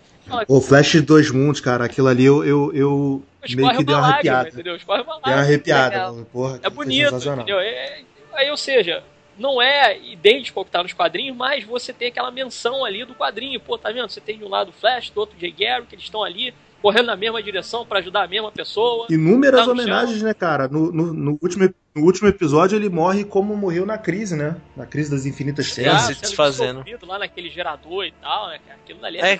O 0.47 0.61
Flash 0.61 0.91
de 0.91 1.01
Dois 1.01 1.31
Mundos, 1.31 1.61
cara, 1.61 1.85
aquilo 1.85 2.07
ali 2.07 2.25
eu, 2.25 2.43
eu, 2.43 2.71
eu 2.73 3.23
meio 3.55 3.77
que 3.77 3.83
deu 3.83 3.97
uma 3.97 4.07
arrepiada. 4.07 4.49
Entendeu? 4.49 4.77
Deu 4.77 5.03
uma 5.03 5.33
arrepiada. 5.33 6.13
Porra, 6.31 6.59
é 6.61 6.69
bonito, 6.69 7.15
entendeu? 7.15 7.59
É, 7.59 8.01
aí, 8.33 8.49
ou 8.49 8.57
seja, 8.57 9.03
não 9.37 9.61
é 9.61 9.97
idêntico 9.97 10.59
ao 10.59 10.65
que 10.65 10.71
tá 10.71 10.83
nos 10.83 10.93
quadrinhos, 10.93 11.35
mas 11.35 11.63
você 11.63 11.93
tem 11.93 12.09
aquela 12.09 12.29
menção 12.29 12.83
ali 12.83 13.05
do 13.05 13.15
quadrinho. 13.15 13.59
Pô, 13.59 13.77
tá 13.77 13.91
vendo? 13.91 14.09
Você 14.09 14.21
tem 14.21 14.37
de 14.37 14.43
um 14.43 14.49
lado 14.49 14.69
o 14.69 14.73
Flash, 14.73 15.09
do 15.09 15.19
outro 15.19 15.37
o 15.37 15.39
Jay 15.39 15.51
que 15.51 15.95
eles 15.95 16.03
estão 16.03 16.23
ali 16.23 16.53
correndo 16.81 17.07
na 17.07 17.15
mesma 17.15 17.41
direção 17.41 17.85
para 17.85 17.99
ajudar 17.99 18.23
a 18.23 18.27
mesma 18.27 18.51
pessoa. 18.51 19.07
Inúmeras 19.09 19.65
tá 19.65 19.71
homenagens, 19.71 20.19
chão. 20.19 20.27
né, 20.27 20.33
cara? 20.33 20.67
No, 20.67 20.91
no, 20.91 21.13
no, 21.13 21.39
último, 21.41 21.73
no 21.95 22.03
último 22.03 22.27
episódio 22.27 22.75
ele 22.75 22.89
morre 22.89 23.23
como 23.23 23.55
morreu 23.55 23.85
na 23.85 23.97
crise, 23.97 24.35
né? 24.35 24.55
Na 24.75 24.85
crise 24.85 25.11
das 25.11 25.25
infinitas 25.25 25.73
terras. 25.73 26.03
se 26.03 26.15
desfazendo. 26.15 26.83
lá 27.05 27.19
naquele 27.19 27.49
gerador 27.49 28.05
e 28.05 28.11
tal, 28.11 28.47
né, 28.47 28.59
cara? 28.65 28.79
Aquilo 28.83 29.05
ali 29.05 29.17
é, 29.19 29.33
é 29.33 29.39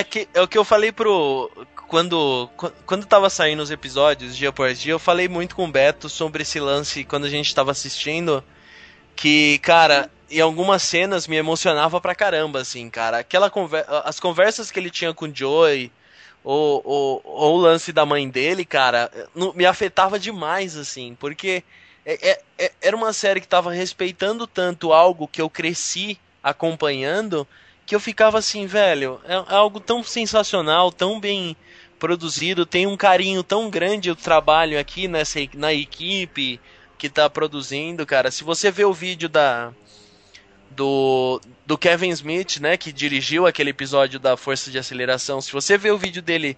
É, 0.00 0.04
que, 0.04 0.28
é 0.34 0.40
o 0.40 0.48
que 0.48 0.58
eu 0.58 0.64
falei 0.64 0.92
pro... 0.92 1.50
Quando, 1.88 2.48
quando 2.86 3.04
tava 3.04 3.28
saindo 3.28 3.62
os 3.62 3.70
episódios, 3.70 4.34
dia 4.34 4.50
por 4.50 4.72
dia, 4.72 4.92
eu 4.92 4.98
falei 4.98 5.28
muito 5.28 5.54
com 5.54 5.66
o 5.66 5.70
Beto 5.70 6.08
sobre 6.08 6.42
esse 6.42 6.58
lance 6.58 7.04
quando 7.04 7.26
a 7.26 7.28
gente 7.28 7.54
tava 7.54 7.70
assistindo, 7.70 8.42
que, 9.14 9.58
cara, 9.58 10.10
em 10.30 10.40
algumas 10.40 10.82
cenas 10.82 11.28
me 11.28 11.36
emocionava 11.36 12.00
pra 12.00 12.14
caramba, 12.14 12.60
assim, 12.60 12.88
cara. 12.88 13.18
Aquela 13.18 13.50
conver 13.50 13.84
as 14.04 14.18
conversas 14.18 14.70
que 14.70 14.80
ele 14.80 14.88
tinha 14.88 15.12
com 15.12 15.26
o 15.26 15.34
Joey 15.34 15.92
ou, 16.44 17.20
ou 17.24 17.54
o 17.54 17.60
lance 17.60 17.92
da 17.92 18.04
mãe 18.04 18.28
dele, 18.28 18.64
cara, 18.64 19.10
me 19.54 19.64
afetava 19.64 20.18
demais, 20.18 20.76
assim, 20.76 21.16
porque 21.18 21.62
é, 22.04 22.30
é, 22.30 22.42
é, 22.58 22.72
era 22.80 22.96
uma 22.96 23.12
série 23.12 23.40
que 23.40 23.46
estava 23.46 23.72
respeitando 23.72 24.46
tanto 24.46 24.92
algo 24.92 25.28
que 25.28 25.40
eu 25.40 25.48
cresci 25.48 26.18
acompanhando, 26.42 27.46
que 27.86 27.94
eu 27.94 28.00
ficava 28.00 28.38
assim, 28.38 28.66
velho, 28.66 29.20
é, 29.24 29.34
é 29.34 29.54
algo 29.54 29.78
tão 29.78 30.02
sensacional, 30.02 30.90
tão 30.90 31.20
bem 31.20 31.56
produzido, 31.98 32.66
tem 32.66 32.86
um 32.86 32.96
carinho 32.96 33.44
tão 33.44 33.70
grande 33.70 34.10
o 34.10 34.16
trabalho 34.16 34.78
aqui 34.78 35.06
nessa 35.06 35.38
na 35.54 35.72
equipe 35.72 36.60
que 36.98 37.08
tá 37.08 37.30
produzindo, 37.30 38.04
cara. 38.04 38.30
Se 38.30 38.42
você 38.42 38.70
vê 38.70 38.84
o 38.84 38.92
vídeo 38.92 39.28
da 39.28 39.72
do, 40.74 41.40
do 41.66 41.78
Kevin 41.78 42.10
Smith, 42.10 42.58
né, 42.60 42.76
que 42.76 42.92
dirigiu 42.92 43.46
aquele 43.46 43.70
episódio 43.70 44.18
da 44.18 44.36
Força 44.36 44.70
de 44.70 44.78
Aceleração, 44.78 45.40
se 45.40 45.52
você 45.52 45.78
vê 45.78 45.90
o 45.90 45.98
vídeo 45.98 46.22
dele 46.22 46.56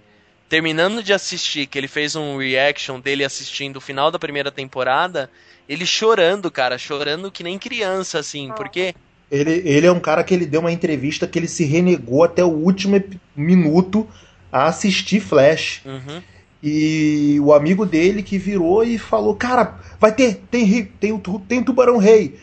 terminando 0.49 1.03
de 1.03 1.12
assistir, 1.12 1.66
que 1.66 1.78
ele 1.78 1.89
fez 1.89 2.15
um 2.15 2.36
reaction 2.36 3.01
dele 3.01 3.24
assistindo 3.24 3.77
o 3.77 3.81
final 3.81 4.11
da 4.11 4.19
primeira 4.19 4.51
temporada, 4.51 5.31
ele 5.69 5.86
chorando, 5.86 6.51
cara, 6.51 6.78
chorando 6.78 7.31
que 7.31 7.43
nem 7.43 7.59
criança, 7.59 8.19
assim, 8.19 8.51
ah. 8.51 8.55
porque. 8.55 8.95
Ele, 9.31 9.62
ele 9.65 9.86
é 9.86 9.93
um 9.93 10.01
cara 10.01 10.23
que 10.23 10.35
ele 10.35 10.47
deu 10.47 10.61
uma 10.61 10.70
entrevista 10.70 11.27
que 11.27 11.39
ele 11.39 11.49
se 11.49 11.65
renegou 11.65 12.23
até 12.23 12.45
o 12.45 12.49
último 12.49 13.03
minuto 13.35 14.07
a 14.53 14.66
assistir 14.66 15.19
Flash. 15.19 15.81
Uhum. 15.85 16.23
E 16.62 17.39
o 17.41 17.53
amigo 17.53 17.85
dele 17.85 18.23
que 18.23 18.39
virou 18.39 18.85
e 18.85 18.97
falou: 18.97 19.35
Cara, 19.35 19.81
vai 19.99 20.12
ter, 20.12 20.41
tem, 20.51 20.66
tem, 20.66 21.19
tem, 21.19 21.39
tem 21.49 21.62
tubarão 21.65 21.97
rei. 21.97 22.39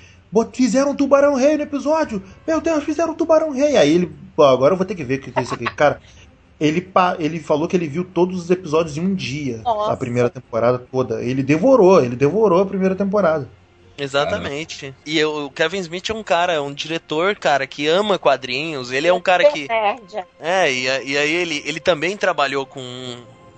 Fizeram 0.53 0.91
um 0.91 0.95
tubarão 0.95 1.35
rei 1.35 1.57
no 1.57 1.63
episódio. 1.63 2.23
Meu 2.47 2.61
Deus, 2.61 2.83
fizeram 2.83 3.13
um 3.13 3.15
tubarão 3.15 3.51
rei. 3.51 3.75
Aí 3.75 3.93
ele, 3.93 4.11
agora 4.37 4.73
eu 4.73 4.77
vou 4.77 4.85
ter 4.85 4.95
que 4.95 5.03
ver 5.03 5.19
o 5.19 5.21
que 5.21 5.33
é 5.37 5.41
isso 5.41 5.53
aqui. 5.53 5.65
Cara, 5.75 6.01
ele, 6.59 6.87
ele 7.19 7.39
falou 7.39 7.67
que 7.67 7.75
ele 7.75 7.87
viu 7.87 8.03
todos 8.03 8.43
os 8.43 8.49
episódios 8.49 8.95
em 8.97 9.01
um 9.01 9.15
dia. 9.15 9.57
Nossa. 9.63 9.93
A 9.93 9.97
primeira 9.97 10.29
temporada 10.29 10.77
toda. 10.79 11.23
Ele 11.23 11.41
devorou, 11.41 12.03
ele 12.03 12.15
devorou 12.15 12.61
a 12.61 12.65
primeira 12.65 12.95
temporada. 12.95 13.49
Exatamente. 13.97 14.93
E 15.05 15.23
o 15.23 15.49
Kevin 15.51 15.79
Smith 15.79 16.09
é 16.09 16.13
um 16.13 16.23
cara, 16.23 16.61
um 16.61 16.73
diretor, 16.73 17.35
cara, 17.35 17.67
que 17.67 17.87
ama 17.87 18.17
quadrinhos. 18.17 18.91
Ele 18.91 19.07
é 19.07 19.13
um 19.13 19.21
cara 19.21 19.51
que. 19.51 19.67
É, 20.39 20.71
e, 20.71 20.85
e 20.85 21.17
aí 21.17 21.31
ele, 21.31 21.61
ele 21.65 21.79
também 21.79 22.15
trabalhou 22.17 22.65
com. 22.65 22.81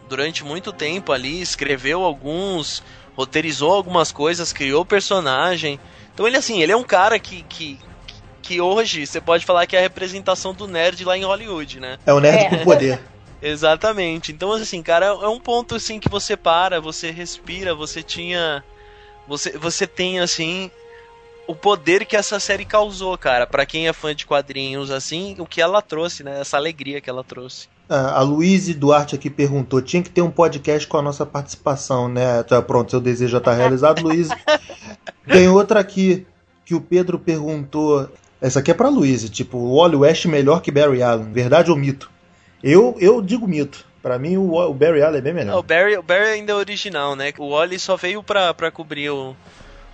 Durante 0.10 0.44
muito 0.44 0.74
tempo 0.74 1.12
ali, 1.12 1.42
escreveu 1.42 2.04
alguns, 2.04 2.84
roteirizou 3.16 3.72
algumas 3.72 4.12
coisas, 4.12 4.52
criou 4.52 4.86
personagem. 4.86 5.80
Então 6.14 6.28
ele, 6.28 6.38
assim, 6.38 6.62
ele 6.62 6.72
é 6.72 6.78
um 6.78 6.84
cara 6.84 7.18
que, 7.20 7.44
que, 7.44 7.80
que 8.42 8.62
hoje 8.62 9.06
você 9.06 9.20
pode 9.20 9.46
falar 9.46 9.66
que 9.66 9.76
é 9.76 9.80
a 9.80 9.82
representação 9.82 10.54
do 10.54 10.68
nerd 10.68 11.04
lá 11.04 11.18
em 11.18 11.24
Hollywood, 11.24 11.80
né? 11.80 11.98
É 12.06 12.14
o 12.14 12.20
nerd 12.20 12.44
é. 12.44 12.50
com 12.50 12.64
poder. 12.64 13.00
Exatamente. 13.42 14.32
Então, 14.32 14.54
assim, 14.54 14.82
cara, 14.82 15.08
é 15.08 15.28
um 15.28 15.40
ponto 15.40 15.76
assim 15.76 16.00
que 16.00 16.08
você 16.08 16.38
para, 16.38 16.80
você 16.80 17.12
respira, 17.12 17.76
você 17.76 18.02
tinha. 18.02 18.64
Você, 19.28 19.58
você 19.58 19.86
tem, 19.86 20.20
assim, 20.20 20.72
o 21.46 21.54
poder 21.54 22.06
que 22.06 22.16
essa 22.16 22.40
série 22.40 22.66
causou, 22.66 23.18
cara. 23.18 23.46
para 23.46 23.66
quem 23.66 23.88
é 23.88 23.94
fã 23.94 24.16
de 24.16 24.26
quadrinhos, 24.26 24.92
assim, 24.92 25.36
o 25.40 25.46
que 25.46 25.62
ela 25.62 25.82
trouxe, 25.82 26.24
né? 26.24 26.40
Essa 26.40 26.58
alegria 26.58 27.02
que 27.02 27.10
ela 27.10 27.24
trouxe. 27.24 27.68
Ah, 27.90 28.20
a 28.20 28.22
Luíse 28.22 28.74
Duarte 28.74 29.16
aqui 29.16 29.30
perguntou: 29.30 29.82
tinha 29.82 30.02
que 30.02 30.10
ter 30.10 30.22
um 30.22 30.32
podcast 30.32 30.88
com 30.88 30.98
a 30.98 31.02
nossa 31.02 31.26
participação, 31.26 32.08
né? 32.08 32.44
Tá, 32.44 32.62
pronto, 32.62 32.92
seu 32.92 33.00
desejo 33.00 33.32
já 33.32 33.40
tá 33.40 33.54
realizado, 33.54 34.02
Luíse. 34.02 34.32
Tem 35.28 35.48
outra 35.50 35.80
aqui 35.80 36.26
que 36.66 36.74
o 36.74 36.82
Pedro 36.82 37.20
perguntou: 37.20 38.10
essa 38.42 38.60
aqui 38.60 38.72
é 38.72 38.74
pra 38.74 38.90
Luiz, 38.90 39.30
tipo, 39.30 39.58
o 39.58 39.78
Wally 39.78 39.96
West 39.96 40.26
melhor 40.26 40.62
que 40.62 40.72
Barry 40.72 41.02
Allen, 41.02 41.32
verdade 41.32 41.72
ou 41.72 41.78
mito? 41.78 42.10
Eu, 42.64 42.96
eu 43.00 43.22
digo 43.22 43.48
mito. 43.48 43.86
Pra 44.02 44.20
mim, 44.20 44.36
o, 44.36 44.56
o 44.56 44.74
Barry 44.74 45.02
Allen 45.02 45.20
é 45.20 45.22
bem 45.22 45.34
melhor. 45.34 45.58
o, 45.58 45.64
Barry, 45.64 45.98
o 45.98 46.04
Barry 46.04 46.26
ainda 46.26 46.52
é 46.52 46.56
original, 46.56 47.16
né? 47.16 47.32
O 47.38 47.52
Wally 47.52 47.80
só 47.80 47.96
veio 47.96 48.22
pra, 48.22 48.54
pra 48.54 48.70
cobrir 48.70 49.10
o, 49.10 49.34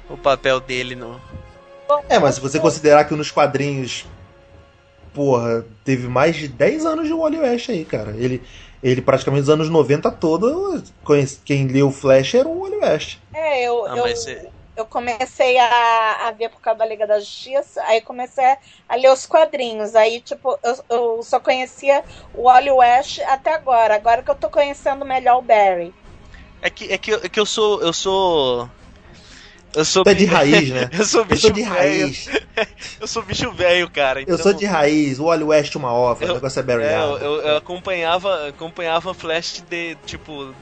o 0.09 0.17
papel 0.17 0.59
dele 0.59 0.95
no. 0.95 1.21
É, 2.09 2.17
mas 2.17 2.35
se 2.35 2.41
você 2.41 2.59
considerar 2.59 3.05
que 3.05 3.13
nos 3.13 3.29
quadrinhos. 3.29 4.05
Porra, 5.13 5.65
teve 5.83 6.07
mais 6.07 6.35
de 6.35 6.47
10 6.47 6.85
anos 6.85 7.07
de 7.07 7.13
Wally 7.13 7.39
West 7.39 7.69
aí, 7.69 7.83
cara. 7.83 8.11
Ele, 8.17 8.41
ele 8.81 9.01
praticamente 9.01 9.41
nos 9.41 9.49
anos 9.49 9.69
90 9.69 10.11
todo, 10.11 10.83
quem 11.43 11.67
leu 11.67 11.87
o 11.87 11.91
Flash 11.91 12.35
era 12.35 12.47
o 12.47 12.61
Wally 12.61 12.77
West. 12.77 13.17
É, 13.33 13.63
eu. 13.63 13.85
Ah, 13.85 13.97
eu... 13.97 14.59
Eu 14.79 14.85
comecei 14.85 15.57
a, 15.57 16.27
a, 16.27 16.31
ver 16.31 16.47
por 16.47 16.61
causa 16.61 16.79
da 16.79 16.85
Liga 16.85 17.05
da 17.05 17.19
Justiça, 17.19 17.83
aí 17.83 17.99
comecei 17.99 18.45
a 18.87 18.95
ler 18.95 19.11
os 19.11 19.25
quadrinhos. 19.25 19.93
Aí, 19.93 20.21
tipo, 20.21 20.57
eu, 20.63 20.75
eu 20.89 21.21
só 21.21 21.37
conhecia 21.37 22.01
o 22.33 22.43
Wally 22.43 22.71
West 22.71 23.19
até 23.27 23.53
agora. 23.53 23.95
Agora 23.95 24.23
que 24.23 24.31
eu 24.31 24.35
tô 24.35 24.49
conhecendo 24.49 25.03
melhor 25.03 25.39
o 25.39 25.41
Barry. 25.41 25.93
É 26.61 26.69
que, 26.69 26.93
é 26.93 26.97
que, 26.97 27.13
é 27.13 27.27
que 27.27 27.37
eu 27.37 27.45
sou. 27.45 27.81
Eu 27.81 27.91
sou. 27.91 28.69
Eu 29.75 29.85
sou 29.85 30.03
é 30.05 30.13
de 30.13 30.25
raiz, 30.25 30.69
né? 30.69 30.89
eu 30.91 31.05
sou 31.05 31.23
bicho 31.23 31.47
eu 31.47 31.49
sou 31.49 31.51
de 31.51 31.61
raiz. 31.61 32.29
eu 32.99 33.07
sou 33.07 33.23
bicho 33.23 33.51
velho, 33.51 33.89
cara. 33.89 34.21
Então... 34.21 34.33
Eu 34.33 34.37
sou 34.41 34.51
então 34.51 34.59
de 34.59 34.65
raiz. 34.65 35.19
O 35.19 35.25
Wally 35.25 35.43
West 35.43 35.75
uma 35.75 35.93
ova, 35.93 36.23
eu, 36.23 36.31
o 36.31 36.33
negócio 36.35 36.59
é 36.59 36.63
Barry 36.63 36.83
é, 36.83 36.97
eu, 36.97 37.17
eu, 37.17 37.41
eu, 37.41 37.57
acompanhava, 37.57 38.47
acompanhava 38.47 39.13
Flash 39.13 39.63
de, 39.69 39.95
tipo, 40.05 40.53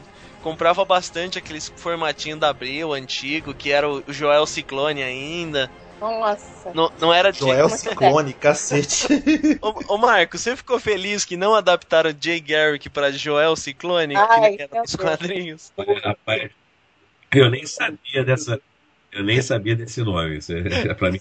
comprava 0.43 0.83
bastante 0.83 1.37
aqueles 1.37 1.71
formatinho 1.75 2.37
da 2.37 2.49
Abril 2.49 2.93
antigo, 2.93 3.53
que 3.53 3.71
era 3.71 3.89
o 3.89 4.03
Joel 4.07 4.45
Ciclone 4.45 5.03
ainda. 5.03 5.71
Nossa. 5.99 6.71
Não, 6.73 6.91
não 6.99 7.13
era 7.13 7.31
de... 7.31 7.39
Joel 7.39 7.69
Ciclone, 7.69 8.33
cacete. 8.33 9.07
ô, 9.61 9.95
ô, 9.95 9.97
Marco, 9.97 10.37
você 10.37 10.55
ficou 10.55 10.79
feliz 10.79 11.25
que 11.25 11.35
não 11.35 11.55
adaptaram 11.55 12.13
Jay 12.19 12.39
Garrick 12.39 12.89
para 12.89 13.11
Joel 13.11 13.55
Ciclone, 13.55 14.15
Ai, 14.15 14.55
que 14.55 14.61
era 14.61 14.81
dos 14.83 14.95
quadrinhos? 14.95 15.71
Olha, 15.75 15.99
rapaz, 15.99 16.51
eu 17.31 17.49
nem 17.49 17.65
sabia 17.65 18.23
dessa. 18.23 18.61
Eu 19.17 19.23
nem 19.23 19.41
sabia 19.41 19.75
desse 19.75 20.01
nome. 20.03 20.37
Isso 20.37 20.53
é, 20.53 20.93
pra 20.93 21.11
mim, 21.11 21.19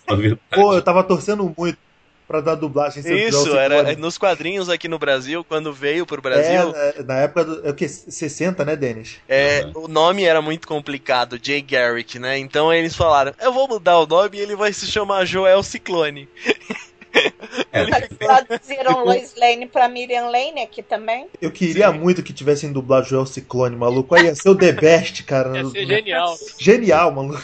Pô, 0.50 0.74
eu 0.74 0.82
tava 0.82 1.02
torcendo 1.02 1.52
muito 1.56 1.78
para 2.26 2.40
dar 2.40 2.54
dublagem. 2.56 3.02
Isso, 3.06 3.56
era 3.56 3.94
nos 3.96 4.18
quadrinhos 4.18 4.68
aqui 4.68 4.88
no 4.88 4.98
Brasil, 4.98 5.44
quando 5.44 5.72
veio 5.72 6.04
pro 6.04 6.20
Brasil. 6.20 6.74
É, 6.74 7.02
na 7.02 7.14
época 7.20 7.44
do. 7.44 7.66
É 7.66 7.70
o 7.70 7.74
que? 7.74 7.88
60, 7.88 8.64
né, 8.64 8.76
Denis? 8.76 9.18
É, 9.28 9.64
uhum. 9.64 9.84
o 9.84 9.88
nome 9.88 10.24
era 10.24 10.42
muito 10.42 10.66
complicado, 10.66 11.38
Jay 11.40 11.62
Garrick, 11.62 12.18
né? 12.18 12.38
Então 12.38 12.72
eles 12.72 12.96
falaram: 12.96 13.32
eu 13.40 13.52
vou 13.52 13.68
mudar 13.68 13.98
o 13.98 14.06
nome 14.06 14.36
e 14.36 14.40
ele 14.40 14.56
vai 14.56 14.72
se 14.72 14.86
chamar 14.86 15.24
Joel 15.24 15.62
Ciclone. 15.62 16.28
É. 17.72 17.84
Traduziram 18.08 19.04
Lois 19.04 19.34
Lane 19.36 19.66
pra 19.66 19.88
Miriam 19.88 20.28
Lane 20.28 20.62
aqui 20.62 20.82
também. 20.82 21.26
Eu 21.40 21.50
queria 21.50 21.90
Sim. 21.90 21.98
muito 21.98 22.22
que 22.22 22.32
tivessem 22.32 22.72
dublado 22.72 23.06
Joel 23.06 23.26
Ciclone, 23.26 23.76
maluco. 23.76 24.14
Aí 24.14 24.24
ia 24.24 24.34
ser 24.34 24.48
o 24.48 24.54
The 24.54 24.72
Best, 24.72 25.24
cara. 25.24 25.56
Ia 25.58 25.66
ser 25.66 25.86
genial. 25.86 26.36
Genial, 26.58 27.12
maluco. 27.12 27.42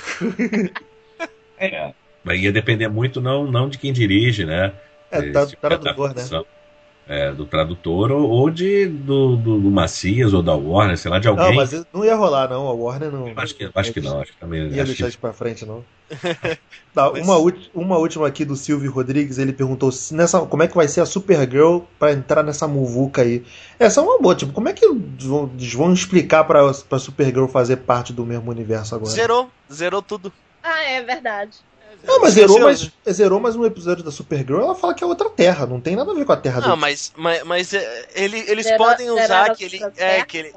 É. 1.59 1.93
Mas 2.25 2.41
ia 2.41 2.53
depender 2.53 2.89
muito 2.89 3.21
não, 3.21 3.51
não 3.51 3.69
de 3.69 3.79
quem 3.79 3.93
dirige, 3.93 4.45
né? 4.45 4.73
É, 5.11 5.23
do 5.23 5.47
tipo 5.47 5.61
tradutor, 5.61 6.15
né? 6.15 6.23
É, 7.09 7.33
do 7.33 7.45
tradutor 7.45 8.13
ou, 8.13 8.31
ou 8.31 8.49
de, 8.49 8.87
do, 8.87 9.37
do, 9.37 9.61
do, 9.61 9.71
Macias 9.71 10.33
ou 10.33 10.43
da 10.43 10.55
Warner, 10.55 10.97
sei 10.97 11.11
lá, 11.11 11.19
de 11.19 11.27
alguém. 11.27 11.49
Não, 11.49 11.55
mas 11.55 11.85
não 11.93 12.05
ia 12.05 12.15
rolar, 12.15 12.49
não. 12.49 12.69
A 12.69 12.73
Warner 12.73 13.11
não. 13.11 13.33
Acho 13.37 13.55
que, 13.57 13.69
acho 13.75 13.93
que 13.93 14.01
não, 14.01 14.21
acho 14.21 14.33
que 14.33 14.39
também. 14.39 14.69
Ia 14.69 14.85
deixar 14.85 15.05
que... 15.05 15.11
isso 15.11 15.19
pra 15.19 15.33
frente, 15.33 15.67
não. 15.67 15.85
tá, 16.95 17.11
mas... 17.11 17.27
uma, 17.27 17.55
uma 17.75 17.99
última 17.99 18.27
aqui 18.27 18.45
do 18.45 18.55
Silvio 18.55 18.93
Rodrigues, 18.93 19.39
ele 19.39 19.53
perguntou 19.53 19.91
nessa, 20.13 20.41
como 20.43 20.63
é 20.63 20.69
que 20.69 20.77
vai 20.77 20.87
ser 20.87 21.01
a 21.01 21.07
Supergirl 21.07 21.81
pra 21.99 22.13
entrar 22.13 22.43
nessa 22.43 22.69
muvuca 22.69 23.23
aí. 23.23 23.45
Essa 23.79 24.01
é 24.01 24.05
uma 24.05 24.21
boa, 24.21 24.35
tipo, 24.35 24.53
como 24.53 24.69
é 24.69 24.73
que 24.73 24.85
eles 24.85 25.73
vão 25.75 25.93
explicar 25.93 26.45
pra, 26.45 26.73
pra 26.73 26.99
Supergirl 26.99 27.47
fazer 27.47 27.79
parte 27.79 28.13
do 28.13 28.25
mesmo 28.25 28.51
universo 28.51 28.95
agora? 28.95 29.11
Zerou, 29.11 29.51
zerou 29.73 30.03
tudo. 30.03 30.33
Ah, 30.63 30.83
é 30.85 31.03
verdade. 31.03 31.59
Não, 32.05 32.21
mas 32.21 32.35
zerou, 32.35 32.61
mas 32.61 32.91
zerou 33.11 33.41
mais 33.41 33.57
um 33.57 33.65
episódio 33.65 34.03
da 34.03 34.11
Supergirl, 34.11 34.61
ela 34.61 34.75
fala 34.75 34.95
que 34.95 35.05
é 35.05 35.07
outra 35.07 35.31
terra, 35.31 35.67
não 35.67 35.81
tem 35.81 35.95
nada 35.95 36.11
a 36.11 36.15
ver 36.15 36.25
com 36.25 36.33
a 36.33 36.37
terra 36.37 36.61
Não, 36.61 36.77
mas, 36.77 37.13
mas, 37.17 37.43
mas 37.45 37.75
é, 37.75 38.09
ele, 38.15 38.39
eles 38.49 38.65
zerou, 38.67 38.87
podem 38.87 39.11
usar 39.11 39.55
que 39.55 39.65
ele. 39.65 39.81
É, 39.97 40.25
que 40.25 40.39
ele, 40.39 40.55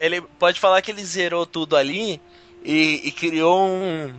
ele 0.00 0.20
pode 0.38 0.58
falar 0.58 0.80
que 0.82 0.90
ele 0.90 1.04
zerou 1.04 1.44
tudo 1.44 1.76
ali 1.76 2.20
e, 2.64 3.02
e 3.04 3.12
criou 3.12 3.66
um. 3.66 4.14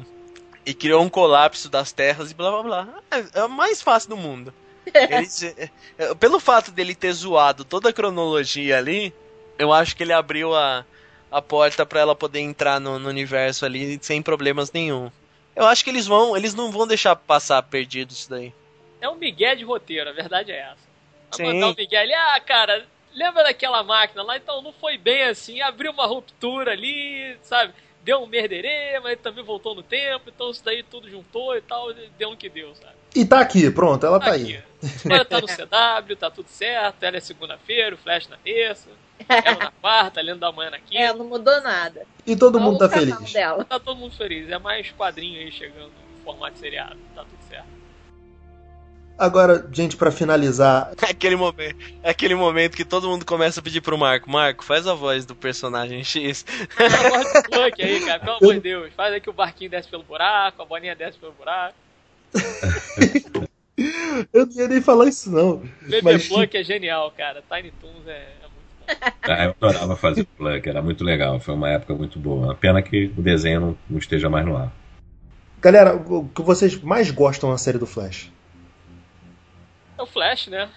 E 0.66 0.74
criou 0.74 1.02
um 1.02 1.10
colapso 1.10 1.70
das 1.70 1.92
terras 1.92 2.32
e 2.32 2.34
blá 2.34 2.52
blá 2.52 2.64
blá. 2.64 2.88
É, 3.10 3.40
é 3.40 3.44
o 3.44 3.50
mais 3.50 3.82
fácil 3.82 4.10
do 4.10 4.18
mundo. 4.18 4.54
Ele, 4.94 5.70
é, 5.98 6.16
pelo 6.16 6.40
fato 6.40 6.72
dele 6.72 6.96
ter 6.96 7.12
zoado 7.12 7.66
toda 7.66 7.90
a 7.90 7.94
cronologia 7.94 8.78
ali, 8.78 9.14
eu 9.60 9.74
acho 9.74 9.96
que 9.96 10.04
ele 10.04 10.14
abriu 10.14 10.56
a, 10.56 10.86
a 11.30 11.42
porta 11.42 11.86
para 11.86 12.00
ela 12.00 12.16
poder 12.16 12.40
entrar 12.40 12.80
no, 12.80 12.98
no 12.98 13.10
universo 13.10 13.66
ali 13.66 14.00
sem 14.02 14.22
problemas 14.22 14.72
nenhum. 14.72 15.12
Eu 15.58 15.66
acho 15.66 15.84
que 15.84 15.90
eles 15.90 16.06
vão, 16.06 16.38
eles 16.38 16.54
não 16.54 16.72
vão 16.72 16.86
deixar 16.86 17.16
passar 17.16 17.64
perdido 17.64 18.12
isso 18.12 18.30
daí. 18.30 18.54
É 19.02 19.10
um 19.10 19.16
migué 19.16 19.56
de 19.56 19.64
roteiro, 19.64 20.08
a 20.08 20.14
verdade 20.14 20.52
é 20.52 20.60
essa. 20.60 20.88
Vai 21.36 21.52
mandar 21.52 21.70
um 21.70 21.76
migué 21.76 21.98
ali, 21.98 22.14
ah, 22.14 22.40
cara, 22.40 22.86
lembra 23.12 23.44
daquela 23.44 23.84
máquina 23.84 24.22
lá? 24.22 24.38
Então 24.38 24.62
não 24.62 24.72
foi 24.72 25.00
bem 25.00 25.24
assim, 25.24 25.60
abriu 25.60 25.92
uma 25.92 26.06
ruptura 26.06 26.74
ali, 26.74 27.36
sabe? 27.42 27.74
Deu 28.04 28.22
um 28.22 28.28
merderê, 28.28 29.00
mas 29.00 29.20
também 29.20 29.44
voltou 29.44 29.74
no 29.74 29.82
tempo, 29.82 30.30
então 30.30 30.52
isso 30.52 30.64
daí 30.64 30.84
tudo 30.84 31.10
juntou 31.10 31.58
e 31.58 31.62
tal, 31.62 31.92
deu 32.20 32.30
um 32.30 32.36
que 32.36 32.50
deu, 32.50 32.76
sabe? 32.76 32.94
E 33.16 33.26
tá 33.26 33.40
aqui, 33.40 33.72
pronto, 33.72 34.06
ela 34.06 34.20
tá, 34.20 34.28
tá 34.28 34.32
aí. 34.34 34.64
Agora 35.04 35.26
tá 35.26 35.42
no 35.42 35.48
CW, 35.48 36.16
tá 36.18 36.30
tudo 36.30 36.50
certo, 36.50 37.02
ela 37.02 37.18
é 37.18 37.20
segunda-feira, 37.20 37.96
o 37.96 37.98
Flash 37.98 38.28
na 38.28 38.38
terça. 38.38 38.90
Ela 39.28 39.58
na 39.58 39.72
quarta, 39.72 40.22
lendo 40.22 40.40
da 40.40 40.52
manhã 40.52 40.72
na 40.72 40.80
quinta. 40.80 41.02
É, 41.04 41.14
não 41.14 41.26
mudou 41.26 41.60
nada. 41.62 42.06
E 42.26 42.36
todo 42.36 42.58
Só 42.58 42.64
mundo 42.64 42.78
tá 42.78 42.90
feliz. 42.90 43.34
Dela. 43.34 43.64
Tá 43.66 43.80
todo 43.80 43.98
mundo 43.98 44.16
feliz. 44.16 44.50
É 44.50 44.58
mais 44.60 44.92
quadrinho 44.92 45.40
aí 45.40 45.52
chegando 45.52 45.92
em 46.20 46.24
formato 46.24 46.58
seriado. 46.60 46.98
Tá 47.16 47.22
tudo 47.24 47.40
certo. 47.50 47.78
Agora, 49.18 49.68
gente, 49.72 49.98
pra 49.98 50.12
finalizar. 50.12 50.92
Aquele 51.02 51.36
momento, 51.36 51.76
aquele 52.04 52.36
momento 52.36 52.78
que 52.78 52.86
todo 52.86 53.08
mundo 53.10 53.26
começa 53.26 53.60
a 53.60 53.64
pedir 53.64 53.82
pro 53.82 53.98
Marco, 53.98 54.30
Marco, 54.30 54.64
faz 54.64 54.86
a 54.86 54.94
voz 54.94 55.26
do 55.26 55.36
personagem 55.36 56.04
X. 56.04 56.46
A 56.78 57.10
voz 57.10 57.34
do 57.34 57.44
Plunk 57.50 57.82
aí, 57.82 58.06
cara, 58.06 58.20
pelo 58.20 58.38
amor 58.38 58.54
de 58.54 58.60
Deus. 58.60 58.94
Faz 58.96 59.12
aí 59.14 59.20
que 59.20 59.30
o 59.30 59.34
barquinho 59.34 59.72
desce 59.72 59.90
pelo 59.90 60.04
buraco, 60.04 60.62
a 60.62 60.66
bolinha 60.66 60.96
desce 60.96 61.18
pelo 61.18 61.32
buraco. 61.32 61.74
Eu 64.34 64.46
não 64.48 64.54
ia 64.56 64.68
nem 64.68 64.82
falar 64.82 65.08
isso, 65.08 65.32
não. 65.32 65.58
Baby 65.82 66.02
Mas- 66.04 66.28
Plunk 66.28 66.56
é 66.58 66.64
genial, 66.64 67.12
cara. 67.16 67.44
Tiny 67.48 67.72
Toons 67.72 68.08
é, 68.08 68.12
é. 68.12 68.47
Ah, 69.30 69.44
Eu 69.46 69.56
adorava 69.62 69.96
fazer 69.98 70.24
plug, 70.38 70.70
era 70.70 70.82
muito 70.82 71.04
legal, 71.04 71.38
foi 71.40 71.54
uma 71.54 71.70
época 71.70 71.94
muito 71.94 72.18
boa. 72.18 72.54
A 72.54 72.56
pena 72.56 72.82
que 72.82 73.12
o 73.18 73.22
desenho 73.22 73.60
não, 73.60 73.78
não 73.90 73.98
esteja 74.00 74.30
mais 74.30 74.46
no 74.46 74.56
ar. 74.56 74.72
Galera, 75.60 75.96
o 75.96 76.30
que 76.30 76.42
vocês 76.42 76.80
mais 76.82 77.12
gostam 77.12 77.50
na 77.50 77.58
série 77.58 77.78
do 77.78 77.86
Flash? 77.86 78.32
É 79.98 80.02
o 80.02 80.06
Flash, 80.06 80.48
né? 80.48 80.70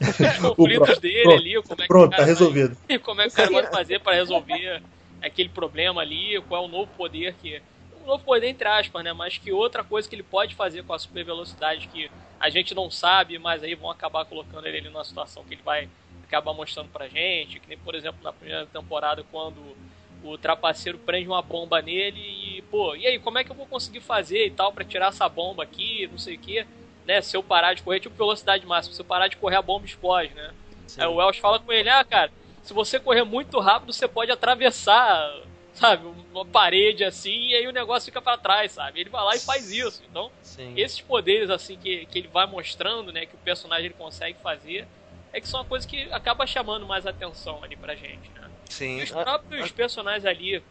Os 0.00 0.38
conflitos 0.38 0.86
Pronto, 0.86 1.00
dele 1.00 1.22
pronto, 1.22 1.40
ali, 1.40 1.62
como 1.62 1.74
é 1.74 1.82
que 1.82 1.88
Pronto, 1.88 2.10
tá 2.10 2.16
vai- 2.18 2.26
resolvido. 2.26 2.76
E 2.88 2.98
como 2.98 3.20
é 3.20 3.24
que 3.26 3.32
o 3.32 3.36
cara 3.36 3.50
vai 3.50 3.66
fazer 3.66 4.00
pra 4.00 4.14
resolver 4.14 4.82
aquele 5.20 5.48
problema 5.48 6.00
ali, 6.02 6.40
qual 6.48 6.62
é 6.62 6.66
o 6.66 6.70
novo 6.70 6.90
poder 6.96 7.34
que. 7.40 7.60
Um 8.02 8.06
novo 8.06 8.24
poder 8.24 8.48
entre 8.48 8.66
aspas, 8.68 9.02
né? 9.04 9.12
Mas 9.12 9.38
que 9.38 9.52
outra 9.52 9.82
coisa 9.84 10.08
que 10.08 10.14
ele 10.14 10.22
pode 10.24 10.54
fazer 10.54 10.82
com 10.84 10.92
a 10.92 10.98
super 10.98 11.24
velocidade 11.24 11.88
que 11.88 12.10
a 12.38 12.48
gente 12.50 12.74
não 12.74 12.90
sabe, 12.90 13.38
mas 13.38 13.62
aí 13.62 13.74
vão 13.74 13.90
acabar 13.90 14.24
colocando 14.24 14.66
ele 14.66 14.88
numa 14.88 15.04
situação 15.04 15.44
que 15.44 15.54
ele 15.54 15.62
vai 15.64 15.88
acabar 16.32 16.54
mostrando 16.54 16.88
pra 16.88 17.08
gente. 17.08 17.60
Que 17.60 17.68
nem, 17.68 17.78
por 17.78 17.94
exemplo, 17.94 18.18
na 18.22 18.32
primeira 18.32 18.66
temporada, 18.66 19.24
quando 19.30 19.76
o 20.24 20.38
trapaceiro 20.38 20.98
prende 20.98 21.28
uma 21.28 21.42
bomba 21.42 21.82
nele 21.82 22.20
e, 22.20 22.62
pô, 22.62 22.94
e 22.94 23.06
aí, 23.06 23.18
como 23.18 23.38
é 23.38 23.44
que 23.44 23.50
eu 23.50 23.56
vou 23.56 23.66
conseguir 23.66 24.00
fazer 24.00 24.46
e 24.46 24.50
tal 24.50 24.72
pra 24.72 24.84
tirar 24.84 25.08
essa 25.08 25.28
bomba 25.28 25.64
aqui, 25.64 26.08
não 26.10 26.18
sei 26.18 26.36
o 26.36 26.38
que, 26.38 26.66
né? 27.04 27.20
Se 27.20 27.36
eu 27.36 27.42
parar 27.42 27.74
de 27.74 27.82
correr, 27.82 28.00
tipo 28.00 28.14
velocidade 28.14 28.64
máxima, 28.64 28.94
se 28.94 29.00
eu 29.00 29.04
parar 29.04 29.28
de 29.28 29.36
correr, 29.36 29.56
a 29.56 29.62
bomba 29.62 29.84
explode, 29.84 30.32
né? 30.34 30.52
Aí 30.96 31.06
o 31.06 31.14
Welsh 31.14 31.38
fala 31.38 31.58
com 31.58 31.72
ele, 31.72 31.88
ah, 31.88 32.04
cara, 32.04 32.30
se 32.62 32.72
você 32.72 33.00
correr 33.00 33.24
muito 33.24 33.58
rápido, 33.58 33.92
você 33.92 34.06
pode 34.06 34.30
atravessar, 34.30 35.42
sabe, 35.74 36.06
uma 36.32 36.44
parede 36.44 37.02
assim, 37.02 37.48
e 37.48 37.54
aí 37.56 37.66
o 37.66 37.72
negócio 37.72 38.06
fica 38.06 38.22
pra 38.22 38.38
trás, 38.38 38.72
sabe? 38.72 39.00
Ele 39.00 39.10
vai 39.10 39.24
lá 39.24 39.34
e 39.34 39.40
faz 39.40 39.72
isso. 39.72 40.02
Então, 40.08 40.30
Sim. 40.42 40.74
esses 40.76 41.00
poderes 41.00 41.50
assim 41.50 41.76
que, 41.76 42.06
que 42.06 42.18
ele 42.20 42.28
vai 42.28 42.46
mostrando, 42.46 43.12
né, 43.12 43.26
que 43.26 43.34
o 43.34 43.38
personagem 43.38 43.86
ele 43.86 43.94
consegue 43.94 44.38
fazer, 44.40 44.86
é 45.32 45.40
que 45.40 45.48
são 45.48 45.60
uma 45.60 45.66
coisa 45.66 45.86
que 45.86 46.02
acaba 46.12 46.46
chamando 46.46 46.86
mais 46.86 47.06
atenção 47.06 47.62
ali 47.64 47.76
pra 47.76 47.94
gente, 47.94 48.30
né? 48.34 48.50
Sim. 48.68 48.98
E 49.00 49.02
os 49.02 49.12
Ah, 49.12 49.22
próprios 49.24 49.70
personagens 49.72 50.24
ali 50.26 50.62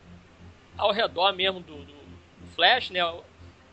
ao 0.78 0.92
redor 0.92 1.34
mesmo 1.34 1.60
do, 1.60 1.78
do- 1.84 2.02
do 2.42 2.48
Flash, 2.56 2.90
né, 2.90 3.00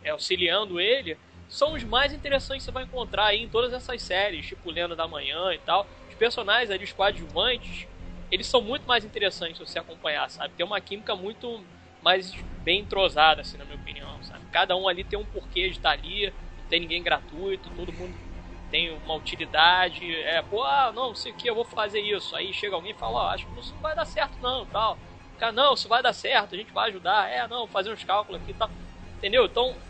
é, 0.02 0.10
auxiliando 0.10 0.80
ele, 0.80 1.16
são 1.48 1.72
os 1.74 1.82
mais 1.84 2.12
interessantes 2.12 2.64
que 2.64 2.70
você 2.70 2.72
vai 2.72 2.84
encontrar 2.84 3.26
aí 3.26 3.42
em 3.42 3.48
todas 3.48 3.72
essas 3.72 4.02
séries, 4.02 4.46
tipo 4.46 4.70
Lenda 4.70 4.94
da 4.94 5.06
Manhã 5.08 5.52
e 5.54 5.58
tal. 5.58 5.86
Os 6.08 6.14
personagens 6.14 6.70
ali, 6.70 6.84
os 6.84 6.92
coadjuvantes, 6.92 7.86
eles 8.30 8.46
são 8.46 8.60
muito 8.60 8.86
mais 8.86 9.04
interessantes 9.04 9.56
se 9.56 9.66
você 9.66 9.78
acompanhar, 9.78 10.28
sabe? 10.30 10.52
Tem 10.54 10.64
uma 10.66 10.80
química 10.80 11.16
muito 11.16 11.64
mais 12.02 12.32
bem 12.62 12.80
entrosada, 12.80 13.40
assim, 13.40 13.56
na 13.56 13.64
minha 13.64 13.76
opinião, 13.76 14.22
sabe? 14.22 14.44
Cada 14.52 14.76
um 14.76 14.86
ali 14.86 15.02
tem 15.02 15.18
um 15.18 15.24
porquê 15.24 15.64
de 15.70 15.76
estar 15.76 15.90
ali, 15.92 16.26
não 16.26 16.64
tem 16.68 16.80
ninguém 16.80 17.02
gratuito, 17.02 17.70
todo 17.70 17.92
mundo 17.92 18.14
tem 18.70 18.90
uma 18.90 19.14
utilidade, 19.14 20.14
é, 20.22 20.42
pô, 20.42 20.62
ah, 20.62 20.92
não, 20.94 21.14
sei 21.14 21.32
o 21.32 21.34
que, 21.34 21.48
eu 21.48 21.54
vou 21.54 21.64
fazer 21.64 22.00
isso. 22.00 22.36
Aí 22.36 22.52
chega 22.52 22.74
alguém 22.74 22.92
e 22.92 22.94
fala, 22.94 23.18
ó, 23.18 23.28
acho 23.30 23.46
que 23.46 23.60
isso 23.60 23.74
não 23.74 23.82
vai 23.82 23.94
dar 23.94 24.04
certo 24.04 24.38
não, 24.40 24.66
tal. 24.66 24.98
Cara, 25.38 25.52
não, 25.52 25.74
isso 25.74 25.88
vai 25.88 26.02
dar 26.02 26.12
certo, 26.12 26.54
a 26.54 26.58
gente 26.58 26.72
vai 26.72 26.88
ajudar, 26.90 27.30
é, 27.30 27.46
não, 27.48 27.66
fazer 27.66 27.92
uns 27.92 28.04
cálculos 28.04 28.40
aqui 28.40 28.50
e 28.50 28.54
tal. 28.54 28.70
Entendeu? 29.18 29.46
Então, 29.46 29.80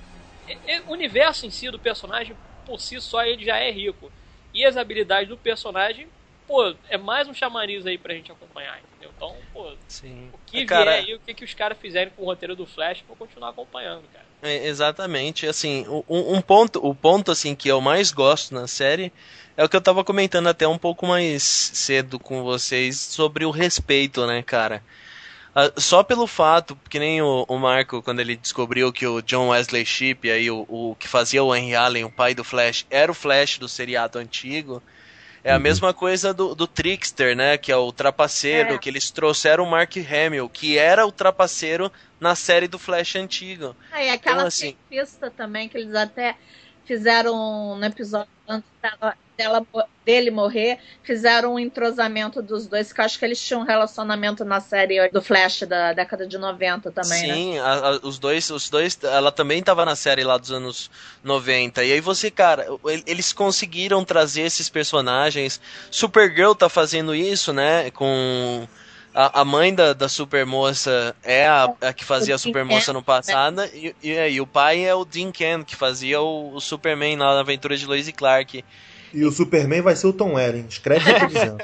é- 0.46 0.74
é- 0.76 0.80
o 0.82 0.92
universo 0.92 1.46
em 1.46 1.50
si 1.50 1.70
do 1.70 1.78
personagem, 1.78 2.36
por 2.64 2.80
si 2.80 3.00
só, 3.00 3.24
ele 3.24 3.44
já 3.44 3.56
é 3.56 3.70
rico. 3.70 4.12
E 4.52 4.64
as 4.64 4.76
habilidades 4.76 5.28
do 5.28 5.36
personagem, 5.36 6.08
pô, 6.48 6.74
é 6.88 6.98
mais 6.98 7.28
um 7.28 7.34
chamariz 7.34 7.86
aí 7.86 7.98
pra 7.98 8.14
gente 8.14 8.32
acompanhar, 8.32 8.80
entendeu? 8.80 9.12
Então, 9.14 9.36
pô, 9.52 9.76
Sim. 9.86 10.30
o 10.32 10.38
que 10.38 10.64
Cara, 10.64 10.92
vier 10.92 11.04
aí, 11.04 11.14
o 11.14 11.20
que, 11.20 11.34
que 11.34 11.44
os 11.44 11.54
caras 11.54 11.78
fizerem 11.78 12.12
com 12.12 12.22
o 12.22 12.26
roteiro 12.26 12.56
do 12.56 12.66
Flash, 12.66 13.04
vou 13.06 13.16
continuar 13.16 13.50
acompanhando, 13.50 14.08
cara. 14.08 14.26
É, 14.40 14.66
exatamente, 14.68 15.46
assim, 15.48 15.84
o- 15.88 16.04
um, 16.08 16.36
um 16.36 16.40
ponto, 16.40 16.78
o 16.84 16.94
ponto 16.94 17.32
assim 17.32 17.56
que 17.56 17.68
eu 17.68 17.80
mais 17.80 18.12
gosto 18.12 18.54
na 18.54 18.68
série 18.68 19.12
é 19.56 19.64
o 19.64 19.68
que 19.68 19.74
eu 19.76 19.80
tava 19.80 20.04
comentando 20.04 20.46
até 20.48 20.66
um 20.66 20.78
pouco 20.78 21.06
mais 21.06 21.42
cedo 21.42 22.20
com 22.20 22.44
vocês 22.44 23.00
sobre 23.00 23.44
o 23.44 23.50
respeito, 23.50 24.24
né, 24.28 24.40
cara? 24.42 24.84
Ah, 25.54 25.72
só 25.78 26.04
pelo 26.04 26.26
fato, 26.26 26.76
que 26.90 26.98
nem 26.98 27.22
o, 27.22 27.44
o 27.48 27.58
Marco, 27.58 28.02
quando 28.02 28.20
ele 28.20 28.36
descobriu 28.36 28.92
que 28.92 29.06
o 29.06 29.22
John 29.22 29.48
Wesley 29.50 29.86
Shipp, 29.86 30.30
aí 30.30 30.50
o, 30.50 30.64
o 30.68 30.96
que 30.96 31.08
fazia 31.08 31.42
o 31.44 31.54
Henry 31.54 31.74
Allen, 31.76 32.04
o 32.04 32.12
pai 32.12 32.34
do 32.34 32.44
Flash, 32.44 32.86
era 32.90 33.10
o 33.12 33.14
Flash 33.14 33.58
do 33.58 33.68
seriado 33.68 34.18
antigo, 34.18 34.82
é 35.48 35.52
a 35.52 35.56
Uhum. 35.56 35.62
mesma 35.62 35.94
coisa 35.94 36.34
do, 36.34 36.54
do 36.54 36.66
Trickster, 36.66 37.34
né? 37.36 37.56
Que 37.56 37.72
é 37.72 37.76
o 37.76 37.90
trapaceiro, 37.90 38.74
É. 38.74 38.78
que 38.78 38.88
eles 38.88 39.10
trouxeram 39.10 39.64
o 39.64 39.70
Mark 39.70 39.94
Hamill, 39.96 40.48
que 40.48 40.76
era 40.78 41.06
o 41.06 41.12
trapaceiro 41.12 41.90
na 42.20 42.34
série 42.34 42.68
do 42.68 42.78
Flash 42.78 43.16
antigo. 43.16 43.74
Ah, 43.90 44.02
e 44.02 44.10
aquela 44.10 44.36
Então, 44.36 44.46
assim- 44.46 44.76
também, 45.36 45.68
que 45.68 45.78
eles 45.78 45.94
até 45.94 46.36
fizeram 46.84 47.76
no 47.76 47.84
episódio 47.84 48.28
antes 48.48 48.68
dela, 49.36 49.66
dele 50.04 50.30
morrer, 50.30 50.78
fizeram 51.02 51.54
um 51.54 51.58
entrosamento 51.58 52.42
dos 52.42 52.66
dois, 52.66 52.92
que 52.92 53.00
eu 53.00 53.04
acho 53.04 53.18
que 53.18 53.24
eles 53.24 53.40
tinham 53.40 53.60
um 53.60 53.64
relacionamento 53.64 54.44
na 54.44 54.58
série 54.60 55.08
do 55.10 55.22
Flash 55.22 55.60
da 55.62 55.92
década 55.92 56.26
de 56.26 56.36
90 56.38 56.90
também, 56.90 57.26
né? 57.28 57.34
Sim, 57.34 57.58
a- 57.58 57.72
a- 57.74 58.00
os 58.02 58.18
dois, 58.18 58.50
os 58.50 58.68
dois, 58.68 58.98
ela 59.04 59.30
também 59.30 59.62
tava 59.62 59.84
na 59.84 59.94
série 59.94 60.24
lá 60.24 60.36
dos 60.38 60.50
anos 60.50 60.90
90. 61.22 61.84
E 61.84 61.92
aí 61.92 62.00
você, 62.00 62.30
cara, 62.30 62.64
el- 62.64 63.02
eles 63.06 63.32
conseguiram 63.32 64.04
trazer 64.04 64.42
esses 64.42 64.68
personagens. 64.68 65.60
Supergirl 65.90 66.54
tá 66.54 66.68
fazendo 66.68 67.14
isso, 67.14 67.52
né? 67.52 67.90
Com 67.92 68.66
a, 69.20 69.40
a 69.40 69.44
mãe 69.44 69.74
da, 69.74 69.92
da 69.92 70.08
Supermoça 70.08 71.14
é 71.24 71.46
a, 71.48 71.68
a 71.80 71.92
que 71.92 72.04
fazia 72.04 72.34
a 72.36 72.38
Supermoça 72.38 72.92
no 72.92 73.02
passado 73.02 73.64
e, 73.74 73.94
e, 74.02 74.12
e 74.12 74.40
o 74.40 74.46
pai 74.46 74.84
é 74.84 74.94
o 74.94 75.04
Dean 75.04 75.32
Ken 75.32 75.64
que 75.64 75.74
fazia 75.74 76.20
o, 76.20 76.54
o 76.54 76.60
Superman 76.60 77.16
lá 77.16 77.34
na 77.34 77.40
aventura 77.40 77.76
de 77.76 77.84
Lois 77.84 78.06
e 78.06 78.12
Clark. 78.12 78.64
E 79.12 79.24
o 79.24 79.32
Superman 79.32 79.80
vai 79.82 79.96
ser 79.96 80.06
o 80.06 80.12
Tom 80.12 80.34
Welling. 80.34 80.66
Escreve 80.68 81.00
o 81.00 81.04
que 81.04 81.10
eu 81.10 81.18
tô 81.20 81.26
dizendo. 81.26 81.58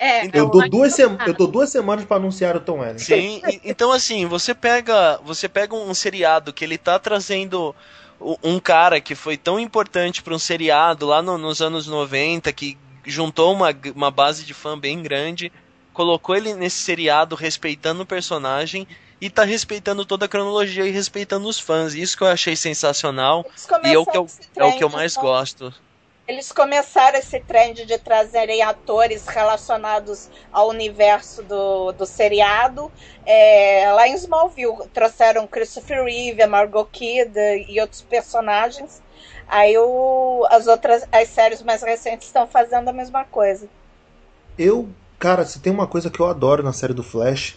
É, 0.00 0.26
Eu 0.26 0.50
dou 0.50 0.68
duas, 0.68 0.94
sema- 0.94 1.18
eu 1.26 1.32
dou 1.34 1.48
duas 1.48 1.70
semanas 1.70 2.04
pra 2.04 2.18
anunciar 2.18 2.54
o 2.56 2.60
Tom 2.60 2.80
Welling. 2.80 2.98
Sim, 2.98 3.40
então 3.64 3.90
assim, 3.90 4.26
você 4.26 4.54
pega, 4.54 5.18
você 5.24 5.48
pega 5.48 5.74
um 5.74 5.92
seriado 5.94 6.52
que 6.52 6.64
ele 6.64 6.76
tá 6.78 6.98
trazendo 6.98 7.74
um 8.42 8.60
cara 8.60 9.00
que 9.00 9.14
foi 9.14 9.36
tão 9.36 9.58
importante 9.58 10.22
para 10.22 10.34
um 10.34 10.38
seriado 10.38 11.06
lá 11.06 11.22
no- 11.22 11.38
nos 11.38 11.60
anos 11.62 11.86
90, 11.86 12.52
que 12.52 12.76
juntou 13.06 13.52
uma, 13.52 13.70
uma 13.94 14.10
base 14.10 14.44
de 14.44 14.52
fã 14.52 14.78
bem 14.78 15.02
grande, 15.02 15.50
colocou 15.98 16.36
ele 16.36 16.54
nesse 16.54 16.76
seriado 16.76 17.34
respeitando 17.34 18.04
o 18.04 18.06
personagem 18.06 18.86
e 19.20 19.28
tá 19.28 19.42
respeitando 19.42 20.04
toda 20.04 20.26
a 20.26 20.28
cronologia 20.28 20.86
e 20.86 20.90
respeitando 20.90 21.48
os 21.48 21.58
fãs. 21.58 21.92
Isso 21.92 22.16
que 22.16 22.22
eu 22.22 22.28
achei 22.28 22.54
sensacional 22.54 23.44
e 23.82 23.94
é 23.94 23.98
o 23.98 24.06
que 24.06 24.16
eu, 24.16 24.24
é 24.54 24.64
o 24.64 24.76
que 24.76 24.84
eu 24.84 24.88
mais 24.88 25.14
só- 25.14 25.20
gosto. 25.20 25.74
Eles 26.28 26.52
começaram 26.52 27.18
esse 27.18 27.40
trend 27.40 27.84
de 27.84 27.98
trazerem 27.98 28.62
atores 28.62 29.26
relacionados 29.26 30.28
ao 30.52 30.68
universo 30.68 31.42
do, 31.42 31.90
do 31.90 32.06
seriado. 32.06 32.92
É, 33.26 33.90
lá 33.92 34.06
em 34.06 34.14
Smallville 34.14 34.88
trouxeram 34.94 35.48
Christopher 35.48 36.04
Reeve, 36.04 36.42
a 36.42 36.46
Margot 36.46 36.84
Kidder 36.92 37.68
e 37.68 37.80
outros 37.80 38.02
personagens. 38.02 39.02
Aí 39.48 39.76
o, 39.76 40.46
as 40.48 40.68
outras 40.68 41.02
as 41.10 41.28
séries 41.28 41.60
mais 41.60 41.82
recentes 41.82 42.28
estão 42.28 42.46
fazendo 42.46 42.86
a 42.86 42.92
mesma 42.92 43.24
coisa. 43.24 43.68
Eu, 44.56 44.88
cara, 45.18 45.44
se 45.44 45.60
tem 45.60 45.72
uma 45.72 45.86
coisa 45.86 46.10
que 46.10 46.20
eu 46.20 46.26
adoro 46.26 46.62
na 46.62 46.72
série 46.72 46.92
do 46.94 47.02
Flash 47.02 47.56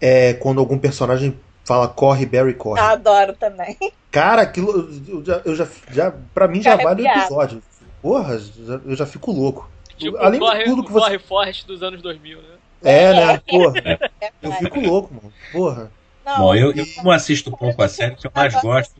é 0.00 0.34
quando 0.34 0.58
algum 0.60 0.78
personagem 0.78 1.38
fala 1.64 1.88
corre, 1.88 2.26
Barry, 2.26 2.54
corre. 2.54 2.80
Eu 2.80 2.84
adoro 2.84 3.32
também. 3.34 3.76
Cara, 4.10 4.42
aquilo 4.42 4.88
eu 5.08 5.24
já, 5.24 5.42
eu 5.44 5.56
já, 5.56 5.66
já 5.90 6.14
pra 6.32 6.46
mim 6.46 6.62
já 6.62 6.70
Cara, 6.70 6.82
é 6.82 6.84
vale 6.84 7.02
o 7.02 7.06
episódio. 7.06 7.62
Porra, 8.02 8.38
já- 8.38 8.80
eu 8.84 8.94
já 8.94 9.06
fico 9.06 9.32
louco. 9.32 9.70
Tipo, 9.96 10.16
Além 10.18 10.38
de 10.40 10.46
corre, 10.46 10.64
tudo 10.64 10.84
que 10.84 10.92
você- 10.92 11.00
corre 11.06 11.18
Forrest 11.18 11.66
dos 11.66 11.82
anos 11.82 12.02
2000, 12.02 12.38
né? 12.38 12.48
É, 12.82 13.12
né? 13.14 13.40
Porra, 13.48 13.74
É 14.20 14.30
eu 14.42 14.52
fico 14.52 14.78
louco, 14.80 15.14
mano. 15.14 15.32
Porra. 15.50 15.90
Não, 16.24 16.38
Bom, 16.38 16.54
eu, 16.54 16.72
eu 16.72 16.84
como 16.96 17.10
assisto 17.10 17.50
pouco 17.50 17.82
a 17.82 17.88
série, 17.88 18.14
o 18.14 18.16
que 18.16 18.26
eu 18.26 18.30
mais 18.34 18.54
gosto 18.60 18.94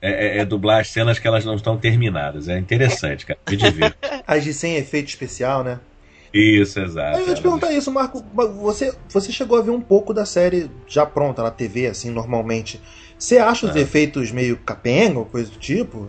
é, 0.00 0.10
é- 0.10 0.38
é 0.38 0.44
dublar 0.44 0.80
as 0.80 0.88
cenas 0.88 1.18
que 1.18 1.26
elas 1.26 1.44
não 1.44 1.54
estão 1.54 1.76
terminadas. 1.76 2.48
É 2.48 2.58
interessante, 2.58 3.26
cara. 3.26 3.38
Me 3.48 3.56
divirto. 3.56 3.96
As 4.26 4.42
de 4.44 4.52
sem 4.54 4.76
efeito 4.76 5.08
especial, 5.08 5.62
né? 5.64 5.80
Isso, 6.34 6.80
exato. 6.80 7.18
Eu 7.20 7.28
ia 7.28 7.34
te 7.34 7.40
perguntar 7.40 7.72
isso, 7.72 7.92
Marco. 7.92 8.20
Você, 8.60 8.92
você 9.08 9.30
chegou 9.30 9.56
a 9.56 9.62
ver 9.62 9.70
um 9.70 9.80
pouco 9.80 10.12
da 10.12 10.26
série 10.26 10.68
já 10.88 11.06
pronta 11.06 11.42
na 11.44 11.50
TV, 11.52 11.86
assim, 11.86 12.10
normalmente. 12.10 12.80
Você 13.16 13.38
acha 13.38 13.66
os 13.68 13.76
É. 13.76 13.80
efeitos 13.80 14.32
meio 14.32 14.56
capenga 14.56 15.20
ou 15.20 15.24
coisa 15.26 15.48
do 15.50 15.56
tipo? 15.58 16.08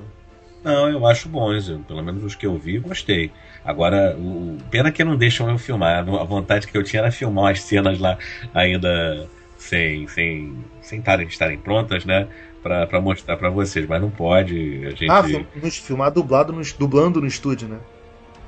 Não, 0.64 0.89
eu 0.89 1.06
acho 1.06 1.30
bons. 1.30 1.69
eu- 1.69 1.77
pelo 1.80 2.02
menos 2.02 2.23
os 2.23 2.34
que 2.34 2.47
eu 2.47 2.57
vi, 2.57 2.80
gostei. 2.80 3.31
Agora, 3.64 4.18
o, 4.18 4.57
pena 4.72 4.91
que 4.91 5.03
não 5.03 5.15
deixam 5.15 5.47
eu 5.47 5.60
filmar. 5.60 5.99
A 5.99 6.23
vontade 6.23 6.65
que 6.68 6.76
eu 6.76 6.84
tinha 6.84 7.03
era 7.03 7.11
filmar 7.11 7.52
as 7.52 7.61
cenas 7.61 7.99
lá 7.99 8.18
ainda 8.52 9.30
sem 9.60 10.07
sem 10.07 10.57
sem 10.81 11.02
tarem- 11.02 11.27
estarem 11.27 11.57
prontas, 11.60 12.03
né? 12.03 12.27
pra, 12.64 12.88
pra 12.88 12.99
mostrar 12.99 13.38
pra 13.38 13.47
vocês, 13.52 13.85
mas 13.88 14.02
não 14.02 14.10
pode. 14.10 14.84
A 14.88 14.89
gente... 14.89 15.07
Ah, 15.11 15.23
film- 15.23 15.43
nos 15.61 15.77
filmar 15.77 16.10
dublado, 16.10 16.52
no, 16.52 16.64
dublando 16.80 17.22
no 17.22 17.27
estúdio, 17.27 17.68
né? 17.68 17.77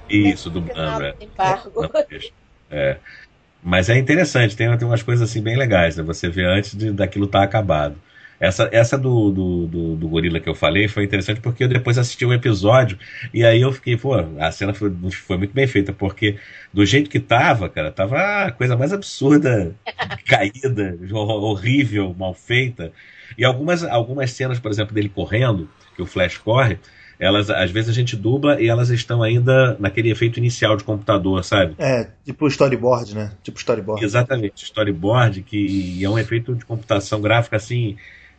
Isso, 0.09 0.49
é. 0.75 1.23
Embargo. 1.23 1.81
Não 1.81 1.89
deixa. 2.09 2.31
É. 2.69 2.97
Mas 3.61 3.89
é 3.89 3.97
interessante, 3.97 4.55
tem, 4.55 4.75
tem 4.77 4.87
umas 4.87 5.03
coisas 5.03 5.29
assim 5.29 5.41
bem 5.41 5.57
legais, 5.57 5.97
né? 5.97 6.03
Você 6.03 6.29
vê 6.29 6.45
antes 6.45 6.75
de, 6.75 6.91
daquilo 6.91 7.25
estar 7.25 7.43
acabado. 7.43 8.01
Essa, 8.39 8.69
essa 8.71 8.97
do, 8.99 9.31
do, 9.31 9.67
do, 9.67 9.95
do 9.95 10.07
gorila 10.09 10.39
que 10.39 10.47
eu 10.47 10.53
falei 10.53 10.87
foi 10.87 11.03
interessante 11.03 11.41
porque 11.41 11.63
eu 11.63 11.67
depois 11.67 11.97
assisti 11.97 12.23
um 12.23 12.31
episódio 12.31 12.99
e 13.33 13.43
aí 13.43 13.61
eu 13.61 13.71
fiquei, 13.71 13.97
pô, 13.97 14.13
a 14.39 14.51
cena 14.51 14.75
foi, 14.75 14.91
foi 15.11 15.37
muito 15.37 15.53
bem 15.53 15.65
feita, 15.65 15.91
porque 15.91 16.37
do 16.71 16.85
jeito 16.85 17.09
que 17.09 17.19
tava, 17.19 17.67
cara, 17.67 17.91
tava 17.91 18.17
a 18.45 18.51
coisa 18.51 18.77
mais 18.77 18.93
absurda, 18.93 19.75
caída, 20.27 20.97
hor- 21.11 21.43
horrível, 21.43 22.13
mal 22.17 22.33
feita. 22.35 22.93
E 23.37 23.43
algumas, 23.43 23.83
algumas 23.83 24.31
cenas, 24.31 24.59
por 24.59 24.69
exemplo, 24.71 24.93
dele 24.93 25.09
correndo, 25.09 25.67
que 25.95 26.01
o 26.01 26.05
Flash 26.05 26.37
corre, 26.37 26.77
elas 27.19 27.49
às 27.49 27.71
vezes 27.71 27.89
a 27.89 27.93
gente 27.93 28.15
dubla 28.15 28.61
e 28.61 28.67
elas 28.67 28.89
estão 28.89 29.23
ainda 29.23 29.75
naquele 29.79 30.11
efeito 30.11 30.37
inicial 30.37 30.77
de 30.77 30.83
computador, 30.83 31.43
sabe? 31.43 31.75
É, 31.79 32.07
tipo 32.25 32.47
storyboard, 32.47 33.15
né? 33.15 33.31
Tipo 33.43 33.57
storyboard. 33.57 34.03
Exatamente, 34.03 34.63
storyboard, 34.63 35.41
que 35.43 36.03
é 36.03 36.09
um 36.09 36.17
efeito 36.17 36.53
de 36.55 36.65
computação 36.65 37.19
gráfica 37.19 37.55
assim, 37.57 37.97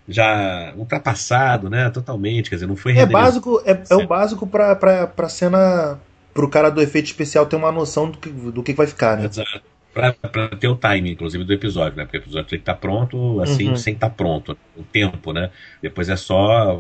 já 0.09 0.73
ultrapassado, 0.77 1.69
né? 1.69 1.91
Totalmente, 1.91 2.49
quer 2.49 2.57
dizer, 2.57 2.67
não 2.67 2.77
foi 2.77 2.97
É 2.97 3.05
básico, 3.07 3.61
é, 3.65 3.83
é 3.91 3.95
o 3.97 4.07
básico 4.07 4.47
pra, 4.47 4.75
pra, 4.77 5.07
pra 5.07 5.29
cena. 5.29 5.99
pro 6.33 6.49
cara 6.49 6.71
do 6.71 6.81
efeito 6.81 7.07
especial 7.07 7.47
ter 7.47 7.57
uma 7.57 7.73
noção 7.73 8.11
do 8.11 8.19
que, 8.19 8.31
do 8.31 8.63
que 8.63 8.73
vai 8.73 8.87
ficar, 8.87 9.17
né? 9.17 9.27
Exato. 9.27 9.63
Pra, 9.95 10.13
pra 10.13 10.49
ter 10.49 10.69
o 10.69 10.77
timing, 10.77 11.11
inclusive, 11.13 11.43
do 11.45 11.53
episódio, 11.53 11.97
né? 11.97 12.05
Porque 12.05 12.19
o 12.19 12.21
episódio 12.21 12.49
tem 12.51 12.59
que 12.59 12.63
estar 12.63 12.75
pronto, 12.75 13.41
assim, 13.41 13.71
Uhum. 13.71 13.77
sem 13.77 13.95
estar 13.95 14.11
pronto. 14.11 14.57
O 14.77 14.83
tempo, 14.85 15.33
né? 15.33 15.51
Depois 15.83 16.09
é 16.09 16.15
só 16.15 16.79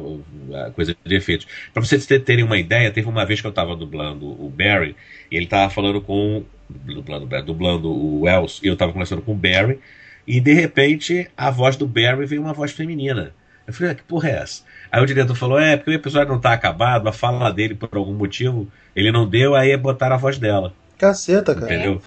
a 0.54 0.70
coisa 0.70 0.94
de 1.04 1.14
efeitos. 1.16 1.46
Pra 1.72 1.82
vocês 1.82 2.06
ter- 2.06 2.20
terem 2.20 2.44
uma 2.44 2.58
ideia, 2.58 2.90
teve 2.92 3.08
uma 3.08 3.24
vez 3.26 3.40
que 3.40 3.46
eu 3.46 3.52
tava 3.52 3.74
dublando 3.74 4.26
o 4.26 4.48
Barry, 4.48 4.94
e 5.30 5.36
ele 5.36 5.46
tava 5.46 5.68
falando 5.70 6.00
com. 6.00 6.44
Dublando, 6.68 7.24
o 7.24 7.26
Barry, 7.26 7.44
dublando 7.44 7.88
o 7.90 8.20
Wells, 8.20 8.60
e 8.62 8.68
eu 8.68 8.76
tava 8.76 8.92
conversando 8.92 9.22
com 9.22 9.32
o 9.32 9.34
Barry, 9.34 9.80
e 10.26 10.38
de 10.38 10.52
repente 10.52 11.28
a 11.36 11.50
voz 11.50 11.76
do 11.76 11.86
Barry 11.86 12.26
veio 12.26 12.42
uma 12.42 12.52
voz 12.52 12.70
feminina. 12.72 13.32
Eu 13.66 13.72
falei, 13.72 13.92
ah, 13.92 13.94
que 13.94 14.02
porra 14.02 14.28
é 14.28 14.32
essa? 14.42 14.62
Aí 14.92 15.02
o 15.02 15.06
diretor 15.06 15.34
falou, 15.34 15.58
é, 15.58 15.76
porque 15.76 15.90
o 15.90 15.94
episódio 15.94 16.32
não 16.32 16.40
tá 16.40 16.52
acabado, 16.52 17.08
a 17.08 17.12
fala 17.12 17.50
dele, 17.52 17.74
por 17.74 17.88
algum 17.98 18.14
motivo, 18.14 18.68
ele 18.94 19.10
não 19.10 19.26
deu, 19.28 19.54
aí 19.54 19.74
botaram 19.76 20.14
a 20.14 20.18
voz 20.18 20.38
dela. 20.38 20.72
Caceta, 20.98 21.54
cara. 21.54 21.74
Entendeu? 21.74 22.00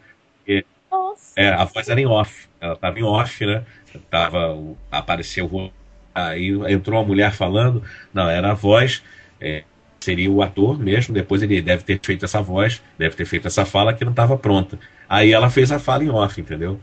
Nossa. 0.92 1.34
É, 1.36 1.50
a 1.50 1.64
voz 1.64 1.88
era 1.88 2.02
em 2.02 2.06
off. 2.06 2.48
Ela 2.60 2.76
tava 2.76 3.00
em 3.00 3.04
off, 3.04 3.46
né? 3.46 3.64
Tava, 4.10 4.58
apareceu. 4.92 5.72
Aí 6.14 6.50
entrou 6.70 7.00
uma 7.00 7.08
mulher 7.08 7.32
falando. 7.32 7.82
Não, 8.14 8.30
era 8.30 8.52
a 8.52 8.54
voz. 8.54 9.02
é, 9.40 9.64
seria 10.02 10.30
o 10.30 10.42
ator 10.42 10.78
mesmo. 10.78 11.14
Depois 11.14 11.42
ele 11.42 11.62
deve 11.62 11.84
ter 11.84 12.00
feito 12.04 12.26
essa 12.26 12.42
voz, 12.42 12.82
deve 12.98 13.16
ter 13.16 13.26
feito 13.26 13.48
essa 13.48 13.66
fala 13.66 13.94
que 13.94 14.04
não 14.04 14.12
estava 14.12 14.38
pronta. 14.38 14.78
Aí 15.08 15.32
ela 15.32 15.50
fez 15.50 15.72
a 15.72 15.80
fala 15.80 16.04
em 16.04 16.10
off, 16.10 16.40
entendeu? 16.40 16.80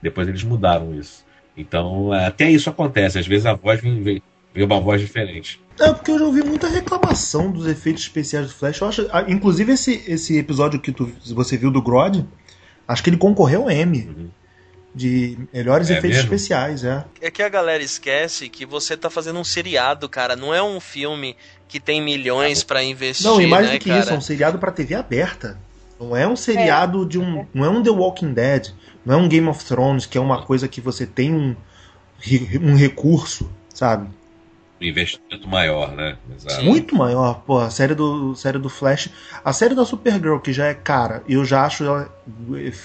Depois 0.00 0.28
eles 0.28 0.44
mudaram 0.44 0.94
isso. 0.94 1.24
Então, 1.56 2.12
até 2.12 2.48
isso 2.50 2.70
acontece. 2.70 3.18
Às 3.18 3.26
vezes 3.26 3.46
a 3.46 3.54
voz 3.54 3.80
vem, 3.80 4.02
vem, 4.02 4.22
vem 4.54 4.64
uma 4.64 4.80
voz 4.80 5.00
diferente. 5.00 5.60
É, 5.80 5.92
porque 5.92 6.10
eu 6.10 6.18
já 6.18 6.24
ouvi 6.24 6.42
muita 6.42 6.68
reclamação 6.68 7.50
dos 7.50 7.66
efeitos 7.66 8.02
especiais 8.02 8.46
do 8.48 8.52
Flash. 8.52 8.80
Eu 8.80 8.88
acho, 8.88 9.08
ah, 9.12 9.24
inclusive, 9.28 9.72
esse, 9.72 10.02
esse 10.06 10.38
episódio 10.38 10.80
que 10.80 10.92
tu, 10.92 11.10
você 11.34 11.56
viu 11.56 11.70
do 11.70 11.82
Grodd, 11.82 12.24
acho 12.88 13.02
que 13.04 13.10
ele 13.10 13.16
concorreu 13.18 13.62
ao 13.64 13.70
M. 13.70 13.98
Uhum. 14.16 14.28
De 14.94 15.38
melhores 15.52 15.90
É 15.90 15.98
efeitos 15.98 16.16
mesmo? 16.18 16.34
especiais, 16.34 16.82
é. 16.82 17.04
É 17.20 17.30
que 17.30 17.42
a 17.42 17.48
galera 17.48 17.82
esquece 17.82 18.48
que 18.48 18.64
você 18.66 18.96
tá 18.96 19.08
fazendo 19.08 19.38
um 19.38 19.44
seriado, 19.44 20.08
cara. 20.08 20.34
Não 20.34 20.52
é 20.52 20.60
um 20.62 20.80
filme 20.80 21.36
que 21.68 21.78
tem 21.78 22.02
milhões 22.02 22.64
pra 22.64 22.82
investir, 22.82 23.26
Não, 23.26 23.40
e 23.40 23.46
mais 23.46 23.66
né, 23.68 23.74
do 23.74 23.78
que 23.78 23.90
cara? 23.90 24.00
isso, 24.00 24.10
é 24.10 24.16
um 24.16 24.20
seriado 24.20 24.58
pra 24.58 24.72
TV 24.72 24.94
aberta. 24.94 25.58
Não 26.00 26.16
é 26.16 26.26
um 26.26 26.34
seriado 26.34 27.04
de 27.06 27.18
um. 27.18 27.46
Não 27.52 27.64
é 27.64 27.68
um 27.68 27.82
The 27.82 27.90
Walking 27.90 28.32
Dead. 28.32 28.70
Não 29.04 29.14
é 29.14 29.16
um 29.18 29.28
Game 29.28 29.46
of 29.48 29.64
Thrones, 29.64 30.06
que 30.06 30.16
é 30.18 30.20
uma 30.20 30.42
coisa 30.42 30.66
que 30.66 30.80
você 30.80 31.06
tem 31.06 31.32
um, 31.34 31.54
um 32.60 32.74
recurso, 32.74 33.48
sabe? 33.72 34.08
Um 34.80 34.84
investimento 34.84 35.48
maior, 35.48 35.90
né? 35.92 36.16
Exato. 36.36 36.64
Muito 36.64 36.94
maior. 36.94 37.42
Pô, 37.44 37.58
a 37.58 37.68
série 37.70 37.94
do, 37.94 38.34
série 38.36 38.58
do 38.58 38.68
Flash. 38.68 39.08
A 39.44 39.52
série 39.52 39.74
da 39.74 39.84
Supergirl, 39.84 40.38
que 40.38 40.52
já 40.52 40.66
é 40.66 40.74
cara, 40.74 41.22
eu 41.28 41.44
já 41.44 41.64
acho 41.64 41.82
ela- 41.84 42.08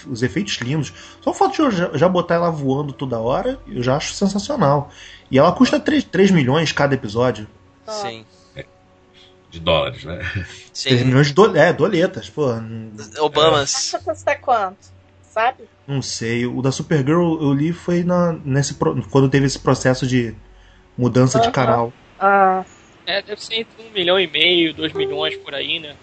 os 0.09 0.23
efeitos 0.23 0.57
lindos. 0.57 0.91
Só 1.21 1.29
o 1.29 1.33
fato 1.33 1.53
de 1.53 1.59
eu 1.61 1.69
já, 1.71 1.91
já 1.95 2.09
botar 2.09 2.35
ela 2.35 2.49
voando 2.49 2.93
toda 2.93 3.19
hora, 3.19 3.59
eu 3.67 3.83
já 3.83 3.95
acho 3.95 4.13
sensacional. 4.13 4.89
E 5.29 5.37
ela 5.37 5.51
custa 5.51 5.79
3, 5.79 6.03
3 6.03 6.31
milhões 6.31 6.71
cada 6.71 6.95
episódio. 6.95 7.47
Sim. 7.87 8.25
De 9.51 9.59
dólares, 9.59 10.03
né? 10.03 10.17
3 10.33 10.47
Sim. 10.73 11.03
milhões 11.05 11.27
de 11.27 11.33
do, 11.33 11.55
é, 11.55 11.71
doletas, 11.71 12.27
pô. 12.27 12.47
Obamas. 13.21 13.91
Que 13.91 14.03
custa 14.03 14.35
quanto? 14.35 14.91
Sabe? 15.21 15.63
Não 15.87 16.01
sei. 16.01 16.45
O 16.47 16.59
da 16.61 16.71
Supergirl 16.71 17.39
eu 17.41 17.53
li 17.53 17.71
foi 17.71 18.03
na, 18.03 18.33
nesse, 18.43 18.73
quando 19.11 19.29
teve 19.29 19.45
esse 19.45 19.59
processo 19.59 20.07
de 20.07 20.33
mudança 20.97 21.39
de 21.39 21.51
canal. 21.51 21.91
Ah, 22.19 22.63
É, 23.05 23.21
deve 23.21 23.43
ser 23.43 23.55
entre 23.55 23.85
um 23.85 23.91
milhão 23.93 24.17
e 24.19 24.27
meio, 24.27 24.73
dois 24.73 24.93
milhões 24.93 25.35
por 25.37 25.53
aí, 25.53 25.77
né? 25.79 25.93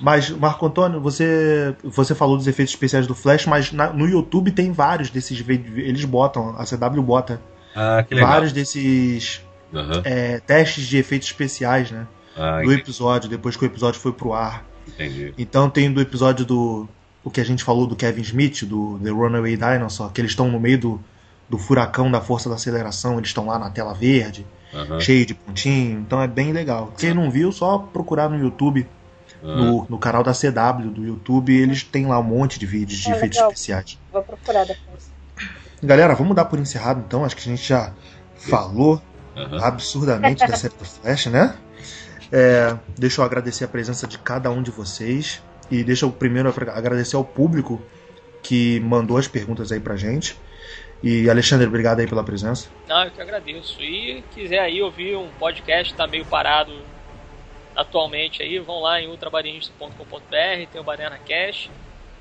Mas, 0.00 0.30
Marco 0.30 0.64
Antônio, 0.64 0.98
você, 0.98 1.76
você 1.84 2.14
falou 2.14 2.34
dos 2.38 2.46
efeitos 2.46 2.72
especiais 2.72 3.06
do 3.06 3.14
Flash, 3.14 3.44
mas 3.44 3.70
na- 3.70 3.92
no 3.92 4.08
YouTube 4.08 4.50
tem 4.50 4.72
vários 4.72 5.10
desses. 5.10 5.38
vídeos. 5.38 5.76
Eles 5.76 6.04
botam, 6.06 6.54
a 6.56 6.64
CW 6.64 7.02
bota 7.02 7.38
Ah, 7.76 8.02
que 8.02 8.14
legal. 8.14 8.30
vários 8.30 8.52
desses 8.54 9.42
Aham. 9.74 10.00
é, 10.02 10.40
testes 10.40 10.86
de 10.86 10.96
efeitos 10.96 11.28
especiais, 11.28 11.90
né? 11.90 12.06
Ah, 12.34 12.62
Do 12.62 12.72
episódio, 12.72 13.28
depois 13.28 13.54
que 13.56 13.64
o 13.64 13.66
episódio 13.66 14.00
foi 14.00 14.12
pro 14.14 14.32
ar. 14.32 14.64
entendi. 14.88 15.34
Então 15.36 15.68
tem 15.68 15.92
do 15.92 16.00
episódio 16.00 16.46
do. 16.46 16.88
O 17.22 17.30
que 17.30 17.38
a 17.42 17.44
gente 17.44 17.62
falou 17.62 17.86
do 17.86 17.94
Kevin 17.94 18.22
Smith, 18.22 18.64
do 18.64 18.98
The 19.04 19.10
Runaway 19.10 19.54
Dinosaur, 19.58 20.10
que 20.10 20.22
eles 20.22 20.30
estão 20.30 20.50
no 20.50 20.58
meio 20.58 20.78
do, 20.78 21.04
do 21.50 21.58
furacão 21.58 22.10
da 22.10 22.20
força 22.20 22.48
da 22.48 22.54
aceleração, 22.54 23.18
eles 23.18 23.28
estão 23.30 23.44
lá 23.46 23.58
na 23.58 23.68
tela 23.70 23.92
verde, 23.92 24.46
Aham. 24.72 25.00
cheio 25.00 25.26
de 25.26 25.34
pontinho, 25.34 25.98
então 26.00 26.22
é 26.22 26.28
bem 26.28 26.52
legal. 26.52 26.92
Quem 26.96 27.12
não 27.12 27.30
viu, 27.30 27.50
só 27.52 27.76
procurar 27.78 28.28
no 28.30 28.38
YouTube, 28.38 28.86
Ah. 29.42 29.46
no, 29.56 29.86
no 29.88 29.98
canal 29.98 30.22
da 30.22 30.32
CW 30.32 30.90
do 30.90 31.04
YouTube, 31.04 31.52
eles 31.54 31.82
têm 31.82 32.06
lá 32.06 32.18
um 32.20 32.22
monte 32.22 32.58
de 32.58 32.66
vídeos 32.66 33.00
de 33.00 33.10
Ah, 33.12 33.16
efeitos 33.16 33.36
legal. 33.38 33.50
especiais. 33.50 33.98
vou 34.12 34.22
procurar 34.22 34.64
depois. 34.64 35.10
Galera, 35.82 36.14
vamos 36.14 36.36
dar 36.36 36.44
por 36.44 36.58
encerrado 36.58 37.02
então, 37.06 37.24
acho 37.24 37.34
que 37.36 37.42
a 37.42 37.52
gente 37.56 37.66
já 37.66 37.92
falou 38.36 39.00
Aham. 39.36 39.58
absurdamente 39.64 40.46
da 40.46 40.56
série 40.56 40.74
do 40.78 40.84
Flash, 40.84 41.26
né? 41.26 41.54
É, 42.30 42.76
deixa 42.96 43.20
eu 43.20 43.24
agradecer 43.24 43.64
a 43.64 43.68
presença 43.68 44.06
de 44.06 44.18
cada 44.18 44.50
um 44.50 44.62
de 44.62 44.70
vocês. 44.70 45.42
E 45.70 45.82
deixa 45.84 46.04
eu 46.04 46.10
primeiro 46.12 46.48
agra- 46.48 46.72
agradecer 46.76 47.16
ao 47.16 47.24
público 47.24 47.80
que 48.42 48.78
mandou 48.80 49.16
as 49.16 49.26
perguntas 49.28 49.72
aí 49.72 49.80
pra 49.80 49.96
gente. 49.96 50.36
E 51.02 51.30
Alexandre, 51.30 51.66
obrigado 51.66 52.00
aí 52.00 52.06
pela 52.06 52.22
presença. 52.22 52.68
Não, 52.86 53.04
eu 53.04 53.10
que 53.10 53.20
agradeço. 53.20 53.80
E 53.82 54.22
quiser 54.34 54.58
aí 54.58 54.82
ouvir 54.82 55.16
um 55.16 55.28
podcast, 55.38 55.94
tá 55.94 56.06
meio 56.06 56.24
parado 56.26 56.72
atualmente 57.74 58.42
aí, 58.42 58.58
vão 58.58 58.80
lá 58.80 59.00
em 59.00 59.08
ultrabarinista.com.br, 59.08 60.66
tem 60.70 60.80
o 60.80 60.84
Baderna 60.84 61.18
Cash, 61.18 61.70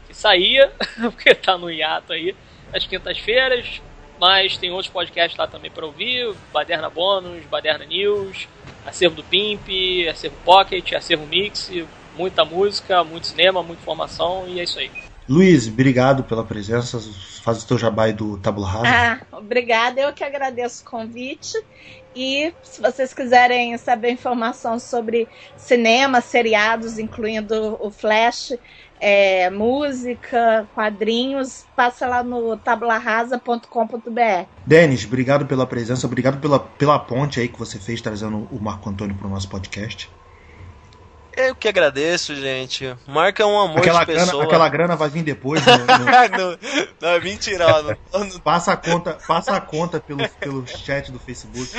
que 0.07 0.13
saía, 0.13 0.71
porque 1.01 1.35
tá 1.35 1.57
no 1.57 1.69
hiato 1.69 2.13
aí, 2.13 2.35
às 2.73 2.85
quintas-feiras, 2.85 3.81
mas 4.19 4.57
tem 4.57 4.71
outros 4.71 4.91
podcasts 4.91 5.37
lá 5.37 5.47
também 5.47 5.71
para 5.71 5.85
ouvir, 5.85 6.33
Baderna 6.53 6.89
Bônus, 6.89 7.43
Baderna 7.45 7.85
News, 7.85 8.47
Acervo 8.85 9.17
do 9.17 9.23
Pimp, 9.23 9.67
Acervo 10.09 10.37
Pocket, 10.45 10.93
Acervo 10.93 11.25
Mix, 11.25 11.71
muita 12.15 12.45
música, 12.45 13.03
muito 13.03 13.27
cinema, 13.27 13.61
muita 13.61 13.81
informação, 13.81 14.45
e 14.47 14.59
é 14.59 14.63
isso 14.63 14.79
aí. 14.79 15.08
Luiz, 15.29 15.67
obrigado 15.67 16.23
pela 16.23 16.43
presença. 16.43 16.99
Faz 17.43 17.61
o 17.61 17.67
teu 17.67 17.77
jabá 17.77 18.05
aí 18.05 18.13
do 18.13 18.37
Tabula 18.39 18.67
Rasa. 18.67 18.87
Ah, 18.87 19.37
obrigada. 19.37 20.01
Eu 20.01 20.11
que 20.11 20.23
agradeço 20.23 20.81
o 20.81 20.89
convite. 20.89 21.53
E 22.15 22.51
se 22.63 22.81
vocês 22.81 23.13
quiserem 23.13 23.77
saber 23.77 24.09
informação 24.09 24.79
sobre 24.79 25.27
cinema, 25.55 26.19
seriados, 26.19 26.97
incluindo 26.97 27.77
o 27.79 27.91
Flash, 27.91 28.53
é, 28.99 29.51
música, 29.51 30.67
quadrinhos, 30.73 31.63
passa 31.75 32.07
lá 32.07 32.23
no 32.23 32.57
tabularrasa.com.br. 32.57 34.47
Denis, 34.65 35.05
obrigado 35.05 35.45
pela 35.45 35.67
presença. 35.67 36.07
Obrigado 36.07 36.41
pela, 36.41 36.59
pela 36.59 36.97
ponte 36.97 37.39
aí 37.39 37.47
que 37.47 37.59
você 37.59 37.77
fez 37.77 38.01
trazendo 38.01 38.47
o 38.51 38.59
Marco 38.59 38.89
Antônio 38.89 39.15
pro 39.15 39.29
nosso 39.29 39.47
podcast. 39.47 40.09
Eu 41.47 41.55
que 41.55 41.67
agradeço, 41.67 42.35
gente. 42.35 42.95
Marca 43.07 43.45
um 43.45 43.57
amor 43.59 43.79
Aquela 43.79 43.99
de 44.01 44.05
grana, 44.07 44.25
pessoa. 44.25 44.43
aquela 44.43 44.69
grana 44.69 44.95
vai 44.95 45.09
vir 45.09 45.23
depois. 45.23 45.61
no- 45.65 45.77
no- 45.77 45.87
não, 46.37 46.57
não, 47.01 47.09
é 47.09 47.19
mentira. 47.19 47.65
não- 48.11 48.39
Passa 48.41 48.73
a 48.73 48.77
conta, 48.77 49.13
passa 49.27 49.55
a 49.55 49.61
conta 49.61 49.99
pelo, 49.99 50.27
pelo 50.39 50.67
chat 50.67 51.11
do 51.11 51.19
Facebook. 51.19 51.71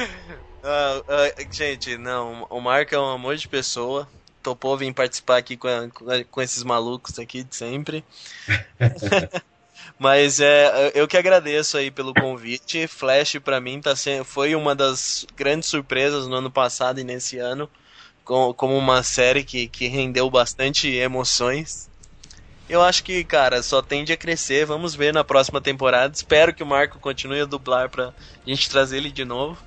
ah, 0.64 1.02
ah, 1.08 1.44
gente, 1.50 1.98
não. 1.98 2.46
O 2.48 2.60
Marco 2.60 2.94
é 2.94 2.98
um 2.98 3.10
amor 3.10 3.36
de 3.36 3.46
pessoa. 3.48 4.08
Topou 4.42 4.76
vir 4.78 4.94
participar 4.94 5.36
aqui 5.36 5.56
com, 5.56 5.68
a- 5.68 6.24
com 6.30 6.40
esses 6.40 6.62
malucos 6.64 7.18
aqui 7.18 7.42
de 7.42 7.54
sempre. 7.54 8.02
Mas 9.98 10.40
é, 10.40 10.92
eu 10.94 11.06
que 11.06 11.16
agradeço 11.16 11.76
aí 11.76 11.90
pelo 11.90 12.14
convite. 12.14 12.86
Flash 12.86 13.36
para 13.44 13.60
mim 13.60 13.80
tá 13.80 13.94
sendo, 13.94 14.24
foi 14.24 14.54
uma 14.54 14.74
das 14.74 15.26
grandes 15.36 15.68
surpresas 15.68 16.26
no 16.26 16.36
ano 16.36 16.50
passado 16.50 16.98
e 17.00 17.04
nesse 17.04 17.36
ano, 17.38 17.68
como 18.24 18.76
uma 18.76 19.02
série 19.02 19.42
que, 19.42 19.66
que 19.68 19.88
rendeu 19.88 20.30
bastante 20.30 20.88
emoções. 20.88 21.88
Eu 22.68 22.82
acho 22.82 23.02
que, 23.02 23.24
cara, 23.24 23.62
só 23.62 23.82
tende 23.82 24.12
a 24.12 24.16
crescer. 24.16 24.64
Vamos 24.64 24.94
ver 24.94 25.12
na 25.12 25.24
próxima 25.24 25.60
temporada. 25.60 26.14
Espero 26.14 26.55
que 26.55 26.62
o 26.62 26.66
Marco 26.66 27.01
continue 27.01 27.40
a 27.40 27.44
dublar 27.44 27.88
pra 27.88 28.12
gente 28.47 28.70
trazer 28.70 28.98
ele 28.98 29.10
de 29.10 29.24
novo. 29.24 29.59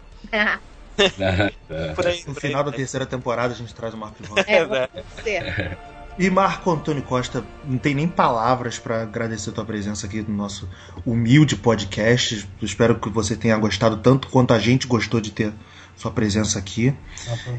por 1.96 2.08
aí, 2.08 2.24
no 2.26 2.34
por 2.34 2.42
final 2.42 2.64
aí, 2.64 2.72
da 2.72 2.78
terceira 2.78 3.06
temporada 3.06 3.54
a 3.54 3.58
gente 3.58 3.74
traz 3.76 3.94
o 3.94 3.98
Marco 3.98 4.24
de 4.24 4.30
volta. 4.30 4.50
É, 4.50 4.66
pode 4.66 5.06
ser. 5.24 5.78
E 6.18 6.30
Marco 6.30 6.72
Antônio 6.72 7.02
Costa, 7.02 7.44
não 7.66 7.80
tem 7.80 7.96
nem 7.96 8.08
palavras 8.08 8.78
para 8.78 9.02
agradecer 9.02 9.50
a 9.50 9.54
tua 9.54 9.66
presença 9.66 10.06
aqui 10.06 10.22
no 10.22 10.36
nosso 10.36 10.70
humilde 11.04 11.56
podcast. 11.56 12.48
espero 12.62 13.00
que 13.00 13.10
você 13.10 13.36
tenha 13.36 13.58
gostado 13.58 13.98
tanto 13.98 14.28
quanto 14.30 14.54
a 14.54 14.60
gente 14.60 14.86
gostou 14.86 15.20
de 15.20 15.32
ter 15.32 15.52
sua 15.96 16.12
presença 16.12 16.60
aqui. 16.60 16.94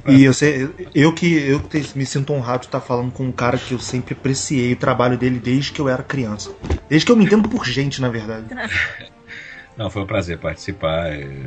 E 0.07 0.25
eu, 0.25 0.35
sei, 0.35 0.69
eu 0.95 1.13
que 1.13 1.35
eu 1.35 1.63
me 1.95 2.05
sinto 2.05 2.33
honrado 2.33 2.61
de 2.61 2.67
estar 2.67 2.81
falando 2.81 3.13
com 3.13 3.25
um 3.25 3.33
cara 3.33 3.57
que 3.57 3.73
eu 3.73 3.79
sempre 3.79 4.15
apreciei 4.15 4.73
o 4.73 4.77
trabalho 4.77 5.17
dele 5.17 5.39
desde 5.39 5.73
que 5.73 5.81
eu 5.81 5.89
era 5.89 6.03
criança. 6.03 6.55
Desde 6.89 7.07
que 7.07 7.13
eu 7.13 7.17
me 7.17 7.25
entendo 7.25 7.49
por 7.49 7.65
gente, 7.65 8.01
na 8.01 8.09
verdade. 8.09 8.47
Não, 9.77 9.91
foi 9.91 10.03
um 10.03 10.07
prazer 10.07 10.39
participar. 10.39 11.13
É, 11.13 11.47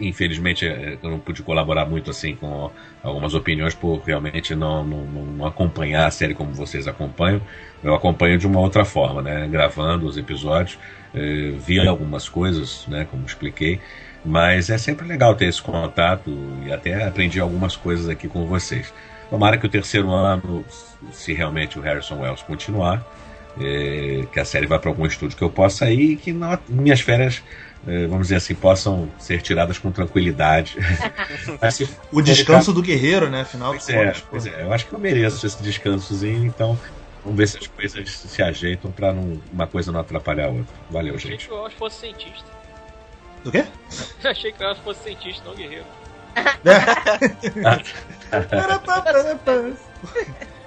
Infelizmente 0.00 0.66
é, 0.66 0.98
eu 1.02 1.10
não 1.10 1.18
pude 1.18 1.42
colaborar 1.42 1.86
muito 1.86 2.10
assim 2.10 2.34
com 2.34 2.70
algumas 3.02 3.34
opiniões 3.34 3.74
por 3.74 3.98
realmente 4.00 4.54
não, 4.54 4.84
não, 4.84 5.04
não, 5.04 5.46
acompanhar 5.46 6.06
a 6.06 6.10
série 6.10 6.34
como 6.34 6.52
vocês 6.52 6.86
acompanham. 6.86 7.40
Eu 7.82 7.94
acompanho 7.94 8.38
de 8.38 8.46
uma 8.46 8.60
outra 8.60 8.84
forma, 8.84 9.22
né? 9.22 9.46
Gravando 9.48 10.06
os 10.06 10.16
episódios, 10.16 10.78
eh, 11.14 11.54
vi 11.58 11.78
algumas 11.86 12.28
coisas, 12.28 12.86
né? 12.86 13.06
Como 13.10 13.24
expliquei, 13.26 13.80
mas 14.24 14.70
é 14.70 14.78
sempre 14.78 15.06
legal 15.06 15.34
ter 15.34 15.46
esse 15.46 15.62
contato 15.62 16.30
e 16.64 16.72
até 16.72 17.06
aprendi 17.06 17.40
algumas 17.40 17.76
coisas 17.76 18.08
aqui 18.08 18.28
com 18.28 18.46
vocês. 18.46 18.92
Tomara 19.30 19.58
que 19.58 19.66
o 19.66 19.68
terceiro 19.68 20.10
ano, 20.10 20.64
se 21.12 21.32
realmente 21.32 21.78
o 21.78 21.82
Harrison 21.82 22.20
Wells 22.20 22.42
continuar, 22.42 23.04
eh, 23.60 24.24
que 24.32 24.40
a 24.40 24.44
série 24.44 24.66
vá 24.66 24.78
para 24.78 24.90
algum 24.90 25.06
estúdio 25.06 25.36
que 25.36 25.44
eu 25.44 25.50
possa 25.50 25.90
ir 25.90 26.12
e 26.12 26.16
que 26.16 26.32
na, 26.32 26.58
minhas 26.68 27.00
férias 27.00 27.42
é, 27.86 28.06
vamos 28.06 28.26
dizer 28.26 28.36
assim, 28.36 28.54
possam 28.54 29.08
ser 29.18 29.40
tiradas 29.40 29.78
com 29.78 29.92
tranquilidade. 29.92 30.76
o 32.10 32.20
descanso 32.20 32.72
do 32.72 32.82
guerreiro, 32.82 33.30
né? 33.30 33.42
Afinal 33.42 33.70
pois, 33.70 33.88
é, 33.88 34.14
pois 34.30 34.46
é, 34.46 34.62
eu 34.62 34.72
acho 34.72 34.86
que 34.86 34.92
eu 34.92 34.98
mereço 34.98 35.46
esse 35.46 35.62
descansozinho, 35.62 36.44
então 36.44 36.78
vamos 37.28 37.36
ver 37.36 37.46
se 37.46 37.58
as 37.58 37.66
coisas 37.66 38.10
se 38.10 38.42
ajeitam 38.42 38.90
para 38.90 39.12
uma 39.12 39.66
coisa 39.66 39.92
não 39.92 40.00
atrapalhar 40.00 40.46
a 40.46 40.48
outra. 40.48 40.74
Valeu, 40.90 41.12
eu 41.14 41.18
gente. 41.18 41.34
Achei 41.34 41.48
que 41.48 41.54
o 41.54 41.70
fosse 41.70 42.00
cientista. 42.00 42.48
Do 43.44 43.52
quê? 43.52 43.66
Eu 44.24 44.30
achei 44.30 44.50
que 44.52 44.62
o 44.62 44.66
Elcio 44.66 44.82
fosse 44.82 45.02
cientista, 45.02 45.44
não 45.44 45.54
guerreiro. 45.54 45.84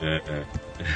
é, 0.01 0.15
é. 0.15 0.45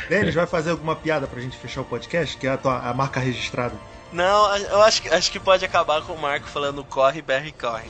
Denis, 0.10 0.36
vai 0.36 0.46
fazer 0.46 0.72
alguma 0.72 0.96
piada 0.96 1.28
pra 1.28 1.40
gente 1.40 1.58
fechar 1.58 1.82
o 1.82 1.86
podcast? 1.86 2.38
Que 2.38 2.48
é 2.48 2.52
a, 2.52 2.58
tua, 2.58 2.80
a 2.80 2.94
marca 2.94 3.20
registrada. 3.20 3.76
Não, 4.12 4.56
eu 4.58 4.82
acho, 4.82 5.02
que, 5.02 5.10
acho 5.10 5.32
que 5.32 5.40
pode 5.40 5.66
acabar 5.66 6.02
com 6.02 6.14
o 6.14 6.22
Marco 6.22 6.48
falando 6.48 6.84
corre, 6.84 7.22
berre, 7.22 7.52
corre. 7.52 7.90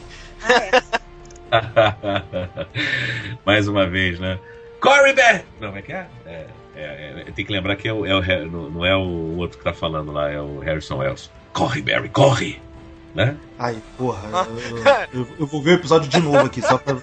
Ah, 1.51 1.95
é. 2.33 2.65
Mais 3.45 3.67
uma 3.67 3.87
vez, 3.87 4.19
né? 4.19 4.39
Corre, 4.79 5.13
berre! 5.13 5.45
Não, 5.59 5.69
como 5.69 5.79
é 5.79 5.81
que 5.81 5.93
é? 5.93 6.07
é, 6.25 6.47
é, 6.75 7.23
é 7.27 7.31
tem 7.31 7.45
que 7.45 7.51
lembrar 7.51 7.75
que 7.75 7.87
é 7.87 7.93
o, 7.93 8.05
é 8.05 8.15
o, 8.15 8.47
não 8.47 8.85
é 8.85 8.95
o 8.95 9.37
outro 9.37 9.57
que 9.57 9.63
tá 9.63 9.73
falando 9.73 10.11
lá, 10.11 10.29
é 10.29 10.39
o 10.39 10.59
Harrison 10.59 10.97
Wells. 10.97 11.31
Corre, 11.53 11.81
Barry, 11.81 12.09
corre! 12.09 12.61
Né? 13.13 13.37
Ai, 13.57 13.81
porra, 13.97 14.27
eu, 15.13 15.21
eu, 15.21 15.27
eu, 15.39 15.47
vou 15.47 15.61
ver 15.61 15.71
o 15.71 15.75
episódio 15.75 16.09
de 16.09 16.19
novo 16.19 16.39
aqui, 16.39 16.61
só 16.61 16.77
pra. 16.77 16.97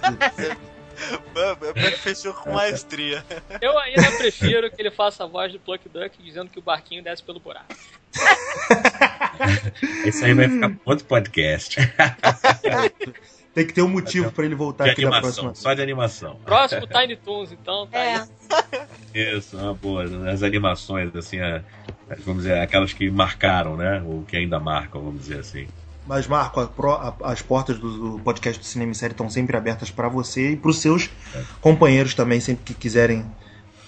Fechou 1.97 2.33
com 2.35 2.53
maestria. 2.53 3.25
Eu 3.59 3.77
ainda 3.79 4.11
prefiro 4.11 4.69
que 4.69 4.79
ele 4.79 4.91
faça 4.91 5.23
a 5.23 5.27
voz 5.27 5.51
do 5.51 5.59
Pluck 5.59 5.89
Duck 5.89 6.21
dizendo 6.21 6.51
que 6.51 6.59
o 6.59 6.61
barquinho 6.61 7.03
desce 7.03 7.23
pelo 7.23 7.39
buraco. 7.39 7.73
Isso 10.05 10.23
aí 10.23 10.35
vai 10.35 10.47
ficar 10.47 10.71
outro 10.85 11.05
podcast. 11.05 11.77
Tem 13.53 13.67
que 13.67 13.73
ter 13.73 13.83
um 13.83 13.87
motivo 13.87 14.31
para 14.31 14.45
ele 14.45 14.55
voltar 14.55 14.85
de 14.85 14.89
aqui 14.91 15.01
animação, 15.01 15.21
na 15.21 15.33
próxima. 15.33 15.55
Só 15.55 15.73
de 15.75 15.81
animação. 15.81 16.39
Próximo 16.43 16.87
Tiny 16.87 17.15
Toons, 17.17 17.51
então. 17.51 17.85
Tá 17.87 17.99
é. 17.99 18.25
Isso, 19.13 19.55
uma 19.57 19.75
boa. 19.75 20.05
As 20.31 20.41
animações, 20.41 21.15
assim, 21.15 21.37
vamos 22.25 22.43
dizer, 22.43 22.57
aquelas 22.59 22.93
que 22.93 23.11
marcaram, 23.11 23.77
né? 23.77 24.01
Ou 24.05 24.23
que 24.23 24.35
ainda 24.35 24.59
marcam, 24.59 25.01
vamos 25.01 25.21
dizer 25.21 25.39
assim. 25.39 25.67
Mas, 26.07 26.27
Marco, 26.27 26.59
a, 26.59 27.15
a, 27.21 27.31
as 27.31 27.41
portas 27.41 27.79
do, 27.79 28.17
do, 28.17 28.19
podcast 28.23 28.59
do 28.59 28.65
Cinema 28.65 28.91
e 28.91 28.95
Série 28.95 29.13
estão 29.13 29.29
sempre 29.29 29.55
abertas 29.55 29.89
para 29.89 30.09
você 30.09 30.51
e 30.51 30.55
para 30.57 30.69
os 30.69 30.79
seus 30.79 31.09
é. 31.33 31.41
companheiros 31.61 32.13
também, 32.13 32.39
sempre 32.39 32.63
que 32.65 32.73
quiserem 32.73 33.25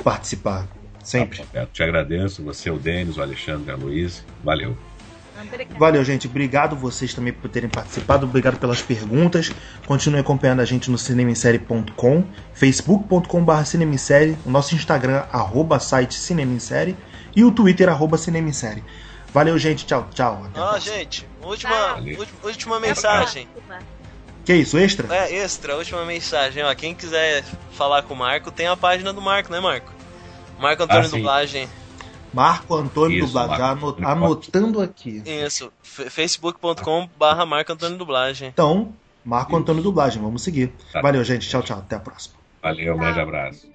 participar. 0.03 0.67
Sempre. 1.03 1.43
Tá, 1.51 1.65
te 1.65 1.83
agradeço, 1.83 2.41
você, 2.43 2.69
o 2.69 2.77
Denis, 2.77 3.17
o 3.17 3.21
Alexandre, 3.21 3.71
a 3.71 3.75
Luiz. 3.75 4.23
Valeu. 4.43 4.77
Valeu, 5.77 6.03
gente. 6.03 6.27
Obrigado 6.27 6.75
vocês 6.75 7.13
também 7.13 7.33
por 7.33 7.49
terem 7.49 7.69
participado. 7.69 8.25
Obrigado 8.25 8.57
pelas 8.57 8.81
perguntas. 8.81 9.51
Continue 9.85 10.19
acompanhando 10.19 10.61
a 10.61 10.65
gente 10.65 10.89
no 10.89 10.97
cinemissérie.com, 10.97 12.23
facebook.com.br 12.53 13.63
cinemissérie, 13.65 14.37
o 14.45 14.49
nosso 14.49 14.75
Instagram, 14.75 15.23
arroba 15.31 15.79
site 15.79 16.13
cinemissérie 16.13 16.95
e 17.35 17.43
o 17.43 17.51
Twitter, 17.51 17.89
arroba 17.89 18.17
cinemissérie. 18.17 18.83
Valeu, 19.33 19.57
gente. 19.59 19.85
Tchau, 19.85 20.07
tchau. 20.13 20.47
Ah, 20.55 20.79
gente, 20.79 21.27
última, 21.41 21.95
última, 21.95 22.27
última 22.43 22.79
mensagem. 22.79 23.47
Que 24.45 24.53
isso, 24.53 24.77
extra? 24.77 25.13
É, 25.13 25.35
extra, 25.35 25.75
última 25.75 26.05
mensagem. 26.05 26.63
Ó, 26.63 26.73
quem 26.75 26.95
quiser 26.95 27.43
falar 27.73 28.03
com 28.03 28.13
o 28.13 28.17
Marco, 28.17 28.51
tem 28.51 28.67
a 28.67 28.77
página 28.77 29.11
do 29.11 29.21
Marco, 29.21 29.51
né, 29.51 29.59
Marco? 29.59 29.91
Marco 30.59 30.83
Antônio 30.83 31.05
ah, 31.05 31.09
Dublagem. 31.09 31.67
Marco 32.35 32.75
Antônio 32.75 33.17
Isso, 33.17 33.27
Dublagem, 33.27 33.57
já 33.57 33.69
anot 33.69 34.03
anotando 34.03 34.81
aqui. 34.81 35.23
Isso, 35.25 35.71
facebook.com 35.81 37.09
barra 37.17 37.45
Marco 37.45 37.71
Antônio 37.71 37.97
Dublagem. 37.97 38.49
Então, 38.49 38.93
Marco 39.23 39.51
Isso. 39.51 39.61
Antônio 39.61 39.81
Dublagem, 39.81 40.21
vamos 40.21 40.41
seguir. 40.41 40.73
Tá. 40.91 41.01
Valeu, 41.01 41.23
gente, 41.23 41.47
tchau, 41.47 41.63
tchau, 41.63 41.79
até 41.79 41.95
a 41.95 41.99
próxima. 41.99 42.35
Valeu, 42.61 42.95
um 42.95 42.97
grande 42.97 43.19
abraço. 43.21 43.65